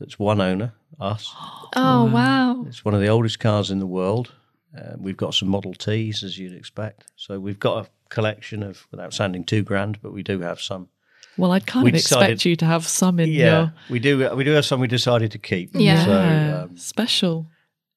That's 0.00 0.18
one 0.18 0.40
owner, 0.40 0.72
us. 1.00 1.32
Oh 1.74 2.04
wow. 2.04 2.64
It's 2.68 2.84
one 2.84 2.94
of 2.94 3.00
the 3.00 3.08
oldest 3.08 3.40
cars 3.40 3.70
in 3.70 3.78
the 3.78 3.86
world. 3.86 4.32
Uh, 4.76 4.92
we've 4.98 5.16
got 5.16 5.32
some 5.34 5.48
Model 5.48 5.72
Ts, 5.72 6.22
as 6.22 6.38
you'd 6.38 6.52
expect. 6.54 7.04
So 7.16 7.40
we've 7.40 7.58
got 7.58 7.86
a 7.86 7.90
collection 8.10 8.62
of, 8.62 8.86
without 8.90 9.14
sounding 9.14 9.44
too 9.44 9.62
grand, 9.62 9.98
but 10.02 10.12
we 10.12 10.22
do 10.22 10.40
have 10.40 10.60
some. 10.60 10.88
well, 11.38 11.50
I'd 11.52 11.66
kind 11.66 11.84
We 11.84 11.90
of 11.90 11.94
expect 11.96 12.44
you 12.44 12.56
to 12.56 12.66
have 12.66 12.86
some 12.86 13.18
in 13.20 13.30
Yeah, 13.30 13.44
your 13.58 13.72
we 13.88 13.98
do. 14.00 14.34
We 14.36 14.44
do 14.44 14.50
have 14.52 14.66
some 14.66 14.80
we 14.80 14.86
decided 14.86 15.30
to 15.32 15.38
keep. 15.38 15.70
Yeah. 15.72 16.04
So 16.04 16.64
um, 16.64 16.76
special. 16.76 17.46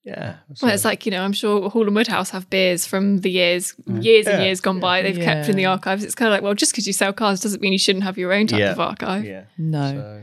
Yeah. 0.06 0.36
Well, 0.62 0.72
it's 0.72 0.84
like, 0.84 1.04
you 1.04 1.10
know, 1.12 1.22
I'm 1.22 1.32
sure 1.32 1.68
Hall 1.68 1.86
and 1.86 1.94
Woodhouse 1.96 2.30
have 2.30 2.48
beers 2.48 2.86
from 2.86 3.18
the 3.22 3.30
years, 3.30 3.74
mm. 3.88 4.02
years 4.02 4.26
and 4.26 4.42
years 4.42 4.60
gone 4.60 4.78
by. 4.80 5.02
They've 5.02 5.16
kept 5.16 5.48
in 5.48 5.56
the 5.56 5.66
archives. 5.66 6.04
It's 6.04 6.14
kind 6.14 6.28
of 6.28 6.32
like, 6.32 6.42
well, 6.42 6.54
just 6.54 6.72
because 6.72 6.86
you 6.86 6.92
sell 6.92 7.12
cars 7.12 7.40
doesn't 7.40 7.60
mean 7.60 7.72
you 7.72 7.78
shouldn't 7.78 8.04
have 8.04 8.16
your 8.16 8.32
own 8.32 8.46
type 8.46 8.60
Yeah. 8.60 8.70
of 8.72 8.80
archive. 8.80 9.24
yeah. 9.24 9.44
No. 9.58 9.90
So, 9.90 10.22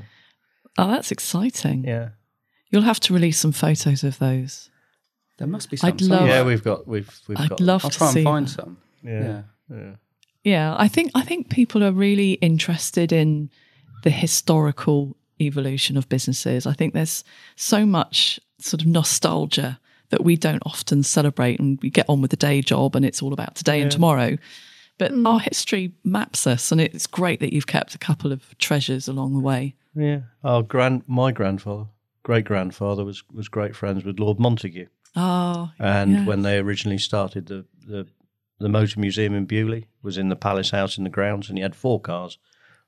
Oh, 0.79 0.87
that's 0.89 1.11
exciting. 1.11 1.83
yeah. 1.83 2.09
You'll 2.71 2.81
have 2.83 2.99
to 3.01 3.13
release 3.13 3.37
some 3.39 3.51
photos 3.51 4.03
of 4.03 4.17
those. 4.17 4.71
There 5.37 5.47
must 5.47 5.69
be 5.69 5.77
some. 5.77 5.89
I'd 5.89 6.01
love- 6.01 6.19
somewhere. 6.19 6.35
Yeah, 6.37 6.43
we've 6.43 6.63
got 6.63 6.87
we've 6.87 7.11
we've 7.27 7.39
I'd 7.39 7.49
got 7.49 7.59
love 7.59 7.83
I'll 7.85 7.91
to 7.91 7.97
try 7.97 8.11
see 8.11 8.19
and 8.19 8.25
find 8.25 8.47
that. 8.47 8.51
some. 8.51 8.77
yeah. 9.03 9.41
Yeah. 9.69 9.95
Yeah, 10.43 10.75
I 10.77 10.87
think 10.87 11.11
I 11.15 11.21
think 11.23 11.49
people 11.49 11.83
are 11.83 11.91
really 11.91 12.33
interested 12.33 13.11
in 13.11 13.49
the 14.03 14.09
historical 14.09 15.15
evolution 15.45 15.97
of 15.97 16.09
businesses. 16.09 16.65
I 16.65 16.73
think 16.73 16.93
there's 16.93 17.23
so 17.55 17.85
much 17.85 18.39
sort 18.59 18.81
of 18.81 18.87
nostalgia 18.87 19.79
that 20.09 20.23
we 20.23 20.35
don't 20.35 20.63
often 20.65 21.03
celebrate 21.03 21.59
and 21.59 21.79
we 21.81 21.89
get 21.89 22.05
on 22.07 22.21
with 22.21 22.31
the 22.31 22.37
day 22.37 22.61
job 22.61 22.95
and 22.95 23.05
it's 23.05 23.21
all 23.21 23.33
about 23.33 23.55
today 23.55 23.81
and 23.81 23.91
tomorrow. 23.91 24.37
But 24.99 25.11
mm. 25.11 25.27
our 25.27 25.39
history 25.39 25.93
maps 26.03 26.45
us 26.45 26.71
and 26.71 26.79
it's 26.79 27.07
great 27.07 27.39
that 27.39 27.51
you've 27.51 27.67
kept 27.67 27.95
a 27.95 27.97
couple 27.97 28.31
of 28.31 28.55
treasures 28.59 29.07
along 29.07 29.33
the 29.33 29.39
way. 29.39 29.75
Yeah. 29.95 30.21
Our 30.43 30.61
grand 30.61 31.03
my 31.07 31.31
grandfather 31.31 31.87
great 32.23 32.45
grandfather 32.45 33.05
was 33.05 33.23
was 33.31 33.47
great 33.47 33.75
friends 33.75 34.03
with 34.03 34.19
Lord 34.19 34.39
Montagu, 34.39 34.87
Oh, 35.15 35.71
and 35.77 36.11
yeah. 36.11 36.25
when 36.25 36.41
they 36.41 36.57
originally 36.57 36.97
started 36.97 37.45
the 37.45 37.65
the 37.85 38.07
the 38.59 38.69
motor 38.69 38.99
museum 38.99 39.35
in 39.35 39.45
Beaulieu 39.45 39.83
was 40.01 40.17
in 40.17 40.29
the 40.29 40.35
Palace 40.35 40.71
House 40.71 40.97
in 40.97 41.03
the 41.03 41.09
grounds, 41.09 41.49
and 41.49 41.57
he 41.57 41.61
had 41.61 41.75
four 41.75 41.99
cars, 41.99 42.39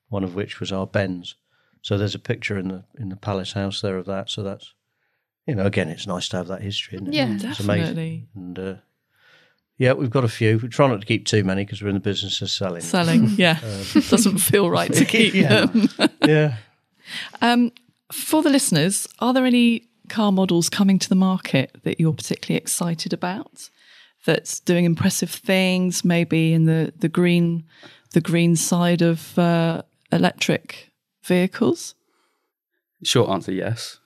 one 0.08 0.24
of 0.24 0.34
which 0.34 0.60
was 0.60 0.72
our 0.72 0.88
Benz. 0.88 1.36
So 1.86 2.00
there's 2.00 2.16
a 2.16 2.20
picture 2.20 2.58
in 2.58 2.68
the 2.70 2.84
in 3.00 3.10
the 3.10 3.16
Palace 3.16 3.54
House 3.54 3.80
there 3.82 3.98
of 3.98 4.08
that. 4.08 4.32
So 4.32 4.42
that's 4.42 4.74
you 5.46 5.54
know 5.54 5.66
again, 5.68 5.88
it's 5.90 6.08
nice 6.08 6.28
to 6.30 6.38
have 6.38 6.48
that 6.48 6.62
history. 6.64 6.96
Isn't 6.96 7.10
it? 7.10 7.14
Yeah. 7.14 7.36
it's 7.36 7.60
amazing. 7.60 7.68
definitely 7.86 8.28
And 8.34 8.58
uh, 8.60 8.76
yeah, 9.78 9.94
we've 9.94 10.10
got 10.10 10.24
a 10.24 10.28
few. 10.28 10.58
We 10.58 10.68
try 10.70 10.88
not 10.88 11.02
to 11.02 11.06
keep 11.06 11.28
too 11.28 11.44
many 11.44 11.64
because 11.64 11.84
we're 11.84 11.90
in 11.90 11.94
the 11.94 12.00
business 12.00 12.42
of 12.42 12.50
selling. 12.50 12.82
selling. 12.82 13.28
Yeah, 13.38 13.60
doesn't 14.10 14.40
feel 14.40 14.68
right 14.70 14.92
to 14.94 15.06
keep 15.16 15.36
Yeah. 15.36 15.68
them. 15.68 15.90
yeah. 16.26 16.56
Um, 17.42 17.72
for 18.12 18.42
the 18.42 18.50
listeners, 18.50 19.08
are 19.20 19.32
there 19.34 19.46
any 19.46 19.88
car 20.10 20.32
models 20.32 20.70
coming 20.70 20.98
to 21.00 21.10
the 21.10 21.16
market 21.16 21.76
that 21.84 22.00
you're 22.00 22.14
particularly 22.14 22.58
excited 22.58 23.14
about? 23.14 23.70
That's 24.26 24.60
doing 24.60 24.86
impressive 24.86 25.30
things, 25.30 26.04
maybe 26.04 26.52
in 26.54 26.66
the, 26.66 26.92
the 26.98 27.10
green 27.10 27.66
the 28.14 28.22
green 28.22 28.56
side 28.56 29.04
of 29.04 29.38
uh, 29.38 29.84
electric 30.12 30.92
vehicles. 31.26 31.96
Short 33.04 33.30
answer, 33.30 33.52
yes. 33.52 34.00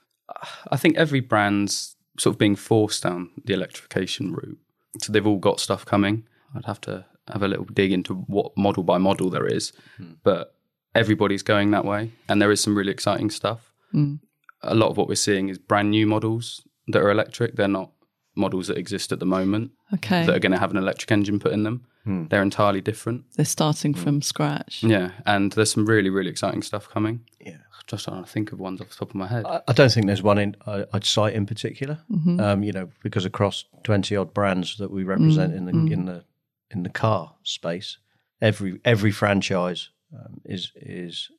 I 0.72 0.78
think 0.78 0.97
every 0.97 1.20
brand's 1.20 1.95
sort 2.17 2.36
of 2.36 2.39
being 2.39 2.55
forced 2.55 3.03
down 3.03 3.30
the 3.45 3.53
electrification 3.53 4.34
route. 4.34 4.57
So 4.99 5.11
they've 5.11 5.26
all 5.26 5.38
got 5.38 5.59
stuff 5.59 5.86
coming. 5.86 6.28
I'd 6.55 6.65
have 6.65 6.82
to 6.82 7.05
have 7.32 7.43
a 7.43 7.47
little 7.47 7.65
dig 7.65 7.91
into 7.91 8.15
what 8.15 8.51
model 8.57 8.84
by 8.84 8.97
model 8.97 9.30
there 9.30 9.45
is, 9.45 9.72
hmm. 9.97 10.13
but 10.24 10.55
everybody's 10.95 11.43
going 11.43 11.72
that 11.72 11.86
way, 11.86 12.11
and 12.28 12.41
there 12.41 12.51
is 12.51 12.61
some 12.61 12.76
really 12.76 12.91
exciting 12.91 13.30
stuff. 13.30 13.72
Hmm. 13.91 14.15
A 14.61 14.76
lot 14.76 14.89
of 14.89 14.97
what 14.97 15.07
we're 15.07 15.15
seeing 15.15 15.49
is 15.49 15.57
brand 15.57 15.91
new 15.91 16.07
models 16.07 16.61
that 16.88 17.01
are 17.01 17.11
electric. 17.11 17.55
They're 17.55 17.67
not 17.67 17.91
models 18.39 18.67
that 18.67 18.77
exist 18.77 19.11
at 19.11 19.19
the 19.19 19.25
moment 19.25 19.71
Okay, 19.93 20.25
that 20.25 20.35
are 20.35 20.39
going 20.39 20.51
to 20.51 20.57
have 20.57 20.71
an 20.71 20.77
electric 20.77 21.11
engine 21.11 21.39
put 21.39 21.51
in 21.51 21.63
them. 21.63 21.85
Hmm. 22.05 22.27
They're 22.27 22.41
entirely 22.41 22.81
different. 22.81 23.25
they're 23.35 23.45
starting 23.45 23.93
from 23.93 24.21
scratch. 24.21 24.81
Yeah, 24.83 25.11
and 25.25 25.51
there's 25.51 25.71
some 25.71 25.85
really 25.85 26.09
really 26.09 26.29
exciting 26.29 26.63
stuff 26.63 26.89
coming. 26.89 27.21
Yeah. 27.39 27.57
Just 27.87 28.05
trying 28.05 28.23
to 28.23 28.29
think 28.29 28.51
of 28.51 28.59
ones 28.59 28.81
off 28.81 28.89
the 28.89 28.95
top 28.95 29.09
of 29.09 29.15
my 29.15 29.27
head. 29.27 29.45
I 29.45 29.61
I 29.67 29.73
don't 29.73 29.91
think 29.91 30.05
there's 30.05 30.23
one 30.23 30.37
in 30.37 30.55
I- 30.65 30.85
I'd 30.93 31.05
cite 31.05 31.33
in 31.33 31.45
particular. 31.45 31.99
Mm-hmm. 32.11 32.39
Um, 32.39 32.63
you 32.63 32.71
know, 32.71 32.89
because 33.03 33.25
across 33.25 33.65
twenty 33.83 34.15
odd 34.15 34.33
brands 34.33 34.77
that 34.77 34.91
we 34.91 35.03
represent 35.03 35.53
mm, 35.53 35.57
in 35.57 35.65
the 35.65 35.71
mm. 35.71 35.91
in 35.91 36.05
the 36.05 36.23
in 36.71 36.83
the 36.83 36.89
car 36.89 37.35
space, 37.43 37.97
every 38.41 38.79
every 38.85 39.11
franchise 39.11 39.89
um, 40.13 40.41
is 40.45 40.71
is 40.75 41.29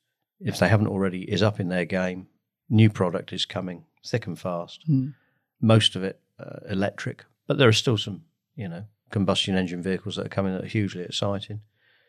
if 0.40 0.58
they 0.58 0.68
haven't 0.68 0.88
already 0.88 1.22
is 1.22 1.42
up 1.42 1.60
in 1.60 1.68
their 1.68 1.84
game. 1.84 2.26
New 2.72 2.88
product 2.88 3.32
is 3.32 3.46
coming 3.46 3.84
thick 4.06 4.26
and 4.26 4.38
fast. 4.38 4.88
Mm. 4.88 5.14
Most 5.60 5.96
of 5.96 6.04
it 6.04 6.20
uh, 6.40 6.60
electric, 6.72 7.24
but 7.46 7.58
there 7.58 7.68
are 7.68 7.72
still 7.72 7.98
some 7.98 8.22
you 8.56 8.68
know 8.68 8.84
combustion 9.10 9.56
engine 9.56 9.82
vehicles 9.82 10.16
that 10.16 10.26
are 10.26 10.30
coming 10.30 10.52
that 10.52 10.64
are 10.64 10.68
hugely 10.68 11.02
exciting. 11.02 11.60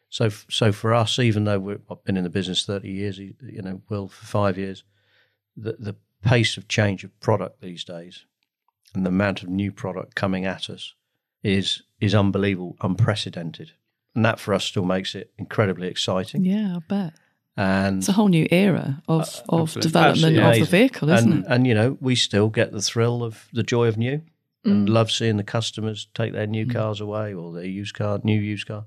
So, 0.10 0.26
f- 0.26 0.46
so 0.50 0.72
for 0.72 0.94
us, 0.94 1.20
even 1.20 1.46
though 1.46 1.80
I've 1.90 2.04
been 2.04 2.18
in 2.18 2.24
the 2.24 2.30
business 2.30 2.66
thirty 2.66 2.92
years, 2.92 3.18
you 3.18 3.34
you 3.42 3.62
know, 3.62 3.82
Will 3.90 4.08
for 4.08 4.26
five 4.26 4.58
years, 4.58 4.84
the 5.56 5.74
the 5.80 5.96
pace 6.22 6.58
of 6.58 6.68
change 6.68 7.04
of 7.04 7.20
product 7.20 7.62
these 7.62 7.84
days, 7.84 8.26
and 8.94 9.06
the 9.06 9.10
amount 9.10 9.44
of 9.44 9.50
new 9.50 9.72
product 9.72 10.16
coming 10.16 10.46
at 10.46 10.70
us, 10.70 10.94
is 11.44 11.84
is 12.00 12.16
unbelievable, 12.16 12.76
unprecedented, 12.82 13.72
and 14.16 14.26
that 14.26 14.40
for 14.40 14.54
us 14.54 14.66
still 14.66 14.86
makes 14.86 15.16
it 15.16 15.32
incredibly 15.38 15.88
exciting. 15.88 16.44
Yeah, 16.44 16.76
I 16.78 16.80
bet 16.80 17.14
And 17.58 17.98
it's 17.98 18.10
a 18.10 18.14
whole 18.14 18.30
new 18.30 18.48
era 18.50 19.04
of 19.08 19.22
of 19.50 19.62
absolutely. 19.62 19.82
development 19.82 20.38
Absolutely 20.38 20.62
of 20.62 20.70
the 20.70 20.78
vehicle, 20.78 21.10
isn't 21.10 21.32
and, 21.32 21.44
it? 21.44 21.48
And 21.50 21.68
you 21.68 21.74
know, 21.74 21.98
we 22.00 22.16
still 22.16 22.50
get 22.50 22.72
the 22.72 22.82
thrill 22.82 23.24
of 23.24 23.48
the 23.52 23.64
joy 23.64 23.88
of 23.88 23.98
new, 23.98 24.22
and 24.64 24.88
love 24.88 25.12
seeing 25.12 25.38
the 25.38 25.44
customers 25.44 26.08
take 26.14 26.34
their 26.34 26.48
new 26.48 26.68
cars 26.68 27.02
away 27.02 27.34
or 27.34 27.52
their 27.52 27.66
used 27.66 27.96
car, 27.96 28.20
new 28.24 28.40
used 28.40 28.68
car. 28.68 28.86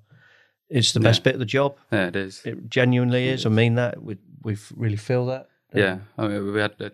It's 0.71 0.93
the 0.93 1.01
best 1.01 1.23
bit 1.23 1.35
of 1.35 1.41
the 1.41 1.47
job. 1.47 1.77
yeah, 1.93 2.07
it 2.07 2.17
is. 2.17 2.43
It 2.45 2.71
genuinely 2.71 3.29
is. 3.29 3.45
I 3.45 3.51
mean 3.51 3.75
that. 3.75 4.03
We 4.03 4.17
we 4.43 4.57
really 4.75 4.97
feel 4.97 5.27
that. 5.27 5.49
Yeah, 5.75 5.99
I 6.17 6.29
mean, 6.29 6.53
we 6.53 6.61
had 6.61 6.75
uh, 6.81 6.91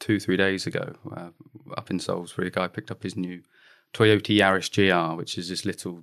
two, 0.00 0.18
three 0.18 0.36
days 0.36 0.66
ago 0.66 0.94
uh, 1.14 1.28
up 1.76 1.90
in 1.90 1.98
Salisbury. 1.98 2.48
A 2.48 2.50
guy 2.50 2.68
picked 2.68 2.90
up 2.90 3.02
his 3.02 3.16
new 3.16 3.42
Toyota 3.92 4.36
Yaris 4.36 4.70
GR, 4.70 5.16
which 5.16 5.38
is 5.38 5.48
this 5.48 5.64
little 5.64 6.02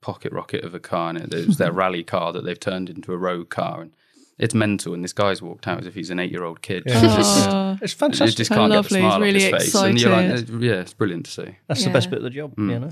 pocket 0.00 0.32
rocket 0.32 0.64
of 0.64 0.74
a 0.74 0.80
car, 0.80 1.10
and 1.10 1.18
it, 1.18 1.34
it 1.34 1.46
was 1.46 1.56
their 1.56 1.72
rally 1.82 2.04
car 2.04 2.32
that 2.32 2.44
they've 2.44 2.60
turned 2.60 2.90
into 2.90 3.12
a 3.12 3.18
road 3.18 3.48
car, 3.48 3.80
and 3.80 3.94
it's 4.38 4.54
mental. 4.54 4.94
And 4.94 5.02
this 5.04 5.12
guy's 5.12 5.40
walked 5.42 5.66
out 5.68 5.80
as 5.80 5.86
if 5.86 5.94
he's 5.94 6.10
an 6.10 6.18
eight-year-old 6.18 6.62
kid. 6.62 6.82
Yeah. 6.86 7.02
It's 7.04 7.14
just- 7.16 7.48
Oh, 7.48 7.78
It's 7.82 7.92
you 7.92 7.98
fantastic. 7.98 8.36
just 8.36 8.50
How 8.50 8.56
can't 8.56 8.70
lovely. 8.72 9.00
get 9.00 9.04
the 9.04 9.10
smile 9.10 9.10
He's 9.10 9.14
off 9.14 9.20
really 9.20 9.40
his 9.64 9.72
face. 9.72 9.74
And 9.74 10.00
you're 10.00 10.10
like, 10.10 10.30
excited. 10.30 10.62
yeah, 10.62 10.72
it's 10.80 10.92
brilliant 10.94 11.24
to 11.26 11.30
see. 11.30 11.56
That's 11.68 11.80
Yeah. 11.80 11.86
the 11.88 11.92
best 11.92 12.10
bit 12.10 12.18
of 12.18 12.22
the 12.24 12.30
job. 12.30 12.54
Mm. 12.56 12.70
You 12.72 12.78
know. 12.80 12.90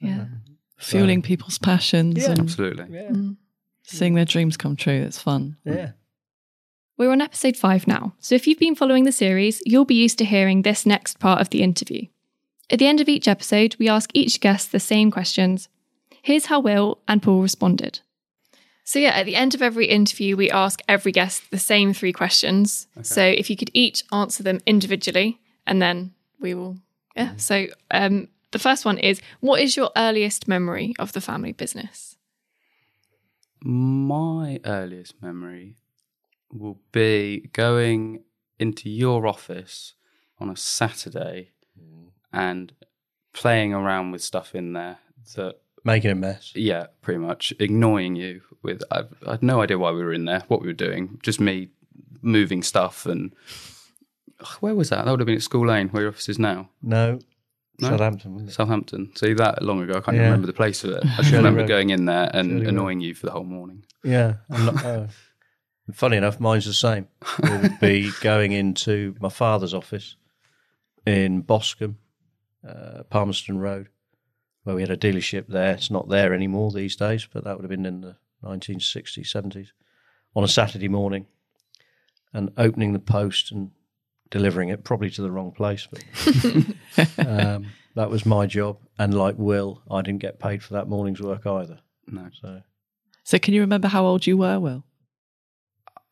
Yeah. 0.00 0.24
fueling 0.78 1.22
people's 1.22 1.58
passions 1.58 2.18
Yeah. 2.18 2.30
and 2.30 2.40
Absolutely. 2.40 2.86
Yeah. 2.90 3.10
Mm. 3.10 3.36
seeing 3.84 4.14
their 4.14 4.24
dreams 4.24 4.56
come 4.56 4.74
true. 4.76 4.92
It's 5.02 5.20
fun. 5.20 5.56
Yeah. 5.64 5.92
We're 6.98 7.10
on 7.12 7.20
episode 7.20 7.56
five 7.56 7.86
now, 7.86 8.14
so 8.20 8.34
if 8.34 8.46
you've 8.46 8.58
been 8.58 8.74
following 8.74 9.04
the 9.04 9.12
series, 9.12 9.62
you'll 9.64 9.84
be 9.86 9.94
used 9.94 10.18
to 10.18 10.24
hearing 10.24 10.62
this 10.62 10.84
next 10.84 11.18
part 11.20 11.40
of 11.40 11.50
the 11.50 11.62
interview. 11.62 12.06
At 12.70 12.78
the 12.80 12.86
end 12.86 13.00
of 13.00 13.08
each 13.08 13.26
episode, 13.28 13.76
we 13.78 13.88
ask 13.88 14.10
each 14.14 14.40
guest 14.40 14.72
the 14.72 14.78
same 14.80 15.10
questions. 15.10 15.68
Here's 16.22 16.46
how 16.46 16.60
Will 16.60 16.98
and 17.08 17.22
Paul 17.22 17.42
responded. 17.42 18.00
So, 18.84 18.98
yeah, 18.98 19.10
at 19.10 19.26
the 19.26 19.36
end 19.36 19.54
of 19.54 19.62
every 19.62 19.86
interview, 19.86 20.36
we 20.36 20.50
ask 20.50 20.80
every 20.88 21.12
guest 21.12 21.50
the 21.50 21.58
same 21.58 21.92
three 21.92 22.12
questions. 22.12 22.88
So, 23.02 23.22
if 23.22 23.48
you 23.48 23.56
could 23.56 23.70
each 23.72 24.04
answer 24.12 24.42
them 24.42 24.60
individually, 24.66 25.40
and 25.66 25.80
then 25.80 26.14
we 26.40 26.54
will, 26.54 26.78
yeah. 27.16 27.36
So, 27.36 27.66
um, 27.90 28.28
the 28.50 28.58
first 28.58 28.84
one 28.84 28.98
is 28.98 29.20
What 29.40 29.60
is 29.60 29.76
your 29.76 29.90
earliest 29.96 30.48
memory 30.48 30.94
of 30.98 31.12
the 31.12 31.20
family 31.20 31.52
business? 31.52 32.16
My 33.64 34.58
earliest 34.64 35.22
memory 35.22 35.76
will 36.50 36.80
be 36.90 37.48
going 37.52 38.24
into 38.58 38.90
your 38.90 39.26
office 39.26 39.94
on 40.38 40.50
a 40.50 40.56
Saturday 40.56 41.52
and 42.32 42.72
playing 43.32 43.72
around 43.72 44.10
with 44.10 44.22
stuff 44.22 44.54
in 44.54 44.72
there 44.72 44.98
that, 45.36 45.61
Making 45.84 46.10
a 46.12 46.14
mess. 46.14 46.52
yeah, 46.54 46.86
pretty 47.00 47.18
much 47.18 47.52
annoying 47.58 48.14
you 48.16 48.42
with. 48.62 48.82
I've, 48.90 49.12
I 49.26 49.32
had 49.32 49.42
no 49.42 49.60
idea 49.62 49.78
why 49.78 49.90
we 49.90 50.02
were 50.04 50.12
in 50.12 50.24
there, 50.26 50.44
what 50.48 50.60
we 50.60 50.68
were 50.68 50.72
doing, 50.72 51.18
just 51.22 51.40
me 51.40 51.70
moving 52.20 52.62
stuff. 52.62 53.04
And 53.06 53.34
Ugh, 54.40 54.46
where 54.60 54.74
was 54.74 54.90
that? 54.90 55.04
That 55.04 55.10
would 55.10 55.20
have 55.20 55.26
been 55.26 55.36
at 55.36 55.42
School 55.42 55.66
Lane, 55.66 55.88
where 55.88 56.02
your 56.02 56.10
office 56.12 56.28
is 56.28 56.38
now. 56.38 56.68
No. 56.82 57.18
No? 57.80 57.88
Southampton. 57.88 58.32
Wasn't 58.34 58.50
it? 58.50 58.52
Southampton. 58.54 59.10
See 59.16 59.32
that 59.34 59.62
long 59.62 59.82
ago, 59.82 59.94
I 59.94 60.00
can't 60.00 60.16
Yeah. 60.16 60.22
even 60.22 60.24
remember 60.32 60.46
the 60.46 60.52
place 60.52 60.84
of 60.84 60.90
it. 60.90 61.04
I 61.04 61.08
just 61.16 61.30
Shirley 61.30 61.36
remember 61.38 61.60
Road. 61.62 61.68
going 61.68 61.90
in 61.90 62.04
there 62.04 62.30
and 62.32 62.48
Shirley 62.50 62.60
Road. 62.64 62.68
annoying 62.68 63.00
you 63.00 63.14
for 63.14 63.26
the 63.26 63.32
whole 63.32 63.44
morning. 63.44 63.84
Yeah. 64.04 64.34
I'm 64.50 64.66
not, 64.66 64.84
uh, 64.84 65.06
funny 65.92 66.16
enough, 66.16 66.38
mine's 66.38 66.66
the 66.66 66.74
same. 66.74 67.08
It 67.42 67.62
would 67.62 67.80
be 67.80 68.10
going 68.20 68.52
into 68.52 69.16
my 69.20 69.30
father's 69.30 69.74
office 69.74 70.14
in 71.06 71.40
Boscombe, 71.42 71.96
uh, 72.68 73.02
Palmerston 73.10 73.58
Road, 73.58 73.88
where 74.64 74.76
we 74.76 74.82
had 74.82 74.90
a 74.90 74.96
dealership 74.96 75.46
there. 75.48 75.72
It's 75.72 75.90
not 75.90 76.08
there 76.08 76.32
anymore 76.32 76.70
these 76.70 76.96
days, 76.96 77.26
but 77.32 77.44
that 77.44 77.56
would 77.56 77.64
have 77.64 77.70
been 77.70 77.86
in 77.86 78.00
the 78.00 78.16
1960s, 78.44 79.26
70s, 79.26 79.68
on 80.34 80.44
a 80.44 80.48
Saturday 80.48 80.88
morning, 80.88 81.26
and 82.32 82.50
opening 82.56 82.92
the 82.92 82.98
post 82.98 83.50
and 83.50 83.70
delivering 84.30 84.70
it, 84.70 84.82
probably 84.84 85.10
to 85.10 85.22
the 85.22 85.30
wrong 85.30 85.52
place, 85.52 85.86
but 85.90 86.04
um, 87.26 87.66
that 87.94 88.10
was 88.10 88.24
my 88.24 88.46
job. 88.46 88.78
And 88.98 89.14
like 89.14 89.36
Will, 89.36 89.82
I 89.90 90.02
didn't 90.02 90.20
get 90.20 90.38
paid 90.40 90.62
for 90.62 90.74
that 90.74 90.88
morning's 90.88 91.20
work 91.20 91.46
either. 91.46 91.80
No. 92.06 92.28
So 92.40 92.62
So, 93.24 93.38
can 93.38 93.54
you 93.54 93.60
remember 93.60 93.88
how 93.88 94.04
old 94.04 94.26
you 94.26 94.36
were, 94.38 94.58
Will? 94.58 94.84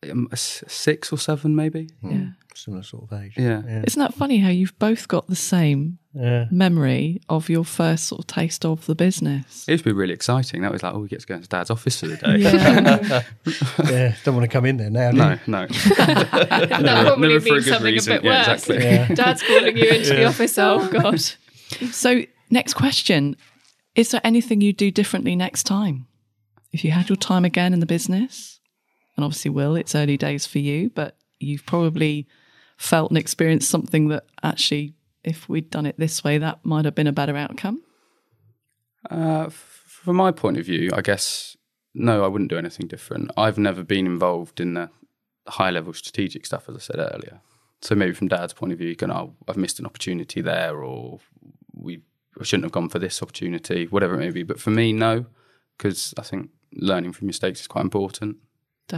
Um, 0.09 0.27
six 0.33 1.11
or 1.13 1.17
seven, 1.17 1.55
maybe. 1.55 1.89
Yeah. 2.01 2.29
similar 2.55 2.81
sort 2.83 3.03
of 3.11 3.21
age. 3.21 3.33
Yeah. 3.37 3.61
Yeah. 3.67 3.83
Isn't 3.85 3.99
that 3.99 4.13
funny 4.15 4.39
how 4.39 4.49
you've 4.49 4.77
both 4.79 5.07
got 5.07 5.27
the 5.27 5.35
same 5.35 5.99
Yeah. 6.13 6.45
memory 6.51 7.21
of 7.29 7.49
your 7.49 7.63
first 7.63 8.05
sort 8.07 8.19
of 8.21 8.27
taste 8.27 8.65
of 8.65 8.85
the 8.87 8.95
business? 8.95 9.65
It 9.67 9.73
used 9.73 9.83
to 9.83 9.89
be 9.91 9.93
really 9.95 10.13
exciting. 10.13 10.61
That 10.63 10.71
was 10.71 10.81
like, 10.81 10.93
oh, 10.95 10.99
we 10.99 11.07
get 11.07 11.19
to 11.21 11.27
go 11.27 11.35
into 11.35 11.47
dad's 11.47 11.69
office 11.69 11.99
for 11.99 12.07
the 12.07 12.17
day. 12.17 12.37
Yeah. 12.37 13.21
yeah, 13.91 14.15
don't 14.23 14.35
want 14.35 14.43
to 14.49 14.51
come 14.51 14.65
in 14.65 14.77
there 14.77 14.89
now. 14.89 15.11
do 15.11 15.17
No, 15.17 15.29
you? 15.31 15.39
no. 15.47 15.67
that 15.97 16.67
Never- 16.81 17.03
probably 17.09 17.27
never 17.29 17.39
for 17.41 17.47
a 17.49 17.51
means 17.53 17.65
something 17.67 17.93
reason. 17.93 18.13
a 18.13 18.15
bit 18.17 18.23
Yeah, 18.25 18.49
worse. 18.49 18.63
exactly. 18.63 18.85
Yeah. 18.85 19.07
Dad's 19.15 19.43
calling 19.43 19.77
you 19.77 19.85
into 19.89 20.09
the 20.15 20.25
office. 20.25 20.57
Oh, 20.57 20.89
God. 20.89 21.21
so, 21.91 22.23
next 22.49 22.73
question 22.73 23.35
Is 23.95 24.09
there 24.11 24.21
anything 24.23 24.61
you'd 24.61 24.77
do 24.77 24.89
differently 24.91 25.35
next 25.35 25.63
time? 25.63 26.07
If 26.73 26.83
you 26.83 26.91
had 26.91 27.07
your 27.09 27.17
time 27.17 27.45
again 27.45 27.73
in 27.73 27.79
the 27.81 27.85
business, 27.85 28.59
and 29.21 29.25
obviously, 29.25 29.51
Will, 29.51 29.75
it's 29.75 29.93
early 29.93 30.17
days 30.17 30.47
for 30.47 30.57
you, 30.57 30.89
but 30.89 31.15
you've 31.39 31.63
probably 31.67 32.27
felt 32.75 33.11
and 33.11 33.17
experienced 33.19 33.69
something 33.69 34.07
that 34.07 34.25
actually, 34.41 34.95
if 35.23 35.47
we'd 35.47 35.69
done 35.69 35.85
it 35.85 35.99
this 35.99 36.23
way, 36.23 36.39
that 36.39 36.65
might 36.65 36.85
have 36.85 36.95
been 36.95 37.05
a 37.05 37.11
better 37.11 37.37
outcome. 37.37 37.83
Uh, 39.07 39.47
from 39.49 40.15
my 40.15 40.31
point 40.31 40.57
of 40.57 40.65
view, 40.65 40.89
I 40.91 41.01
guess 41.01 41.55
no, 41.93 42.23
I 42.23 42.27
wouldn't 42.27 42.49
do 42.49 42.57
anything 42.57 42.87
different. 42.87 43.29
I've 43.37 43.59
never 43.59 43.83
been 43.83 44.07
involved 44.07 44.59
in 44.59 44.73
the 44.73 44.89
high 45.47 45.69
level 45.69 45.93
strategic 45.93 46.43
stuff, 46.47 46.67
as 46.67 46.75
I 46.75 46.79
said 46.79 46.97
earlier. 46.97 47.41
So 47.83 47.93
maybe 47.93 48.13
from 48.13 48.27
dad's 48.27 48.53
point 48.53 48.73
of 48.73 48.79
view, 48.79 48.89
you 48.89 48.95
go, 48.95 49.05
oh, 49.11 49.35
I've 49.47 49.57
missed 49.57 49.77
an 49.77 49.85
opportunity 49.85 50.41
there, 50.41 50.81
or 50.81 51.19
we 51.75 52.01
shouldn't 52.41 52.63
have 52.63 52.71
gone 52.71 52.89
for 52.89 52.97
this 52.97 53.21
opportunity, 53.21 53.85
whatever 53.85 54.15
it 54.15 54.25
may 54.25 54.31
be. 54.31 54.41
But 54.41 54.59
for 54.59 54.71
me, 54.71 54.93
no, 54.93 55.27
because 55.77 56.15
I 56.17 56.23
think 56.23 56.49
learning 56.73 57.13
from 57.13 57.27
mistakes 57.27 57.61
is 57.61 57.67
quite 57.67 57.83
important. 57.83 58.37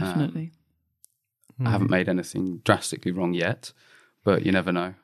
Definitely. 0.00 0.52
I 1.64 1.70
haven't 1.70 1.90
made 1.90 2.08
anything 2.08 2.58
drastically 2.64 3.12
wrong 3.12 3.32
yet, 3.32 3.72
but 4.24 4.44
you 4.44 4.50
never 4.52 4.72
know. 4.72 4.94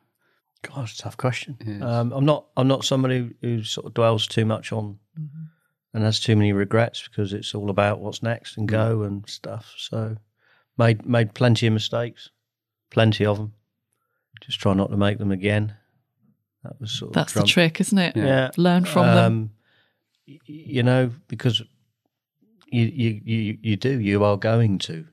God, 0.62 0.90
tough 0.98 1.16
question. 1.16 1.56
Yes. 1.64 1.82
Um, 1.82 2.12
I'm 2.12 2.24
not. 2.24 2.46
I'm 2.56 2.66
not 2.68 2.84
somebody 2.84 3.18
who, 3.18 3.30
who 3.40 3.62
sort 3.62 3.86
of 3.86 3.94
dwells 3.94 4.26
too 4.26 4.44
much 4.44 4.72
on 4.72 4.98
and 5.94 6.02
has 6.04 6.20
too 6.20 6.36
many 6.36 6.52
regrets 6.52 7.06
because 7.08 7.32
it's 7.32 7.54
all 7.54 7.70
about 7.70 8.00
what's 8.00 8.22
next 8.22 8.56
and 8.58 8.68
go 8.68 9.02
and 9.02 9.26
stuff. 9.28 9.72
So, 9.78 10.16
made 10.76 11.06
made 11.06 11.34
plenty 11.34 11.66
of 11.68 11.72
mistakes, 11.72 12.30
plenty 12.90 13.24
of 13.24 13.38
them. 13.38 13.52
Just 14.42 14.58
try 14.60 14.74
not 14.74 14.90
to 14.90 14.96
make 14.96 15.18
them 15.18 15.30
again. 15.32 15.74
That 16.64 16.78
was 16.80 16.90
sort 16.92 17.10
of 17.10 17.14
That's 17.14 17.32
the 17.32 17.44
trick, 17.44 17.80
isn't 17.80 17.98
it? 17.98 18.16
Yeah, 18.16 18.50
Learn 18.56 18.84
from 18.84 19.06
them. 19.06 19.24
um, 19.24 19.50
y- 20.28 20.38
You 20.46 20.82
know, 20.82 21.10
because 21.28 21.62
you 22.70 22.84
you 22.86 23.20
you 23.24 23.58
you 23.62 23.76
do. 23.76 24.00
You 24.00 24.24
are 24.24 24.36
going 24.36 24.78
to. 24.80 25.06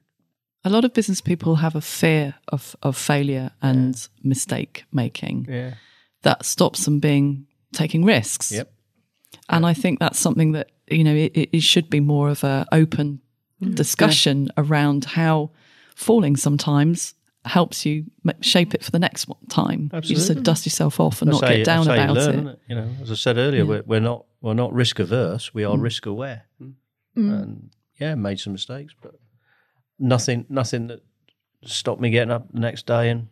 A 0.64 0.70
lot 0.70 0.84
of 0.86 0.94
business 0.94 1.22
people 1.22 1.56
have 1.58 1.76
a 1.76 1.82
fear 1.82 2.36
of, 2.50 2.76
of 2.82 2.98
failure 2.98 3.52
and 3.62 4.08
mistake 4.24 4.84
making 4.92 5.46
Yeah. 5.50 5.76
that 6.24 6.46
stops 6.46 6.84
them 6.86 7.00
being 7.00 7.46
taking 7.74 8.04
risks. 8.04 8.52
Yep. 8.52 8.70
And 9.50 9.66
I 9.66 9.74
think 9.74 10.00
that's 10.00 10.20
something 10.20 10.52
that, 10.54 10.72
you 10.90 11.04
know, 11.06 11.14
it, 11.16 11.50
it 11.54 11.62
should 11.64 11.90
be 11.90 12.02
more 12.02 12.30
of 12.30 12.44
a 12.44 12.66
open 12.74 13.22
mm. 13.64 13.76
discussion 13.76 14.50
around 14.58 15.06
how 15.06 15.52
falling 15.96 16.36
sometimes 16.36 17.14
helps 17.46 17.86
you 17.86 18.06
shape 18.42 18.74
it 18.74 18.84
for 18.84 18.92
the 18.92 19.00
next 19.00 19.30
one 19.30 19.46
time. 19.48 19.90
You 19.94 20.02
just 20.02 20.12
Absolutely. 20.12 20.44
dust 20.44 20.66
yourself 20.66 21.00
off 21.00 21.22
and 21.22 21.32
That's 21.32 21.42
not 21.42 21.48
how 21.48 21.54
get 21.54 21.60
you- 21.60 21.66
down 21.66 21.86
that's 21.86 22.00
how 22.00 22.06
you 22.06 22.12
about 22.12 22.16
learn, 22.18 22.36
it. 22.36 22.42
isn't 22.42 22.60
You 22.68 22.76
know, 22.76 22.90
as 23.04 23.12
I 23.12 23.16
said 23.16 23.38
earlier, 23.38 23.66
we're, 23.66 23.84
we're 23.86 24.02
not 24.02 24.26
we're 24.42 24.54
not 24.54 24.74
risk 24.74 25.00
averse. 25.00 25.54
We 25.54 25.64
are 25.64 25.78
mm. 25.78 25.82
risk 25.82 26.06
aware, 26.06 26.44
mm. 26.62 26.74
Mm. 27.18 27.42
and 27.44 27.70
yeah, 28.00 28.16
made 28.16 28.40
some 28.40 28.54
mistakes, 28.54 28.94
but 29.02 29.16
nothing 30.00 30.46
nothing 30.50 30.88
that 30.88 31.02
stopped 31.66 32.00
me 32.00 32.10
getting 32.12 32.32
up 32.32 32.52
the 32.54 32.60
next 32.60 32.86
day 32.86 33.10
and 33.10 33.28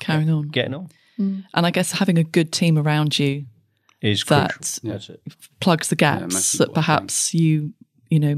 Carrying 0.00 0.28
on. 0.30 0.48
getting 0.48 0.74
on 0.74 0.88
mm. 1.18 1.44
And 1.54 1.64
I 1.66 1.70
guess 1.70 1.92
having 1.92 2.18
a 2.18 2.24
good 2.24 2.52
team 2.52 2.76
around 2.78 3.18
you 3.18 3.46
is 4.02 4.22
That- 4.24 4.50
crucial. 4.52 4.90
That's 4.90 5.08
it. 5.08 5.22
plugs 5.60 5.88
the 5.88 5.96
gaps 5.96 6.34
most 6.34 6.58
that 6.58 6.74
perhaps 6.74 7.32
you 7.32 7.72
you 8.14 8.20
know 8.24 8.36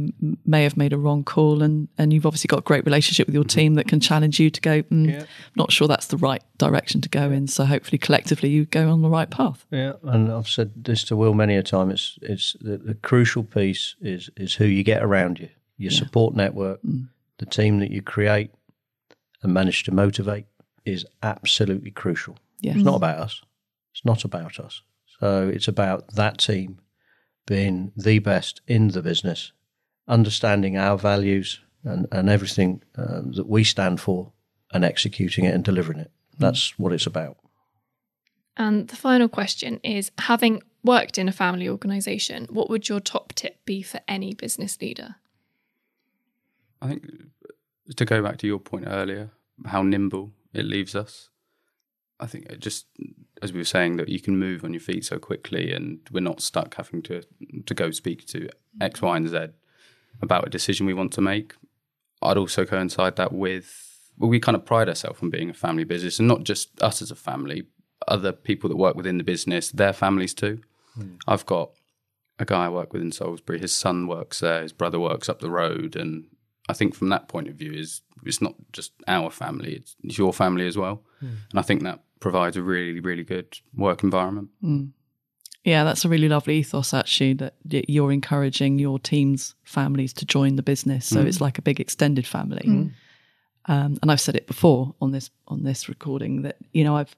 may 0.54 0.62
have 0.62 0.76
made 0.76 0.92
a 0.92 0.98
wrong 1.04 1.22
call 1.34 1.62
and 1.62 1.88
and 1.98 2.12
you've 2.12 2.26
obviously 2.28 2.48
got 2.54 2.60
a 2.64 2.68
great 2.70 2.84
relationship 2.90 3.24
with 3.28 3.34
your 3.34 3.44
team 3.58 3.74
that 3.74 3.86
can 3.92 4.00
challenge 4.00 4.40
you 4.42 4.48
to 4.50 4.60
go 4.70 4.76
mm, 4.84 5.08
Yeah. 5.12 5.24
not 5.54 5.70
sure 5.76 5.86
that's 5.88 6.06
the 6.14 6.16
right 6.28 6.42
direction 6.64 7.00
to 7.02 7.08
go 7.20 7.24
in 7.36 7.46
so 7.46 7.64
hopefully 7.64 7.98
collectively 7.98 8.48
you 8.56 8.64
go 8.64 8.84
on 8.94 9.02
the 9.02 9.10
right 9.18 9.30
path 9.40 9.60
Yeah, 9.70 9.92
and 10.02 10.32
I've 10.36 10.48
said 10.48 10.70
this 10.88 11.04
to 11.08 11.16
Will 11.16 11.34
many 11.34 11.56
a 11.56 11.62
time. 11.62 11.88
It's 11.96 12.18
it's 12.22 12.56
the, 12.66 12.76
the 12.78 12.94
crucial 13.08 13.44
piece 13.44 13.84
is 14.00 14.30
is 14.44 14.54
who 14.60 14.64
you 14.76 14.82
get 14.92 15.02
around 15.02 15.38
you, 15.40 15.50
your 15.84 15.90
support 16.02 16.34
network, 16.34 16.80
the 17.42 17.46
team 17.58 17.78
that 17.80 17.90
you 17.90 18.02
create 18.14 18.50
and 19.42 19.52
manage 19.52 19.84
to 19.84 19.92
motivate 19.92 20.46
is 20.84 21.04
absolutely 21.22 21.90
crucial. 22.02 22.34
yeah 22.64 22.74
It's 22.74 22.84
not 22.90 22.96
about 23.02 23.18
us. 23.26 23.42
It's 23.92 24.04
not 24.04 24.24
about 24.24 24.58
us. 24.66 24.82
So 25.20 25.28
it's 25.56 25.68
about 25.68 26.14
that 26.14 26.38
team 26.38 26.78
being 27.46 27.92
the 27.96 28.18
best 28.20 28.60
in 28.66 28.88
the 28.88 29.02
business, 29.02 29.52
understanding 30.08 30.76
our 30.76 30.96
values 30.96 31.60
and, 31.84 32.06
and 32.12 32.28
everything 32.28 32.82
um, 32.96 33.32
that 33.32 33.48
we 33.48 33.64
stand 33.64 34.00
for 34.00 34.32
and 34.72 34.84
executing 34.84 35.44
it 35.44 35.54
and 35.54 35.64
delivering 35.64 35.98
it. 35.98 36.10
That's 36.38 36.78
what 36.78 36.92
it's 36.92 37.06
about. 37.06 37.36
And 38.56 38.88
the 38.88 38.96
final 38.96 39.28
question 39.28 39.80
is 39.82 40.10
having 40.18 40.62
worked 40.82 41.18
in 41.18 41.28
a 41.28 41.32
family 41.32 41.68
organisation, 41.68 42.46
what 42.50 42.70
would 42.70 42.88
your 42.88 43.00
top 43.00 43.34
tip 43.34 43.64
be 43.64 43.82
for 43.82 44.00
any 44.08 44.34
business 44.34 44.80
leader? 44.80 45.16
I 46.80 46.88
think 46.88 47.06
to 47.96 48.04
go 48.04 48.22
back 48.22 48.38
to 48.38 48.46
your 48.46 48.58
point 48.58 48.84
earlier, 48.86 49.30
how 49.66 49.82
nimble 49.82 50.32
it 50.52 50.64
leaves 50.64 50.94
us. 50.94 51.30
I 52.18 52.26
think 52.26 52.46
it 52.46 52.60
just 52.60 52.86
as 53.42 53.52
we 53.52 53.60
were 53.60 53.64
saying 53.64 53.96
that 53.96 54.08
you 54.08 54.20
can 54.20 54.38
move 54.38 54.64
on 54.64 54.72
your 54.72 54.80
feet 54.80 55.04
so 55.04 55.18
quickly, 55.18 55.72
and 55.72 56.00
we're 56.10 56.20
not 56.20 56.40
stuck 56.40 56.74
having 56.76 57.02
to 57.02 57.22
to 57.66 57.74
go 57.74 57.90
speak 57.90 58.26
to 58.28 58.48
X, 58.80 59.02
Y, 59.02 59.16
and 59.16 59.28
Z 59.28 59.48
about 60.22 60.46
a 60.46 60.50
decision 60.50 60.86
we 60.86 60.94
want 60.94 61.12
to 61.14 61.20
make. 61.20 61.54
I'd 62.22 62.36
also 62.36 62.64
coincide 62.64 63.16
that 63.16 63.32
with 63.32 63.86
well, 64.18 64.30
we 64.30 64.40
kind 64.40 64.56
of 64.56 64.64
pride 64.64 64.88
ourselves 64.88 65.22
on 65.22 65.30
being 65.30 65.50
a 65.50 65.54
family 65.54 65.84
business, 65.84 66.18
and 66.18 66.28
not 66.28 66.44
just 66.44 66.80
us 66.82 67.02
as 67.02 67.10
a 67.10 67.16
family, 67.16 67.64
other 68.08 68.32
people 68.32 68.68
that 68.68 68.76
work 68.76 68.96
within 68.96 69.18
the 69.18 69.24
business, 69.24 69.70
their 69.70 69.92
families 69.92 70.34
too. 70.34 70.60
Hmm. 70.94 71.16
I've 71.26 71.46
got 71.46 71.70
a 72.38 72.44
guy 72.44 72.66
I 72.66 72.68
work 72.68 72.92
with 72.92 73.02
in 73.02 73.12
Salisbury. 73.12 73.58
His 73.58 73.74
son 73.74 74.06
works 74.06 74.40
there. 74.40 74.62
His 74.62 74.72
brother 74.72 74.98
works 74.98 75.28
up 75.28 75.40
the 75.40 75.50
road, 75.50 75.96
and 75.96 76.26
I 76.68 76.72
think 76.72 76.94
from 76.94 77.10
that 77.10 77.28
point 77.28 77.48
of 77.48 77.56
view, 77.56 77.72
is 77.72 78.02
it's 78.24 78.40
not 78.40 78.54
just 78.72 78.92
our 79.06 79.30
family; 79.30 79.74
it's, 79.74 79.96
it's 80.02 80.18
your 80.18 80.32
family 80.32 80.66
as 80.66 80.78
well. 80.78 81.02
Hmm. 81.20 81.34
And 81.50 81.58
I 81.58 81.62
think 81.62 81.82
that 81.82 82.00
provides 82.20 82.56
a 82.56 82.62
really, 82.62 83.00
really 83.00 83.24
good 83.24 83.58
work 83.74 84.02
environment. 84.02 84.48
Hmm. 84.60 84.86
Yeah 85.66 85.84
that's 85.84 86.04
a 86.06 86.08
really 86.08 86.28
lovely 86.28 86.56
ethos 86.56 86.94
actually 86.94 87.34
that 87.34 87.54
you're 87.64 88.12
encouraging 88.12 88.78
your 88.78 88.98
team's 88.98 89.54
families 89.64 90.12
to 90.14 90.24
join 90.24 90.56
the 90.56 90.62
business. 90.62 91.06
So 91.06 91.20
it's 91.20 91.40
like 91.40 91.58
a 91.58 91.62
big 91.62 91.80
extended 91.80 92.26
family. 92.26 92.64
Um, 93.68 93.98
and 94.00 94.12
I've 94.12 94.20
said 94.20 94.36
it 94.36 94.46
before 94.46 94.94
on 95.00 95.10
this 95.10 95.28
on 95.48 95.64
this 95.64 95.88
recording 95.88 96.42
that 96.42 96.56
you 96.72 96.84
know 96.84 96.96
I've 96.96 97.14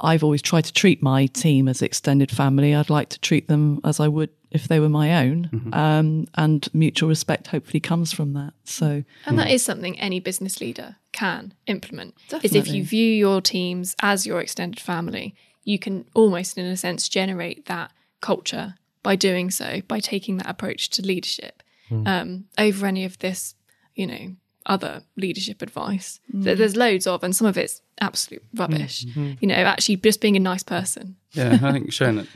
I've 0.00 0.24
always 0.24 0.42
tried 0.42 0.64
to 0.64 0.72
treat 0.72 1.02
my 1.02 1.26
team 1.26 1.68
as 1.68 1.82
extended 1.82 2.30
family. 2.30 2.74
I'd 2.74 2.90
like 2.90 3.10
to 3.10 3.20
treat 3.20 3.48
them 3.48 3.80
as 3.84 4.00
I 4.00 4.08
would 4.08 4.30
if 4.50 4.68
they 4.68 4.80
were 4.80 4.88
my 4.88 5.24
own, 5.24 5.70
um, 5.72 6.26
and 6.34 6.68
mutual 6.72 7.08
respect 7.08 7.48
hopefully 7.48 7.80
comes 7.80 8.12
from 8.12 8.34
that. 8.34 8.54
So 8.64 9.04
And 9.26 9.38
that 9.38 9.50
is 9.50 9.64
something 9.64 9.98
any 9.98 10.20
business 10.20 10.60
leader 10.60 10.96
can 11.12 11.54
implement. 11.66 12.14
Is 12.42 12.54
if 12.54 12.68
you 12.68 12.84
view 12.84 13.12
your 13.12 13.40
teams 13.40 13.94
as 14.00 14.26
your 14.26 14.40
extended 14.40 14.80
family, 14.80 15.34
you 15.64 15.78
can 15.78 16.04
almost, 16.14 16.58
in 16.58 16.66
a 16.66 16.76
sense, 16.76 17.08
generate 17.08 17.66
that 17.66 17.92
culture 18.20 18.74
by 19.02 19.16
doing 19.16 19.50
so, 19.50 19.80
by 19.88 20.00
taking 20.00 20.38
that 20.38 20.48
approach 20.48 20.90
to 20.90 21.02
leadership 21.02 21.62
hmm. 21.88 22.06
um, 22.06 22.44
over 22.58 22.86
any 22.86 23.04
of 23.04 23.18
this, 23.18 23.54
you 23.94 24.06
know, 24.06 24.36
other 24.66 25.02
leadership 25.16 25.60
advice 25.60 26.20
that 26.32 26.52
hmm. 26.52 26.58
there's 26.58 26.76
loads 26.76 27.06
of, 27.06 27.22
and 27.22 27.36
some 27.36 27.46
of 27.46 27.58
it's 27.58 27.82
absolute 28.00 28.42
hmm. 28.52 28.60
rubbish. 28.60 29.04
You 29.40 29.48
know, 29.48 29.54
actually 29.54 29.96
just 29.96 30.20
being 30.20 30.36
a 30.36 30.40
nice 30.40 30.62
person. 30.62 31.16
Yeah, 31.32 31.58
I 31.62 31.72
think 31.72 31.92
showing 31.92 32.16
that 32.16 32.28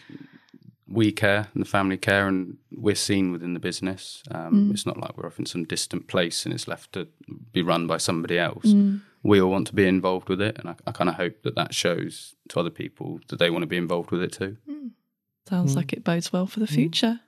we 0.87 1.13
care 1.13 1.49
and 1.53 1.63
the 1.63 1.69
family 1.69 1.97
care, 1.97 2.27
and 2.27 2.57
we're 2.71 2.95
seen 2.95 3.33
within 3.33 3.55
the 3.55 3.61
business. 3.61 4.23
Um, 4.31 4.71
It's 4.73 4.87
not 4.87 4.99
like 4.99 5.17
we're 5.17 5.27
off 5.27 5.39
in 5.39 5.47
some 5.47 5.65
distant 5.65 6.07
place 6.07 6.45
and 6.45 6.55
it's 6.55 6.67
left 6.67 6.93
to 6.93 7.09
be 7.53 7.63
run 7.63 7.87
by 7.87 7.99
somebody 7.99 8.39
else. 8.39 8.73
We 9.29 9.43
all 9.43 9.51
want 9.51 9.67
to 9.67 9.75
be 9.75 9.87
involved 9.87 10.31
with 10.31 10.41
it, 10.41 10.59
and 10.59 10.71
I, 10.71 10.77
I 10.87 10.93
kind 10.93 11.11
of 11.11 11.17
hope 11.17 11.43
that 11.43 11.55
that 11.55 11.75
shows 11.75 12.35
to 12.49 12.61
other 12.61 12.71
people 12.71 13.21
that 13.29 13.39
they 13.39 13.51
want 13.51 13.63
to 13.63 13.67
be 13.67 13.77
involved 13.77 14.11
with 14.11 14.23
it 14.23 14.33
too. 14.33 14.57
Hmm. 14.67 14.89
sounds 15.47 15.73
hmm. 15.73 15.77
like 15.77 15.93
it 15.93 16.03
bodes 16.03 16.33
well 16.33 16.47
for 16.47 16.61
the 16.61 16.67
hmm. 16.67 16.75
future. 16.75 17.21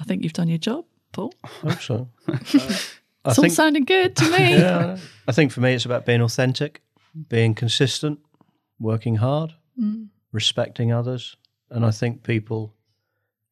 I 0.00 0.04
think 0.04 0.24
you've 0.24 0.32
done 0.32 0.48
your 0.48 0.58
job, 0.58 0.86
Paul. 1.12 1.32
I 1.44 1.48
hope 1.70 1.80
so. 1.80 2.08
Uh, 3.24 3.30
I 3.30 3.30
It's 3.30 3.38
all 3.40 3.50
sounding 3.50 3.84
good 3.84 4.14
to 4.14 4.24
me. 4.30 4.50
yeah, 4.56 4.98
I 5.26 5.32
think 5.32 5.50
for 5.50 5.60
me, 5.60 5.74
it's 5.74 5.84
about 5.84 6.06
being 6.06 6.20
authentic, 6.20 6.80
being 7.28 7.56
consistent, 7.56 8.20
working 8.78 9.16
hard, 9.16 9.52
respecting 10.30 10.92
others, 10.92 11.36
and 11.68 11.84
I 11.84 11.90
think 11.90 12.22
people 12.22 12.72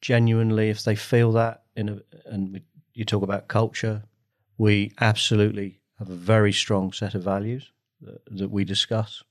genuinely, 0.00 0.70
if 0.70 0.84
they 0.84 0.94
feel 0.94 1.32
that, 1.32 1.64
in 1.74 1.88
a, 1.88 1.98
and 2.26 2.52
we, 2.52 2.62
you 2.92 3.04
talk 3.04 3.24
about 3.24 3.48
culture, 3.48 4.04
we 4.58 4.92
absolutely 5.00 5.80
have 5.98 6.08
a 6.08 6.14
very 6.14 6.52
strong 6.52 6.92
set 6.92 7.14
of 7.14 7.22
values 7.22 7.72
that, 8.04 8.38
that 8.38 8.50
we 8.50 8.64
discuss 8.64 9.22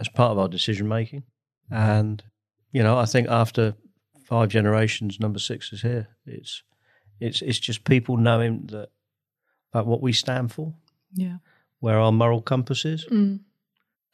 as 0.00 0.08
part 0.08 0.32
of 0.32 0.38
our 0.38 0.48
decision 0.48 0.88
making, 0.88 1.24
and 1.70 2.22
you 2.72 2.82
know, 2.82 2.98
I 2.98 3.06
think 3.06 3.28
after 3.28 3.74
five 4.24 4.48
generations, 4.48 5.18
number 5.20 5.38
six 5.38 5.72
is 5.72 5.82
here. 5.82 6.08
It's 6.26 6.62
it's 7.20 7.42
it's 7.42 7.58
just 7.58 7.84
people 7.84 8.16
knowing 8.16 8.66
that 8.66 8.90
about 9.72 9.86
what 9.86 10.02
we 10.02 10.12
stand 10.12 10.52
for, 10.52 10.74
Yeah. 11.14 11.38
where 11.80 11.98
our 11.98 12.12
moral 12.12 12.42
compass 12.42 12.84
is, 12.84 13.04
Mm. 13.06 13.40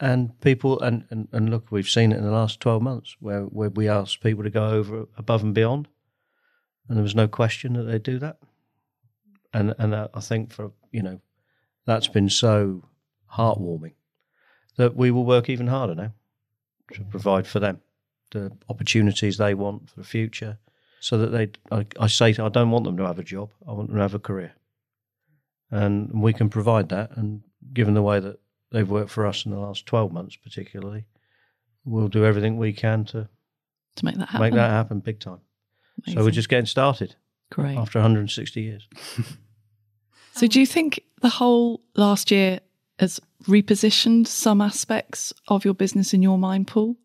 and 0.01 0.41
people 0.41 0.81
and, 0.81 1.05
and, 1.11 1.29
and 1.33 1.51
look, 1.51 1.71
we've 1.71 1.89
seen 1.89 2.13
it 2.13 2.19
in 2.19 2.25
the 2.25 2.31
last 2.31 2.61
twelve 2.61 2.83
months 2.83 3.17
where 3.21 3.43
where 3.45 3.71
we 3.71 3.89
asked 3.89 4.21
people 4.23 4.45
to 4.45 4.51
go 4.51 4.67
over 4.69 5.07
above 5.17 5.43
and 5.43 5.55
beyond, 5.55 5.89
and 6.89 6.97
there 6.97 7.03
was 7.05 7.15
no 7.15 7.29
question 7.29 7.75
that 7.75 7.85
they 7.85 7.99
do 7.99 8.19
that, 8.21 8.39
and 9.53 9.75
and 9.79 9.95
I 9.95 10.21
think 10.21 10.53
for 10.53 10.73
you 10.93 11.03
know 11.03 11.21
that's 11.87 12.09
been 12.09 12.31
so 12.31 12.83
heartwarming 13.37 13.95
that 14.77 14.97
we 14.97 15.11
will 15.11 15.25
work 15.25 15.49
even 15.49 15.69
harder 15.69 15.95
now 15.95 16.13
to 16.93 17.05
provide 17.05 17.47
for 17.47 17.61
them 17.61 17.81
the 18.33 18.51
opportunities 18.69 19.37
they 19.37 19.55
want 19.55 19.89
for 19.89 20.01
the 20.01 20.07
future, 20.07 20.59
so 21.01 21.19
that 21.19 21.29
they 21.29 21.51
I, 21.71 21.87
I 22.01 22.07
say 22.09 22.31
I 22.31 22.49
don't 22.49 22.71
want 22.71 22.85
them 22.85 22.97
to 22.97 23.07
have 23.07 23.19
a 23.19 23.25
job, 23.25 23.51
I 23.67 23.73
want 23.73 23.89
them 23.89 23.97
to 23.97 24.03
have 24.03 24.15
a 24.15 24.19
career 24.19 24.55
and 25.71 26.23
we 26.23 26.33
can 26.33 26.49
provide 26.49 26.89
that. 26.91 27.17
And 27.17 27.43
given 27.73 27.95
the 27.95 28.03
way 28.03 28.21
that 28.21 28.39
they've 28.71 28.89
worked 28.89 29.11
for 29.11 29.27
us 29.27 29.45
in 29.45 29.53
the 29.53 29.59
last 29.59 29.87
12 29.87 30.13
months, 30.13 30.37
particularly. 30.37 31.07
We'll 31.85 32.09
do 32.09 32.25
everything 32.25 32.57
we 32.57 32.73
can 32.73 33.05
to 33.07 33.29
to 33.97 34.05
make 34.05 34.17
that 34.17 34.29
happen. 34.29 34.41
make 34.41 34.55
that 34.55 34.71
happen 34.71 35.01
big 35.01 35.21
time. 35.21 35.41
So 36.09 36.25
we're 36.25 36.31
just 36.31 36.49
getting 36.49 36.67
started 36.67 37.15
great. 37.51 37.77
after 37.77 37.99
160 37.99 38.61
years. 38.61 38.89
So, 40.37 40.49
do 40.49 40.59
you 40.59 40.67
think 40.67 41.01
the 41.23 41.29
whole 41.29 41.81
last 41.95 42.33
year 42.33 42.59
has 42.99 43.21
repositioned 43.45 44.27
some 44.27 44.61
aspects 44.61 45.33
of 45.49 45.65
your 45.65 45.75
business 45.75 46.15
in 46.15 46.23
your 46.23 46.39
mind, 46.39 46.69
Paul? 46.69 46.97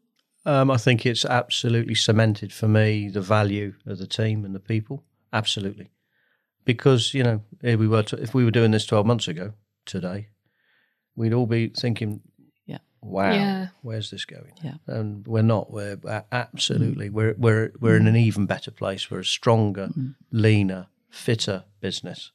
Um, 0.46 0.72
I 0.72 0.78
think 0.78 1.06
it's 1.06 1.26
absolutely 1.26 1.96
cemented 1.96 2.54
for 2.54 2.68
me 2.68 3.10
the 3.10 3.22
value 3.22 3.74
of 3.86 3.98
the 3.98 4.08
team 4.08 4.46
and 4.46 4.56
the 4.56 4.60
people. 4.60 5.04
Absolutely, 5.34 5.92
because 6.66 7.14
you 7.14 7.24
know, 7.24 7.44
here 7.62 7.78
we 7.78 7.88
were. 7.88 8.04
To, 8.04 8.22
if 8.22 8.34
we 8.34 8.46
were 8.46 8.52
doing 8.52 8.72
this 8.72 8.86
twelve 8.86 9.06
months 9.06 9.28
ago 9.28 9.54
today, 9.86 10.30
we'd 11.16 11.34
all 11.34 11.46
be 11.46 11.68
thinking, 11.68 12.22
Yeah. 12.66 12.80
"Wow, 13.02 13.32
Yeah. 13.32 13.68
where's 13.82 14.10
this 14.10 14.26
going?" 14.26 14.54
Yeah. 14.64 14.76
and 14.88 15.28
we're 15.28 15.44
not. 15.44 15.72
We're 15.72 16.00
a- 16.06 16.26
absolutely. 16.32 17.10
Mm. 17.10 17.14
We're 17.14 17.36
we're 17.38 17.72
we're 17.80 17.98
in 17.98 18.08
an 18.08 18.16
mm. 18.16 18.22
even 18.22 18.46
better 18.46 18.72
place. 18.72 19.12
We're 19.12 19.20
a 19.20 19.26
stronger, 19.26 19.90
mm. 19.90 20.16
leaner, 20.32 20.88
fitter 21.10 21.66
business 21.82 22.32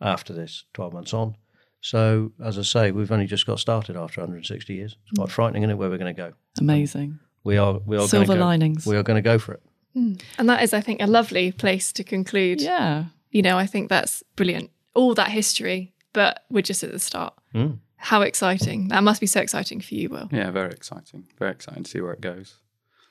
after 0.00 0.32
this 0.32 0.64
twelve 0.72 0.92
months 0.94 1.12
on. 1.12 1.34
So, 1.80 2.32
as 2.44 2.58
I 2.58 2.62
say, 2.62 2.90
we've 2.90 3.12
only 3.12 3.26
just 3.26 3.46
got 3.46 3.60
started 3.60 3.96
after 3.96 4.20
160 4.20 4.74
years. 4.74 4.96
It's 5.04 5.18
quite 5.18 5.28
mm. 5.28 5.32
frightening, 5.32 5.62
isn't 5.62 5.70
it? 5.70 5.74
Where 5.78 5.88
we're 5.88 5.98
going 5.98 6.14
to 6.14 6.20
go? 6.20 6.32
Amazing. 6.58 7.18
We 7.44 7.56
are. 7.56 7.80
We 7.86 7.96
are 7.96 8.08
Silver 8.08 8.34
go, 8.34 8.40
linings. 8.40 8.84
We 8.86 8.96
are 8.96 9.02
going 9.02 9.16
to 9.16 9.22
go 9.22 9.38
for 9.38 9.52
it. 9.54 9.62
Mm. 9.96 10.20
And 10.38 10.48
that 10.48 10.62
is, 10.62 10.74
I 10.74 10.80
think, 10.80 11.00
a 11.00 11.06
lovely 11.06 11.52
place 11.52 11.92
to 11.94 12.04
conclude. 12.04 12.60
Yeah. 12.60 13.04
You 13.30 13.42
know, 13.42 13.56
I 13.58 13.66
think 13.66 13.88
that's 13.88 14.22
brilliant. 14.36 14.70
All 14.94 15.14
that 15.14 15.28
history, 15.30 15.94
but 16.12 16.44
we're 16.50 16.62
just 16.62 16.82
at 16.82 16.92
the 16.92 16.98
start. 16.98 17.34
Mm. 17.54 17.78
How 17.96 18.22
exciting. 18.22 18.88
That 18.88 19.02
must 19.02 19.20
be 19.20 19.26
so 19.26 19.40
exciting 19.40 19.80
for 19.80 19.94
you, 19.94 20.08
Will. 20.08 20.28
Yeah, 20.32 20.50
very 20.50 20.70
exciting. 20.70 21.26
Very 21.38 21.50
exciting 21.50 21.82
to 21.84 21.90
see 21.90 22.00
where 22.00 22.12
it 22.12 22.20
goes. 22.20 22.56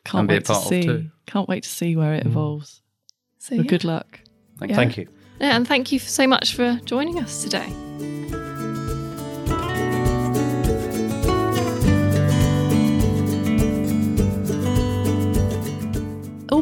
Can't 0.06 0.22
And 0.22 0.27
be 0.27 0.35
a 0.35 0.38
wait 0.38 0.45
to 0.45 0.53
part 0.53 0.64
of 0.64 0.69
see. 0.69 0.84
too. 0.84 1.10
Can't 1.26 1.49
wait 1.49 1.64
to 1.64 1.69
see 1.69 1.95
where 1.95 2.14
it 2.14 2.23
mm. 2.23 2.27
evolves. 2.27 2.81
So, 3.38 3.56
Well, 3.56 3.65
yeah. 3.65 3.69
good 3.69 3.84
luck. 3.84 4.22
Thank 4.60 4.72
Yeah. 4.72 4.76
Thank 4.76 4.98
you. 4.98 5.07
Yeah, 5.39 5.56
and 5.56 5.68
thank 5.68 5.91
you 5.91 5.99
so 5.99 6.26
much 6.26 6.56
for 6.56 6.80
joining 6.85 7.19
us 7.19 7.44
today. 7.44 7.72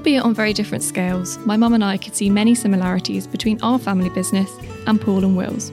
Albeit 0.06 0.24
on 0.24 0.36
very 0.36 0.54
different 0.54 0.84
scales, 0.84 1.40
my 1.48 1.58
mum 1.58 1.74
and 1.74 1.84
I 1.84 1.98
could 1.98 2.16
see 2.16 2.30
many 2.30 2.54
similarities 2.54 3.26
between 3.26 3.60
our 3.64 3.80
family 3.80 4.10
business 4.10 4.52
and 4.86 5.02
Paul 5.02 5.26
and 5.26 5.36
Will's. 5.36 5.72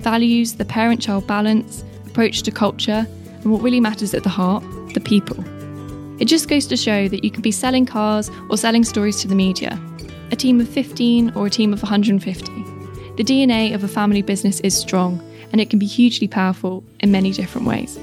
Values, 0.00 0.54
the 0.54 0.64
parent 0.64 1.02
child 1.02 1.26
balance, 1.26 1.84
approach 2.06 2.40
to 2.44 2.50
culture, 2.50 3.06
and 3.26 3.52
what 3.52 3.60
really 3.60 3.78
matters 3.78 4.14
at 4.14 4.22
the 4.22 4.30
heart 4.30 4.64
the 4.94 5.00
people. 5.00 5.36
It 6.18 6.24
just 6.24 6.48
goes 6.48 6.66
to 6.68 6.78
show 6.78 7.08
that 7.08 7.22
you 7.22 7.30
can 7.30 7.42
be 7.42 7.50
selling 7.50 7.84
cars 7.84 8.30
or 8.48 8.56
selling 8.56 8.84
stories 8.84 9.20
to 9.20 9.28
the 9.28 9.34
media, 9.34 9.78
a 10.32 10.36
team 10.36 10.62
of 10.62 10.68
15 10.70 11.32
or 11.34 11.48
a 11.48 11.50
team 11.50 11.74
of 11.74 11.82
150. 11.82 12.46
The 13.16 13.22
DNA 13.22 13.74
of 13.74 13.84
a 13.84 13.88
family 13.88 14.22
business 14.22 14.60
is 14.60 14.74
strong 14.74 15.20
and 15.52 15.60
it 15.60 15.68
can 15.68 15.78
be 15.78 15.84
hugely 15.84 16.26
powerful 16.26 16.82
in 17.00 17.12
many 17.12 17.32
different 17.32 17.66
ways. 17.66 17.98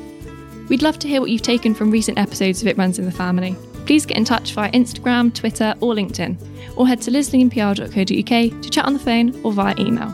We'd 0.69 0.83
love 0.83 0.99
to 0.99 1.07
hear 1.07 1.21
what 1.21 1.31
you've 1.31 1.41
taken 1.41 1.73
from 1.73 1.89
recent 1.89 2.19
episodes 2.19 2.61
of 2.61 2.67
It 2.67 2.77
Runs 2.77 2.99
in 2.99 3.05
the 3.05 3.11
Family. 3.11 3.57
Please 3.85 4.05
get 4.05 4.17
in 4.17 4.25
touch 4.25 4.53
via 4.53 4.71
Instagram, 4.71 5.33
Twitter, 5.33 5.75
or 5.79 5.93
LinkedIn, 5.93 6.37
or 6.77 6.87
head 6.87 7.01
to 7.03 7.11
listeningpr.co.uk 7.11 8.61
to 8.61 8.69
chat 8.69 8.85
on 8.85 8.93
the 8.93 8.99
phone 8.99 9.39
or 9.43 9.51
via 9.51 9.75
email. 9.77 10.13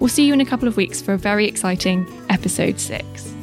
We'll 0.00 0.08
see 0.08 0.26
you 0.26 0.32
in 0.32 0.40
a 0.40 0.46
couple 0.46 0.68
of 0.68 0.76
weeks 0.76 1.00
for 1.00 1.14
a 1.14 1.18
very 1.18 1.46
exciting 1.46 2.06
episode 2.28 2.80
6. 2.80 3.35